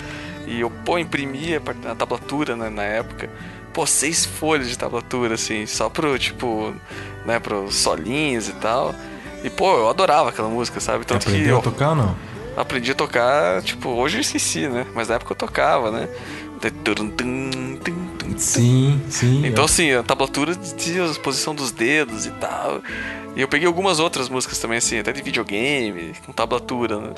E 0.47 0.59
eu, 0.59 0.69
pô, 0.69 0.97
imprimia 0.97 1.61
a 1.89 1.95
tablatura 1.95 2.55
né, 2.55 2.69
na 2.69 2.83
época. 2.83 3.29
Pô, 3.73 3.85
seis 3.85 4.25
folhas 4.25 4.69
de 4.69 4.77
tablatura, 4.77 5.35
assim, 5.35 5.65
só 5.65 5.89
pro, 5.89 6.17
tipo, 6.17 6.73
né, 7.25 7.39
pros 7.39 7.75
solinhos 7.75 8.47
e 8.47 8.53
tal. 8.53 8.95
E, 9.43 9.49
pô, 9.49 9.77
eu 9.77 9.89
adorava 9.89 10.29
aquela 10.29 10.47
música, 10.47 10.79
sabe? 10.79 11.05
Tanto 11.05 11.25
que 11.25 11.31
Aprendeu 11.31 11.55
eu 11.55 11.59
a 11.59 11.61
tocar 11.61 11.89
ou 11.89 11.95
não? 11.95 12.15
Aprendi 12.55 12.91
a 12.91 12.95
tocar, 12.95 13.61
tipo, 13.61 13.89
hoje 13.89 14.17
eu 14.17 14.21
esqueci, 14.21 14.67
né? 14.67 14.85
Mas 14.93 15.07
na 15.07 15.15
época 15.15 15.31
eu 15.33 15.35
tocava, 15.35 15.91
né? 15.91 16.07
Sim, 18.37 19.01
sim. 19.09 19.45
então, 19.45 19.65
assim, 19.65 19.91
a 19.91 20.03
tablatura 20.03 20.55
tinha 20.55 21.05
a 21.05 21.13
posição 21.15 21.53
dos 21.53 21.71
dedos 21.71 22.25
e 22.25 22.31
tal. 22.31 22.81
E 23.35 23.41
eu 23.41 23.47
peguei 23.47 23.67
algumas 23.67 23.99
outras 23.99 24.29
músicas 24.29 24.57
também, 24.59 24.77
assim, 24.77 24.97
até 24.97 25.11
de 25.11 25.21
videogame, 25.21 26.13
com 26.25 26.31
tablatura, 26.31 26.99
né? 26.99 27.09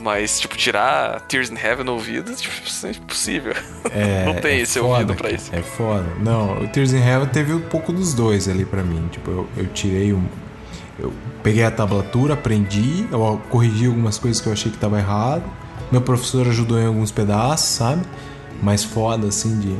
Mas, 0.00 0.40
tipo, 0.40 0.56
tirar 0.56 1.20
Tears 1.22 1.50
in 1.50 1.56
Heaven 1.56 1.84
no 1.84 1.92
ouvido, 1.92 2.34
tipo, 2.34 2.54
é 2.86 2.90
impossível. 2.90 3.54
É, 3.90 4.24
Não 4.26 4.34
tem 4.34 4.58
é 4.58 4.60
esse 4.62 4.78
foda, 4.78 4.92
ouvido 4.92 5.14
pra 5.14 5.30
isso. 5.30 5.50
É 5.54 5.62
foda. 5.62 6.06
Não, 6.18 6.62
o 6.62 6.68
Tears 6.68 6.92
in 6.92 7.02
Heaven 7.06 7.28
teve 7.28 7.52
um 7.52 7.60
pouco 7.60 7.92
dos 7.92 8.14
dois 8.14 8.48
ali 8.48 8.64
pra 8.64 8.82
mim. 8.82 9.06
Tipo, 9.12 9.30
eu, 9.30 9.48
eu 9.56 9.66
tirei 9.68 10.12
um. 10.12 10.24
Eu 11.02 11.12
peguei 11.42 11.64
a 11.64 11.70
tablatura, 11.70 12.34
aprendi, 12.34 13.08
eu 13.10 13.40
corrigi 13.50 13.86
algumas 13.86 14.18
coisas 14.18 14.40
que 14.40 14.46
eu 14.46 14.52
achei 14.52 14.70
que 14.70 14.78
tava 14.78 14.98
errado. 14.98 15.42
Meu 15.90 16.00
professor 16.00 16.46
ajudou 16.46 16.78
em 16.78 16.86
alguns 16.86 17.10
pedaços, 17.10 17.70
sabe? 17.70 18.02
Mais 18.62 18.84
foda, 18.84 19.26
assim, 19.26 19.58
de, 19.58 19.76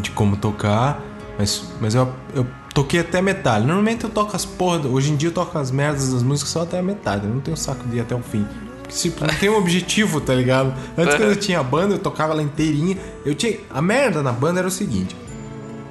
de 0.00 0.12
como 0.12 0.36
tocar. 0.36 1.02
Mas, 1.36 1.64
mas 1.80 1.96
eu, 1.96 2.08
eu 2.34 2.46
toquei 2.72 3.00
até 3.00 3.18
a 3.18 3.22
metade. 3.22 3.66
Normalmente 3.66 4.04
eu 4.04 4.10
toco 4.10 4.36
as 4.36 4.44
porra. 4.44 4.86
Hoje 4.86 5.10
em 5.10 5.16
dia 5.16 5.28
eu 5.28 5.34
toco 5.34 5.58
as 5.58 5.72
merdas 5.72 6.12
das 6.12 6.22
músicas 6.22 6.52
só 6.52 6.62
até 6.62 6.78
a 6.78 6.82
metade. 6.82 7.26
Eu 7.26 7.34
não 7.34 7.40
tenho 7.40 7.56
saco 7.56 7.84
de 7.88 7.96
ir 7.96 8.00
até 8.00 8.14
o 8.14 8.20
fim. 8.20 8.46
Porque, 8.80 8.94
tipo, 8.94 9.26
não 9.26 9.34
tem 9.34 9.50
um 9.50 9.56
objetivo, 9.56 10.20
tá 10.20 10.34
ligado? 10.34 10.72
Antes 10.96 11.16
quando 11.16 11.30
eu 11.30 11.36
tinha 11.36 11.58
a 11.58 11.64
banda, 11.64 11.94
eu 11.94 11.98
tocava 11.98 12.32
ela 12.32 12.42
inteirinha. 12.42 12.96
Eu 13.26 13.34
tinha. 13.34 13.58
A 13.74 13.82
merda 13.82 14.22
na 14.22 14.30
banda 14.30 14.60
era 14.60 14.68
o 14.68 14.70
seguinte: 14.70 15.16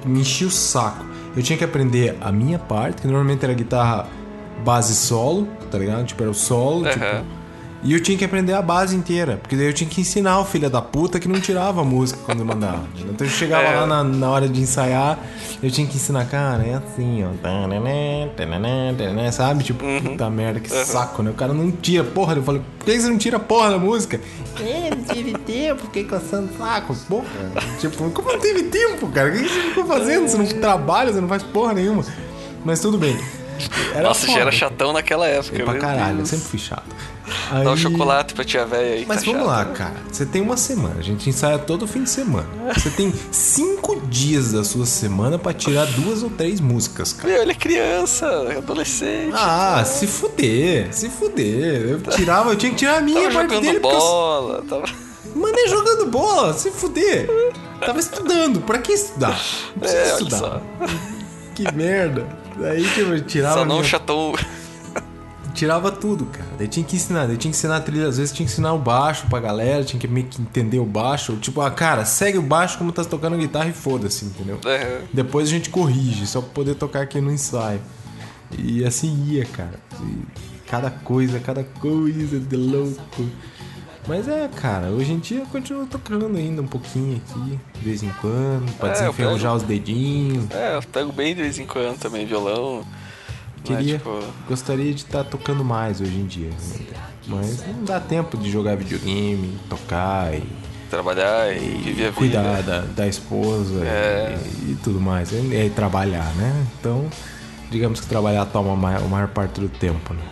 me 0.06 0.20
enchia 0.20 0.46
o 0.46 0.50
saco. 0.50 1.04
Eu 1.36 1.42
tinha 1.42 1.58
que 1.58 1.64
aprender 1.64 2.16
a 2.20 2.32
minha 2.32 2.58
parte, 2.58 3.02
que 3.02 3.06
normalmente 3.06 3.44
era 3.44 3.54
guitarra 3.54 4.06
base 4.62 4.94
solo, 4.94 5.46
tá 5.70 5.78
ligado? 5.78 6.04
Tipo, 6.06 6.22
era 6.22 6.30
o 6.30 6.34
solo, 6.34 6.88
tipo. 6.88 7.04
Aham. 7.04 7.24
E 7.84 7.92
eu 7.94 8.00
tinha 8.00 8.16
que 8.16 8.24
aprender 8.24 8.52
a 8.52 8.62
base 8.62 8.94
inteira, 8.94 9.38
porque 9.42 9.56
daí 9.56 9.66
eu 9.66 9.72
tinha 9.72 9.90
que 9.90 10.00
ensinar 10.00 10.38
o 10.38 10.44
filho 10.44 10.70
da 10.70 10.80
puta 10.80 11.18
que 11.18 11.26
não 11.26 11.40
tirava 11.40 11.80
a 11.80 11.84
música 11.84 12.20
quando 12.24 12.38
eu 12.38 12.44
mandava. 12.44 12.84
Então 12.96 13.26
eu 13.26 13.28
chegava 13.32 13.64
É. 13.64 13.74
lá 13.80 13.86
na, 13.88 14.04
na 14.04 14.30
hora 14.30 14.48
de 14.48 14.60
ensaiar, 14.60 15.18
eu 15.60 15.68
tinha 15.68 15.84
que 15.84 15.96
ensinar, 15.96 16.24
cara, 16.26 16.62
é 16.64 16.74
assim, 16.74 17.24
ó. 17.24 17.30
Sabe? 19.32 19.64
Tipo, 19.64 19.84
puta 20.00 20.30
merda, 20.30 20.60
que 20.60 20.68
saco, 20.70 21.24
né? 21.24 21.32
O 21.32 21.34
cara 21.34 21.52
não 21.52 21.72
tira, 21.72 22.04
porra. 22.04 22.36
Eu 22.36 22.44
falei, 22.44 22.62
por 22.78 22.84
que 22.84 23.00
você 23.00 23.08
não 23.08 23.18
tira 23.18 23.38
a 23.38 23.40
porra 23.40 23.70
da 23.70 23.78
música? 23.78 24.20
É, 24.60 24.90
não 24.94 25.02
tive 25.02 25.32
tempo, 25.38 25.82
fiquei 25.82 26.04
coçando 26.04 26.50
saco, 26.56 26.94
porra. 27.08 27.24
Tipo, 27.80 28.08
como 28.10 28.30
não 28.32 28.38
teve 28.38 28.62
tempo, 28.62 29.08
cara? 29.08 29.28
O 29.28 29.32
que 29.32 29.38
você 29.48 29.60
ficou 29.60 29.84
fazendo? 29.86 30.28
Você 30.28 30.36
não 30.38 30.46
trabalha, 30.46 31.12
você 31.12 31.20
não 31.20 31.26
faz 31.28 31.42
porra 31.42 31.72
nenhuma. 31.72 32.04
Mas 32.64 32.78
tudo 32.78 32.96
bem. 32.96 33.18
Era 33.94 34.02
Nossa, 34.08 34.20
já 34.20 34.26
foda, 34.26 34.40
era 34.40 34.44
cara. 34.50 34.52
chatão 34.56 34.92
naquela 34.92 35.26
época. 35.26 35.56
Eu 35.58 35.64
pra 35.64 35.78
caralho, 35.78 36.12
eu 36.12 36.16
Deus. 36.18 36.28
sempre 36.28 36.44
fui 36.46 36.58
chato. 36.58 36.84
Aí- 37.50 37.64
Dá 37.64 37.70
um 37.72 37.76
chocolate 37.76 38.34
pra 38.34 38.44
tia 38.44 38.66
véia 38.66 38.94
aí. 38.96 39.06
Mas 39.06 39.22
tá 39.22 39.30
vamos 39.30 39.46
lá, 39.46 39.58
chata. 39.58 39.70
cara. 39.72 39.94
Você 40.10 40.26
tem 40.26 40.42
uma 40.42 40.56
semana. 40.56 40.96
A 40.98 41.02
gente 41.02 41.28
ensaia 41.28 41.58
todo 41.58 41.86
fim 41.86 42.02
de 42.04 42.10
semana. 42.10 42.46
Você 42.74 42.90
tem 42.90 43.12
cinco 43.30 44.00
dias 44.06 44.52
da 44.52 44.64
sua 44.64 44.84
semana 44.86 45.38
pra 45.38 45.52
tirar 45.52 45.86
duas 45.86 46.22
ou 46.22 46.30
três 46.30 46.60
músicas, 46.60 47.12
cara. 47.12 47.28
Meu, 47.32 47.42
ele 47.42 47.52
é 47.52 47.54
criança, 47.54 48.26
adolescente. 48.58 49.32
Ah, 49.34 49.82
se 49.84 50.06
fuder, 50.06 50.88
se 50.92 51.08
fuder. 51.08 51.82
Eu 51.88 52.00
tirava, 52.02 52.50
eu 52.50 52.56
tinha 52.56 52.70
que 52.72 52.78
tirar 52.78 52.98
a 52.98 53.00
minha 53.00 53.22
tava 53.22 53.34
parte 53.34 53.48
jogando 53.54 53.64
dele 53.64 53.80
porque 53.80 53.96
eu 53.96 54.00
bola. 54.00 54.62
Tava... 54.68 54.84
mandei 55.34 55.68
jogando 55.68 56.06
bola, 56.06 56.52
se 56.54 56.70
fuder. 56.70 57.28
Tava 57.80 57.98
estudando, 57.98 58.60
pra 58.60 58.78
que 58.78 58.92
estudar? 58.92 59.40
Não 59.74 59.80
precisa 59.80 60.00
É, 60.00 60.12
estudar. 60.12 60.62
Que 61.54 61.72
merda. 61.74 62.26
Daí 62.58 62.82
tipo, 62.84 63.12
eu 63.12 63.20
tirava, 63.22 63.54
Só 63.60 63.64
não 63.64 63.76
minha- 63.76 63.88
chatou. 63.88 64.38
tirava 65.54 65.92
tudo, 65.92 66.24
cara. 66.26 66.48
Daí 66.58 66.66
tinha 66.68 66.84
que 66.84 66.96
ensinar, 66.96 67.26
daí 67.26 67.36
tinha 67.36 67.50
que 67.50 67.56
ensinar 67.58 67.76
a 67.76 67.80
trilha, 67.80 68.08
às 68.08 68.16
vezes 68.18 68.32
tinha 68.32 68.46
que 68.46 68.52
ensinar 68.52 68.72
o 68.72 68.78
baixo 68.78 69.26
pra 69.28 69.38
galera, 69.38 69.84
tinha 69.84 70.00
que 70.00 70.08
meio 70.08 70.26
que 70.26 70.40
entender 70.40 70.78
o 70.78 70.84
baixo. 70.84 71.36
Tipo, 71.36 71.60
ah, 71.60 71.70
cara, 71.70 72.04
segue 72.04 72.38
o 72.38 72.42
baixo 72.42 72.78
como 72.78 72.90
tá 72.92 73.04
tocando 73.04 73.36
guitarra 73.36 73.68
e 73.68 73.72
foda-se, 73.72 74.24
entendeu? 74.24 74.58
É, 74.64 75.02
Depois 75.12 75.48
a 75.48 75.50
gente 75.50 75.68
corrige, 75.70 76.26
só 76.26 76.40
pra 76.40 76.50
poder 76.50 76.74
tocar 76.76 77.02
aqui 77.02 77.20
no 77.20 77.30
ensaio. 77.30 77.80
E 78.58 78.84
assim 78.84 79.24
ia, 79.28 79.44
cara. 79.44 79.78
E 80.02 80.18
cada 80.68 80.90
coisa, 80.90 81.38
cada 81.38 81.64
coisa 81.64 82.38
de 82.40 82.56
louco. 82.56 83.26
Mas 84.06 84.26
é, 84.26 84.48
cara, 84.48 84.88
hoje 84.88 85.12
em 85.12 85.18
dia 85.18 85.40
eu 85.40 85.46
continuo 85.46 85.86
tocando 85.86 86.36
ainda 86.36 86.60
um 86.60 86.66
pouquinho 86.66 87.16
aqui, 87.24 87.58
de 87.78 87.84
vez 87.84 88.02
em 88.02 88.10
quando, 88.20 88.76
pra 88.78 88.88
É, 88.88 88.92
desenferrujar 88.92 89.52
pego. 89.52 89.56
os 89.56 89.62
dedinhos. 89.62 90.50
é, 90.50 90.76
eu 90.76 90.82
pego 90.82 91.12
bem 91.12 91.34
de 91.34 91.42
vez 91.42 91.58
em 91.58 91.66
quando 91.66 91.98
também, 91.98 92.26
violão. 92.26 92.84
Queria, 93.62 93.92
Né, 93.92 93.98
tipo, 93.98 94.18
gostaria 94.48 94.92
de 94.92 95.02
estar 95.02 95.22
tocando 95.22 95.64
mais 95.64 96.00
hoje 96.00 96.16
em 96.16 96.26
dia. 96.26 96.50
ainda. 96.50 97.00
Mas 97.28 97.64
não 97.64 97.84
dá 97.84 98.00
tempo 98.00 98.36
de 98.36 98.50
jogar 98.50 98.76
videogame, 98.76 99.56
tocar 99.70 100.34
e, 100.34 100.42
trabalhar 100.90 101.56
e, 101.56 101.60
viver 101.60 102.06
a 102.06 102.10
vida. 102.10 102.12
cuidar 102.12 102.60
da, 102.62 102.80
da 102.80 103.06
esposa 103.06 103.84
É. 103.84 104.36
e, 104.66 104.72
e 104.72 104.78
tudo 104.82 105.00
mais. 105.00 105.30
E, 105.30 105.36
e 105.36 105.70
trabalhar, 105.70 106.34
né? 106.34 106.66
Então, 106.80 107.06
digamos 107.70 108.00
que 108.00 108.06
trabalhar 108.08 108.46
toma 108.46 108.72
a 108.72 108.76
maior, 108.76 109.04
a 109.04 109.06
maior 109.06 109.28
parte 109.28 109.60
do 109.60 109.68
tempo, 109.68 110.12
né? 110.12 110.22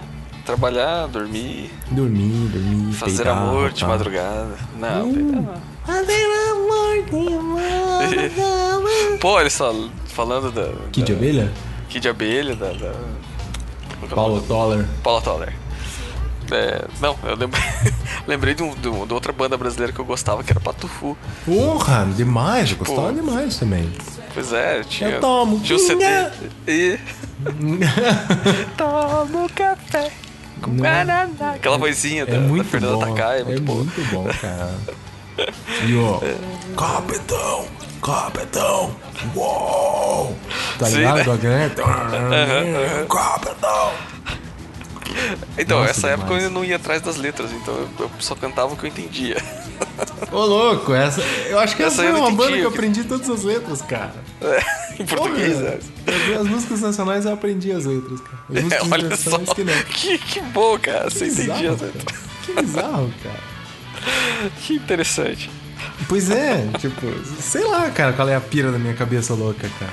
Trabalhar, 0.51 1.07
dormir, 1.07 1.71
Dormir, 1.93 2.49
dormir, 2.49 2.93
fazer 2.95 3.23
peidar, 3.23 3.39
amor 3.39 3.71
de 3.71 3.81
tá? 3.83 3.87
madrugada. 3.87 4.49
Não, 4.81 5.09
Uh. 5.09 5.15
peidar 5.15 5.43
não. 5.43 5.55
Fazer 5.87 6.27
amor 6.51 7.05
de 7.05 7.31
madrugada. 7.31 9.19
Pô, 9.21 9.41
eles 9.41 9.57
falam, 9.57 9.91
falando 10.07 10.51
da. 10.51 10.73
Kid 10.91 11.07
de 11.07 11.13
da, 11.13 11.19
abelha? 11.19 11.53
Kid 11.89 12.01
de 12.03 12.09
abelha, 12.09 12.57
da. 12.57 12.73
da 12.73 12.93
Paulo 14.13 14.41
Toller. 14.43 14.85
Paula 15.05 15.23
Toller. 15.23 15.55
É, 16.51 16.85
não, 17.01 17.17
eu 17.23 17.37
lembrei, 17.37 17.63
lembrei 18.27 18.55
de, 18.55 18.65
um, 18.65 18.75
de, 18.75 18.89
um- 18.89 19.07
de 19.07 19.15
outra 19.15 19.33
banda 19.33 19.57
brasileira 19.57 19.93
que 19.93 20.01
eu 20.01 20.05
gostava, 20.05 20.43
que 20.43 20.51
era 20.51 20.59
Patufu. 20.59 21.17
Porra, 21.47 22.09
demais, 22.17 22.63
eu 22.73 22.77
Tipo, 22.77 22.87
gostava 22.87 23.13
demais 23.13 23.57
também. 23.57 23.89
Pois 24.35 24.53
é, 24.53 24.83
tinha, 24.83 25.11
Eu 25.11 25.21
tomo 25.21 25.61
tinha 25.61 25.77
o 25.77 25.79
CD. 25.79 26.05
E. 26.67 26.99
Tomo 28.77 29.49
café 29.55 30.11
com 30.61 30.77
guaraná. 30.77 31.29
Aquela 31.55 31.79
vozinha 31.79 32.25
da, 32.27 32.33
É 32.33 32.35
da 32.37 32.41
muito 32.41 32.65
Fernanda 32.69 33.07
bom. 33.07 33.15
Takai, 33.15 33.39
é 33.39 33.41
é 33.41 33.45
muito 33.45 33.63
boa. 33.63 33.79
muito 33.79 34.05
bom, 34.13 34.25
cara. 34.41 34.75
E 35.87 35.97
ó, 35.97 36.21
capitão, 36.77 37.65
capitão, 38.03 38.95
uou. 39.35 40.37
Tá 40.79 40.85
Sim, 40.87 40.97
ligado? 40.99 41.39
né? 41.39 41.71
Capitão. 43.09 43.93
Então, 45.59 45.79
Nossa, 45.81 45.91
essa 45.91 46.09
época 46.09 46.33
eu 46.33 46.37
demais. 46.39 46.53
não 46.53 46.65
ia 46.65 46.77
atrás 46.77 47.03
das 47.03 47.17
letras, 47.17 47.53
então 47.53 47.75
eu, 47.99 48.11
só 48.19 48.35
cantava 48.35 48.73
o 48.73 48.77
que 48.77 48.85
eu 48.85 48.89
entendia. 48.89 49.37
Ô, 50.33 50.45
louco, 50.45 50.95
essa, 50.95 51.21
eu 51.49 51.59
acho 51.59 51.77
que 51.77 51.83
essa, 51.83 52.03
Essa 52.03 52.13
foi 52.13 52.21
uma 52.21 52.31
banda 52.31 52.57
que 52.57 52.63
eu 52.63 52.69
aprendi 52.69 53.05
todas 53.05 53.29
as 53.29 53.43
letras, 53.43 53.83
cara. 53.83 54.15
em 54.99 55.05
português, 55.05 55.55
Porra, 55.59 55.71
né? 55.71 55.79
As 56.41 56.47
músicas 56.47 56.81
nacionais 56.81 57.25
eu 57.27 57.33
aprendi 57.33 57.73
as 57.73 57.85
letras, 57.85 58.21
cara. 58.21 58.39
As 58.51 58.57
É, 58.57 58.63
músicas 58.63 58.93
olha 58.93 59.17
só, 59.17 59.55
que 59.55 59.65
não. 59.65 59.73
que, 59.93 60.19
que 60.19 60.41
bom, 60.41 60.79
cara, 60.79 61.11
você 61.11 61.27
Que 61.27 61.33
entendia 61.33 61.71
bizarro, 61.71 61.75
as 61.75 61.81
letras. 61.83 62.05
cara. 62.05 62.21
Que 62.47 62.63
bizarro, 62.63 63.15
cara. 63.23 63.41
Que 64.63 64.75
interessante. 64.75 65.51
Pois 66.09 66.31
é, 66.31 66.67
tipo, 66.79 67.07
sei 67.43 67.65
lá, 67.65 67.91
cara, 67.91 68.13
qual 68.15 68.29
é 68.29 68.35
a 68.37 68.41
pira 68.41 68.73
da 68.73 68.79
minha 68.79 68.95
cabeça 68.95 69.35
louca, 69.35 69.69
cara. 69.79 69.93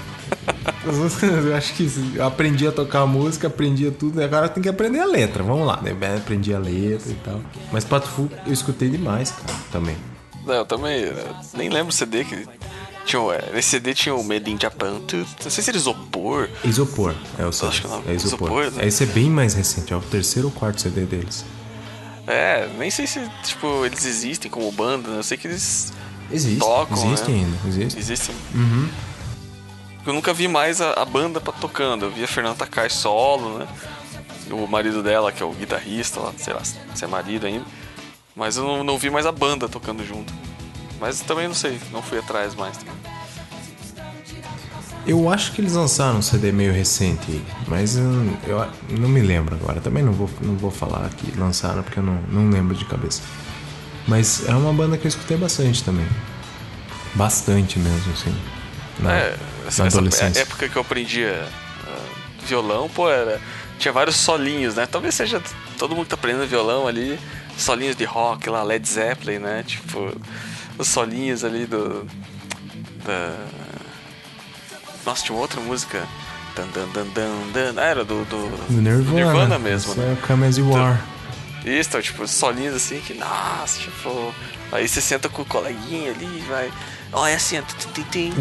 Eu 1.45 1.55
acho 1.55 1.73
que 1.73 1.89
eu 2.15 2.25
aprendi 2.25 2.65
a 2.67 2.71
tocar 2.71 3.01
a 3.01 3.05
música, 3.05 3.47
aprendi 3.47 3.89
tudo, 3.91 4.21
e 4.21 4.23
agora 4.23 4.47
tem 4.47 4.61
que 4.63 4.69
aprender 4.69 4.99
a 4.99 5.05
letra. 5.05 5.43
Vamos 5.43 5.67
lá, 5.67 5.81
né? 5.81 5.91
Aprendi 6.15 6.53
a 6.53 6.59
letra 6.59 7.11
e 7.11 7.15
tal. 7.15 7.41
Mas 7.71 7.83
Pato 7.83 8.07
Fu 8.07 8.29
eu 8.45 8.53
escutei 8.53 8.89
demais, 8.89 9.31
cara, 9.31 9.59
também. 9.71 9.97
Não, 10.45 10.53
eu 10.55 10.65
também 10.65 11.01
eu 11.01 11.15
nem 11.55 11.69
lembro 11.69 11.89
o 11.89 11.91
CD 11.91 12.23
que 12.23 12.47
tinha. 13.05 13.21
é, 13.33 13.51
Nesse 13.53 13.69
CD 13.71 13.93
tinha 13.93 14.15
o 14.15 14.23
Made 14.23 14.49
in 14.49 14.57
Japan. 14.59 15.01
Não 15.43 15.51
sei 15.51 15.63
se 15.63 15.69
era 15.69 15.77
isopor. 15.77 16.47
Isopor, 16.63 17.13
é 17.37 17.45
o 17.45 17.51
CD. 17.51 17.67
Acho 17.67 17.81
que 17.81 17.87
não. 17.87 18.03
É 18.07 18.13
Isopor. 18.13 18.47
Isopor, 18.47 18.71
né? 18.71 18.87
Esse 18.87 19.03
é 19.03 19.07
bem 19.07 19.29
mais 19.29 19.53
recente, 19.55 19.91
é 19.91 19.95
o 19.95 20.01
terceiro 20.01 20.47
ou 20.47 20.53
quarto 20.53 20.81
CD 20.81 21.01
deles. 21.01 21.43
É, 22.25 22.67
nem 22.77 22.89
sei 22.91 23.07
se, 23.07 23.19
tipo, 23.43 23.85
eles 23.85 24.05
existem 24.05 24.49
como 24.49 24.71
banda, 24.71 25.09
né? 25.09 25.19
Eu 25.19 25.23
sei 25.23 25.37
que 25.37 25.47
eles 25.47 25.91
Existe, 26.31 26.59
Tocam, 26.59 26.97
existe 26.97 27.31
né? 27.31 27.37
ainda, 27.37 27.57
existe. 27.67 27.99
existem. 27.99 28.35
Uhum. 28.53 28.87
Eu 30.07 30.13
nunca 30.13 30.33
vi 30.33 30.47
mais 30.47 30.79
a, 30.79 30.93
a 30.93 31.03
banda 31.05 31.41
pra 31.41 31.51
tocando. 31.51 32.05
Eu 32.05 32.11
vi 32.11 32.23
a 32.23 32.27
Fernanda 32.27 32.55
Takai 32.55 32.89
solo, 32.89 33.59
né? 33.59 33.67
O 34.49 34.65
marido 34.65 35.03
dela, 35.03 35.33
que 35.33 35.43
é 35.43 35.45
o 35.45 35.51
guitarrista 35.51 36.21
lá, 36.21 36.33
sei 36.37 36.53
lá 36.53 36.61
se 36.63 37.03
é 37.03 37.07
marido 37.07 37.45
ainda. 37.45 37.65
Mas 38.33 38.55
eu 38.55 38.63
não, 38.63 38.83
não 38.83 38.97
vi 38.97 39.09
mais 39.09 39.25
a 39.25 39.31
banda 39.31 39.67
tocando 39.67 40.05
junto. 40.05 40.33
Mas 40.99 41.19
também 41.21 41.47
não 41.47 41.53
sei, 41.53 41.79
não 41.91 42.01
fui 42.01 42.19
atrás 42.19 42.55
mais. 42.55 42.77
Eu 45.05 45.29
acho 45.29 45.53
que 45.53 45.61
eles 45.61 45.73
lançaram 45.73 46.19
um 46.19 46.21
CD 46.21 46.51
meio 46.51 46.73
recente, 46.73 47.41
mas 47.67 47.97
eu, 47.97 48.03
eu 48.45 48.97
não 48.97 49.07
me 49.07 49.21
lembro 49.21 49.55
agora. 49.55 49.79
Também 49.79 50.03
não 50.03 50.13
vou, 50.13 50.29
não 50.41 50.55
vou 50.55 50.71
falar 50.71 51.09
que 51.09 51.37
lançaram 51.37 51.83
porque 51.83 51.99
eu 51.99 52.03
não, 52.03 52.21
não 52.29 52.49
lembro 52.49 52.75
de 52.75 52.85
cabeça. 52.85 53.21
Mas 54.07 54.47
é 54.47 54.55
uma 54.55 54.73
banda 54.73 54.97
que 54.97 55.05
eu 55.05 55.09
escutei 55.09 55.37
bastante 55.37 55.83
também. 55.83 56.07
Bastante 57.13 57.79
mesmo, 57.79 58.13
assim. 58.13 58.35
Na, 58.99 59.13
É, 59.13 59.37
essa, 59.67 60.01
na 60.01 60.07
essa 60.07 60.39
época 60.39 60.69
que 60.69 60.75
eu 60.75 60.81
aprendia 60.81 61.47
ah, 61.87 62.05
violão, 62.45 62.89
pô, 62.89 63.09
era. 63.09 63.39
Tinha 63.77 63.91
vários 63.91 64.15
solinhos, 64.15 64.75
né? 64.75 64.87
Talvez 64.87 65.13
seja 65.13 65.41
todo 65.77 65.95
mundo 65.95 66.05
que 66.05 66.09
tá 66.09 66.15
aprendendo 66.15 66.47
violão 66.47 66.87
ali, 66.87 67.19
solinhos 67.57 67.95
de 67.95 68.05
rock 68.05 68.49
lá, 68.49 68.63
Led 68.63 68.87
Zeppelin, 68.87 69.37
né? 69.37 69.63
Tipo, 69.65 70.11
os 70.77 70.87
solinhos 70.87 71.43
ali 71.43 71.65
do. 71.65 72.07
Da. 73.05 73.35
Nossa, 75.05 75.23
tinha 75.23 75.35
uma 75.35 75.41
outra 75.41 75.61
música. 75.61 76.07
Dan, 76.55 76.67
dan, 76.73 76.87
dan, 76.91 77.05
dan, 77.13 77.51
dan. 77.53 77.81
Ah, 77.81 77.85
era 77.85 78.03
do. 78.03 78.25
do, 78.25 78.67
Do 78.67 78.81
Nirvana. 78.81 79.11
Nirvana 79.11 79.59
mesmo, 79.59 79.91
Isso 79.91 80.01
né? 80.01 80.17
é 80.19 80.27
Come 80.27 80.47
As 80.47 80.57
You 80.57 80.75
Are. 80.75 80.97
Isso, 81.63 81.89
então, 81.89 82.01
tipo, 82.01 82.27
solinhos 82.27 82.75
assim 82.75 82.99
que, 82.99 83.13
nossa, 83.13 83.79
tipo. 83.79 84.33
Aí 84.71 84.87
você 84.87 85.01
senta 85.01 85.29
com 85.29 85.43
o 85.43 85.45
coleguinha 85.45 86.11
ali 86.11 86.43
vai. 86.47 86.71
Olha 87.11 87.35
assim, 87.35 87.57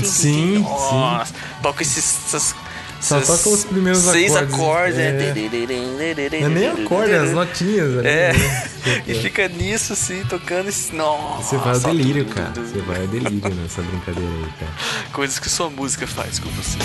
Sim. 0.05 0.59
Nossa, 0.59 1.33
toca 1.63 1.83
esses. 1.83 1.99
Essas, 2.27 2.55
Só 3.01 3.21
toca 3.21 3.49
os 3.51 3.65
primeiros 3.65 4.01
seis 4.03 4.35
acordes, 4.35 4.55
acordes. 4.55 4.99
é. 4.99 5.13
né? 5.13 6.41
Não 6.41 6.47
é 6.47 6.49
nem 6.49 6.69
acorde, 6.85 7.13
é 7.13 7.19
as 7.19 7.33
notinhas. 7.33 7.99
ali, 7.99 8.09
É, 8.09 8.33
né? 8.33 8.69
e 9.07 9.15
fica 9.15 9.49
nisso 9.49 9.93
assim, 9.93 10.25
tocando 10.29 10.69
esse. 10.69 10.95
Nossa, 10.95 11.43
Você 11.43 11.57
vai 11.59 11.75
ao 11.75 11.81
delírio, 11.81 12.25
tum, 12.25 12.33
cara. 12.35 12.51
tum. 12.53 12.65
Você 12.65 12.79
vai 12.81 13.01
ao 13.01 13.07
delírio 13.07 13.55
nessa 13.55 13.83
brincadeira 13.83 14.29
aí, 14.31 14.51
cara. 14.59 14.73
Coisas 15.13 15.39
que 15.39 15.49
sua 15.49 15.71
música 15.71 16.07
faz 16.07 16.39
com 16.39 16.49
você. 16.51 16.79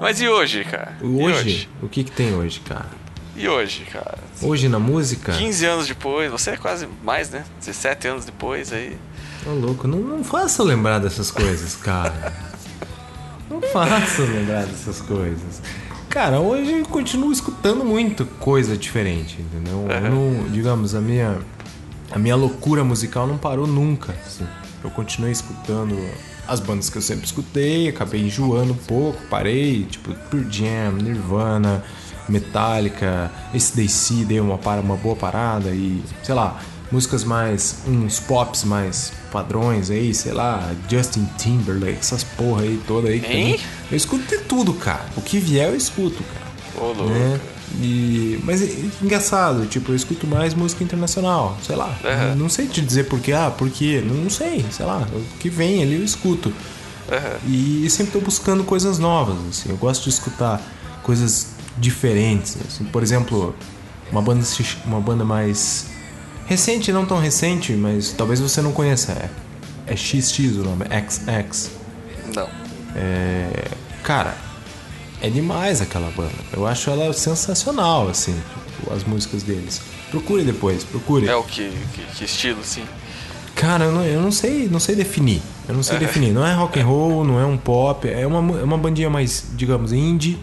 Mas 0.00 0.20
e 0.20 0.28
hoje, 0.28 0.64
cara? 0.64 0.96
E 1.02 1.04
Hoje, 1.04 1.68
o 1.82 1.88
que 1.88 2.04
que 2.04 2.10
tem 2.10 2.34
hoje, 2.34 2.60
cara? 2.60 2.86
E 3.36 3.48
hoje, 3.48 3.84
cara? 3.92 4.18
Hoje 4.42 4.68
na 4.68 4.78
música? 4.78 5.32
15 5.32 5.64
anos 5.66 5.86
depois, 5.88 6.30
você 6.30 6.50
é 6.50 6.56
quase 6.56 6.88
mais, 7.04 7.30
né? 7.30 7.44
17 7.60 8.08
anos 8.08 8.24
depois 8.24 8.72
aí. 8.72 8.96
Ô, 9.46 9.50
louco, 9.50 9.86
não, 9.88 9.98
não 9.98 10.24
faça 10.24 10.62
lembrar 10.62 10.98
dessas 10.98 11.30
coisas, 11.30 11.76
cara. 11.76 12.32
não 13.50 13.60
faça 13.62 14.22
lembrar 14.22 14.66
dessas 14.66 15.00
coisas. 15.00 15.62
Cara, 16.08 16.40
hoje 16.40 16.72
eu 16.80 16.84
continuo 16.86 17.30
escutando 17.32 17.84
muito 17.84 18.24
coisa 18.24 18.76
diferente, 18.76 19.40
entendeu? 19.40 19.86
Eu 19.88 20.10
não, 20.10 20.48
digamos, 20.50 20.94
a 20.94 21.00
minha, 21.00 21.38
a 22.10 22.18
minha 22.18 22.34
loucura 22.34 22.82
musical 22.82 23.26
não 23.26 23.36
parou 23.36 23.66
nunca. 23.66 24.12
assim. 24.24 24.46
Eu 24.82 24.90
continuei 24.90 25.32
escutando 25.32 25.96
as 26.48 26.60
bandas 26.60 26.88
que 26.88 26.96
eu 26.96 27.02
sempre 27.02 27.26
escutei, 27.26 27.88
acabei 27.88 28.22
enjoando 28.22 28.72
um 28.72 28.76
pouco, 28.76 29.20
parei, 29.28 29.84
tipo, 29.84 30.14
Pure 30.30 30.46
Jam, 30.50 30.92
Nirvana, 30.92 31.84
Metallica, 32.28 33.30
esse 33.54 33.76
DC 33.76 34.24
deu 34.24 34.44
uma, 34.44 34.58
para, 34.58 34.80
uma 34.80 34.96
boa 34.96 35.14
parada 35.14 35.70
e, 35.70 36.02
sei 36.22 36.34
lá, 36.34 36.60
músicas 36.90 37.22
mais. 37.24 37.82
uns 37.86 38.18
pops 38.20 38.64
mais 38.64 39.12
padrões 39.30 39.90
aí, 39.90 40.14
sei 40.14 40.32
lá, 40.32 40.72
Justin 40.88 41.28
Timberlake, 41.36 41.98
essas 41.98 42.24
porra 42.24 42.62
aí 42.62 42.80
toda 42.86 43.08
aí. 43.08 43.20
que 43.20 43.32
Hein? 43.32 43.60
Eu 43.90 43.96
escuto 43.96 44.24
de 44.26 44.38
tudo, 44.44 44.72
cara. 44.72 45.04
O 45.16 45.20
que 45.20 45.38
vier 45.38 45.68
eu 45.68 45.76
escuto, 45.76 46.22
cara. 46.24 46.48
Ô, 46.84 46.92
louco. 46.92 47.10
Né? 47.10 47.40
E, 47.80 48.40
mas 48.44 48.62
é 48.62 48.68
engraçado, 49.02 49.66
tipo, 49.66 49.92
eu 49.92 49.96
escuto 49.96 50.26
mais 50.26 50.54
música 50.54 50.82
internacional, 50.82 51.56
sei 51.62 51.76
lá. 51.76 51.96
Aham. 52.04 52.34
Não 52.34 52.48
sei 52.48 52.66
te 52.66 52.80
dizer 52.80 53.04
por 53.04 53.20
quê, 53.20 53.32
ah, 53.32 53.50
por 53.50 53.70
quê, 53.70 54.02
não, 54.04 54.30
sei, 54.30 54.64
sei 54.70 54.86
lá. 54.86 55.06
O 55.12 55.38
que 55.38 55.48
vem 55.48 55.82
ali 55.82 55.96
eu 55.96 56.04
escuto. 56.04 56.52
Aham. 57.10 57.38
E 57.46 57.88
sempre 57.90 58.12
tô 58.12 58.20
buscando 58.20 58.64
coisas 58.64 58.98
novas, 58.98 59.36
assim. 59.48 59.68
Eu 59.70 59.76
gosto 59.76 60.04
de 60.04 60.10
escutar 60.10 60.60
coisas 61.02 61.48
diferentes, 61.76 62.56
assim. 62.66 62.84
Por 62.84 63.02
exemplo, 63.02 63.54
uma 64.10 64.22
banda, 64.22 64.44
uma 64.84 65.00
banda 65.00 65.24
mais 65.24 65.86
recente, 66.46 66.90
não 66.92 67.04
tão 67.04 67.18
recente, 67.18 67.72
mas 67.74 68.12
talvez 68.12 68.40
você 68.40 68.62
não 68.62 68.72
conheça. 68.72 69.12
É, 69.12 69.92
é 69.92 69.96
XX 69.96 70.56
o 70.56 70.64
nome, 70.64 70.84
XX. 70.86 71.70
Não. 72.34 72.48
É, 72.96 73.68
cara, 74.02 74.34
é 75.20 75.28
demais 75.28 75.80
aquela 75.80 76.10
banda. 76.10 76.32
Eu 76.52 76.66
acho 76.66 76.90
ela 76.90 77.12
sensacional, 77.12 78.08
assim, 78.08 78.34
tipo, 78.76 78.92
as 78.92 79.04
músicas 79.04 79.42
deles. 79.42 79.80
Procure 80.10 80.44
depois, 80.44 80.84
procure. 80.84 81.26
É 81.26 81.36
o 81.36 81.42
que, 81.42 81.70
que, 81.92 82.02
que 82.16 82.24
estilo, 82.24 82.60
assim? 82.60 82.84
Cara, 83.54 83.86
eu 83.86 83.92
não, 83.92 84.04
eu 84.04 84.22
não 84.22 84.30
sei, 84.30 84.68
não 84.68 84.78
sei 84.78 84.94
definir. 84.94 85.42
Eu 85.68 85.74
não 85.74 85.82
sei 85.82 85.98
definir. 85.98 86.32
Não 86.32 86.46
é 86.46 86.54
rock 86.54 86.80
and 86.80 86.86
roll, 86.86 87.24
não 87.24 87.40
é 87.40 87.44
um 87.44 87.56
pop, 87.56 88.08
é 88.08 88.26
uma, 88.26 88.60
é 88.60 88.62
uma 88.62 88.78
bandinha 88.78 89.10
mais, 89.10 89.50
digamos, 89.54 89.92
indie, 89.92 90.38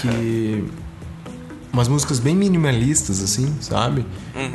que 0.00 0.64
umas 1.72 1.88
músicas 1.88 2.18
bem 2.18 2.34
minimalistas 2.34 3.22
assim, 3.22 3.54
sabe? 3.60 4.04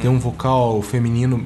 Tem 0.01 0.09
um 0.09 0.19
vocal 0.19 0.81
feminino 0.81 1.45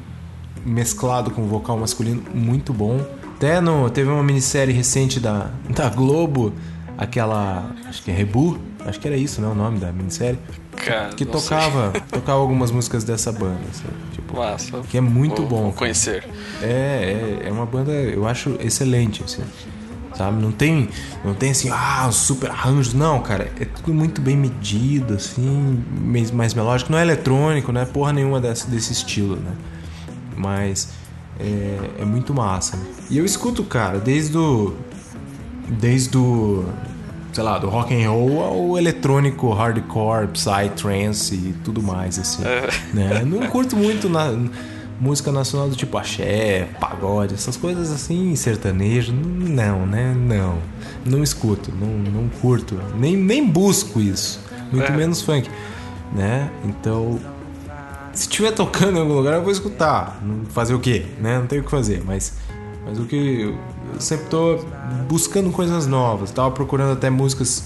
mesclado 0.66 1.32
com 1.32 1.42
um 1.44 1.48
vocal 1.48 1.78
masculino 1.78 2.24
muito 2.34 2.74
bom. 2.74 3.06
Até 3.36 3.60
no, 3.60 3.90
teve 3.90 4.10
uma 4.10 4.24
minissérie 4.24 4.74
recente 4.74 5.20
da, 5.20 5.50
da 5.70 5.90
Globo, 5.90 6.54
aquela, 7.04 7.72
acho 7.88 8.04
que 8.04 8.12
é 8.12 8.14
Rebu, 8.14 8.60
acho 8.86 9.00
que 9.00 9.08
era 9.08 9.18
isso, 9.18 9.42
né, 9.42 9.48
o 9.48 9.56
nome 9.56 9.80
da 9.80 9.92
minissérie, 9.92 10.40
Cara, 10.76 11.10
que 11.10 11.26
tocava, 11.26 11.92
tocava 12.12 12.40
algumas 12.40 12.72
músicas 12.72 13.04
dessa 13.04 13.32
banda, 13.32 13.60
assim, 13.70 13.84
tipo. 14.14 14.38
Massa. 14.38 14.80
que 14.90 14.98
é 14.98 15.02
muito 15.02 15.38
Vou- 15.42 15.48
bom. 15.48 15.62
Vou 15.64 15.74
conhecer. 15.74 16.24
É, 16.62 17.40
é, 17.44 17.48
é 17.48 17.52
uma 17.52 17.66
banda, 17.66 17.92
eu 17.92 18.26
acho 18.28 18.56
excelente, 18.60 19.24
assim. 19.24 19.44
Sabe? 20.16 20.42
Não 20.42 20.52
tem, 20.52 20.90
não 21.24 21.34
tem 21.34 21.52
assim, 21.52 21.70
ah, 21.72 22.10
super 22.12 22.50
arranjos. 22.52 22.94
Não, 22.94 23.22
cara, 23.22 23.50
é 23.60 23.66
tudo 23.66 23.94
muito 23.94 24.22
bem 24.22 24.36
medido, 24.38 25.14
assim, 25.16 25.84
mais, 26.02 26.32
mais 26.32 26.54
melódico. 26.54 26.92
Não 26.92 27.00
é 27.00 27.02
eletrônico, 27.02 27.72
não 27.72 27.82
é 27.82 27.86
porra 27.86 28.12
nenhuma 28.14 28.40
desse, 28.40 28.70
desse 28.70 28.92
estilo, 28.94 29.36
né? 29.38 29.52
Mas 30.36 30.90
é, 31.40 32.02
é 32.02 32.06
muito 32.06 32.34
massa. 32.34 32.76
né? 32.78 32.84
E 33.10 33.18
eu 33.18 33.26
escuto, 33.26 33.64
cara, 33.64 34.00
desde 34.00 34.38
o. 34.38 34.76
Desde 35.70 36.18
o. 36.18 36.66
Sei 37.34 37.44
lá, 37.44 37.58
do 37.58 37.70
rock 37.70 37.94
and 37.94 38.10
roll 38.10 38.44
ao 38.44 38.78
eletrônico, 38.78 39.52
hardcore, 39.54 40.28
psytrance 40.28 41.34
e 41.34 41.56
tudo 41.64 41.82
mais, 41.82 42.20
assim. 42.20 42.44
Né? 42.94 43.24
Não 43.26 43.48
curto 43.48 43.76
muito 43.78 44.10
na, 44.10 44.34
música 45.02 45.32
nacional 45.32 45.68
do 45.68 45.76
tipo 45.76 45.98
axé, 45.98 46.70
pagode, 46.80 47.34
essas 47.34 47.58
coisas 47.58 47.92
assim, 47.92 48.36
sertanejo. 48.36 49.12
Não, 49.12 49.88
né? 49.88 50.14
Não. 50.16 50.60
Não 51.04 51.24
escuto, 51.24 51.72
não, 51.72 51.88
não 51.88 52.30
curto. 52.30 52.80
Nem, 52.96 53.18
nem 53.18 53.46
busco 53.46 54.00
isso. 54.00 54.40
Muito 54.72 54.92
É. 54.92 54.96
menos 54.96 55.24
funk. 55.24 55.50
Né? 56.14 56.52
Então, 56.64 57.20
se 58.14 58.28
estiver 58.28 58.52
tocando 58.52 58.98
em 58.98 59.02
algum 59.02 59.16
lugar, 59.16 59.34
eu 59.34 59.42
vou 59.42 59.52
escutar. 59.52 60.22
Fazer 60.50 60.76
o 60.76 60.80
quê? 60.80 61.06
Né? 61.20 61.40
Não 61.40 61.48
tenho 61.48 61.64
o 61.64 61.66
que 61.66 61.72
fazer, 61.72 62.04
mas, 62.06 62.34
mas 62.86 63.00
o 63.00 63.06
que 63.06 63.56
sempre 64.00 64.28
tô 64.28 64.60
buscando 65.08 65.52
coisas 65.52 65.88
novas. 65.88 66.32
Tava 66.32 66.52
procurando 66.52 66.94
até 66.94 67.10
músicas, 67.10 67.66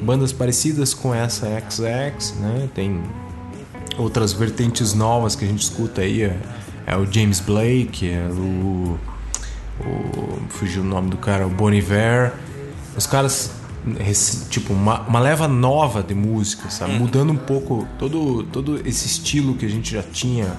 bandas 0.00 0.32
parecidas 0.32 0.94
com 0.94 1.14
essa 1.14 1.46
XX, 1.46 2.34
né? 2.40 2.68
Tem 2.74 3.02
outras 3.98 4.32
vertentes 4.32 4.94
novas 4.94 5.34
que 5.34 5.44
a 5.44 5.48
gente 5.48 5.62
escuta 5.62 6.02
aí. 6.02 6.22
É, 6.22 6.38
é 6.86 6.96
o 6.96 7.10
James 7.10 7.40
Blake, 7.40 8.08
é 8.08 8.28
o, 8.30 8.98
o. 9.80 10.38
Fugiu 10.48 10.82
o 10.82 10.86
nome 10.86 11.10
do 11.10 11.16
cara, 11.16 11.46
o 11.46 11.50
Bon 11.50 11.72
Iver. 11.72 12.32
Os 12.96 13.06
caras, 13.06 13.50
tipo, 14.48 14.72
uma, 14.72 15.00
uma 15.02 15.20
leva 15.20 15.46
nova 15.46 16.02
de 16.02 16.14
música, 16.14 16.70
sabe? 16.70 16.94
Mudando 16.94 17.32
um 17.32 17.36
pouco 17.36 17.86
todo, 17.98 18.44
todo 18.44 18.80
esse 18.86 19.06
estilo 19.06 19.54
que 19.54 19.66
a 19.66 19.68
gente 19.68 19.92
já 19.92 20.02
tinha 20.02 20.56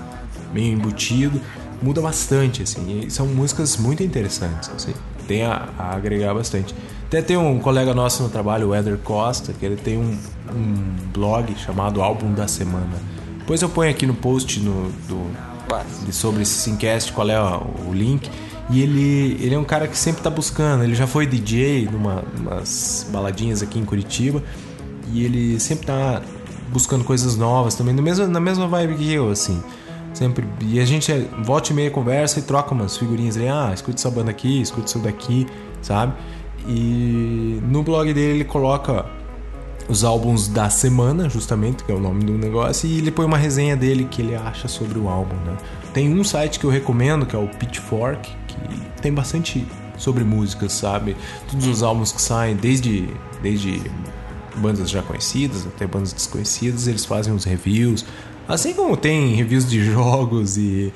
meio 0.53 0.73
embutido. 0.73 1.41
Muda 1.81 2.01
bastante, 2.01 2.63
assim. 2.63 3.03
E 3.05 3.11
são 3.11 3.25
músicas 3.27 3.77
muito 3.77 4.01
interessantes, 4.03 4.69
assim. 4.75 4.93
Tem 5.27 5.43
a, 5.43 5.69
a 5.77 5.95
agregar 5.95 6.33
bastante. 6.33 6.73
Até 7.07 7.21
tem 7.21 7.37
um 7.37 7.59
colega 7.59 7.93
nosso 7.93 8.23
no 8.23 8.29
trabalho, 8.29 8.69
o 8.69 8.75
Eder 8.75 8.97
Costa, 8.97 9.53
que 9.53 9.65
ele 9.65 9.75
tem 9.75 9.97
um, 9.97 10.17
um 10.53 10.83
blog 11.13 11.53
chamado 11.57 12.01
Álbum 12.01 12.33
da 12.33 12.47
Semana. 12.47 12.89
Depois 13.39 13.61
eu 13.61 13.69
ponho 13.69 13.89
aqui 13.91 14.05
no 14.05 14.13
post 14.13 14.59
no, 14.59 14.89
do, 15.07 15.31
de- 16.05 16.13
sobre 16.13 16.41
esse 16.41 16.53
Simcast, 16.53 17.13
qual 17.13 17.29
é 17.29 17.39
o, 17.39 17.89
o 17.89 17.93
link. 17.93 18.29
E 18.69 18.81
ele, 18.81 19.37
ele 19.41 19.55
é 19.55 19.57
um 19.59 19.63
cara 19.63 19.87
que 19.87 19.97
sempre 19.97 20.21
tá 20.21 20.29
buscando. 20.29 20.83
Ele 20.83 20.95
já 20.95 21.07
foi 21.07 21.25
DJ 21.25 21.87
numa 21.89 22.23
umas 22.37 23.05
baladinhas 23.09 23.61
aqui 23.61 23.79
em 23.79 23.85
Curitiba. 23.85 24.43
E 25.13 25.23
ele 25.23 25.57
sempre 25.59 25.85
tá 25.85 26.21
buscando 26.69 27.05
coisas 27.05 27.37
novas 27.37 27.75
também, 27.75 27.93
na 27.93 28.01
mesma, 28.01 28.27
na 28.27 28.41
mesma 28.41 28.67
vibe 28.67 28.95
que 28.95 29.13
eu, 29.13 29.29
assim. 29.31 29.61
Sempre. 30.18 30.48
E 30.61 30.80
a 30.80 30.85
gente 30.85 31.11
é, 31.11 31.27
volta 31.44 31.72
e 31.72 31.76
meia 31.76 31.91
conversa 31.91 32.39
e 32.39 32.41
troca 32.41 32.73
umas 32.73 32.98
figurinhas 32.98 33.38
ali. 33.38 33.48
Ah, 33.48 33.69
escuta 33.72 33.99
essa 33.99 34.10
banda 34.10 34.31
aqui, 34.31 34.60
escuta 34.60 34.88
isso 34.88 34.98
daqui, 34.98 35.45
sabe? 35.80 36.11
E 36.68 37.61
no 37.69 37.84
blog 37.84 38.11
dele 38.11 38.39
ele 38.39 38.44
coloca 38.44 39.06
os 39.88 40.03
álbuns 40.03 40.48
da 40.48 40.72
semana, 40.72 41.30
justamente, 41.30 41.84
que 41.84 41.91
é 41.91 41.95
o 41.95 41.99
nome 41.99 42.23
do 42.23 42.34
negócio, 42.34 42.89
e 42.89 42.98
ele 42.98 43.11
põe 43.11 43.27
uma 43.27 43.38
resenha 43.38 43.77
dele 43.77 44.06
que 44.10 44.23
ele 44.23 44.35
acha 44.35 44.68
sobre 44.68 44.98
o 44.98 45.07
álbum, 45.07 45.35
né? 45.45 45.56
Tem 45.94 46.11
um 46.11 46.23
site 46.23 46.57
que 46.57 46.65
eu 46.65 46.72
recomendo, 46.72 47.23
que 47.23 47.35
é 47.35 47.39
o 47.39 47.48
Pitchfork, 47.48 48.27
que 48.48 48.57
tem 48.99 49.14
bastante 49.14 49.68
sobre 49.99 50.23
músicas, 50.23 50.73
sabe? 50.73 51.15
Todos 51.48 51.68
os 51.68 51.84
álbuns 51.84 52.11
que 52.11 52.22
saem, 52.22 52.56
desde, 52.56 53.07
desde 53.44 53.84
bandas 54.57 54.89
já 54.89 55.03
conhecidas 55.03 55.68
até 55.68 55.85
bandas 55.85 56.11
desconhecidas, 56.11 56.88
eles 56.88 57.06
fazem 57.06 57.31
os 57.34 57.44
reviews. 57.44 58.03
Assim 58.48 58.74
como 58.74 58.95
tem 58.95 59.36
reviews 59.36 59.69
de 59.69 59.84
jogos 59.84 60.57
e, 60.57 60.94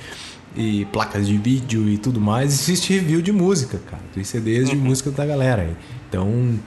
e 0.56 0.86
placas 0.86 1.28
de 1.28 1.38
vídeo 1.38 1.90
e 1.90 1.98
tudo 1.98 2.22
mais, 2.22 2.52
existe 2.52 2.94
review 2.94 3.22
de 3.22 3.32
música, 3.32 3.80
cara. 3.90 4.03
Tem 4.14 4.23
CDs 4.23 4.69
de 4.69 4.76
música 4.76 5.11
da 5.11 5.26
galera. 5.26 5.76
Então, 6.07 6.60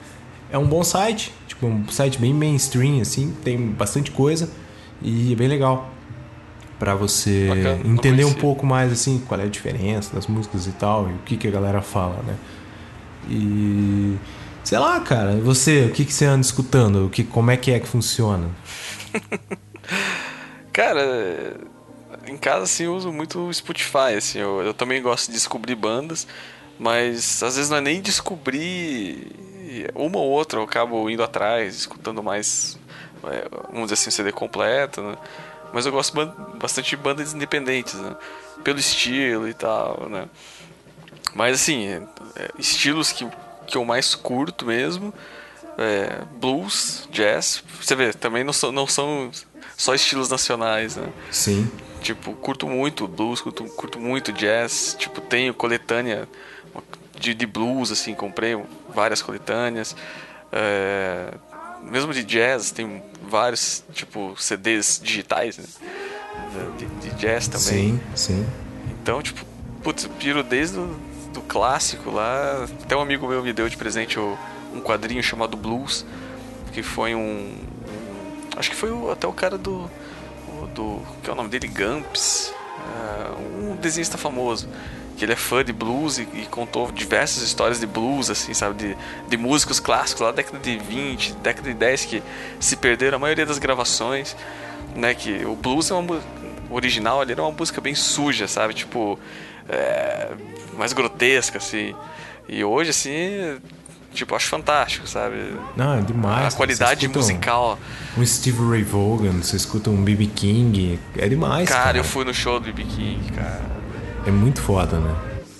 é 0.51 0.57
um 0.57 0.67
bom 0.67 0.83
site, 0.83 1.33
tipo 1.47 1.65
um 1.65 1.87
site 1.89 2.19
bem 2.19 2.33
mainstream 2.33 3.01
assim, 3.01 3.33
tem 3.43 3.57
bastante 3.57 4.11
coisa 4.11 4.49
e 5.01 5.33
é 5.33 5.35
bem 5.35 5.47
legal 5.47 5.91
Pra 6.77 6.93
você 6.93 7.47
Bacana, 7.47 7.79
entender 7.85 8.25
um 8.25 8.33
pouco 8.33 8.65
mais 8.65 8.91
assim 8.91 9.21
qual 9.25 9.39
é 9.39 9.45
a 9.45 9.47
diferença 9.47 10.13
das 10.13 10.27
músicas 10.27 10.67
e 10.67 10.71
tal 10.71 11.09
e 11.09 11.13
o 11.13 11.17
que 11.19 11.37
que 11.37 11.47
a 11.47 11.51
galera 11.51 11.81
fala, 11.81 12.21
né? 12.27 12.35
E 13.29 14.17
sei 14.61 14.77
lá, 14.77 14.99
cara, 14.99 15.37
você, 15.37 15.85
o 15.85 15.91
que 15.91 16.03
que 16.03 16.13
você 16.13 16.25
anda 16.25 16.41
escutando? 16.41 17.05
O 17.05 17.09
que 17.09 17.23
como 17.23 17.49
é 17.49 17.55
que 17.55 17.71
é 17.71 17.79
que 17.79 17.87
funciona? 17.87 18.49
Cara, 20.75 21.55
em 22.27 22.37
casa 22.37 22.63
assim 22.63 22.83
eu 22.83 22.93
uso 22.93 23.09
muito 23.09 23.39
o 23.39 23.53
Spotify, 23.53 24.17
assim, 24.17 24.39
eu, 24.39 24.61
eu 24.61 24.73
também 24.73 25.01
gosto 25.01 25.27
de 25.27 25.31
descobrir 25.31 25.73
bandas, 25.73 26.27
mas 26.77 27.41
às 27.41 27.55
vezes 27.55 27.69
não 27.69 27.77
é 27.77 27.81
nem 27.81 28.01
descobrir 28.01 29.31
uma 29.95 30.17
ou 30.17 30.29
outra, 30.29 30.59
eu 30.59 30.63
acabo 30.63 31.09
indo 31.09 31.23
atrás, 31.23 31.75
escutando 31.77 32.21
mais, 32.21 32.77
é, 33.23 33.47
vamos 33.71 33.83
dizer 33.83 33.93
assim, 33.93 34.11
CD 34.11 34.33
completo, 34.33 35.01
né? 35.01 35.17
Mas 35.71 35.85
eu 35.85 35.93
gosto 35.93 36.13
bastante 36.59 36.89
de 36.89 36.97
bandas 36.97 37.33
independentes, 37.33 37.93
né? 37.93 38.13
Pelo 38.61 38.77
estilo 38.77 39.47
e 39.47 39.53
tal, 39.53 40.09
né? 40.09 40.27
Mas 41.33 41.55
assim, 41.55 41.87
é, 41.87 42.01
é, 42.35 42.49
estilos 42.59 43.13
que, 43.13 43.25
que 43.65 43.77
eu 43.77 43.85
mais 43.85 44.13
curto 44.13 44.65
mesmo, 44.65 45.13
é, 45.77 46.21
blues, 46.33 47.07
jazz, 47.11 47.63
você 47.81 47.95
vê, 47.95 48.11
também 48.11 48.43
não 48.43 48.51
não 48.73 48.85
são 48.85 49.31
só 49.77 49.93
estilos 49.93 50.29
nacionais, 50.29 50.95
né? 50.95 51.07
Sim. 51.31 51.69
Tipo, 52.01 52.33
curto 52.33 52.67
muito 52.67 53.07
blues, 53.07 53.41
curto, 53.41 53.63
curto 53.65 53.99
muito 53.99 54.31
jazz. 54.31 54.95
Tipo, 54.97 55.21
tenho 55.21 55.53
coletânea 55.53 56.27
de, 57.19 57.33
de 57.33 57.45
blues, 57.45 57.91
assim, 57.91 58.13
comprei 58.13 58.57
várias 58.93 59.21
coletâneas. 59.21 59.95
É, 60.51 61.33
mesmo 61.81 62.13
de 62.13 62.23
jazz, 62.23 62.71
tem 62.71 63.03
vários, 63.27 63.83
tipo, 63.93 64.35
CDs 64.37 64.99
digitais, 65.03 65.57
né? 65.57 65.65
De, 66.77 66.85
de 66.85 67.15
jazz 67.15 67.47
também. 67.47 67.69
Sim, 67.69 68.01
sim. 68.15 68.45
Então, 69.01 69.21
tipo, 69.21 69.43
putz, 69.81 70.07
piro 70.19 70.43
desde 70.43 70.77
o 70.77 70.95
do 71.35 71.41
clássico 71.41 72.09
lá. 72.09 72.65
Até 72.83 72.95
um 72.95 73.01
amigo 73.01 73.27
meu 73.27 73.43
me 73.43 73.53
deu 73.53 73.69
de 73.69 73.77
presente 73.77 74.17
um 74.17 74.81
quadrinho 74.81 75.21
chamado 75.21 75.55
Blues, 75.55 76.05
que 76.73 76.81
foi 76.81 77.13
um. 77.13 77.55
Acho 78.55 78.69
que 78.69 78.75
foi 78.75 78.91
o- 78.91 79.11
até 79.11 79.27
o 79.27 79.33
cara 79.33 79.57
do. 79.57 79.89
o- 80.61 80.67
do. 80.73 81.01
que 81.23 81.29
é 81.29 81.33
o 81.33 81.35
nome 81.35 81.49
dele? 81.49 81.67
Gumps. 81.67 82.53
uh, 82.77 83.71
um 83.71 83.75
desenhista 83.77 84.17
famoso 84.17 84.67
que 85.17 85.23
ele 85.23 85.31
é 85.31 85.35
fã 85.35 85.63
de 85.63 85.71
blues 85.71 86.17
e, 86.17 86.23
e, 86.33 86.45
contou 86.51 86.91
diversas 86.91 87.41
histórias 87.41 87.79
de 87.79 87.87
blues, 87.87 88.29
assim, 88.29 88.53
sabe? 88.53 88.75
De, 88.75 88.97
de 89.29 89.37
músicos 89.37 89.79
clássicos 89.79 90.21
lá 90.21 90.27
da 90.31 90.35
década 90.37 90.59
de 90.59 90.77
20, 90.77 91.33
década 91.35 91.69
de 91.69 91.73
10 91.73 92.05
que 92.05 92.21
se 92.59 92.75
perderam 92.75 93.15
a 93.15 93.19
maioria 93.19 93.45
das 93.45 93.57
gravações, 93.57 94.35
né? 94.93 95.13
Que 95.15 95.45
o 95.45 95.55
blues 95.55 95.89
é 95.89 95.93
uma 95.93 96.21
original 96.69 97.21
ali 97.21 97.31
era 97.31 97.41
uma 97.41 97.51
música 97.51 97.79
bem 97.79 97.95
suja, 97.95 98.45
sabe? 98.47 98.73
Tipo, 98.73 99.17
é, 99.69 100.31
mais 100.77 100.91
grotesca, 100.91 101.59
assim. 101.59 101.95
E 102.47 102.61
hoje, 102.63 102.89
assim, 102.89 103.57
tipo, 104.15 104.35
acho 104.35 104.47
fantástico, 104.47 105.07
sabe? 105.07 105.35
Não, 105.75 105.99
é 105.99 106.01
demais. 106.01 106.53
A 106.53 106.57
qualidade 106.57 107.07
musical. 107.07 107.77
Um, 108.17 108.21
um 108.21 108.25
Steve 108.25 108.67
Ray 108.67 108.83
Vaughan, 108.83 109.41
você 109.43 109.55
escuta 109.55 109.89
um 109.89 110.03
B.B. 110.03 110.27
King, 110.27 110.99
é 111.17 111.27
demais, 111.27 111.69
cara. 111.69 111.83
Cara, 111.83 111.97
eu 111.97 112.03
fui 112.03 112.25
no 112.25 112.33
show 112.33 112.59
do 112.59 112.65
B.B. 112.65 112.83
King, 112.83 113.31
cara. 113.31 113.61
É 114.25 114.31
muito 114.31 114.61
foda, 114.61 114.97
né? 114.97 115.15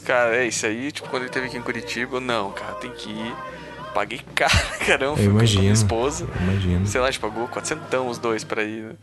Cara, 0.05 0.35
é 0.35 0.47
isso 0.47 0.65
aí, 0.65 0.91
tipo, 0.91 1.09
quando 1.09 1.23
ele 1.23 1.31
teve 1.31 1.47
aqui 1.47 1.57
em 1.57 1.61
Curitiba, 1.61 2.19
não, 2.19 2.51
cara, 2.51 2.73
tem 2.73 2.91
que 2.91 3.09
ir. 3.09 3.35
Paguei 3.93 4.21
caro, 4.33 4.53
caramba, 4.85 5.19
eu 5.19 5.31
imagino, 5.31 5.59
a 5.59 5.61
minha 5.61 5.73
esposa. 5.73 6.27
Imagino. 6.41 6.85
Sei 6.85 6.99
lá, 6.99 7.07
a 7.07 7.11
gente 7.11 7.19
pagou 7.21 7.47
400 7.47 7.87
os 8.09 8.17
dois 8.17 8.43
pra 8.43 8.63
ir. 8.63 8.83
Né? 8.83 8.93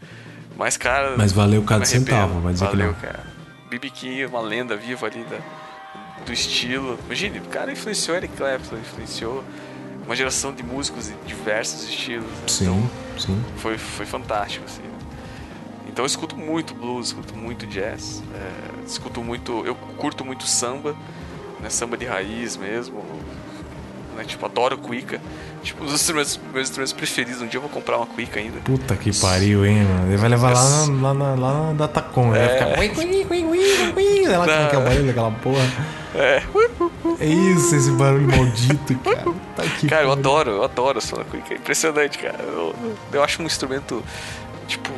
Mas, 0.56 0.76
cara. 0.76 1.14
Mas 1.16 1.32
valeu 1.32 1.62
cada 1.62 1.84
centavo, 1.84 2.40
vai 2.40 2.52
dizer 2.52 2.66
valeu, 2.66 2.94
que 2.94 3.06
não. 3.06 3.12
cara. 3.12 3.24
BB 3.70 3.90
King, 3.90 4.26
uma 4.26 4.40
lenda 4.40 4.76
viva 4.76 5.06
ali 5.06 5.24
da, 5.24 5.38
do 6.24 6.32
estilo. 6.32 6.98
Imagine, 7.06 7.38
o 7.38 7.42
cara 7.42 7.72
influenciou 7.72 8.16
Eric 8.16 8.36
Clapton, 8.36 8.76
influenciou 8.76 9.44
uma 10.04 10.16
geração 10.16 10.52
de 10.52 10.62
músicos 10.62 11.06
de 11.08 11.14
diversos 11.26 11.88
estilos. 11.88 12.30
Sim, 12.46 12.64
então, 12.64 12.90
sim. 13.18 13.44
Foi, 13.56 13.78
foi 13.78 14.06
fantástico, 14.06 14.64
assim. 14.64 14.82
Então 15.92 16.04
eu 16.04 16.06
escuto 16.06 16.36
muito 16.36 16.74
blues, 16.74 17.08
escuto 17.08 17.36
muito 17.36 17.66
jazz, 17.66 18.22
é, 18.34 18.86
escuto 18.86 19.22
muito, 19.22 19.62
eu 19.66 19.74
curto 19.74 20.24
muito 20.24 20.46
samba, 20.46 20.96
né, 21.60 21.68
samba 21.68 21.98
de 21.98 22.06
raiz 22.06 22.56
mesmo, 22.56 23.04
né, 24.16 24.24
tipo 24.24 24.46
adoro 24.46 24.78
cuica, 24.78 25.20
tipo 25.62 25.84
os 25.84 25.94
instrumentos, 25.94 26.38
meus 26.52 26.68
instrumentos 26.68 26.92
preferidos. 26.92 27.40
Um 27.40 27.46
dia 27.46 27.58
eu 27.58 27.62
vou 27.62 27.70
comprar 27.70 27.96
uma 27.96 28.06
cuica 28.06 28.40
ainda. 28.40 28.60
Puta 28.60 28.96
que 28.96 29.16
pariu, 29.18 29.64
hein, 29.64 29.84
mano? 29.84 30.08
Ele 30.08 30.16
vai 30.16 30.28
levar 30.28 30.52
lá 30.52 30.86
na, 30.86 31.02
lá 31.02 31.14
na, 31.14 31.34
lá 31.34 31.52
na 31.52 31.72
Datacom, 31.72 32.34
é. 32.34 32.38
vai 32.38 32.48
ficar. 32.48 32.78
Sei 34.26 34.36
lá 34.36 34.46
como 34.46 34.68
que 34.68 34.76
é 34.76 34.78
o 34.78 34.82
barulho 34.82 35.06
daquela 35.06 35.30
porra. 35.30 35.64
É. 36.14 36.42
É 37.20 37.26
isso, 37.26 37.74
esse 37.74 37.90
barulho 37.92 38.28
maldito, 38.28 38.94
cara. 38.98 39.24
Tá 39.56 39.62
cara, 39.88 40.02
eu 40.04 40.12
adoro, 40.12 40.50
eu 40.50 40.64
adoro 40.64 40.98
a 40.98 41.00
sua 41.00 41.24
cuica. 41.24 41.54
É 41.54 41.56
impressionante, 41.56 42.18
cara. 42.18 42.42
Eu, 42.42 42.74
eu 43.12 43.22
acho 43.22 43.42
um 43.42 43.46
instrumento, 43.46 44.02
tipo, 44.66 44.90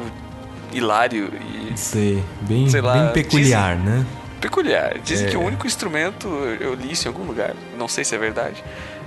hilário 0.73 1.33
e. 1.35 1.77
Sei, 1.79 2.23
bem, 2.43 2.69
sei 2.69 2.81
lá, 2.81 2.95
bem 2.95 3.13
peculiar, 3.13 3.77
dizem, 3.77 3.91
né? 3.91 4.07
Peculiar. 4.41 4.99
Dizem 5.03 5.27
é. 5.27 5.31
que 5.31 5.37
o 5.37 5.41
único 5.41 5.67
instrumento, 5.67 6.29
eu 6.61 6.75
li 6.75 6.93
isso 6.93 7.07
em 7.07 7.09
algum 7.09 7.25
lugar, 7.25 7.55
não 7.79 7.89
sei 7.89 8.05
se 8.05 8.15
é 8.15 8.19
verdade, 8.19 8.63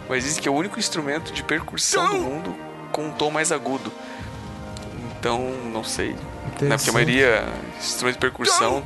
mas 0.09 0.23
dizem 0.23 0.41
que 0.41 0.47
é 0.47 0.51
o 0.51 0.55
único 0.55 0.79
instrumento 0.79 1.31
de 1.34 1.43
percussão 1.43 2.07
do 2.09 2.15
mundo 2.15 2.55
com 2.91 3.07
um 3.07 3.11
tom 3.11 3.29
mais 3.29 3.51
agudo. 3.51 3.91
Então, 5.11 5.51
não 5.71 5.84
sei. 5.84 6.15
Né? 6.61 6.77
Porque 6.77 6.89
a 6.89 6.93
maioria, 6.93 7.45
instrumento 7.77 8.15
de 8.15 8.21
percussão, 8.21 8.85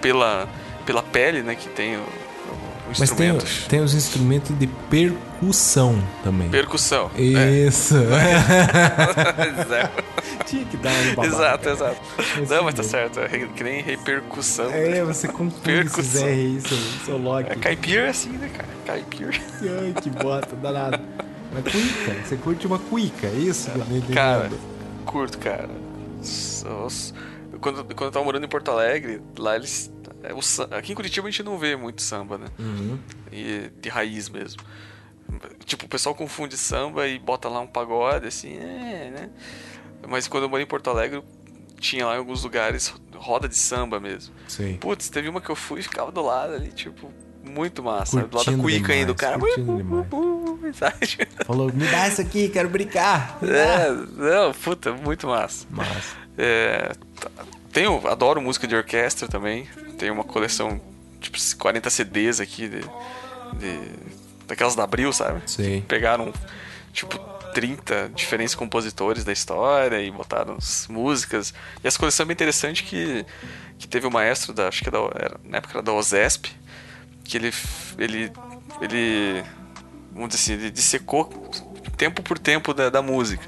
pela, 0.00 0.48
pela 0.86 1.02
pele, 1.02 1.42
né, 1.42 1.54
que 1.54 1.68
tem 1.68 1.96
o, 1.96 2.06
mas 2.98 3.10
tem, 3.10 3.36
tem 3.68 3.80
os 3.80 3.94
instrumentos 3.94 4.56
de 4.58 4.66
percussão 4.66 6.02
também. 6.22 6.48
Percussão. 6.48 7.10
Isso. 7.16 7.96
É. 7.96 9.90
Tinha 10.46 10.64
que 10.64 10.76
dar 10.76 10.90
uma 11.16 11.26
Exato, 11.26 11.68
exato. 11.68 12.00
Não, 12.48 12.64
mas 12.64 12.74
tá 12.74 12.82
certo. 12.82 13.20
É 13.20 13.28
que 13.28 13.62
nem 13.62 13.82
repercussão. 13.82 14.70
É, 14.70 14.88
né? 14.88 15.04
você 15.04 15.28
confunde 15.28 15.86
esses 15.86 16.16
R 16.16 16.24
aí, 16.24 16.60
seu, 17.04 17.16
Loki. 17.16 17.52
É, 17.52 17.54
caipira 17.54 18.06
é 18.06 18.08
assim, 18.08 18.30
né, 18.30 18.50
cara? 18.56 18.68
Caipira. 18.86 19.38
Ai, 19.62 19.94
que 20.02 20.10
bota, 20.10 20.56
danado. 20.56 21.00
Mas 21.52 21.64
cuica, 21.64 22.14
você 22.24 22.36
curte 22.36 22.66
uma 22.66 22.78
cuica, 22.78 23.26
é 23.26 23.34
isso? 23.34 23.70
Cara, 23.70 23.84
cara 24.14 24.50
curto, 25.10 25.38
cara. 25.38 25.68
Quando, 27.60 27.84
quando 27.94 28.06
eu 28.06 28.10
tava 28.10 28.24
morando 28.24 28.44
em 28.44 28.48
Porto 28.48 28.70
Alegre, 28.70 29.22
lá 29.38 29.56
eles 29.56 29.90
é, 30.22 30.32
o, 30.32 30.40
aqui 30.76 30.92
em 30.92 30.94
Curitiba 30.94 31.26
a 31.26 31.30
gente 31.30 31.42
não 31.42 31.58
vê 31.58 31.76
muito 31.76 32.02
samba, 32.02 32.38
né? 32.38 32.46
Uhum. 32.58 32.98
E, 33.32 33.70
de 33.80 33.88
raiz 33.88 34.28
mesmo. 34.28 34.62
Tipo, 35.64 35.86
o 35.86 35.88
pessoal 35.88 36.14
confunde 36.14 36.56
samba 36.56 37.06
e 37.06 37.18
bota 37.18 37.48
lá 37.48 37.60
um 37.60 37.66
pagode, 37.66 38.26
assim, 38.26 38.56
é, 38.56 39.10
né? 39.10 39.30
Mas 40.08 40.26
quando 40.26 40.44
eu 40.44 40.48
morei 40.48 40.64
em 40.64 40.68
Porto 40.68 40.90
Alegre, 40.90 41.22
tinha 41.78 42.06
lá 42.06 42.14
em 42.14 42.18
alguns 42.18 42.42
lugares 42.42 42.92
roda 43.14 43.48
de 43.48 43.56
samba 43.56 44.00
mesmo. 44.00 44.34
Sim. 44.48 44.76
Putz, 44.78 45.08
teve 45.08 45.28
uma 45.28 45.40
que 45.40 45.50
eu 45.50 45.56
fui 45.56 45.80
e 45.80 45.82
ficava 45.82 46.10
do 46.10 46.20
lado 46.20 46.54
ali, 46.54 46.72
tipo, 46.72 47.12
muito 47.44 47.82
massa. 47.82 48.22
Curtindo 48.22 48.28
do 48.28 48.36
lado 48.36 48.56
da 48.56 48.62
cuica 48.62 48.92
ainda, 48.92 49.12
o 49.12 49.14
cara. 49.14 49.38
Falou, 51.46 51.72
me 51.72 51.86
dá 51.86 52.08
isso 52.08 52.20
aqui, 52.20 52.48
quero 52.48 52.68
brincar. 52.68 53.38
É, 53.42 53.90
não, 53.90 54.52
puta, 54.52 54.92
muito 54.92 55.26
massa. 55.26 55.66
Massa. 55.70 56.16
É, 56.42 56.92
tenho, 57.70 58.08
adoro 58.08 58.40
música 58.40 58.66
de 58.66 58.74
orquestra 58.74 59.28
também. 59.28 59.68
Tenho 59.98 60.14
uma 60.14 60.24
coleção, 60.24 60.80
tipo, 61.20 61.36
40 61.58 61.90
CDs 61.90 62.40
aqui 62.40 62.66
de, 62.66 62.80
de 63.58 63.80
daquelas 64.46 64.74
da 64.74 64.84
Abril, 64.84 65.12
sabe? 65.12 65.42
Sim. 65.46 65.84
Pegaram, 65.86 66.32
tipo, 66.94 67.18
30 67.52 68.10
diferentes 68.14 68.54
compositores 68.54 69.22
da 69.22 69.32
história 69.32 70.00
e 70.00 70.10
botaram 70.10 70.54
as 70.56 70.88
músicas. 70.88 71.52
E 71.84 71.86
essa 71.86 71.98
coleção 71.98 72.24
é 72.24 72.26
bem 72.28 72.34
interessante 72.34 72.84
que, 72.84 73.24
que 73.78 73.86
teve 73.86 74.06
o 74.06 74.08
um 74.08 74.12
maestro 74.12 74.54
da, 74.54 74.68
acho 74.68 74.82
que 74.82 74.90
da, 74.90 74.98
era, 75.14 75.38
na 75.44 75.58
época 75.58 75.74
era 75.74 75.82
da 75.82 75.92
OZESP, 75.92 76.50
que 77.22 77.36
ele, 77.36 77.52
ele, 77.98 78.32
ele, 78.80 79.44
vamos 80.12 80.30
dizer 80.30 80.42
assim, 80.42 80.52
ele 80.54 80.70
dissecou 80.70 81.50
tempo 81.96 82.22
por 82.22 82.38
tempo 82.38 82.72
da, 82.72 82.88
da 82.88 83.02
música. 83.02 83.46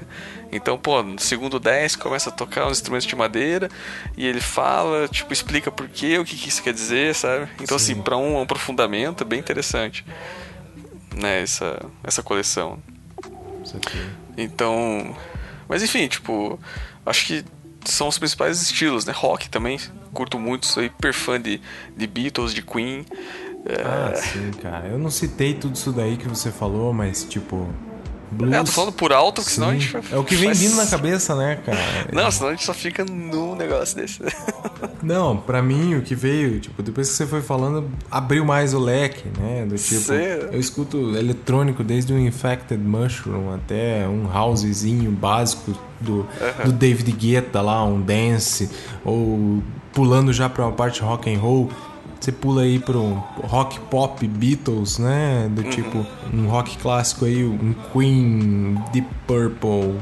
Então, 0.53 0.77
pô, 0.77 1.01
no 1.01 1.19
segundo 1.19 1.59
10 1.59 1.95
começa 1.95 2.29
a 2.29 2.31
tocar 2.31 2.67
uns 2.67 2.73
instrumentos 2.77 3.07
de 3.07 3.15
madeira 3.15 3.69
e 4.15 4.25
ele 4.25 4.39
fala, 4.39 5.07
tipo, 5.07 5.33
explica 5.33 5.71
por 5.71 5.89
quê, 5.89 6.19
o 6.19 6.23
que, 6.23 6.37
que 6.37 6.47
isso 6.47 6.61
quer 6.61 6.73
dizer, 6.73 7.15
sabe? 7.15 7.49
Então, 7.59 7.75
assim, 7.75 7.87
Sim. 7.87 7.91
assim, 7.93 8.01
para 8.03 8.17
um, 8.17 8.37
um 8.37 8.41
aprofundamento 8.43 9.23
é 9.23 9.25
bem 9.25 9.39
interessante, 9.39 10.05
né, 11.15 11.41
essa, 11.41 11.83
essa 12.03 12.21
coleção. 12.21 12.77
Então, 14.37 15.15
mas 15.67 15.81
enfim, 15.81 16.07
tipo, 16.07 16.59
acho 17.03 17.25
que 17.25 17.45
são 17.85 18.07
os 18.07 18.17
principais 18.19 18.61
estilos, 18.61 19.05
né? 19.05 19.13
Rock 19.15 19.49
também, 19.49 19.79
curto 20.13 20.39
muito, 20.39 20.67
sou 20.67 20.83
hiper 20.83 21.13
fã 21.13 21.41
de, 21.41 21.59
de 21.97 22.07
Beatles, 22.07 22.53
de 22.53 22.61
Queen. 22.61 23.05
É... 23.65 23.81
Ah, 23.81 24.15
sim, 24.15 24.51
cara. 24.61 24.87
Eu 24.87 24.99
não 24.99 25.09
citei 25.09 25.53
tudo 25.53 25.75
isso 25.75 25.91
daí 25.91 26.17
que 26.17 26.27
você 26.27 26.51
falou, 26.51 26.93
mas 26.93 27.23
tipo, 27.23 27.67
Blues. 28.33 28.53
É, 28.53 28.59
eu 28.59 28.63
tô 28.63 28.71
falando 28.71 28.91
por 28.93 29.13
alto, 29.13 29.41
porque 29.41 29.53
senão 29.53 29.69
a 29.69 29.73
gente 29.73 29.95
É 30.11 30.17
o 30.17 30.23
que 30.23 30.35
vem 30.35 30.47
faz... 30.47 30.59
vindo 30.59 30.75
na 30.75 30.85
cabeça, 30.87 31.35
né, 31.35 31.59
cara? 31.65 31.77
Não, 32.11 32.29
senão 32.31 32.49
a 32.49 32.51
gente 32.51 32.65
só 32.65 32.73
fica 32.73 33.05
num 33.05 33.55
negócio 33.55 33.95
desse. 33.95 34.19
Não, 35.01 35.37
pra 35.37 35.61
mim 35.61 35.95
o 35.95 36.01
que 36.01 36.15
veio, 36.15 36.59
tipo, 36.59 36.81
depois 36.81 37.09
que 37.09 37.15
você 37.15 37.25
foi 37.25 37.41
falando, 37.41 37.89
abriu 38.09 38.45
mais 38.45 38.73
o 38.73 38.79
leque, 38.79 39.25
né? 39.39 39.65
Do 39.65 39.75
tipo, 39.75 40.01
Sei. 40.01 40.49
eu 40.51 40.59
escuto 40.59 41.15
eletrônico 41.15 41.83
desde 41.83 42.13
um 42.13 42.19
Infected 42.19 42.81
Mushroom 42.81 43.53
até 43.53 44.07
um 44.07 44.29
housezinho 44.33 45.11
básico 45.11 45.73
do, 45.99 46.21
uh 46.21 46.27
-huh. 46.39 46.63
do 46.65 46.71
David 46.71 47.11
Guetta 47.11 47.61
lá, 47.61 47.83
um 47.83 48.01
dance, 48.01 48.69
ou 49.03 49.61
pulando 49.93 50.33
já 50.33 50.49
pra 50.49 50.65
uma 50.65 50.73
parte 50.73 51.01
rock 51.01 51.33
and 51.33 51.39
roll 51.39 51.69
você 52.23 52.31
pula 52.31 52.61
aí 52.61 52.79
pro 52.79 53.21
rock 53.43 53.79
pop 53.81 54.25
Beatles, 54.25 54.97
né? 54.97 55.49
Do 55.53 55.61
uhum. 55.61 55.69
tipo 55.69 56.05
um 56.33 56.47
rock 56.47 56.77
clássico 56.77 57.25
aí, 57.25 57.43
um 57.43 57.75
Queen, 57.91 58.81
Deep 58.93 59.07
Purple, 59.27 59.99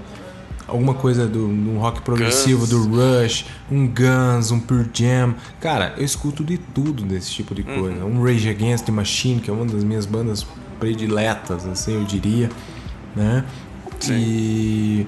alguma 0.67 0.93
coisa 0.93 1.27
do 1.27 1.47
um 1.47 1.79
rock 1.79 2.01
progressivo 2.01 2.59
Guns. 2.59 2.69
do 2.69 3.23
Rush, 3.23 3.45
um 3.71 3.87
Guns, 3.87 4.51
um 4.51 4.59
Pure 4.59 4.87
Jam. 4.93 5.33
Cara, 5.59 5.95
eu 5.97 6.05
escuto 6.05 6.43
de 6.43 6.59
tudo 6.59 7.03
desse 7.03 7.31
tipo 7.31 7.55
de 7.55 7.63
coisa. 7.63 8.05
Uhum. 8.05 8.19
Um 8.19 8.23
Rage 8.23 8.47
Against 8.49 8.85
the 8.85 8.91
Machine, 8.91 9.41
que 9.41 9.49
é 9.49 9.53
uma 9.53 9.65
das 9.65 9.83
minhas 9.83 10.05
bandas 10.05 10.45
prediletas, 10.79 11.65
assim, 11.65 11.95
eu 11.95 12.03
diria, 12.03 12.51
né? 13.15 13.43
Sim. 13.99 14.13
E 14.15 15.07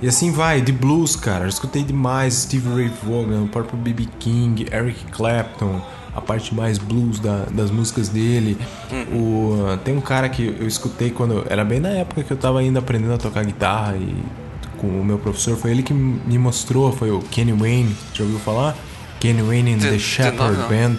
e 0.00 0.08
assim 0.08 0.32
vai, 0.32 0.60
de 0.60 0.72
blues, 0.72 1.14
cara. 1.14 1.44
Eu 1.44 1.48
escutei 1.48 1.84
demais 1.84 2.34
Steve 2.34 2.68
Ray 2.68 2.90
Vaughan, 3.04 3.44
o 3.44 3.48
próprio 3.48 3.78
B.B. 3.78 4.08
King, 4.18 4.66
Eric 4.72 5.04
Clapton, 5.12 5.80
a 6.14 6.20
parte 6.20 6.54
mais 6.54 6.78
blues 6.78 7.18
da, 7.18 7.46
das 7.50 7.70
músicas 7.70 8.08
dele. 8.08 8.58
Uhum. 8.90 9.74
O, 9.74 9.78
tem 9.78 9.96
um 9.96 10.00
cara 10.00 10.28
que 10.28 10.56
eu 10.58 10.66
escutei 10.66 11.10
quando. 11.10 11.46
Era 11.48 11.64
bem 11.64 11.80
na 11.80 11.88
época 11.88 12.22
que 12.22 12.30
eu 12.30 12.36
tava 12.36 12.60
ainda 12.60 12.78
aprendendo 12.78 13.14
a 13.14 13.18
tocar 13.18 13.44
guitarra 13.44 13.96
e 13.96 14.14
com 14.78 14.88
o 14.88 15.04
meu 15.04 15.18
professor. 15.18 15.56
Foi 15.56 15.70
ele 15.70 15.82
que 15.82 15.94
me 15.94 16.38
mostrou, 16.38 16.92
foi 16.92 17.10
o 17.10 17.20
Kenny 17.20 17.52
Wayne. 17.52 17.96
Já 18.12 18.24
ouviu 18.24 18.38
falar? 18.38 18.76
Kenny 19.20 19.42
Wayne 19.42 19.74
and 19.74 19.78
the 19.78 19.98
Shepherd 19.98 20.56
Band. 20.68 20.96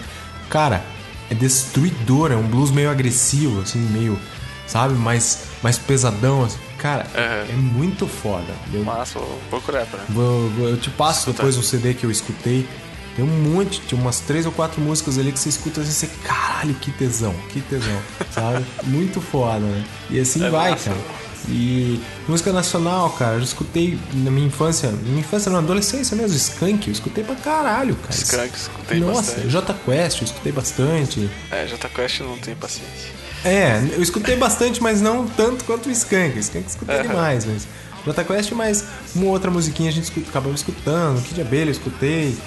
Cara, 0.50 0.84
é 1.30 1.36
destruidor, 1.36 2.32
é 2.32 2.36
um 2.36 2.48
blues 2.48 2.72
meio 2.72 2.90
agressivo, 2.90 3.62
assim, 3.62 3.80
meio. 3.80 4.18
Sabe? 4.66 4.94
Mais, 4.96 5.44
mais 5.62 5.78
pesadão, 5.78 6.44
assim. 6.44 6.58
Cara, 6.80 7.06
uhum. 7.14 7.54
é 7.54 7.54
muito 7.54 8.08
foda. 8.08 8.54
Eu, 8.74 8.84
Massa, 8.84 9.20
vou 9.20 9.40
procurar, 9.50 9.86
pra. 9.86 10.00
Vou, 10.10 10.50
vou, 10.50 10.70
eu 10.70 10.78
te 10.78 10.90
passo 10.90 11.32
depois 11.32 11.58
um 11.58 11.62
CD 11.62 11.94
que 11.94 12.06
eu 12.06 12.12
escutei 12.12 12.68
Tem 13.16 13.24
um 13.24 13.28
monte, 13.54 13.80
tem 13.82 13.98
umas 14.00 14.20
três 14.22 14.46
ou 14.46 14.52
quatro 14.52 14.82
músicas 14.82 15.18
ali 15.20 15.32
que 15.32 15.40
você 15.40 15.50
escuta 15.50 15.82
assim, 15.82 15.92
você, 15.92 16.08
caralho, 16.24 16.74
que 16.76 16.92
tesão, 16.92 17.34
que 17.50 17.62
tesão, 17.62 18.00
sabe? 18.32 18.66
Muito 18.86 19.22
foda, 19.22 19.60
né? 19.60 19.84
E 20.10 20.20
assim 20.20 20.44
É 20.44 20.50
vai, 20.50 20.72
massa. 20.72 20.90
cara. 20.90 21.24
E 21.50 22.00
música 22.28 22.54
nacional, 22.54 23.10
cara, 23.12 23.36
eu 23.36 23.42
escutei 23.44 24.00
na 24.14 24.32
minha 24.32 24.48
infância, 24.48 24.90
na 24.90 24.98
minha 24.98 25.20
infância, 25.20 25.52
na 25.52 25.58
adolescência 25.60 26.16
mesmo, 26.16 26.38
Skank, 26.38 26.88
eu 26.88 26.94
escutei 26.94 27.22
pra 27.24 27.36
caralho, 27.36 27.96
cara. 27.98 28.16
Skank, 28.16 28.56
escutei 28.56 29.00
Nossa, 29.02 29.34
bastante. 29.34 29.50
J 29.50 29.74
Quest, 29.86 30.22
eu 30.22 30.26
escutei 30.26 30.52
bastante. 30.54 31.30
É, 31.52 31.68
Jota 31.68 31.90
Quest 31.90 32.22
não 32.22 32.38
tenho 32.38 32.56
paciência. 32.56 33.12
É, 33.44 33.86
eu 33.94 34.02
escutei 34.02 34.38
bastante, 34.38 34.82
mas 34.82 35.02
não 35.02 35.28
tanto 35.28 35.66
quanto 35.66 35.90
o 35.90 35.92
Skank. 35.92 36.40
Skank 36.40 36.64
eu 36.64 36.70
escutei 36.70 36.96
Aham. 36.96 37.08
demais, 37.10 37.46
mas. 37.46 37.68
Jota 38.06 38.24
Quest, 38.24 38.52
mais 38.54 38.86
uma 39.14 39.28
outra 39.28 39.52
musiquinha 39.52 39.90
a 39.90 39.94
gente 39.94 40.06
escuta, 40.06 40.30
acabou 40.30 40.54
escutando. 40.54 41.22
Kid 41.24 41.42
Abelha 41.42 41.68
eu 41.68 41.72
escutei. 41.74 42.38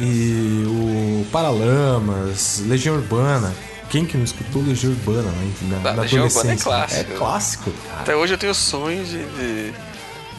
E 0.00 0.64
o 0.66 1.26
Paralamas, 1.32 2.62
Legião 2.66 2.96
Urbana. 2.96 3.52
Quem 3.90 4.04
que 4.04 4.16
não 4.16 4.24
escutou 4.24 4.62
Legião 4.62 4.92
Urbana 4.92 5.22
né, 5.30 5.52
na, 5.62 5.76
Ah, 5.90 5.94
na 5.94 6.02
Legião 6.02 6.24
Urbana 6.26 6.50
é 6.50 6.52
adolescência? 6.52 6.64
clássico. 6.64 7.00
É 7.12 7.16
clássico, 7.16 7.70
cara. 7.88 8.00
Até 8.02 8.16
hoje 8.16 8.34
eu 8.34 8.38
tenho 8.38 8.54
sonhos 8.54 9.08
de, 9.08 9.24
de, 9.24 9.72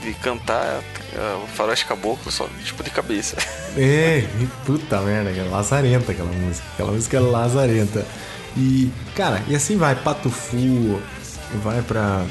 de 0.04 0.14
cantar 0.22 0.82
uh, 1.14 1.44
o 1.44 1.48
Faroeste 1.48 1.86
Caboclo 1.86 2.32
só 2.32 2.48
tipo 2.64 2.84
de 2.84 2.90
cabeça. 2.92 3.36
É, 3.78 4.26
puta 4.66 5.00
merda, 5.02 5.30
é 5.32 5.44
lazarenta 5.50 6.12
aquela 6.12 6.32
música. 6.32 6.66
Aquela 6.74 6.92
música 6.92 7.18
é 7.18 7.20
lazarenta. 7.20 8.06
E, 8.58 8.92
cara, 9.16 9.44
e 9.48 9.56
assim 9.56 9.78
vai, 9.78 9.96
Patufu, 9.96 11.00
vai 11.64 11.82
pra. 11.82 12.24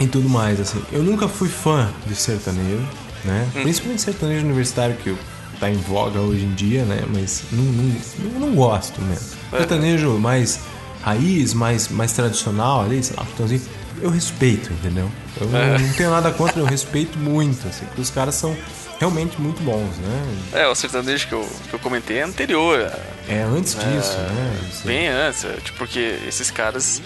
e 0.00 0.06
tudo 0.06 0.28
mais, 0.28 0.60
assim. 0.60 0.82
Eu 0.92 1.02
nunca 1.02 1.26
fui 1.28 1.48
fã 1.48 1.90
de 2.06 2.14
sertanejo, 2.14 2.86
né? 3.24 3.48
Principalmente 3.52 4.02
sertanejo 4.02 4.44
universitário, 4.44 4.96
que 4.96 5.14
tá 5.60 5.70
em 5.70 5.76
voga 5.76 6.20
hoje 6.20 6.44
em 6.44 6.54
dia, 6.54 6.84
né? 6.84 7.02
Mas 7.08 7.44
não, 7.52 7.64
não, 7.64 8.40
não, 8.40 8.54
gosto 8.54 9.00
mesmo. 9.02 9.28
Sertanejo 9.50 10.18
mais 10.18 10.60
raiz, 11.02 11.52
mais, 11.54 11.88
mais 11.88 12.12
tradicional 12.12 12.82
ali, 12.82 13.02
sei 13.02 13.16
lá, 13.16 13.24
Chitãozinho, 13.26 13.62
eu 14.00 14.10
respeito, 14.10 14.72
entendeu? 14.72 15.10
Eu 15.40 15.48
não, 15.48 15.78
não 15.78 15.92
tenho 15.94 16.10
nada 16.10 16.30
contra, 16.32 16.60
eu 16.60 16.64
respeito 16.64 17.18
muito, 17.18 17.68
assim, 17.68 17.84
porque 17.86 18.00
os 18.00 18.10
caras 18.10 18.34
são 18.34 18.56
realmente 18.98 19.40
muito 19.40 19.62
bons, 19.62 19.96
né? 19.98 20.36
É, 20.52 20.66
o 20.66 20.74
sertanejo 20.74 21.28
que 21.28 21.34
eu, 21.34 21.48
que 21.68 21.74
eu 21.74 21.78
comentei 21.78 22.18
é 22.18 22.22
anterior. 22.22 22.90
É 23.28 23.42
antes 23.42 23.74
disso, 23.74 24.16
né? 24.16 24.60
Assim, 24.68 24.86
Bem 24.86 25.08
antes, 25.08 25.44
é, 25.44 25.52
tipo, 25.56 25.78
porque 25.78 26.18
esses 26.26 26.50
caras, 26.50 27.02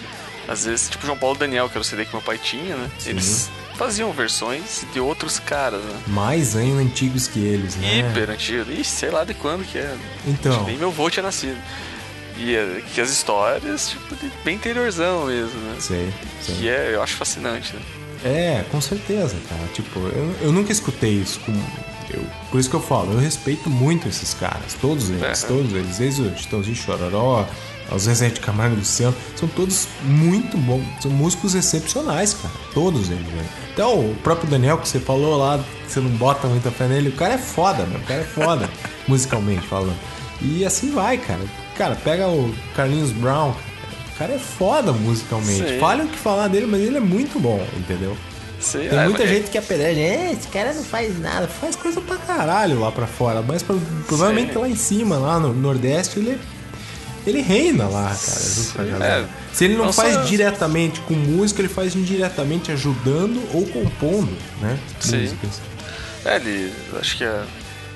às 0.47 0.65
vezes, 0.65 0.89
tipo 0.89 1.05
João 1.05 1.17
Paulo 1.17 1.35
e 1.35 1.39
Daniel, 1.39 1.67
que 1.67 1.73
era 1.73 1.81
o 1.81 1.83
CD 1.83 2.05
que 2.05 2.13
meu 2.13 2.21
pai 2.21 2.37
tinha, 2.37 2.75
né? 2.75 2.89
Eles 3.05 3.49
faziam 3.79 4.11
versões 4.11 4.85
de 4.91 4.99
outros 4.99 5.39
caras, 5.39 5.81
né? 5.81 5.99
Mais 6.07 6.53
ainda 6.55 6.81
antigos 6.81 7.27
que 7.29 7.39
eles, 7.39 7.77
né? 7.77 7.99
Hiper 7.99 8.29
antigo. 8.29 8.69
Ixi, 8.69 8.83
sei 8.91 9.09
lá 9.09 9.23
de 9.23 9.33
quando 9.33 9.63
que 9.65 9.77
é. 9.77 9.95
Então. 10.27 10.65
Nem 10.65 10.77
meu 10.77 10.89
avô 10.89 11.09
tinha 11.09 11.23
nascido. 11.23 11.57
E 12.37 12.55
é, 12.55 12.81
que 12.93 12.99
as 13.01 13.09
histórias, 13.09 13.89
tipo, 13.89 14.15
bem 14.43 14.55
interiorzão 14.55 15.25
mesmo, 15.27 15.59
né? 15.61 15.75
Sei, 15.79 16.13
sei. 16.41 16.55
Que 16.55 16.69
é, 16.69 16.91
eu 16.93 17.01
acho 17.01 17.15
fascinante, 17.15 17.73
né? 17.73 17.81
É, 18.25 18.65
com 18.69 18.81
certeza, 18.81 19.35
cara. 19.47 19.61
Tipo, 19.73 19.97
eu, 19.99 20.35
eu 20.41 20.51
nunca 20.51 20.71
escutei 20.73 21.13
isso 21.13 21.39
com. 21.39 21.51
Eu, 22.13 22.21
por 22.51 22.59
isso 22.59 22.69
que 22.69 22.75
eu 22.75 22.81
falo, 22.81 23.13
eu 23.13 23.19
respeito 23.19 23.69
muito 23.69 24.07
esses 24.09 24.33
caras, 24.33 24.73
todos 24.81 25.09
eles, 25.09 25.43
É. 25.43 25.47
todos 25.47 25.71
eles, 25.73 25.97
desde 25.99 26.23
o 26.23 26.37
Chitãozinho 26.37 26.75
Chororó, 26.75 27.45
ao 27.91 27.99
Zezé 27.99 28.29
de 28.29 28.39
Camargo 28.39 28.75
e 28.75 28.79
Luciano, 28.79 29.15
são 29.35 29.47
todos 29.49 29.87
muito 30.03 30.57
bons, 30.57 30.83
são 31.01 31.11
músicos 31.11 31.55
excepcionais, 31.55 32.33
cara, 32.33 32.53
todos 32.73 33.09
eles, 33.09 33.25
velho. 33.27 33.45
Então, 33.73 33.99
o 34.11 34.15
próprio 34.23 34.49
Daniel 34.49 34.77
que 34.77 34.87
você 34.87 34.99
falou 34.99 35.37
lá, 35.37 35.59
que 35.85 35.91
você 35.91 35.99
não 35.99 36.09
bota 36.11 36.47
muita 36.47 36.69
fé 36.71 36.87
nele, 36.87 37.09
o 37.09 37.13
cara 37.13 37.33
é 37.35 37.37
foda, 37.37 37.85
meu, 37.85 37.99
o 37.99 38.03
cara 38.03 38.21
é 38.21 38.25
foda, 38.25 38.69
musicalmente 39.07 39.65
falando. 39.67 39.97
E 40.41 40.63
assim 40.65 40.91
vai, 40.91 41.17
cara. 41.17 41.41
Cara, 41.77 41.95
pega 41.95 42.27
o 42.27 42.53
Carlinhos 42.75 43.11
Brown, 43.11 43.49
o 43.51 44.17
cara 44.17 44.33
é 44.33 44.39
foda 44.39 44.91
musicalmente. 44.91 45.67
Sim. 45.69 45.79
Fale 45.79 46.03
o 46.03 46.07
que 46.07 46.17
falar 46.17 46.47
dele, 46.47 46.65
mas 46.65 46.81
ele 46.81 46.97
é 46.97 47.01
muito 47.01 47.39
bom, 47.39 47.65
entendeu? 47.77 48.15
Sei, 48.59 48.89
Tem 48.89 48.99
ah, 48.99 49.05
muita 49.05 49.23
é- 49.23 49.27
gente 49.27 49.49
que 49.49 49.57
apedreja, 49.57 49.99
é, 50.01 50.33
esse 50.33 50.49
cara 50.49 50.73
não 50.73 50.83
faz 50.83 51.17
nada, 51.17 51.47
faz 51.47 51.77
coisa 51.77 52.01
pra 52.01 52.17
caralho 52.17 52.77
lá 52.81 52.91
pra 52.91 53.07
fora, 53.07 53.41
mas 53.41 53.63
pro- 53.63 53.79
provavelmente 54.05 54.51
Sim. 54.51 54.59
lá 54.59 54.67
em 54.67 54.75
cima, 54.75 55.17
lá 55.17 55.39
no 55.39 55.53
Nordeste, 55.53 56.19
ele, 56.19 56.37
ele 57.29 57.41
reina 57.41 57.85
lá, 57.87 58.07
cara, 58.09 58.39
junto 58.41 58.73
com 58.73 58.81
a 58.81 58.85
Sim, 58.85 58.91
galera. 58.91 59.21
é. 59.21 59.55
Se 59.55 59.65
ele 59.65 59.75
não, 59.75 59.85
Não 59.85 59.93
faz 59.93 60.13
só- 60.15 60.23
diretamente 60.23 60.99
com 61.01 61.13
música, 61.13 61.61
ele 61.61 61.69
faz 61.69 61.95
indiretamente 61.95 62.71
ajudando 62.71 63.41
ou 63.53 63.65
compondo, 63.67 64.35
né? 64.61 64.77
Sim. 64.99 65.21
Músicas. 65.21 65.61
É, 66.25 66.35
ele. 66.35 66.71
Acho 66.99 67.17
que 67.17 67.23
a, 67.23 67.43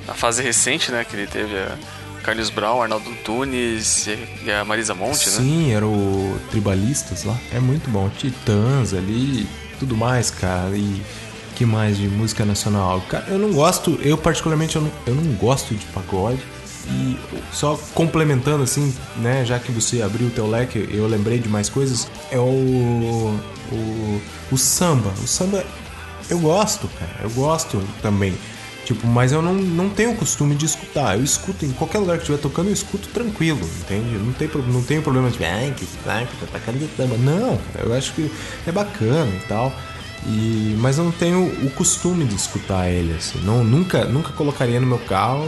a 0.07 0.13
fase 0.13 0.41
recente, 0.41 0.91
né, 0.91 1.03
que 1.03 1.15
ele 1.15 1.27
teve 1.27 1.55
a 1.57 1.77
Carlos 2.23 2.49
Brown, 2.49 2.81
Arnaldo 2.81 3.09
Antunes 3.09 4.07
e 4.07 4.49
a 4.51 4.63
Marisa 4.63 4.93
Monte, 4.95 5.29
né? 5.29 5.35
Sim, 5.37 5.73
era 5.73 5.85
o 5.85 6.37
Tribalistas 6.51 7.23
lá. 7.25 7.37
É 7.53 7.59
muito 7.59 7.89
bom. 7.89 8.09
Titãs 8.17 8.93
ali, 8.93 9.45
tudo 9.79 9.95
mais, 9.97 10.31
cara. 10.31 10.75
E 10.75 11.01
que 11.55 11.65
mais 11.65 11.97
de 11.97 12.07
música 12.07 12.45
nacional? 12.45 13.01
Cara, 13.09 13.25
eu 13.27 13.37
não 13.37 13.51
gosto, 13.51 13.99
eu 14.01 14.17
particularmente 14.17 14.75
eu 14.77 14.81
não, 14.83 14.91
eu 15.05 15.13
não 15.15 15.33
gosto 15.33 15.75
de 15.75 15.85
pagode. 15.87 16.39
E 16.85 17.17
só 17.51 17.79
complementando 17.93 18.63
assim, 18.63 18.93
né, 19.17 19.45
já 19.45 19.57
que 19.59 19.71
você 19.71 20.01
abriu 20.01 20.27
o 20.27 20.31
teu 20.31 20.49
leque, 20.49 20.87
eu 20.91 21.07
lembrei 21.07 21.39
de 21.39 21.47
mais 21.47 21.69
coisas, 21.69 22.07
é 22.29 22.37
o 22.37 23.39
o, 23.71 24.21
o 24.51 24.57
samba. 24.57 25.11
O 25.23 25.27
samba 25.27 25.63
eu 26.29 26.39
gosto, 26.39 26.87
cara. 26.99 27.19
Eu 27.21 27.29
gosto 27.31 27.81
também. 28.01 28.33
Tipo, 28.85 29.07
mas 29.07 29.31
eu 29.31 29.41
não, 29.41 29.53
não 29.53 29.89
tenho 29.89 30.11
o 30.11 30.15
costume 30.15 30.55
de 30.55 30.65
escutar. 30.65 31.17
Eu 31.17 31.23
escuto 31.23 31.65
em 31.65 31.71
qualquer 31.71 31.99
lugar 31.99 32.17
que 32.17 32.23
estiver 32.23 32.39
tocando, 32.39 32.67
eu 32.67 32.73
escuto 32.73 33.07
tranquilo, 33.09 33.61
entende? 33.79 34.17
Não, 34.17 34.33
tem, 34.33 34.49
não 34.67 34.83
tenho 34.83 35.01
problema 35.01 35.29
de, 35.29 35.43
ai, 35.43 35.73
que 35.75 35.85
saco, 36.03 36.27
tá 36.51 36.71
de 36.71 36.87
samba. 36.97 37.17
Não, 37.17 37.57
cara, 37.57 37.85
eu 37.85 37.93
acho 37.93 38.13
que 38.13 38.29
é 38.67 38.71
bacana 38.71 39.31
e 39.31 39.47
tal. 39.47 39.73
E, 40.25 40.75
mas 40.79 40.97
eu 40.97 41.05
não 41.05 41.11
tenho 41.11 41.45
o 41.65 41.69
costume 41.71 42.25
de 42.25 42.35
escutar 42.35 42.89
ele, 42.89 43.13
assim. 43.13 43.39
Não, 43.43 43.63
nunca, 43.63 44.05
nunca 44.05 44.33
colocaria 44.33 44.79
no 44.79 44.87
meu 44.87 44.99
carro 44.99 45.45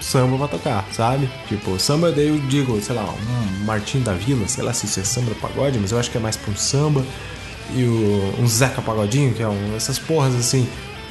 samba 0.00 0.38
pra 0.38 0.48
tocar, 0.48 0.86
sabe? 0.92 1.28
Tipo, 1.48 1.78
samba 1.78 2.10
daí 2.10 2.28
eu 2.28 2.38
digo, 2.38 2.80
sei 2.80 2.94
lá, 2.94 3.04
um 3.04 3.64
Martim 3.64 4.00
da 4.00 4.14
Vila, 4.14 4.48
sei 4.48 4.64
lá 4.64 4.72
se 4.72 4.86
isso 4.86 5.00
é 5.00 5.04
samba 5.04 5.32
pagode, 5.40 5.78
mas 5.78 5.92
eu 5.92 5.98
acho 5.98 6.10
que 6.10 6.16
é 6.16 6.20
mais 6.20 6.36
pra 6.36 6.50
um 6.50 6.56
samba. 6.56 7.04
E 7.74 7.84
o, 7.84 8.34
um 8.40 8.48
Zeca 8.48 8.82
Pagodinho, 8.82 9.32
que 9.32 9.42
é 9.42 9.48
um, 9.48 9.76
essas 9.76 9.98
porras 9.98 10.34
assim. 10.34 10.68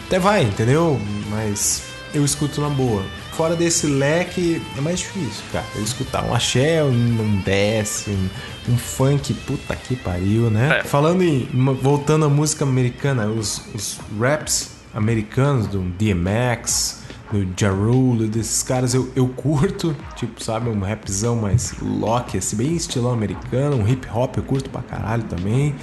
Até 0.07 0.19
vai, 0.19 0.43
entendeu? 0.43 0.99
Mas 1.29 1.83
eu 2.13 2.25
escuto 2.25 2.59
na 2.61 2.69
boa. 2.69 3.03
Fora 3.31 3.55
desse 3.55 3.87
leque, 3.87 4.61
é 4.77 4.81
mais 4.81 4.99
difícil, 4.99 5.43
cara. 5.53 5.65
Eu 5.75 5.83
escutar 5.83 6.25
um 6.25 6.33
axé, 6.33 6.83
um, 6.83 6.89
um 6.89 7.41
desce, 7.45 8.09
um, 8.09 8.73
um 8.73 8.77
funk, 8.77 9.33
puta 9.33 9.75
que 9.75 9.95
pariu, 9.95 10.49
né? 10.49 10.79
É. 10.79 10.83
Falando 10.83 11.23
em. 11.23 11.47
Voltando 11.81 12.25
à 12.25 12.29
música 12.29 12.65
americana, 12.65 13.27
os, 13.27 13.61
os 13.73 13.97
raps 14.19 14.71
americanos 14.93 15.67
do 15.67 15.79
DMX, 15.79 16.98
do 17.31 17.47
Ja 17.59 17.69
Rule, 17.71 18.27
desses 18.27 18.63
caras 18.63 18.93
eu, 18.93 19.11
eu 19.15 19.27
curto, 19.29 19.95
tipo, 20.15 20.43
sabe, 20.43 20.69
um 20.69 20.79
rapzão 20.79 21.35
mais 21.35 21.75
lock, 21.79 22.37
assim, 22.37 22.55
bem 22.57 22.75
estilão 22.75 23.11
americano, 23.13 23.75
um 23.77 23.87
hip 23.87 24.07
hop 24.11 24.37
eu 24.37 24.43
curto 24.43 24.69
pra 24.69 24.81
caralho 24.81 25.23
também, 25.23 25.75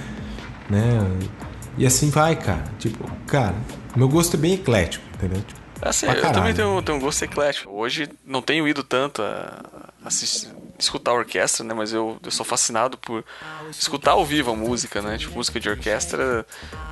né? 0.69 0.99
E 1.77 1.85
assim 1.85 2.09
vai, 2.09 2.35
cara. 2.35 2.63
Tipo, 2.79 3.09
cara, 3.27 3.55
meu 3.95 4.09
gosto 4.09 4.35
é 4.35 4.39
bem 4.39 4.53
eclético, 4.55 5.05
entendeu? 5.15 5.41
Tipo, 5.41 5.61
Assim, 5.79 6.07
eu 6.07 6.19
também 6.33 6.55
tenho, 6.55 6.81
tenho 6.81 6.97
um 6.97 7.01
gosto 7.01 7.21
eclético. 7.23 7.71
Hoje 7.71 8.09
não 8.25 8.41
tenho 8.41 8.67
ido 8.67 8.83
tanto 8.83 9.21
a 9.21 9.61
assistir- 10.03 10.49
escutar 10.79 11.11
a 11.11 11.15
orquestra, 11.15 11.63
né? 11.63 11.73
Mas 11.73 11.93
eu, 11.93 12.17
eu 12.23 12.31
sou 12.31 12.45
fascinado 12.45 12.97
por 12.97 13.23
escutar 13.71 14.11
ao 14.11 14.25
vivo 14.25 14.51
a 14.51 14.55
música, 14.55 15.01
né? 15.01 15.17
Tipo, 15.17 15.35
música 15.35 15.59
de 15.59 15.69
orquestra, 15.69 16.45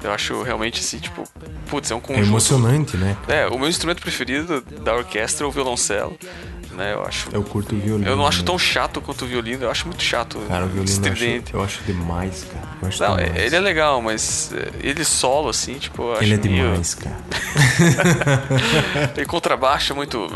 eu 0.04 0.12
acho 0.12 0.42
realmente 0.42 0.80
assim, 0.80 1.00
tipo, 1.00 1.24
putz, 1.70 1.92
é 1.92 1.96
um 1.96 2.00
é 2.00 2.02
conjunto. 2.02 2.28
emocionante, 2.28 2.98
né? 2.98 3.18
É, 3.28 3.48
o 3.48 3.58
meu 3.58 3.70
instrumento 3.70 4.02
preferido 4.02 4.62
da 4.62 4.96
orquestra 4.96 5.46
é 5.46 5.48
o 5.48 5.52
violoncelo, 5.52 6.18
né? 6.76 6.94
Eu 6.94 7.04
acho. 7.04 7.30
Eu 7.32 7.44
curto 7.44 7.76
o 7.76 7.80
violino. 7.80 8.10
Eu 8.10 8.16
não 8.16 8.28
acho 8.28 8.44
tão 8.44 8.58
chato 8.60 9.02
quanto 9.02 9.26
o 9.26 9.28
violino, 9.28 9.64
eu 9.64 9.72
acho 9.72 9.88
muito 9.88 10.04
chato. 10.04 10.38
Cara, 10.48 10.66
o 10.66 10.68
violino 10.68 10.80
eu 10.80 10.84
acho, 10.84 10.92
estridente. 11.14 11.54
eu 11.54 11.64
acho 11.64 11.84
demais, 11.84 12.46
cara. 12.52 12.66
Acho 12.90 13.04
Não, 13.04 13.18
demais. 13.18 13.36
ele 13.44 13.56
é 13.56 13.60
legal, 13.60 14.02
mas 14.02 14.52
é, 14.54 14.72
ele 14.88 15.04
solo, 15.06 15.50
assim, 15.50 15.76
tipo, 15.76 16.04
eu 16.04 16.14
acho 16.14 16.24
Ele 16.24 16.34
é 16.34 16.38
meio- 16.38 16.64
demais, 16.72 16.96
cara. 16.96 17.16
E 19.18 19.26
contrabaixo 19.26 19.94
é 19.94 19.96
muito. 19.96 20.28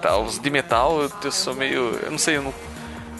Tal. 0.00 0.24
Os 0.24 0.38
de 0.38 0.50
metal 0.50 1.02
eu, 1.02 1.10
eu 1.24 1.32
sou 1.32 1.54
meio. 1.54 1.98
Eu 2.02 2.10
não 2.10 2.18
sei, 2.18 2.36
eu 2.36 2.42
não. 2.42 2.54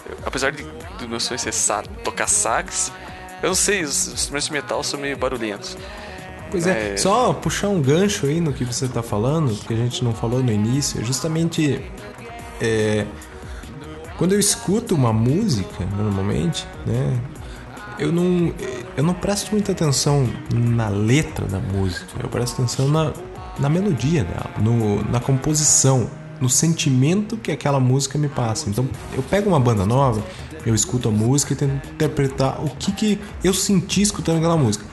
eu- 0.08 0.16
apesar 0.24 0.52
de, 0.52 0.64
do 0.98 1.08
meu 1.08 1.20
sonho 1.20 1.38
ser 1.38 1.52
sa- 1.52 1.82
tocar 2.04 2.28
sax, 2.28 2.92
eu 3.42 3.48
não 3.48 3.54
sei, 3.54 3.82
os 3.82 4.06
os 4.08 4.12
instrumentos 4.14 4.46
de 4.46 4.52
metal 4.52 4.82
são 4.82 4.98
meio 5.00 5.16
barulhentos. 5.16 5.76
Pois 6.50 6.66
é, 6.66 6.94
É. 6.94 6.96
só 6.96 7.32
puxar 7.32 7.68
um 7.68 7.80
gancho 7.80 8.26
aí 8.26 8.40
no 8.40 8.52
que 8.52 8.64
você 8.64 8.88
tá 8.88 9.04
falando, 9.04 9.54
que 9.66 9.72
a 9.72 9.76
gente 9.76 10.02
não 10.02 10.12
falou 10.12 10.42
no 10.42 10.50
início, 10.50 11.00
é 11.00 11.04
justamente 11.04 11.80
é, 12.60 13.06
quando 14.18 14.32
eu 14.32 14.40
escuto 14.40 14.94
uma 14.94 15.12
música, 15.12 15.86
normalmente, 15.96 16.66
né, 16.86 17.18
eu 17.98 18.12
não, 18.12 18.52
eu 18.96 19.02
não 19.02 19.14
presto 19.14 19.52
muita 19.52 19.72
atenção 19.72 20.28
na 20.52 20.88
letra 20.88 21.46
da 21.46 21.58
música, 21.58 22.06
eu 22.22 22.28
presto 22.28 22.60
atenção 22.60 22.88
na, 22.88 23.12
na 23.58 23.68
melodia 23.68 24.24
dela, 24.24 24.50
no, 24.58 25.02
na 25.10 25.20
composição 25.20 26.08
no 26.40 26.48
sentimento 26.48 27.36
que 27.36 27.52
aquela 27.52 27.78
música 27.78 28.16
me 28.16 28.28
passa. 28.28 28.70
Então, 28.70 28.88
eu 29.14 29.22
pego 29.22 29.50
uma 29.50 29.60
banda 29.60 29.84
nova, 29.84 30.22
eu 30.64 30.74
escuto 30.74 31.08
a 31.08 31.12
música 31.12 31.52
e 31.52 31.56
tento 31.56 31.86
interpretar 31.92 32.64
o 32.64 32.70
que, 32.70 32.92
que 32.92 33.18
eu 33.44 33.52
senti 33.52 34.02
escutando 34.02 34.38
aquela 34.38 34.56
música. 34.56 34.84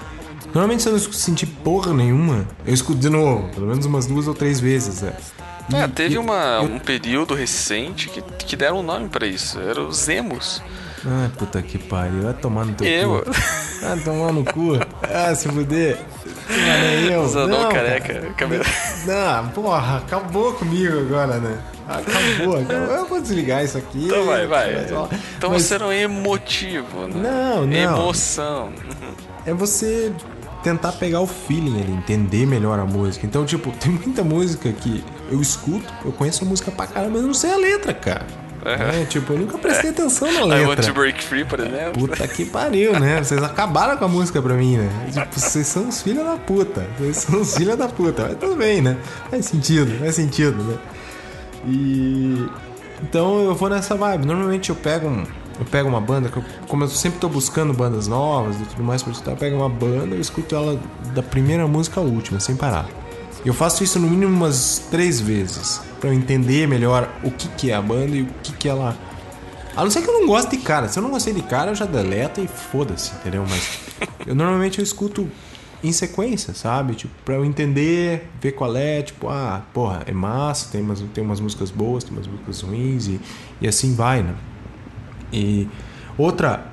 Normalmente, 0.47 0.83
se 0.83 0.89
eu 0.89 0.93
não 0.93 0.99
senti 0.99 1.45
porra 1.45 1.93
nenhuma, 1.93 2.47
eu 2.65 2.73
escuto 2.73 2.99
de 2.99 3.09
novo, 3.09 3.49
pelo 3.53 3.67
menos 3.67 3.85
umas 3.85 4.05
duas 4.05 4.27
ou 4.27 4.33
três 4.33 4.59
vezes. 4.59 5.01
Né? 5.01 5.13
É, 5.73 5.83
E- 5.83 5.87
teve 5.89 6.15
e- 6.15 6.17
uma, 6.17 6.59
eu- 6.61 6.63
um 6.63 6.79
período 6.79 7.33
recente 7.33 8.09
que, 8.09 8.21
que 8.21 8.55
deram 8.55 8.79
um 8.79 8.83
nome 8.83 9.09
pra 9.09 9.25
isso. 9.27 9.59
Era 9.59 9.81
os 9.81 10.07
emos. 10.07 10.61
Ai, 11.05 11.29
puta 11.37 11.61
que 11.61 11.77
pariu. 11.77 12.23
Vai 12.23 12.33
tomar 12.33 12.65
no 12.65 12.73
teu 12.73 12.87
Emo. 12.87 13.21
cu. 13.21 13.31
Vai 13.81 13.99
tomar 13.99 14.31
no 14.33 14.43
cu. 14.43 14.73
Ah, 15.03 15.33
se 15.35 15.47
fuder. 15.47 15.97
Mano, 16.49 16.61
é 17.11 17.15
eu. 17.15 17.27
Zanão 17.27 17.63
Não, 17.63 17.69
careca, 17.71 18.13
cara. 18.13 18.33
cabelo. 18.33 18.63
Não, 19.05 19.47
porra, 19.49 19.97
acabou 19.97 20.53
comigo 20.53 20.99
agora, 20.99 21.37
né? 21.37 21.57
Acabou, 21.87 22.57
acabou. 22.59 22.95
Eu 22.95 23.05
vou 23.05 23.21
desligar 23.21 23.63
isso 23.63 23.77
aqui. 23.77 24.05
Então 24.05 24.25
vai, 24.25 24.47
vai. 24.47 24.73
Mas, 24.73 24.85
Então 25.37 25.49
mas 25.51 25.63
você 25.63 25.75
era 25.75 25.85
um 25.85 25.91
emotivo, 25.93 27.07
né? 27.07 27.29
Não, 27.29 27.65
não. 27.65 27.73
Emoção. 27.73 28.73
É 29.45 29.53
você 29.53 30.11
tentar 30.63 30.93
pegar 30.93 31.21
o 31.21 31.27
feeling 31.27 31.79
ali, 31.81 31.91
entender 31.93 32.45
melhor 32.45 32.79
a 32.79 32.85
música. 32.85 33.25
Então, 33.25 33.45
tipo, 33.45 33.71
tem 33.71 33.91
muita 33.91 34.23
música 34.23 34.69
que 34.73 35.03
eu 35.31 35.41
escuto, 35.41 35.91
eu 36.05 36.11
conheço 36.11 36.43
a 36.43 36.47
música 36.47 36.71
pra 36.71 36.87
caramba, 36.87 37.13
mas 37.13 37.21
eu 37.21 37.27
não 37.27 37.33
sei 37.33 37.51
a 37.51 37.57
letra, 37.57 37.93
cara. 37.93 38.25
É, 38.65 39.05
tipo, 39.05 39.31
eu 39.31 39.39
nunca 39.39 39.57
prestei 39.57 39.91
atenção 39.91 40.27
na 40.47 40.57
I 40.57 40.65
Want 40.65 40.75
to 40.75 40.81
letra. 40.81 40.93
Break 40.93 41.23
Free, 41.23 41.45
por 41.45 41.59
exemplo. 41.59 42.07
Puta 42.07 42.27
que 42.27 42.45
pariu, 42.45 42.99
né? 42.99 43.23
Vocês 43.23 43.41
acabaram 43.41 43.97
com 43.97 44.05
a 44.05 44.07
música 44.07 44.41
pra 44.41 44.55
mim, 44.55 44.77
né? 44.77 44.89
Tipo, 45.11 45.39
vocês 45.39 45.67
são 45.67 45.87
os 45.87 46.01
filhos 46.01 46.25
da 46.25 46.35
puta. 46.35 46.85
Vocês 46.97 47.17
são 47.17 47.39
os 47.39 47.55
filhos 47.55 47.77
da 47.77 47.87
puta. 47.87 48.23
Mas 48.23 48.37
tudo 48.37 48.55
bem, 48.55 48.81
né? 48.81 48.97
Faz 49.29 49.45
sentido, 49.45 49.97
faz 49.99 50.15
sentido, 50.15 50.61
né? 50.63 50.77
E. 51.65 52.49
Então 53.03 53.41
eu 53.41 53.55
vou 53.55 53.69
nessa 53.69 53.95
vibe. 53.95 54.25
Normalmente 54.25 54.69
eu 54.69 54.75
pego 54.75 55.07
um. 55.07 55.23
Eu 55.59 55.65
pego 55.65 55.87
uma 55.87 56.01
banda, 56.01 56.29
que 56.29 56.37
eu, 56.37 56.43
como 56.67 56.83
eu 56.83 56.87
sempre 56.87 57.19
tô 57.19 57.27
buscando 57.29 57.73
bandas 57.73 58.07
novas 58.07 58.57
e 58.59 58.63
tudo 58.65 58.83
mais 58.83 59.01
pra 59.01 59.11
escutar, 59.11 59.31
eu 59.31 59.37
pego 59.37 59.55
uma 59.55 59.69
banda 59.69 60.15
e 60.15 60.19
escuto 60.19 60.55
ela 60.55 60.79
da 61.15 61.23
primeira 61.23 61.67
música 61.67 61.99
à 61.99 62.03
última, 62.03 62.39
sem 62.39 62.55
parar. 62.55 62.85
Eu 63.47 63.53
faço 63.53 63.81
isso 63.81 63.97
no 63.97 64.09
mínimo 64.09 64.35
umas 64.35 64.87
três 64.91 65.21
vezes, 65.21 65.79
pra 66.01 66.09
eu 66.09 66.13
entender 66.13 66.67
melhor 66.67 67.09
o 67.23 67.31
que, 67.31 67.47
que 67.47 67.71
é 67.71 67.75
a 67.75 67.81
banda 67.81 68.13
e 68.13 68.23
o 68.23 68.27
que, 68.43 68.51
que 68.51 68.67
ela 68.67 68.93
a 69.73 69.83
não 69.83 69.89
ser 69.89 70.01
que 70.01 70.09
eu 70.09 70.19
não 70.19 70.27
goste 70.27 70.57
de 70.57 70.63
cara. 70.63 70.89
Se 70.89 70.99
eu 70.99 71.03
não 71.03 71.11
gostei 71.11 71.33
de 71.33 71.43
cara, 71.43 71.71
eu 71.71 71.75
já 71.75 71.85
deleto 71.85 72.41
e 72.41 72.47
foda-se, 72.47 73.13
entendeu? 73.15 73.45
Mas 73.47 73.79
eu 74.25 74.35
normalmente 74.35 74.79
eu 74.79 74.83
escuto 74.83 75.29
em 75.81 75.93
sequência, 75.93 76.53
sabe? 76.53 76.95
Tipo, 76.95 77.13
pra 77.23 77.35
eu 77.35 77.45
entender, 77.45 78.27
ver 78.41 78.51
qual 78.51 78.75
é, 78.75 79.01
tipo, 79.01 79.29
ah, 79.29 79.61
porra, 79.73 80.01
é 80.05 80.11
massa, 80.11 80.67
tem 80.69 80.81
umas, 80.81 80.99
tem 81.13 81.23
umas 81.23 81.39
músicas 81.39 81.71
boas, 81.71 82.03
tem 82.03 82.11
umas 82.11 82.27
músicas 82.27 82.59
ruins 82.61 83.07
e, 83.07 83.21
e 83.61 83.67
assim 83.67 83.95
vai, 83.95 84.23
né? 84.23 84.35
E 85.31 85.69
outra, 86.17 86.69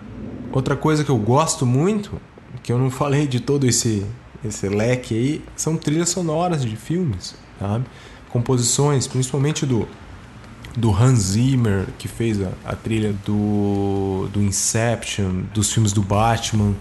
outra 0.50 0.74
coisa 0.74 1.04
que 1.04 1.10
eu 1.10 1.18
gosto 1.18 1.64
muito, 1.64 2.20
que 2.64 2.72
eu 2.72 2.78
não 2.78 2.90
falei 2.90 3.28
de 3.28 3.38
todo 3.38 3.64
esse, 3.64 4.04
esse 4.48 4.68
leque 4.68 5.14
aí, 5.14 5.44
são 5.56 5.76
trilhas 5.76 6.08
sonoras 6.08 6.64
de 6.64 6.76
filmes, 6.76 7.34
sabe? 7.58 7.84
Composições, 8.30 9.06
principalmente 9.06 9.64
do, 9.64 9.88
do 10.76 10.90
Hans 10.92 11.18
Zimmer, 11.18 11.86
que 11.98 12.08
fez 12.08 12.42
a, 12.42 12.50
a 12.64 12.74
trilha 12.74 13.14
do, 13.24 14.28
do 14.32 14.42
Inception, 14.42 15.42
dos 15.52 15.72
filmes 15.72 15.92
do 15.92 16.02
Batman, 16.02 16.74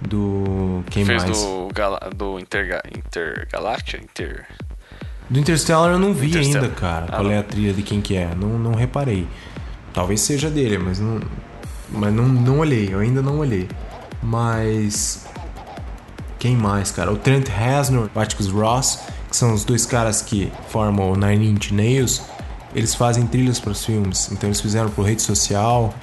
do. 0.00 0.82
Quem 0.90 1.04
Fez 1.04 1.24
mais? 1.24 1.38
do, 1.38 1.68
Gala, 1.74 2.10
do 2.14 2.38
Interga, 2.38 2.82
Intergalactia? 2.96 4.00
Inter... 4.00 4.46
Do 5.28 5.38
Interstellar 5.38 5.92
eu 5.92 5.98
não 5.98 6.12
vi 6.12 6.36
ainda, 6.36 6.68
cara. 6.68 7.06
Ah, 7.08 7.16
qual 7.16 7.30
é 7.30 7.34
não. 7.34 7.40
a 7.40 7.42
trilha 7.42 7.72
de 7.72 7.82
quem 7.82 8.00
que 8.00 8.16
é? 8.16 8.34
Não, 8.34 8.58
não 8.58 8.74
reparei. 8.74 9.26
Talvez 9.92 10.20
seja 10.20 10.50
dele, 10.50 10.78
mas 10.78 10.98
não. 10.98 11.20
Mas 11.88 12.12
não, 12.12 12.26
não 12.26 12.58
olhei, 12.60 12.88
eu 12.92 13.00
ainda 13.00 13.22
não 13.22 13.38
olhei. 13.38 13.68
Mas. 14.22 15.26
Quem 16.40 16.56
mais, 16.56 16.90
cara? 16.90 17.12
O 17.12 17.16
Trent 17.18 17.48
Reznor, 17.48 18.08
o 18.14 18.18
Atticus 18.18 18.48
Ross, 18.48 18.98
que 19.28 19.36
são 19.36 19.52
os 19.52 19.62
dois 19.62 19.84
caras 19.84 20.22
que 20.22 20.50
formam 20.70 21.12
o 21.12 21.14
Nine 21.14 21.50
Inch 21.50 21.70
Nails, 21.70 22.22
eles 22.74 22.94
fazem 22.94 23.26
trilhas 23.26 23.60
para 23.60 23.72
os 23.72 23.84
filmes. 23.84 24.32
Então 24.32 24.48
eles 24.48 24.58
fizeram 24.58 24.88
pro 24.88 25.04
Rede 25.04 25.20
Social, 25.20 25.94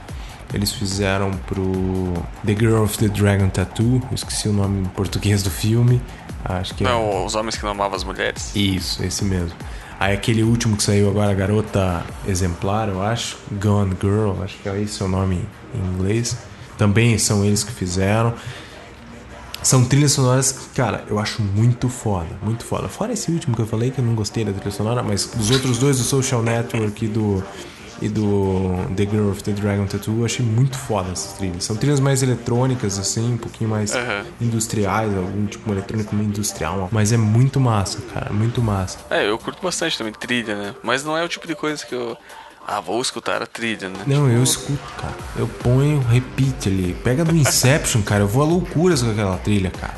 eles 0.54 0.72
fizeram 0.72 1.32
pro 1.32 2.14
The 2.46 2.56
Girl 2.56 2.84
of 2.84 3.00
the 3.00 3.08
Dragon 3.08 3.50
Tattoo, 3.50 4.00
eu 4.12 4.16
esqueci 4.16 4.48
o 4.48 4.54
nome 4.54 4.82
em 4.82 4.86
português 4.86 5.42
do 5.42 5.50
filme. 5.50 6.00
Acho 6.46 6.76
que 6.76 6.84
é. 6.86 6.88
Não, 6.88 7.26
os 7.26 7.34
homens 7.34 7.58
que 7.58 7.64
não 7.64 7.72
amavam 7.72 7.96
as 7.96 8.04
mulheres. 8.04 8.56
Isso, 8.56 9.04
esse 9.04 9.26
mesmo. 9.26 9.58
Aí 10.00 10.14
aquele 10.14 10.44
último 10.44 10.78
que 10.78 10.84
saiu 10.84 11.10
agora, 11.10 11.34
Garota 11.34 12.04
Exemplar, 12.28 12.90
eu 12.90 13.02
acho. 13.02 13.40
Gone 13.60 13.98
Girl, 14.00 14.44
acho 14.44 14.56
que 14.60 14.70
é 14.70 14.80
esse 14.80 15.04
o 15.04 15.08
nome 15.08 15.44
em 15.74 15.80
inglês. 15.80 16.38
Também 16.78 17.18
são 17.18 17.44
eles 17.44 17.64
que 17.64 17.72
fizeram. 17.72 18.36
São 19.64 19.84
trilhas 19.84 20.12
sonoras 20.14 20.52
que, 20.52 20.70
cara, 20.76 21.04
eu 21.10 21.20
acho 21.20 21.42
muito 21.42 21.90
foda, 21.90 22.30
muito 22.42 22.64
foda. 22.64 22.88
Fora 22.88 23.14
esse 23.14 23.32
último 23.32 23.56
que 23.56 23.62
eu 23.62 23.68
falei, 23.68 23.92
que 23.92 24.00
eu 24.00 24.06
não 24.06 24.16
gostei 24.16 24.46
da 24.46 24.54
trilha 24.54 24.72
sonora, 24.72 25.04
mas 25.04 25.26
dos 25.26 25.52
outros 25.52 25.78
dois, 25.78 25.98
do 25.98 26.04
Social 26.04 26.42
Network 26.42 27.04
e 27.04 27.08
do, 27.08 27.44
e 28.02 28.08
do 28.08 28.72
The 28.96 29.06
Girl 29.06 29.30
of 29.30 29.44
the 29.44 29.52
Dragon 29.52 29.86
Tattoo, 29.86 30.20
eu 30.20 30.26
achei 30.26 30.46
muito 30.46 30.78
foda 30.78 31.12
essas 31.12 31.34
trilhas. 31.34 31.64
São 31.64 31.76
trilhas 31.76 32.00
mais 32.00 32.24
eletrônicas, 32.24 32.98
assim, 33.00 33.34
um 33.34 33.38
pouquinho 33.38 33.70
mais 33.70 33.94
Aham. 33.94 34.26
industriais, 34.40 35.16
algum 35.18 35.46
tipo 35.48 35.70
um 35.70 35.74
eletrônico 35.74 36.16
meio 36.16 36.30
industrial. 36.30 36.88
Mas 36.92 37.12
é 37.12 37.18
muito 37.18 37.60
massa, 37.60 38.00
cara, 38.14 38.32
muito 38.32 38.62
massa. 38.62 39.00
É, 39.10 39.28
eu 39.28 39.38
curto 39.38 39.62
bastante 39.62 39.98
também 39.98 40.14
trilha, 40.14 40.56
né? 40.56 40.76
Mas 40.84 41.04
não 41.04 41.18
é 41.18 41.24
o 41.24 41.28
tipo 41.28 41.48
de 41.48 41.56
coisa 41.56 41.86
que 41.86 41.94
eu. 41.96 42.16
Ah, 42.70 42.82
vou 42.82 43.02
escutar 43.02 43.42
a 43.42 43.46
trilha, 43.46 43.88
né? 43.88 44.00
Não, 44.06 44.30
eu 44.30 44.44
escuto, 44.44 44.84
cara. 44.98 45.14
Eu 45.38 45.48
ponho 45.48 46.02
repeat 46.02 46.68
ali. 46.68 46.94
Pega 47.02 47.24
do 47.24 47.34
Inception, 47.34 48.02
cara. 48.02 48.24
Eu 48.24 48.28
vou 48.28 48.44
a 48.44 48.46
loucuras 48.46 49.02
com 49.02 49.10
aquela 49.10 49.38
trilha, 49.38 49.72
cara. 49.72 49.96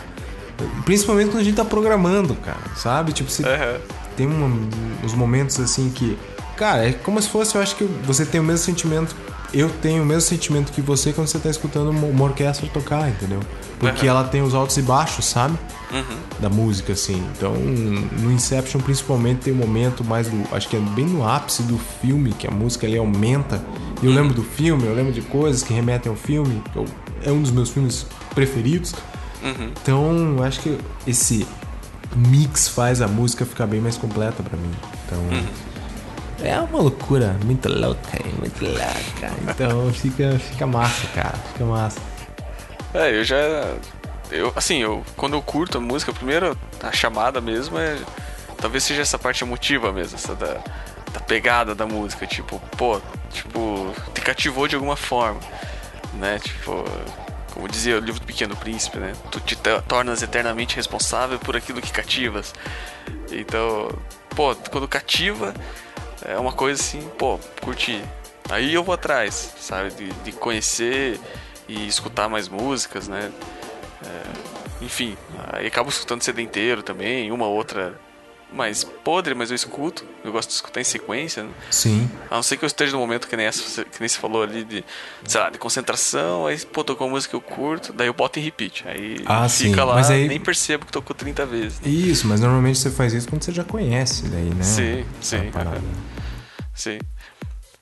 Principalmente 0.86 1.30
quando 1.32 1.40
a 1.41 1.44
gente 1.44 1.56
tá 1.56 1.66
programando, 1.66 2.36
cara. 2.36 2.60
Sabe? 2.76 3.12
Tipo, 3.12 3.32
você 3.32 3.44
Aham. 3.44 3.80
tem 4.16 4.28
uns 4.28 5.14
momentos 5.16 5.60
assim 5.60 5.90
que. 5.90 6.16
Cara, 6.56 6.88
é 6.88 6.94
como 6.94 7.20
se 7.20 7.28
fosse, 7.30 7.56
eu 7.56 7.62
acho 7.62 7.76
que 7.76 7.86
você 8.04 8.24
tem 8.24 8.40
o 8.40 8.44
mesmo 8.44 8.64
sentimento. 8.64 9.16
Eu 9.52 9.68
tenho 9.82 10.04
o 10.04 10.06
mesmo 10.06 10.22
sentimento 10.22 10.72
que 10.72 10.82
você 10.82 11.12
quando 11.12 11.28
você 11.28 11.40
tá 11.40 11.50
escutando 11.50 11.90
uma 11.90 12.24
orquestra 12.24 12.70
tocar, 12.72 13.10
entendeu? 13.10 13.40
Porque 13.80 14.07
Aham. 14.07 14.18
ela 14.19 14.27
tem 14.27 14.41
os 14.41 14.53
altos 14.53 14.76
e 14.77 14.81
baixos, 14.81 15.26
sabe? 15.26 15.57
Da 16.39 16.49
música, 16.49 16.93
assim. 16.93 17.23
Então, 17.35 17.53
no 17.53 18.31
Inception, 18.31 18.80
principalmente, 18.81 19.39
tem 19.39 19.53
um 19.53 19.57
momento 19.57 20.03
mais 20.03 20.27
do. 20.27 20.43
Acho 20.56 20.68
que 20.68 20.76
é 20.76 20.80
bem 20.80 21.06
no 21.06 21.27
ápice 21.27 21.64
do 21.64 21.77
filme, 22.01 22.31
que 22.34 22.45
a 22.45 22.51
música 22.51 22.85
ali 22.85 22.97
aumenta. 22.97 23.61
E 24.01 24.06
eu 24.06 24.11
lembro 24.11 24.34
do 24.34 24.43
filme, 24.43 24.85
eu 24.85 24.93
lembro 24.93 25.11
de 25.14 25.22
coisas 25.22 25.64
que 25.64 25.73
remetem 25.73 26.10
ao 26.10 26.15
filme. 26.18 26.61
eu- 26.76 26.85
é 27.23 27.31
um 27.31 27.41
dos 27.41 27.51
meus 27.51 27.69
filmes 27.69 28.06
preferidos. 28.35 28.93
Então, 29.81 30.35
eu 30.38 30.43
acho 30.43 30.60
que 30.60 30.77
esse 31.07 31.47
mix 32.15 32.68
faz 32.68 33.01
a 33.01 33.07
música 33.07 33.45
ficar 33.45 33.65
bem 33.68 33.80
mais 33.81 33.97
completa 33.97 34.43
pra 34.43 34.57
mim. 34.57 34.72
Então. 35.06 35.19
É 36.45 36.57
uma 36.60 36.80
loucura, 36.80 37.35
muito 37.45 37.68
louca, 37.68 38.18
muito 38.38 38.64
louca. 38.64 39.34
Então 39.49 39.91
fica, 39.93 40.39
fica 40.39 40.65
massa, 40.65 41.06
cara. 41.14 41.35
Fica 41.51 41.65
massa. 41.65 41.99
É, 42.94 43.11
eu 43.16 43.24
já. 43.24 43.38
Eu, 44.32 44.53
assim, 44.56 44.78
eu, 44.82 45.03
quando 45.18 45.34
eu 45.34 45.41
curto 45.41 45.78
a 45.78 45.82
música, 45.82 46.14
primeiro 46.14 46.57
a 46.82 46.91
chamada 46.91 47.41
mesmo 47.41 47.78
é. 47.80 47.98
Talvez 48.57 48.84
seja 48.84 49.02
essa 49.02 49.18
parte 49.18 49.44
emotiva 49.44 49.91
mesmo, 49.94 50.16
essa 50.18 50.36
da, 50.36 50.61
da 51.14 51.20
pegada 51.22 51.74
da 51.74 51.86
música. 51.86 52.28
Tipo, 52.28 52.60
pô, 52.78 52.99
tipo, 53.32 53.94
te 54.14 54.22
cativou 54.22 54.68
de 54.68 54.76
alguma 54.76 54.98
forma. 54.98 55.40
Né? 56.14 56.40
Tipo, 56.40 56.84
como 57.53 57.68
dizia 57.70 57.95
o 57.95 57.99
livro 57.99 58.20
do 58.20 58.26
Pequeno 58.26 58.56
Príncipe, 58.57 58.98
né? 58.98 59.14
Tu 59.32 59.40
te 59.40 59.56
to- 59.56 59.82
tornas 59.88 60.22
eternamente 60.22 60.76
responsável 60.76 61.40
por 61.40 61.56
aquilo 61.56 61.82
que 61.82 61.91
cativas. 61.91 62.53
Então, 63.32 63.90
pô, 64.36 64.53
quando 64.72 64.88
cativa, 64.88 65.53
é 66.26 66.38
uma 66.38 66.52
coisa 66.52 66.82
assim, 66.82 67.02
pô, 67.18 67.40
curti. 67.61 68.02
Aí 68.49 68.74
eu 68.74 68.84
vou 68.84 68.94
atrás, 68.95 69.53
sabe? 69.60 69.91
De, 69.91 70.11
de 70.11 70.32
conhecer 70.34 71.20
e 71.70 71.88
escutar 71.88 72.28
mais 72.28 72.48
músicas, 72.50 73.08
né? 73.08 73.32
É, 74.06 74.86
enfim, 74.86 75.16
aí 75.54 75.68
acabo 75.68 75.90
escutando 75.90 76.22
CD 76.24 76.41
inteiro 76.41 76.82
também, 76.84 77.32
uma 77.32 77.46
outra 77.48 77.94
mais 78.52 78.84
podre, 78.84 79.36
mas 79.36 79.52
eu 79.52 79.56
escuto. 79.56 80.04
Eu 80.24 80.32
gosto 80.32 80.50
de 80.50 80.56
escutar 80.56 80.82
em 80.82 80.84
sequência, 80.84 81.44
né? 81.44 81.50
Sim. 81.70 82.10
A 82.32 82.36
não 82.36 82.41
ser 82.44 82.58
que 82.58 82.66
eu 82.66 82.68
esteja 82.68 82.94
num 82.94 83.00
momento 83.00 83.28
que 83.28 83.38
nem, 83.38 83.46
essa, 83.46 83.86
que 83.86 84.00
nem 84.00 84.10
você 84.10 84.18
falou 84.18 84.41
ali 84.41 84.64
de, 84.64 84.84
sei 85.28 85.40
lá, 85.40 85.52
de 85.52 85.60
concentração, 85.60 86.48
aí, 86.48 86.58
pô, 86.66 86.84
tocou 86.84 87.06
uma 87.06 87.14
música 87.14 87.30
que 87.30 87.36
eu 87.36 87.41
curto, 87.56 87.94
daí 87.94 88.08
eu 88.08 88.14
boto 88.14 88.40
em 88.40 88.41
repeat. 88.41 88.88
Aí 88.88 89.18
Ah, 89.28 89.48
fica 89.48 89.70
sim, 89.70 89.76
lá, 89.76 89.94
mas 89.96 90.10
aí- 90.10 90.28
nem 90.28 90.40
percebo 90.40 90.84
que 90.86 90.91
tocou 90.91 91.16
30 91.16 91.46
vezes. 91.46 91.80
Isso, 91.86 92.26
mas 92.26 92.40
normalmente 92.41 92.80
você 92.80 92.90
faz 92.90 93.14
isso 93.14 93.30
quando 93.30 93.44
você 93.44 93.52
já 93.52 93.64
conhece, 93.64 94.24
daí, 94.30 94.50
né? 94.50 94.64
Sim, 94.64 95.06
sim, 95.22 95.52
aham. 95.56 95.82
Sim. 96.74 96.98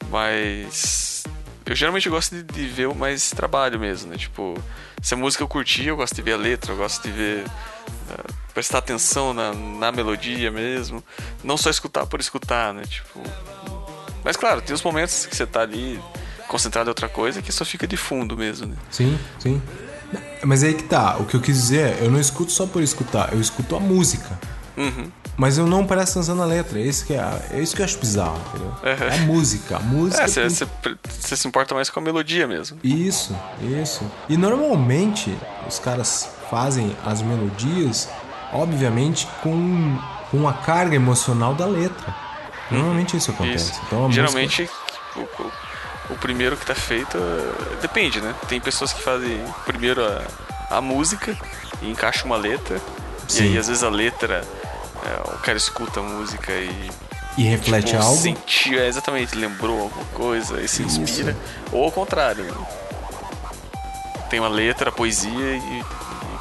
Mas. 0.09 1.16
Eu 1.67 1.75
geralmente 1.75 2.09
gosto 2.09 2.33
de, 2.35 2.43
de 2.43 2.65
ver 2.67 2.87
mais 2.95 3.29
trabalho 3.31 3.77
mesmo, 3.79 4.09
né? 4.09 4.17
Tipo, 4.17 4.57
se 5.01 5.13
a 5.13 5.17
música 5.17 5.43
eu 5.43 5.47
curti, 5.47 5.85
eu 5.85 5.97
gosto 5.97 6.15
de 6.15 6.21
ver 6.21 6.33
a 6.33 6.37
letra, 6.37 6.71
eu 6.71 6.77
gosto 6.77 7.03
de 7.03 7.11
ver. 7.11 7.45
ah, 8.09 8.31
prestar 8.53 8.79
atenção 8.79 9.33
na, 9.33 9.53
na 9.53 9.91
melodia 9.91 10.49
mesmo. 10.49 11.03
Não 11.43 11.57
só 11.57 11.69
escutar 11.69 12.05
por 12.05 12.19
escutar, 12.19 12.73
né? 12.73 12.83
Tipo. 12.87 13.21
Mas 14.23 14.35
claro, 14.37 14.61
tem 14.61 14.73
os 14.73 14.81
momentos 14.81 15.25
que 15.25 15.35
você 15.35 15.45
tá 15.45 15.61
ali 15.61 16.01
concentrado 16.47 16.87
em 16.87 16.91
outra 16.91 17.09
coisa 17.09 17.41
que 17.41 17.51
só 17.51 17.65
fica 17.65 17.85
de 17.85 17.97
fundo 17.97 18.37
mesmo, 18.37 18.67
né? 18.67 18.75
Sim, 18.89 19.19
sim. 19.37 19.61
Mas 20.43 20.63
aí 20.63 20.73
que 20.73 20.83
tá, 20.83 21.17
o 21.17 21.25
que 21.25 21.35
eu 21.35 21.41
quis 21.41 21.55
dizer 21.55 21.97
é, 21.97 22.05
eu 22.05 22.09
não 22.09 22.19
escuto 22.19 22.51
só 22.51 22.65
por 22.65 22.81
escutar, 22.81 23.33
eu 23.33 23.41
escuto 23.41 23.75
a 23.75 23.79
música. 23.79 24.39
Uhum. 24.77 25.11
Mas 25.37 25.57
eu 25.59 25.67
não 25.67 25.85
presto 25.85 26.13
atenção 26.17 26.33
na 26.35 26.45
letra, 26.45 26.79
é 26.79 26.81
isso 26.81 27.05
que, 27.05 27.13
é, 27.13 27.41
é 27.51 27.59
isso 27.59 27.75
que 27.75 27.81
eu 27.81 27.85
acho 27.85 27.99
bizarro, 27.99 28.41
entendeu? 28.49 28.67
Uhum. 28.69 29.07
É 29.11 29.13
a 29.15 29.17
música, 29.21 29.77
a 29.77 29.79
música. 29.79 30.23
É, 30.23 30.27
você 30.27 30.65
tem- 30.81 30.97
se 31.37 31.47
importa 31.47 31.75
mais 31.75 31.89
com 31.91 31.99
a 31.99 32.03
melodia 32.03 32.47
mesmo. 32.47 32.79
Isso, 32.83 33.37
isso. 33.61 34.01
E 34.27 34.35
normalmente 34.35 35.37
os 35.67 35.77
caras 35.77 36.27
fazem 36.49 36.95
as 37.05 37.21
melodias, 37.21 38.09
obviamente, 38.51 39.27
com, 39.43 39.99
com 40.31 40.47
a 40.47 40.53
carga 40.53 40.95
emocional 40.95 41.53
da 41.53 41.65
letra. 41.67 42.15
Normalmente 42.71 43.15
isso 43.15 43.29
acontece. 43.31 43.71
Isso. 43.73 43.81
Então 43.85 44.11
Geralmente, 44.11 44.67
o, 45.15 45.19
o- 45.19 45.51
o 46.09 46.15
primeiro 46.17 46.57
que 46.57 46.65
tá 46.65 46.73
feito 46.73 47.15
é- 47.17 47.75
depende, 47.81 48.21
né? 48.21 48.33
Tem 48.47 48.59
pessoas 48.59 48.91
que 48.91 49.03
fazem 49.03 49.39
primeiro 49.65 50.01
a, 50.03 50.77
a 50.77 50.81
música 50.81 51.37
e 51.81 51.91
encaixa 51.91 52.25
uma 52.25 52.37
letra. 52.37 52.81
Sim. 53.27 53.43
E 53.43 53.47
aí, 53.49 53.57
às 53.57 53.67
vezes, 53.67 53.83
a 53.83 53.89
letra, 53.89 54.43
é, 55.05 55.29
o 55.33 55.37
cara 55.39 55.57
escuta 55.57 55.99
a 55.99 56.03
música 56.03 56.51
e. 56.51 56.89
e 57.37 57.43
reflete 57.43 57.91
tipo, 57.91 58.01
algo. 58.03 58.21
Sentiu, 58.21 58.79
é, 58.79 58.87
exatamente, 58.87 59.35
lembrou 59.35 59.81
alguma 59.81 60.05
coisa 60.13 60.61
e 60.61 60.67
se 60.67 60.83
Isso. 60.83 61.01
inspira. 61.01 61.35
Ou 61.71 61.83
ao 61.85 61.91
contrário. 61.91 62.45
Tem 64.29 64.39
uma 64.39 64.49
letra, 64.49 64.91
poesia 64.91 65.31
e. 65.55 65.83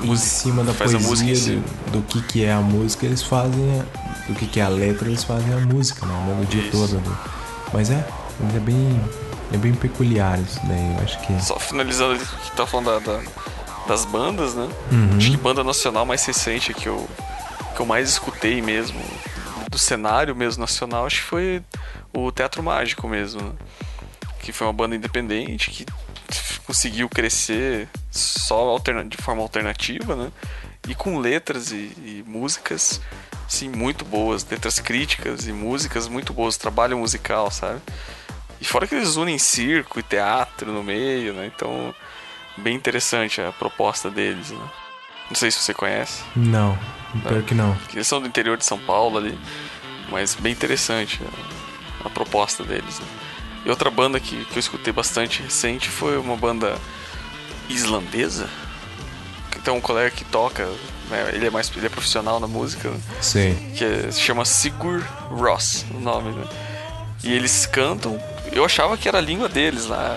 E 0.01 0.11
em 0.11 0.17
cima 0.17 0.63
da 0.63 0.75
faz 0.75 0.95
a 0.95 0.99
música 0.99 1.27
poesia 1.31 1.35
si. 1.37 1.63
do, 1.91 1.93
do 1.93 2.03
que, 2.03 2.21
que 2.21 2.45
é 2.45 2.53
a 2.53 2.61
música, 2.61 3.07
eles 3.07 3.23
fazem. 3.23 3.81
A, 3.81 4.07
do 4.29 4.35
que, 4.35 4.47
que 4.47 4.61
é 4.61 4.65
a 4.65 4.69
letra, 4.69 5.09
eles 5.09 5.23
fazem 5.25 5.53
a 5.55 5.59
música, 5.59 6.05
né? 6.05 6.15
A 6.15 6.27
melodia 6.35 6.61
Isso. 6.63 6.71
toda. 6.73 6.99
do- 6.99 7.19
mas 7.73 7.91
é, 7.91 8.05
mas 8.41 8.55
é 8.57 8.59
bem. 8.59 9.01
É 9.53 9.57
bem 9.57 9.73
peculiar 9.73 10.41
isso 10.41 10.59
daí, 10.65 10.95
eu 10.97 11.05
acho 11.05 11.21
que. 11.21 11.41
Só 11.45 11.57
finalizando 11.61 12.15
ali 12.15 12.23
o 12.23 12.27
que 12.27 12.51
tá 12.57 12.67
falando 12.67 12.87
da- 12.87 13.13
da- 13.13 13.23
das 13.87 14.05
bandas, 14.05 14.55
né? 14.55 14.69
Uhum. 14.91 15.17
Acho 15.17 15.31
que 15.31 15.37
banda 15.37 15.63
nacional 15.63 16.05
mais 16.05 16.25
recente 16.27 16.75
que 16.75 16.89
eu, 16.89 17.09
que 17.77 17.83
eu 17.83 17.87
mais 17.87 18.09
escutei 18.09 18.63
mesmo, 18.63 18.99
do 19.71 19.79
cenário 19.79 20.35
mesmo 20.35 20.63
nacional, 20.63 21.05
acho 21.05 21.17
que 21.17 21.29
foi 21.29 21.63
o 22.13 22.33
Teatro 22.33 22.63
Mágico 22.63 23.07
mesmo. 23.07 23.43
né? 23.43 23.53
Que 24.41 24.51
foi 24.51 24.67
uma 24.67 24.73
banda 24.73 24.97
independente 24.97 25.71
que 25.71 25.87
conseguiu 26.67 27.07
crescer 27.09 27.87
só 28.11 28.79
de 29.07 29.17
forma 29.19 29.43
alternativa, 29.43 30.17
né? 30.17 30.33
E 30.89 30.95
com 30.95 31.19
letras 31.19 31.71
e, 31.71 31.93
e 31.99 32.25
músicas, 32.27 33.01
sim, 33.47 33.69
muito 33.69 34.05
boas. 34.05 34.47
Letras 34.49 34.81
críticas 34.81 35.47
e 35.47 35.53
músicas 35.53 36.09
muito 36.09 36.33
boas. 36.33 36.57
Trabalho 36.57 36.97
musical, 36.97 37.51
sabe? 37.51 37.81
E 38.59 38.65
fora 38.65 38.87
que 38.87 38.95
eles 38.95 39.17
unem 39.17 39.37
circo 39.37 40.01
e 40.01 40.03
teatro 40.03 40.73
no 40.73 40.83
meio, 40.83 41.35
né? 41.35 41.51
Então, 41.55 41.95
bem 42.57 42.75
interessante 42.75 43.41
a 43.43 43.53
proposta 43.53 44.11
deles, 44.11 44.51
né? 44.51 44.71
Não 45.29 45.35
sei 45.37 45.51
se 45.51 45.59
você 45.59 45.75
conhece. 45.75 46.23
Não, 46.35 46.79
pior 47.29 47.43
que 47.43 47.55
não. 47.55 47.77
Eles 47.93 48.07
são 48.07 48.21
do 48.21 48.27
interior 48.29 48.57
de 48.57 48.65
São 48.65 48.79
Paulo 48.79 49.19
ali, 49.19 49.39
mas 50.11 50.35
bem 50.35 50.53
interessante 50.53 51.21
a, 52.03 52.07
a 52.07 52.11
proposta 52.11 52.63
deles. 52.63 53.01
Né? 53.01 53.07
E 53.65 53.71
outra 53.71 53.91
banda 53.91 54.21
que, 54.21 54.45
que 54.45 54.57
eu 54.57 54.61
escutei 54.61 54.93
bastante 54.93 55.43
recente 55.43 55.89
foi 55.89 56.17
uma 56.19 56.37
banda 56.37 56.77
islandesa. 57.69 58.49
Tem 59.65 59.75
um 59.75 59.81
colega 59.81 60.11
que 60.13 60.25
toca, 60.25 60.65
né? 61.11 61.31
ele 61.33 61.47
é 61.47 61.51
mais 61.51 61.73
ele 61.77 61.87
é 61.87 61.89
profissional 61.89 62.39
na 62.39 62.47
música, 62.47 62.89
né? 62.89 63.01
Sei. 63.21 63.55
que 63.77 63.85
é- 63.85 64.13
se 64.13 64.21
chama 64.21 64.45
Sigur 64.45 65.03
Ross, 65.29 65.85
o 65.93 65.99
nome, 65.99 66.31
né? 66.31 66.45
E 67.25 67.33
eles 67.33 67.67
cantam, 67.67 68.17
eu 68.53 68.65
achava 68.65 68.97
que 68.97 69.09
era 69.09 69.19
a 69.19 69.21
língua 69.21 69.49
deles 69.49 69.87
lá, 69.87 70.17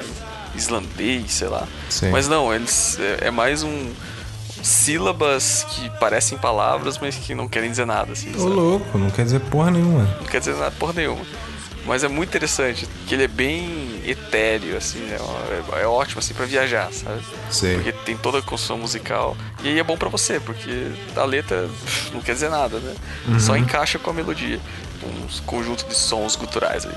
islandês, 0.53 1.31
sei 1.31 1.48
lá. 1.48 1.68
Sei. 1.90 2.11
Mas 2.11 2.27
não, 2.27 2.53
eles 2.53 2.99
é, 2.99 3.27
é 3.27 3.31
mais 3.31 3.64
um 3.64 3.91
sílabas 4.64 5.65
que 5.69 5.90
parecem 5.99 6.38
palavras, 6.38 6.98
mas 6.98 7.15
que 7.15 7.34
não 7.34 7.48
querem 7.48 7.69
dizer 7.69 7.86
nada, 7.86 8.14
assim. 8.14 8.30
Ô 8.36 8.40
sabe? 8.40 8.49
louco, 8.49 8.98
não 8.98 9.10
quer 9.10 9.23
dizer 9.23 9.40
porra 9.41 9.72
nenhuma. 9.72 10.03
Não 10.19 10.27
quer 10.27 10.40
dizer 10.40 10.56
nada 10.56 10.72
porra 10.72 10.94
nenhuma. 10.94 11.22
Mas 11.86 12.03
é 12.03 12.07
muito 12.07 12.30
interessante, 12.30 12.88
que 13.07 13.15
ele 13.15 13.23
é 13.23 13.27
bem 13.27 14.02
etéreo, 14.06 14.77
assim, 14.77 14.99
é, 15.10 15.80
é, 15.80 15.81
é 15.84 15.88
ótimo, 15.88 16.19
assim, 16.19 16.34
pra 16.34 16.45
viajar, 16.45 16.91
sabe? 16.91 17.22
Sei. 17.49 17.76
Porque 17.76 17.91
tem 17.91 18.15
toda 18.15 18.40
a 18.40 18.41
construção 18.41 18.77
musical. 18.77 19.36
E 19.64 19.69
aí 19.69 19.80
é 19.80 19.84
bom 19.84 19.98
pra 19.98 20.10
você, 20.10 20.40
porque 20.40 20.91
a 21.15 21.23
letra 21.23 21.68
não 22.14 22.22
quer 22.22 22.34
dizer 22.34 22.49
nada, 22.49 22.77
né? 22.80 22.94
Só 23.40 23.56
encaixa 23.57 23.98
com 23.98 24.10
a 24.10 24.14
melodia. 24.14 24.60
Um 25.02 25.41
conjunto 25.45 25.88
de 25.88 25.95
sons 25.95 26.36
guturais 26.36 26.86
aí. 26.86 26.94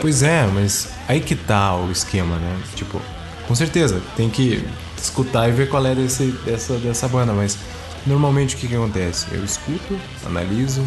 Pois 0.00 0.22
é, 0.22 0.46
mas 0.46 0.88
aí 1.06 1.20
que 1.20 1.36
tá 1.36 1.76
o 1.76 1.92
esquema, 1.92 2.36
né? 2.36 2.60
Tipo, 2.74 3.00
com 3.46 3.54
certeza, 3.54 4.00
tem 4.16 4.30
que 4.30 4.66
escutar 5.02 5.48
e 5.48 5.52
ver 5.52 5.68
qual 5.68 5.84
é 5.86 5.94
desse, 5.94 6.26
dessa, 6.44 6.74
dessa 6.78 7.08
banda, 7.08 7.32
mas 7.32 7.58
normalmente 8.06 8.56
o 8.56 8.58
que, 8.58 8.68
que 8.68 8.74
acontece? 8.74 9.26
Eu 9.32 9.44
escuto, 9.44 9.98
analiso, 10.26 10.84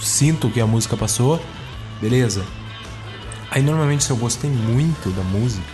sinto 0.00 0.48
que 0.50 0.60
a 0.60 0.66
música 0.66 0.96
passou, 0.96 1.42
beleza. 2.00 2.44
Aí 3.50 3.62
normalmente 3.62 4.04
se 4.04 4.10
eu 4.10 4.16
gostei 4.16 4.50
muito 4.50 5.10
da 5.10 5.22
música, 5.22 5.64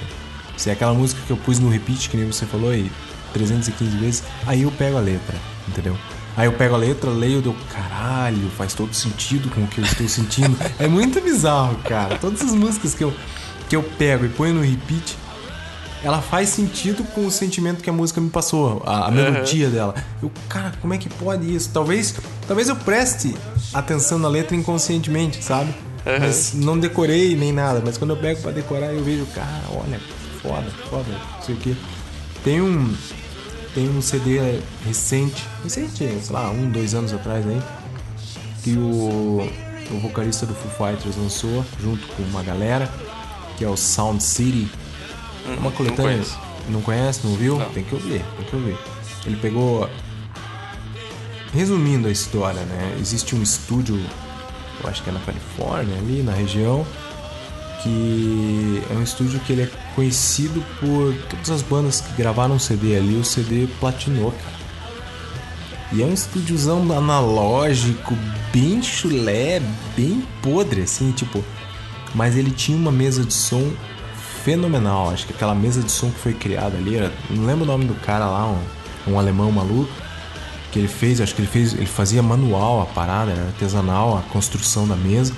se 0.57 0.71
é 0.71 0.73
aquela 0.73 0.95
música 0.95 1.21
que 1.27 1.31
eu 1.31 1.37
pus 1.37 1.59
no 1.59 1.69
repeat, 1.69 2.09
que 2.09 2.17
nem 2.17 2.27
você 2.27 2.47
falou 2.47 2.71
aí, 2.71 2.91
315 3.33 3.97
vezes, 3.99 4.23
aí 4.47 4.63
eu 4.63 4.71
pego 4.73 4.97
a 4.97 5.01
letra, 5.01 5.37
entendeu? 5.69 5.97
Aí 6.37 6.47
eu 6.47 6.53
pego 6.53 6.75
a 6.75 6.79
letra, 6.79 7.11
leio, 7.11 7.41
deu 7.41 7.57
caralho, 7.73 8.51
faz 8.51 8.75
todo 8.75 8.93
sentido 8.93 9.49
com 9.49 9.63
o 9.63 9.67
que 9.67 9.79
eu 9.79 9.85
estou 9.85 10.07
sentindo. 10.07 10.57
É 10.79 10.87
muito 10.87 11.21
bizarro, 11.21 11.77
cara. 11.79 12.19
Todas 12.19 12.43
as 12.43 12.53
músicas 12.53 12.95
que 12.95 13.03
eu, 13.03 13.15
que 13.69 13.75
eu 13.75 13.83
pego 13.83 14.27
e 14.27 14.29
ponho 14.29 14.55
no 14.55 14.61
repeat, 14.61 15.17
ela 16.03 16.21
faz 16.21 16.51
sentido 16.51 17.03
com 17.15 17.27
o 17.27 17.31
sentimento 17.31 17.83
que 17.83 17.91
a 17.91 17.93
música 17.93 18.21
me 18.21 18.31
passou, 18.31 18.83
a, 18.87 19.07
a 19.07 19.11
melodia 19.11 19.69
dela. 19.69 19.95
Eu, 20.23 20.31
cara, 20.49 20.73
como 20.81 20.95
é 20.95 20.99
que 20.99 21.09
pode 21.09 21.55
isso? 21.55 21.71
Talvez, 21.73 22.15
talvez 22.47 22.69
eu 22.69 22.77
preste 22.77 23.35
atenção 23.73 24.19
na 24.19 24.29
letra 24.29 24.55
inconscientemente, 24.55 25.43
sabe? 25.43 25.75
Mas 26.21 26.55
não 26.55 26.79
decorei 26.79 27.35
nem 27.35 27.53
nada. 27.53 27.83
Mas 27.85 27.99
quando 27.99 28.11
eu 28.11 28.17
pego 28.17 28.41
pra 28.41 28.53
decorar, 28.53 28.93
eu 28.93 29.03
vejo, 29.03 29.27
cara, 29.35 29.65
olha, 29.71 30.01
foda, 30.41 30.71
foda, 30.89 31.11
não 31.11 31.43
sei 31.43 31.55
o 31.55 31.59
que. 31.59 31.77
Tem 32.45 32.61
um, 32.61 32.95
tem 33.75 33.89
um 33.89 34.01
CD 34.01 34.61
recente, 34.87 35.45
recente, 35.65 35.99
sei 35.99 36.21
lá, 36.31 36.49
um, 36.51 36.71
dois 36.71 36.95
anos 36.95 37.13
atrás 37.13 37.45
aí, 37.47 37.61
que 38.63 38.77
o, 38.79 39.49
o 39.91 39.99
vocalista 40.01 40.47
do 40.47 40.55
Foo 40.55 40.71
Fighters 40.89 41.17
lançou 41.17 41.65
junto 41.83 42.07
com 42.15 42.23
uma 42.23 42.43
galera, 42.45 42.89
que 43.57 43.65
é 43.65 43.69
o 43.69 43.77
Sound 43.77 44.23
City. 44.23 44.71
Uhum, 45.47 45.57
Uma 45.59 45.71
coletânea. 45.71 46.13
conheço. 46.13 46.39
Não 46.69 46.81
conhece, 46.83 47.21
não 47.25 47.35
viu? 47.37 47.59
Não. 47.59 47.69
Tem 47.71 47.85
que 47.85 47.95
ouvir, 47.95 48.25
tem 48.37 48.47
que 48.47 48.57
ouvir. 48.57 48.77
Ele 49.25 49.37
pegou. 49.37 49.89
Resumindo 51.55 52.09
a 52.09 52.11
história, 52.11 52.61
né? 52.63 52.97
Existe 53.01 53.35
um 53.35 53.43
estúdio, 53.43 53.99
eu 54.83 54.91
acho 54.91 55.03
que 55.03 55.09
é 55.11 55.13
na 55.13 55.21
Califórnia, 55.21 55.97
ali 55.97 56.23
na 56.23 56.33
região, 56.33 56.85
que 57.83 58.83
é 58.91 58.95
um 58.95 59.03
estúdio 59.03 59.41
que 59.41 59.53
ele 59.53 59.63
é 59.63 59.71
conhecido 59.95 60.63
por 60.81 61.15
todas 61.31 61.51
as 61.51 61.63
bandas 61.63 62.01
que 62.01 62.13
gravaram 62.15 62.59
CD 62.59 62.97
ali, 62.97 63.17
o 63.17 63.25
CD 63.25 63.67
platinou, 63.81 64.33
cara. 64.33 64.57
E 65.93 66.03
é 66.03 66.05
um 66.05 66.13
estúdiozão 66.13 66.81
analógico, 66.93 68.15
bem 68.53 68.83
chulé, 68.83 69.63
bem 69.97 70.27
podre, 70.43 70.83
assim, 70.83 71.13
tipo. 71.13 71.43
Mas 72.15 72.37
ele 72.37 72.51
tinha 72.51 72.77
uma 72.77 72.91
mesa 72.93 73.25
de 73.25 73.33
som 73.33 73.73
fenomenal. 74.47 75.11
Acho 75.11 75.27
que 75.27 75.33
aquela 75.33 75.57
mesa 75.57 75.83
de 75.83 75.91
som 75.91 76.09
que 76.09 76.21
foi 76.21 76.33
criada 76.33 76.77
ali, 76.77 76.97
era, 76.97 77.13
não 77.29 77.45
lembro 77.45 77.65
o 77.65 77.67
nome 77.67 77.85
do 77.85 77.95
cara 77.97 78.27
lá, 78.27 78.47
um, 78.47 79.13
um 79.13 79.19
alemão 79.19 79.51
maluco, 79.51 79.91
que 80.71 80.79
ele 80.79 80.87
fez, 80.87 81.21
acho 81.21 81.35
que 81.35 81.41
ele 81.41 81.49
fez, 81.49 81.75
ele 81.75 81.87
fazia 81.87 82.23
manual 82.23 82.81
a 82.81 82.87
parada, 82.87 83.33
era 83.33 83.43
artesanal 83.43 84.17
a 84.17 84.23
construção 84.33 84.87
da 84.87 84.95
mesa. 84.95 85.35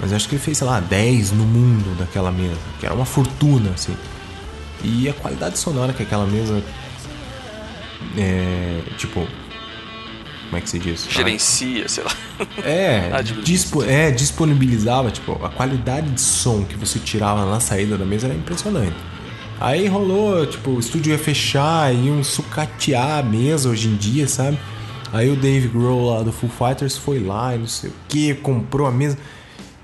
Mas 0.00 0.14
acho 0.14 0.26
que 0.26 0.36
ele 0.36 0.42
fez, 0.42 0.56
sei 0.56 0.66
lá, 0.66 0.80
10 0.80 1.32
no 1.32 1.44
mundo 1.44 1.94
daquela 1.98 2.32
mesa, 2.32 2.56
que 2.78 2.86
era 2.86 2.94
uma 2.94 3.04
fortuna, 3.04 3.72
assim. 3.74 3.94
E 4.82 5.06
a 5.10 5.12
qualidade 5.12 5.58
sonora 5.58 5.92
que 5.92 6.02
aquela 6.02 6.26
mesa. 6.26 6.62
É. 8.16 8.80
Tipo. 8.96 9.28
Como 10.50 10.58
é 10.58 10.60
que 10.60 10.68
se 10.68 10.78
diz? 10.80 11.06
Gerencia, 11.08 11.88
sei 11.88 12.02
lá. 12.02 12.10
É, 12.64 13.22
dispo- 13.44 13.84
é, 13.84 14.10
disponibilizava, 14.10 15.10
tipo, 15.10 15.32
a 15.44 15.48
qualidade 15.48 16.10
de 16.10 16.20
som 16.20 16.64
que 16.64 16.74
você 16.76 16.98
tirava 16.98 17.46
na 17.48 17.60
saída 17.60 17.96
da 17.96 18.04
mesa 18.04 18.26
era 18.26 18.34
impressionante. 18.34 18.96
Aí 19.60 19.86
rolou, 19.86 20.44
tipo, 20.46 20.70
o 20.72 20.80
estúdio 20.80 21.12
ia 21.12 21.18
fechar, 21.18 21.94
iam 21.94 22.24
sucatear 22.24 23.18
a 23.18 23.22
mesa 23.22 23.68
hoje 23.68 23.88
em 23.88 23.94
dia, 23.94 24.26
sabe? 24.26 24.58
Aí 25.12 25.30
o 25.30 25.36
Dave 25.36 25.68
Grohl 25.68 26.10
lá 26.16 26.22
do 26.22 26.32
Foo 26.32 26.50
Fighters 26.50 26.96
foi 26.96 27.20
lá 27.20 27.54
e 27.54 27.58
não 27.58 27.66
sei 27.68 27.90
o 27.90 27.92
que, 28.08 28.34
comprou 28.34 28.86
a 28.86 28.90
mesa. 28.90 29.16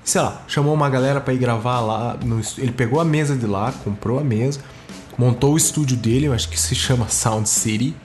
Sei 0.03 0.19
lá, 0.21 0.41
chamou 0.47 0.73
uma 0.73 0.89
galera 0.89 1.21
pra 1.21 1.33
ir 1.33 1.37
gravar 1.37 1.79
lá. 1.81 2.17
no 2.25 2.41
ele 2.57 2.71
pegou 2.71 2.99
a 2.99 3.05
mesa 3.05 3.35
de 3.35 3.45
lá, 3.45 3.71
comprou 3.71 4.19
a 4.19 4.23
mesa, 4.23 4.59
montou 5.17 5.53
o 5.53 5.57
estúdio 5.57 5.95
dele, 5.95 6.25
eu 6.27 6.33
acho 6.33 6.49
que 6.49 6.59
se 6.59 6.73
chama 6.75 7.07
Sound 7.07 7.47
City. 7.47 7.95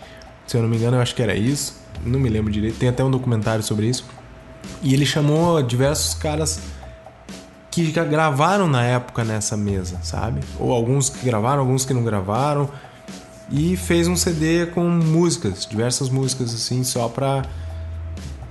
Se 0.47 0.57
eu 0.57 0.63
não 0.63 0.69
me 0.69 0.77
engano, 0.77 0.97
eu 0.97 1.01
acho 1.01 1.15
que 1.15 1.23
era 1.23 1.35
isso. 1.35 1.81
Não 2.05 2.19
me 2.19 2.29
lembro 2.29 2.51
direito, 2.51 2.79
tem 2.79 2.89
até 2.89 3.03
um 3.03 3.11
documentário 3.11 3.63
sobre 3.63 3.87
isso. 3.87 4.05
E 4.83 4.95
ele 4.95 5.07
chamou 5.07 5.63
diversos 5.63 6.15
caras 6.15 6.61
que 7.71 7.91
gravaram 7.91 8.69
na 8.69 8.85
época 8.85 9.25
nessa 9.25 9.57
mesa, 9.57 9.99
sabe? 10.03 10.41
Ou 10.59 10.73
alguns 10.73 11.09
que 11.09 11.25
gravaram, 11.25 11.61
alguns 11.61 11.85
que 11.85 11.95
não 11.95 12.05
gravaram. 12.05 12.69
E 13.51 13.77
fez 13.77 14.09
um 14.09 14.17
CD 14.17 14.67
com 14.67 14.89
músicas, 14.89 15.67
diversas 15.67 16.09
músicas 16.09 16.55
assim, 16.55 16.85
só 16.85 17.09
pra. 17.09 17.43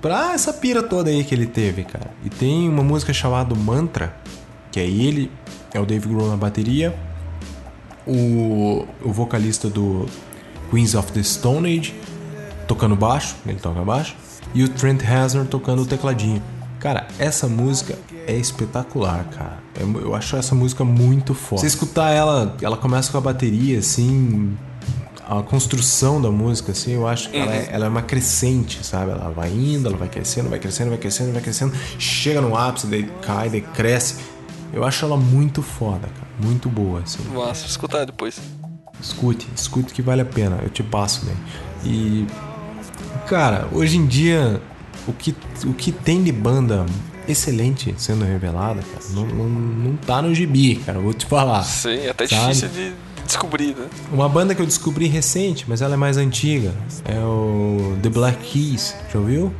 pra 0.02 0.34
essa 0.34 0.54
pira 0.54 0.84
toda 0.84 1.10
aí 1.10 1.24
que 1.24 1.34
ele 1.34 1.46
teve, 1.46 1.84
cara. 1.84 2.12
E 2.24 2.30
tem 2.30 2.68
uma 2.68 2.84
música 2.84 3.14
chamada 3.14 3.56
Mantra, 3.56 4.16
que 4.72 4.80
é 4.80 4.86
ele, 4.86 5.32
é 5.74 5.80
o 5.80 5.86
Dave 5.86 6.08
Grohl 6.08 6.30
na 6.30 6.38
bateria, 6.38 6.96
o, 8.06 8.86
o 9.04 9.12
vocalista 9.12 9.70
do 9.70 10.06
Queens 10.70 10.96
of 10.96 11.12
the 11.12 11.24
Stone 11.24 11.80
Age 11.80 11.94
tocando 12.72 12.96
baixo, 12.96 13.36
ele 13.46 13.60
toca 13.60 13.82
baixo, 13.82 14.16
e 14.54 14.64
o 14.64 14.70
Trent 14.70 15.02
Reznor 15.02 15.46
tocando 15.46 15.82
o 15.82 15.86
tecladinho. 15.86 16.42
Cara, 16.80 17.06
essa 17.20 17.46
música 17.46 18.00
é 18.26 18.34
espetacular, 18.34 19.26
cara. 19.26 19.58
Eu, 19.78 20.02
eu 20.02 20.16
acho 20.16 20.38
essa 20.38 20.56
música 20.56 20.86
muito 20.86 21.34
foda. 21.34 21.60
Você 21.60 21.68
escutar 21.68 22.12
ela, 22.12 22.56
ela 22.62 22.78
começa 22.78 23.12
com 23.12 23.18
a 23.18 23.22
bateria, 23.22 23.78
assim, 23.78 24.58
a 25.28 25.44
construção 25.44 26.22
da 26.22 26.32
música, 26.32 26.72
assim, 26.72 26.94
eu 26.94 27.06
acho 27.06 27.30
que 27.30 27.38
ela, 27.38 27.54
é, 27.54 27.70
ela 27.72 27.86
é 27.88 27.90
uma 27.90 28.02
crescente, 28.02 28.86
sabe? 28.86 29.12
Ela 29.12 29.30
vai 29.30 29.50
indo, 29.52 29.90
ela 29.90 29.98
vai 29.98 30.08
crescendo, 30.08 30.50
vai 30.50 30.58
crescendo, 30.58 30.90
vai 30.90 30.98
crescendo, 30.98 31.34
vai 31.34 31.42
crescendo, 31.42 31.74
chega 32.00 32.40
no 32.40 32.56
ápice, 32.56 32.88
daí 32.88 33.04
cai, 33.22 33.50
daí 33.50 33.62
cresce. 33.62 34.16
Eu 34.72 34.86
acho 34.86 35.04
ela 35.04 35.18
muito 35.18 35.62
foda, 35.62 36.08
cara. 36.08 36.28
Muito 36.40 36.70
boa, 36.70 37.02
assim. 37.02 37.22
Vou 37.34 37.52
escutar 37.52 38.06
depois. 38.06 38.40
Escute, 39.02 39.46
escute 39.54 39.94
que 39.94 40.02
vale 40.02 40.22
a 40.22 40.26
pena. 40.26 40.60
Eu 40.64 40.70
te 40.70 40.82
passo, 40.82 41.26
né? 41.26 41.36
E. 41.84 42.26
Cara, 43.32 43.66
hoje 43.72 43.98
em 43.98 44.06
dia, 44.06 44.62
o 45.08 45.14
que, 45.14 45.34
o 45.66 45.74
que 45.74 45.94
tem 45.94 46.22
de 46.22 46.34
banda 46.34 46.86
excelente 47.30 47.96
sendo 47.98 48.26
revelada, 48.26 48.82
cara, 48.82 49.06
não, 49.12 49.26
não, 49.26 49.50
não 49.50 49.96
tá 49.96 50.22
no 50.22 50.36
gibi, 50.36 50.76
cara. 50.76 51.00
Vou 51.00 51.14
te 51.14 51.26
falar. 51.26 51.64
Sim, 51.64 51.96
é 51.96 52.10
até 52.10 52.28
Sabe? 52.28 52.42
difícil 52.42 52.68
de 52.68 52.94
descobrir, 53.26 53.74
né? 53.74 53.88
Uma 54.12 54.28
banda 54.28 54.54
que 54.54 54.62
eu 54.62 54.66
descobri 54.66 55.08
recente, 55.08 55.64
mas 55.66 55.82
ela 55.82 55.94
é 55.94 55.98
mais 55.98 56.18
antiga. 56.18 56.74
É 57.06 57.20
o 57.20 57.98
The 58.04 58.10
Black 58.10 58.38
Keys. 58.44 58.98
Já 59.14 59.20
ouviu? 59.20 59.54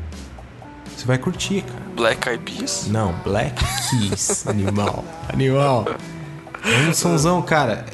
Você 0.94 1.06
vai 1.06 1.18
curtir, 1.18 1.62
cara. 1.62 1.82
Black 1.96 2.28
Eyed 2.28 2.44
Peas. 2.44 2.88
Não, 2.90 3.16
Black 3.24 3.56
Keys. 3.90 4.48
Animal. 4.52 5.06
Animal. 5.32 5.86
É 6.66 6.90
um 6.90 6.94
sonzão, 6.94 7.42
cara. 7.42 7.86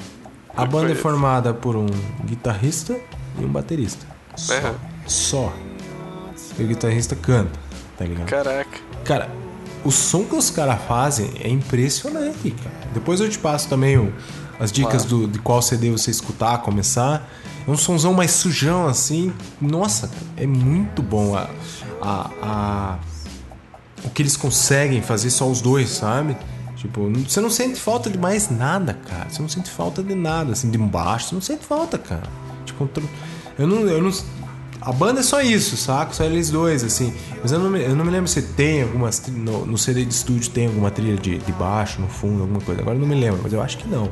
A 0.56 0.64
Eu 0.64 0.68
banda 0.70 0.92
é 0.92 0.96
formada 0.96 1.54
por 1.54 1.76
um 1.76 1.86
guitarrista 2.26 2.98
e 3.40 3.46
um 3.46 3.50
baterista. 3.50 4.08
Só. 4.36 4.54
É. 4.56 4.74
Só. 5.06 5.54
E 6.60 6.64
o 6.64 6.68
guitarrista 6.68 7.16
canta, 7.16 7.58
tá 7.98 8.06
ligado? 8.06 8.26
Caraca. 8.28 8.80
Cara, 9.04 9.30
o 9.84 9.92
som 9.92 10.24
que 10.24 10.36
os 10.36 10.50
caras 10.50 10.80
fazem 10.88 11.30
é 11.40 11.50
impressionante, 11.50 12.52
cara. 12.52 12.76
Depois 12.94 13.20
eu 13.20 13.30
te 13.30 13.38
passo 13.38 13.68
também 13.70 13.98
o- 13.98 14.12
as 14.60 14.72
dicas 14.72 15.06
Claro. 15.06 15.28
do, 15.28 15.28
de 15.28 15.40
qual 15.40 15.62
CD 15.62 15.92
você 15.92 16.10
escutar, 16.10 16.58
começar. 16.64 17.30
É 17.68 17.70
um 17.70 17.78
sonzão 17.78 18.14
mais 18.14 18.32
sujão, 18.32 18.88
assim. 18.88 19.32
Nossa, 19.62 20.10
é 20.36 20.48
muito 20.48 21.02
bom 21.04 21.36
a, 21.36 21.48
a, 22.02 22.30
a- 22.42 23.00
o 24.04 24.10
que 24.10 24.22
eles 24.22 24.36
conseguem 24.36 25.02
fazer 25.02 25.30
só 25.30 25.48
os 25.48 25.62
dois, 25.62 25.90
sabe? 25.90 26.36
Tipo, 26.76 27.10
você 27.28 27.42
não 27.42 27.50
sente 27.50 27.80
falta 27.80 28.10
de 28.10 28.18
mais 28.18 28.50
nada, 28.50 28.94
cara. 28.94 29.28
Você 29.30 29.42
não 29.42 29.50
sente 29.50 29.70
falta 29.70 30.02
de 30.04 30.14
nada, 30.16 30.54
assim, 30.54 30.70
de 30.72 30.78
baixo. 30.78 31.30
Você 31.30 31.36
não 31.36 31.42
sente 31.42 31.66
falta, 31.66 31.98
cara. 31.98 32.24
Tipo, 32.66 32.90
eu 33.58 33.68
não, 33.68 33.78
eu 33.82 34.02
não. 34.02 34.12
A 34.82 34.92
banda 34.92 35.20
é 35.20 35.24
só 35.24 35.42
isso, 35.42 35.76
saca? 35.76 36.14
Só 36.14 36.24
eles 36.24 36.50
dois, 36.50 36.84
assim. 36.84 37.14
Mas 37.42 37.52
eu 37.52 37.60
não 37.60 37.70
me, 37.70 37.82
eu 37.84 37.96
não 37.96 38.06
me 38.06 38.12
lembro 38.12 38.28
se 38.28 38.42
tem 38.42 38.84
algumas. 38.84 39.22
No, 39.28 39.66
no 39.66 39.78
CD 39.78 40.06
de 40.06 40.14
estúdio 40.14 40.50
tem 40.52 40.68
alguma 40.68 40.92
trilha 40.92 41.18
de, 41.18 41.38
de 41.40 41.52
baixo, 41.52 42.00
no 42.00 42.08
fundo, 42.08 42.42
alguma 42.44 42.62
coisa. 42.62 42.82
Agora 42.82 42.96
eu 42.96 43.02
não 43.02 43.08
me 43.08 43.16
lembro, 43.20 43.42
mas 43.44 43.52
eu 43.54 43.62
acho 43.62 43.78
que 43.78 43.88
não. 43.88 44.10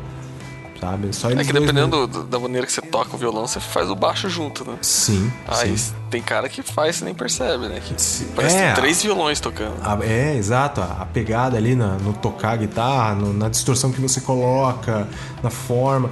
Sabe? 0.81 1.15
Só 1.15 1.29
eles 1.31 1.41
É 1.41 1.43
que 1.47 1.53
dois 1.53 1.65
dependendo 1.65 2.05
da 2.25 2.37
maneira 2.37 2.67
que 2.67 2.73
você 2.73 2.81
toca 2.81 3.15
o 3.15 3.17
violão, 3.17 3.47
você 3.47 3.61
faz 3.61 3.89
o 3.89 3.95
baixo 3.95 4.27
junto, 4.29 4.69
né? 4.69 4.77
Sim. 4.81 5.31
Aí 5.47 5.75
sim. 5.77 5.93
tem 6.11 6.21
cara 6.21 6.49
que 6.49 6.61
faz 6.61 6.99
e 6.99 7.05
nem 7.05 7.13
percebe, 7.13 7.67
né? 7.69 7.79
Que 7.79 7.99
Sim. 7.99 8.27
parece 8.35 8.55
que 8.57 8.61
É. 8.61 8.65
tem 8.73 8.75
três 8.81 9.01
violões 9.01 9.39
tocando. 9.39 9.73
A- 9.81 9.97
é, 10.03 10.35
exato. 10.35 10.81
A, 10.81 10.97
a 11.01 11.05
pegada 11.05 11.55
ali 11.57 11.75
na- 11.75 11.95
no 11.97 12.11
tocar 12.11 12.51
a 12.51 12.55
guitarra, 12.57 13.15
no- 13.15 13.31
na 13.33 13.47
distorção 13.47 13.91
que 13.91 14.01
você 14.01 14.19
coloca, 14.19 15.07
na 15.41 15.49
forma. 15.49 16.11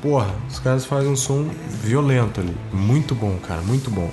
Porra, 0.00 0.32
os 0.48 0.58
caras 0.58 0.84
fazem 0.84 1.10
um 1.10 1.16
som 1.16 1.48
violento 1.82 2.40
ali. 2.40 2.56
Muito 2.72 3.14
bom, 3.14 3.36
cara, 3.46 3.60
muito 3.62 3.90
bom. 3.90 4.10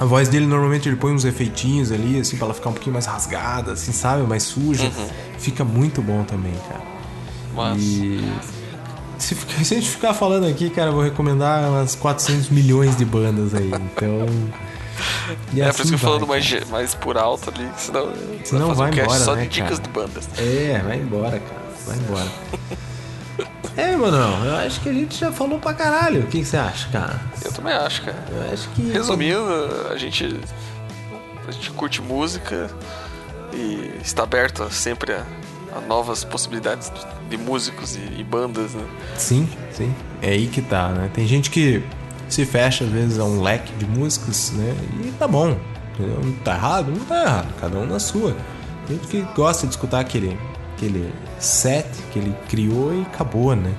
A 0.00 0.04
voz 0.04 0.28
dele 0.28 0.46
normalmente 0.46 0.88
ele 0.88 0.96
põe 0.96 1.12
uns 1.12 1.24
efeitinhos 1.24 1.92
ali, 1.92 2.18
assim, 2.18 2.36
pra 2.36 2.46
ela 2.46 2.54
ficar 2.54 2.70
um 2.70 2.72
pouquinho 2.72 2.94
mais 2.94 3.06
rasgada, 3.06 3.72
assim, 3.72 3.92
sabe? 3.92 4.22
Mais 4.22 4.42
suja. 4.42 4.90
Fica 5.38 5.64
muito 5.64 6.00
bom 6.00 6.24
também, 6.24 6.54
cara. 6.68 6.80
Mas. 7.54 7.82
E. 7.82 8.20
Se, 9.18 9.34
se 9.62 9.74
a 9.74 9.78
gente 9.78 9.88
ficar 9.90 10.14
falando 10.14 10.46
aqui, 10.46 10.70
cara, 10.70 10.88
eu 10.88 10.94
vou 10.94 11.02
recomendar 11.02 11.68
umas 11.68 11.94
400 11.94 12.48
milhões 12.48 12.96
de 12.96 13.04
bandas 13.04 13.54
aí. 13.54 13.68
Então. 13.68 14.26
e 15.52 15.60
É, 15.60 15.66
assim 15.68 15.76
por 15.76 15.82
isso 15.84 15.88
que 15.90 15.94
eu 15.94 15.98
vai, 15.98 15.98
falando 15.98 16.26
mais, 16.26 16.70
mais 16.70 16.94
por 16.94 17.18
alto 17.18 17.50
ali, 17.54 17.68
senão, 17.76 18.12
Senão 18.44 18.68
fazer 18.68 18.78
vai 18.78 18.90
um 18.90 18.94
embora, 18.94 19.20
só 19.20 19.34
né, 19.34 19.42
de 19.42 19.48
dicas 19.48 19.78
cara? 19.78 19.82
de 19.82 19.88
bandas. 19.90 20.28
É, 20.38 20.82
vai 20.84 20.96
embora, 20.98 21.38
cara. 21.38 21.62
Vai 21.86 21.96
embora. 21.98 22.28
é, 23.76 23.96
mano, 23.96 24.46
eu 24.46 24.56
acho 24.56 24.80
que 24.80 24.88
a 24.88 24.92
gente 24.92 25.18
já 25.18 25.32
falou 25.32 25.58
pra 25.58 25.72
caralho. 25.72 26.22
O 26.22 26.26
que, 26.26 26.44
você 26.44 26.56
acha, 26.56 26.88
cara? 26.90 27.20
Eu 27.44 27.52
também 27.52 27.72
acho, 27.72 28.02
cara. 28.02 28.24
Eu 28.30 28.52
acho 28.52 28.68
que. 28.70 28.82
Resumindo, 28.90 29.44
a 29.90 29.96
gente, 29.96 30.40
a 31.46 31.50
gente 31.50 31.70
curte 31.70 32.02
música 32.02 32.70
e 33.52 33.92
está 34.02 34.22
aberto 34.24 34.70
sempre 34.70 35.12
a, 35.12 35.24
a 35.76 35.80
novas 35.80 36.24
possibilidades 36.24 36.90
de, 36.90 37.36
de 37.36 37.42
músicos 37.42 37.96
e, 37.96 38.20
e 38.20 38.24
bandas, 38.24 38.74
né? 38.74 38.84
Sim, 39.16 39.48
sim. 39.72 39.94
É 40.20 40.30
aí 40.30 40.46
que 40.46 40.60
tá, 40.60 40.88
né? 40.88 41.10
Tem 41.12 41.26
gente 41.26 41.50
que 41.50 41.82
se 42.28 42.44
fecha, 42.44 42.84
às 42.84 42.90
vezes, 42.90 43.18
a 43.18 43.24
um 43.24 43.42
leque 43.42 43.72
de 43.74 43.86
músicas, 43.86 44.52
né? 44.52 44.74
E 45.04 45.12
tá 45.12 45.26
bom. 45.26 45.58
Entendeu? 45.94 46.20
Não 46.22 46.32
tá 46.36 46.54
errado? 46.54 46.90
Não 46.90 47.04
tá 47.04 47.22
errado. 47.22 47.54
Cada 47.60 47.78
um 47.78 47.86
na 47.86 47.98
sua. 47.98 48.36
Tem 48.86 48.96
gente 48.96 49.08
que 49.08 49.20
gosta 49.34 49.66
de 49.66 49.72
escutar 49.74 50.00
aquele, 50.00 50.38
aquele 50.76 51.12
set 51.44 51.86
que 52.12 52.18
ele 52.18 52.34
criou 52.48 52.94
e 52.94 53.02
acabou, 53.02 53.54
né? 53.56 53.72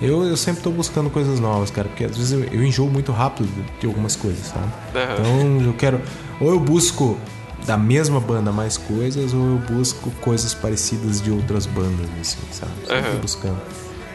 Eu, 0.00 0.22
eu 0.24 0.36
sempre 0.36 0.62
tô 0.62 0.70
buscando 0.70 1.10
coisas 1.10 1.40
novas, 1.40 1.68
cara, 1.70 1.88
porque 1.88 2.04
às 2.04 2.16
vezes 2.16 2.30
eu, 2.32 2.44
eu 2.44 2.62
enjoo 2.64 2.88
muito 2.88 3.10
rápido 3.10 3.48
de- 3.80 3.86
algumas 3.86 4.14
coisas, 4.14 4.46
sabe? 4.46 4.66
Aham. 4.94 5.16
Então 5.18 5.66
eu 5.66 5.72
quero. 5.74 6.00
Ou 6.40 6.50
eu 6.50 6.60
busco 6.60 7.18
da 7.66 7.76
mesma 7.76 8.20
banda 8.20 8.52
mais 8.52 8.76
coisas, 8.76 9.34
ou 9.34 9.40
eu 9.54 9.58
busco 9.58 10.10
coisas 10.20 10.54
parecidas 10.54 11.20
de 11.20 11.32
outras 11.32 11.66
bandas, 11.66 12.06
assim, 12.20 12.38
sabe? 12.52 12.72
Sempre 12.86 12.96
Aham. 13.10 13.18
buscando. 13.20 13.60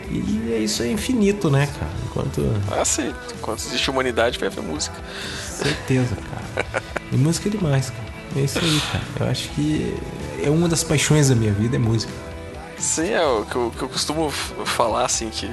E 0.09 0.53
é 0.53 0.57
isso 0.59 0.83
é 0.83 0.89
infinito, 0.89 1.49
né, 1.49 1.67
cara? 1.77 1.91
Enquanto. 2.05 2.41
Ah, 2.71 2.85
sim. 2.85 3.13
Enquanto 3.37 3.59
existe 3.59 3.89
humanidade, 3.91 4.39
vai 4.39 4.47
haver 4.47 4.63
música. 4.63 4.95
Certeza, 5.51 6.15
cara. 6.15 6.83
E 7.11 7.15
música 7.17 7.47
é 7.47 7.51
demais, 7.51 7.89
cara. 7.89 8.03
É 8.35 8.39
isso 8.41 8.59
aí, 8.59 8.81
cara. 8.91 9.03
Eu 9.19 9.27
acho 9.31 9.49
que 9.49 9.95
é 10.43 10.49
uma 10.49 10.67
das 10.67 10.83
paixões 10.83 11.29
da 11.29 11.35
minha 11.35 11.53
vida, 11.53 11.75
é 11.77 11.79
música. 11.79 12.11
Sim, 12.79 13.11
é 13.11 13.25
o 13.25 13.45
que 13.45 13.55
eu, 13.55 13.73
que 13.77 13.81
eu 13.83 13.89
costumo 13.89 14.29
falar, 14.31 15.05
assim, 15.05 15.29
que, 15.29 15.49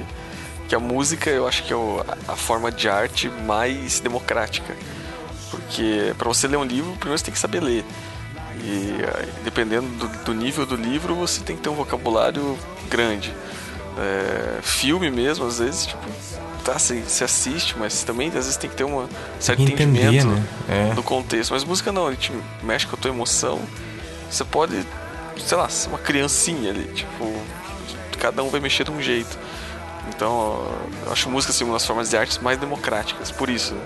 que 0.69 0.75
a 0.75 0.79
música 0.79 1.29
eu 1.29 1.47
acho 1.47 1.63
que 1.63 1.73
é 1.73 1.75
o- 1.75 2.03
a, 2.27 2.33
a 2.33 2.35
forma 2.35 2.71
de 2.71 2.87
arte 2.87 3.29
mais 3.29 3.99
democrática. 3.99 4.75
Porque 5.49 6.13
para 6.17 6.27
você 6.27 6.47
ler 6.47 6.57
um 6.57 6.63
livro, 6.63 6.91
primeiro 6.93 7.17
você 7.17 7.25
tem 7.25 7.33
que 7.33 7.39
saber 7.39 7.61
ler. 7.61 7.85
E 8.63 8.95
aí, 9.17 9.29
dependendo 9.43 9.87
do, 9.87 10.07
do 10.23 10.33
nível 10.33 10.65
do 10.65 10.75
livro, 10.75 11.15
você 11.15 11.41
tem 11.41 11.55
que 11.55 11.61
ter 11.61 11.69
um 11.69 11.75
vocabulário 11.75 12.57
grande. 12.89 13.33
É, 13.97 14.59
filme 14.61 15.09
mesmo, 15.09 15.45
às 15.47 15.59
vezes, 15.59 15.85
tipo, 15.87 16.01
tá, 16.63 16.77
você, 16.77 16.99
você 17.01 17.23
assiste, 17.23 17.75
mas 17.77 18.03
também 18.03 18.27
às 18.29 18.33
vezes 18.33 18.57
tem 18.57 18.69
que 18.69 18.75
ter 18.75 18.83
um 18.83 19.07
certo 19.39 19.61
entender, 19.61 19.83
entendimento 20.07 20.27
né? 20.27 20.43
É. 20.91 20.93
do 20.93 21.03
contexto. 21.03 21.51
Mas 21.51 21.63
música 21.63 21.91
não, 21.91 22.07
ele 22.07 22.17
te 22.17 22.31
mexe 22.63 22.85
com 22.87 22.95
a 22.95 22.99
tua 22.99 23.11
emoção. 23.11 23.59
Você 24.29 24.43
pode, 24.43 24.85
sei 25.37 25.57
lá, 25.57 25.67
uma 25.87 25.97
criancinha 25.97 26.71
ali, 26.71 26.85
tipo, 26.93 27.33
cada 28.19 28.43
um 28.43 28.49
vai 28.49 28.59
mexer 28.59 28.83
de 28.83 28.91
um 28.91 29.01
jeito. 29.01 29.37
Então, 30.09 30.71
eu 31.05 31.11
acho 31.11 31.29
música 31.29 31.51
assim, 31.51 31.63
uma 31.63 31.73
das 31.73 31.85
formas 31.85 32.09
de 32.09 32.17
artes 32.17 32.37
mais 32.37 32.57
democráticas, 32.57 33.31
por 33.31 33.49
isso. 33.49 33.73
né? 33.73 33.81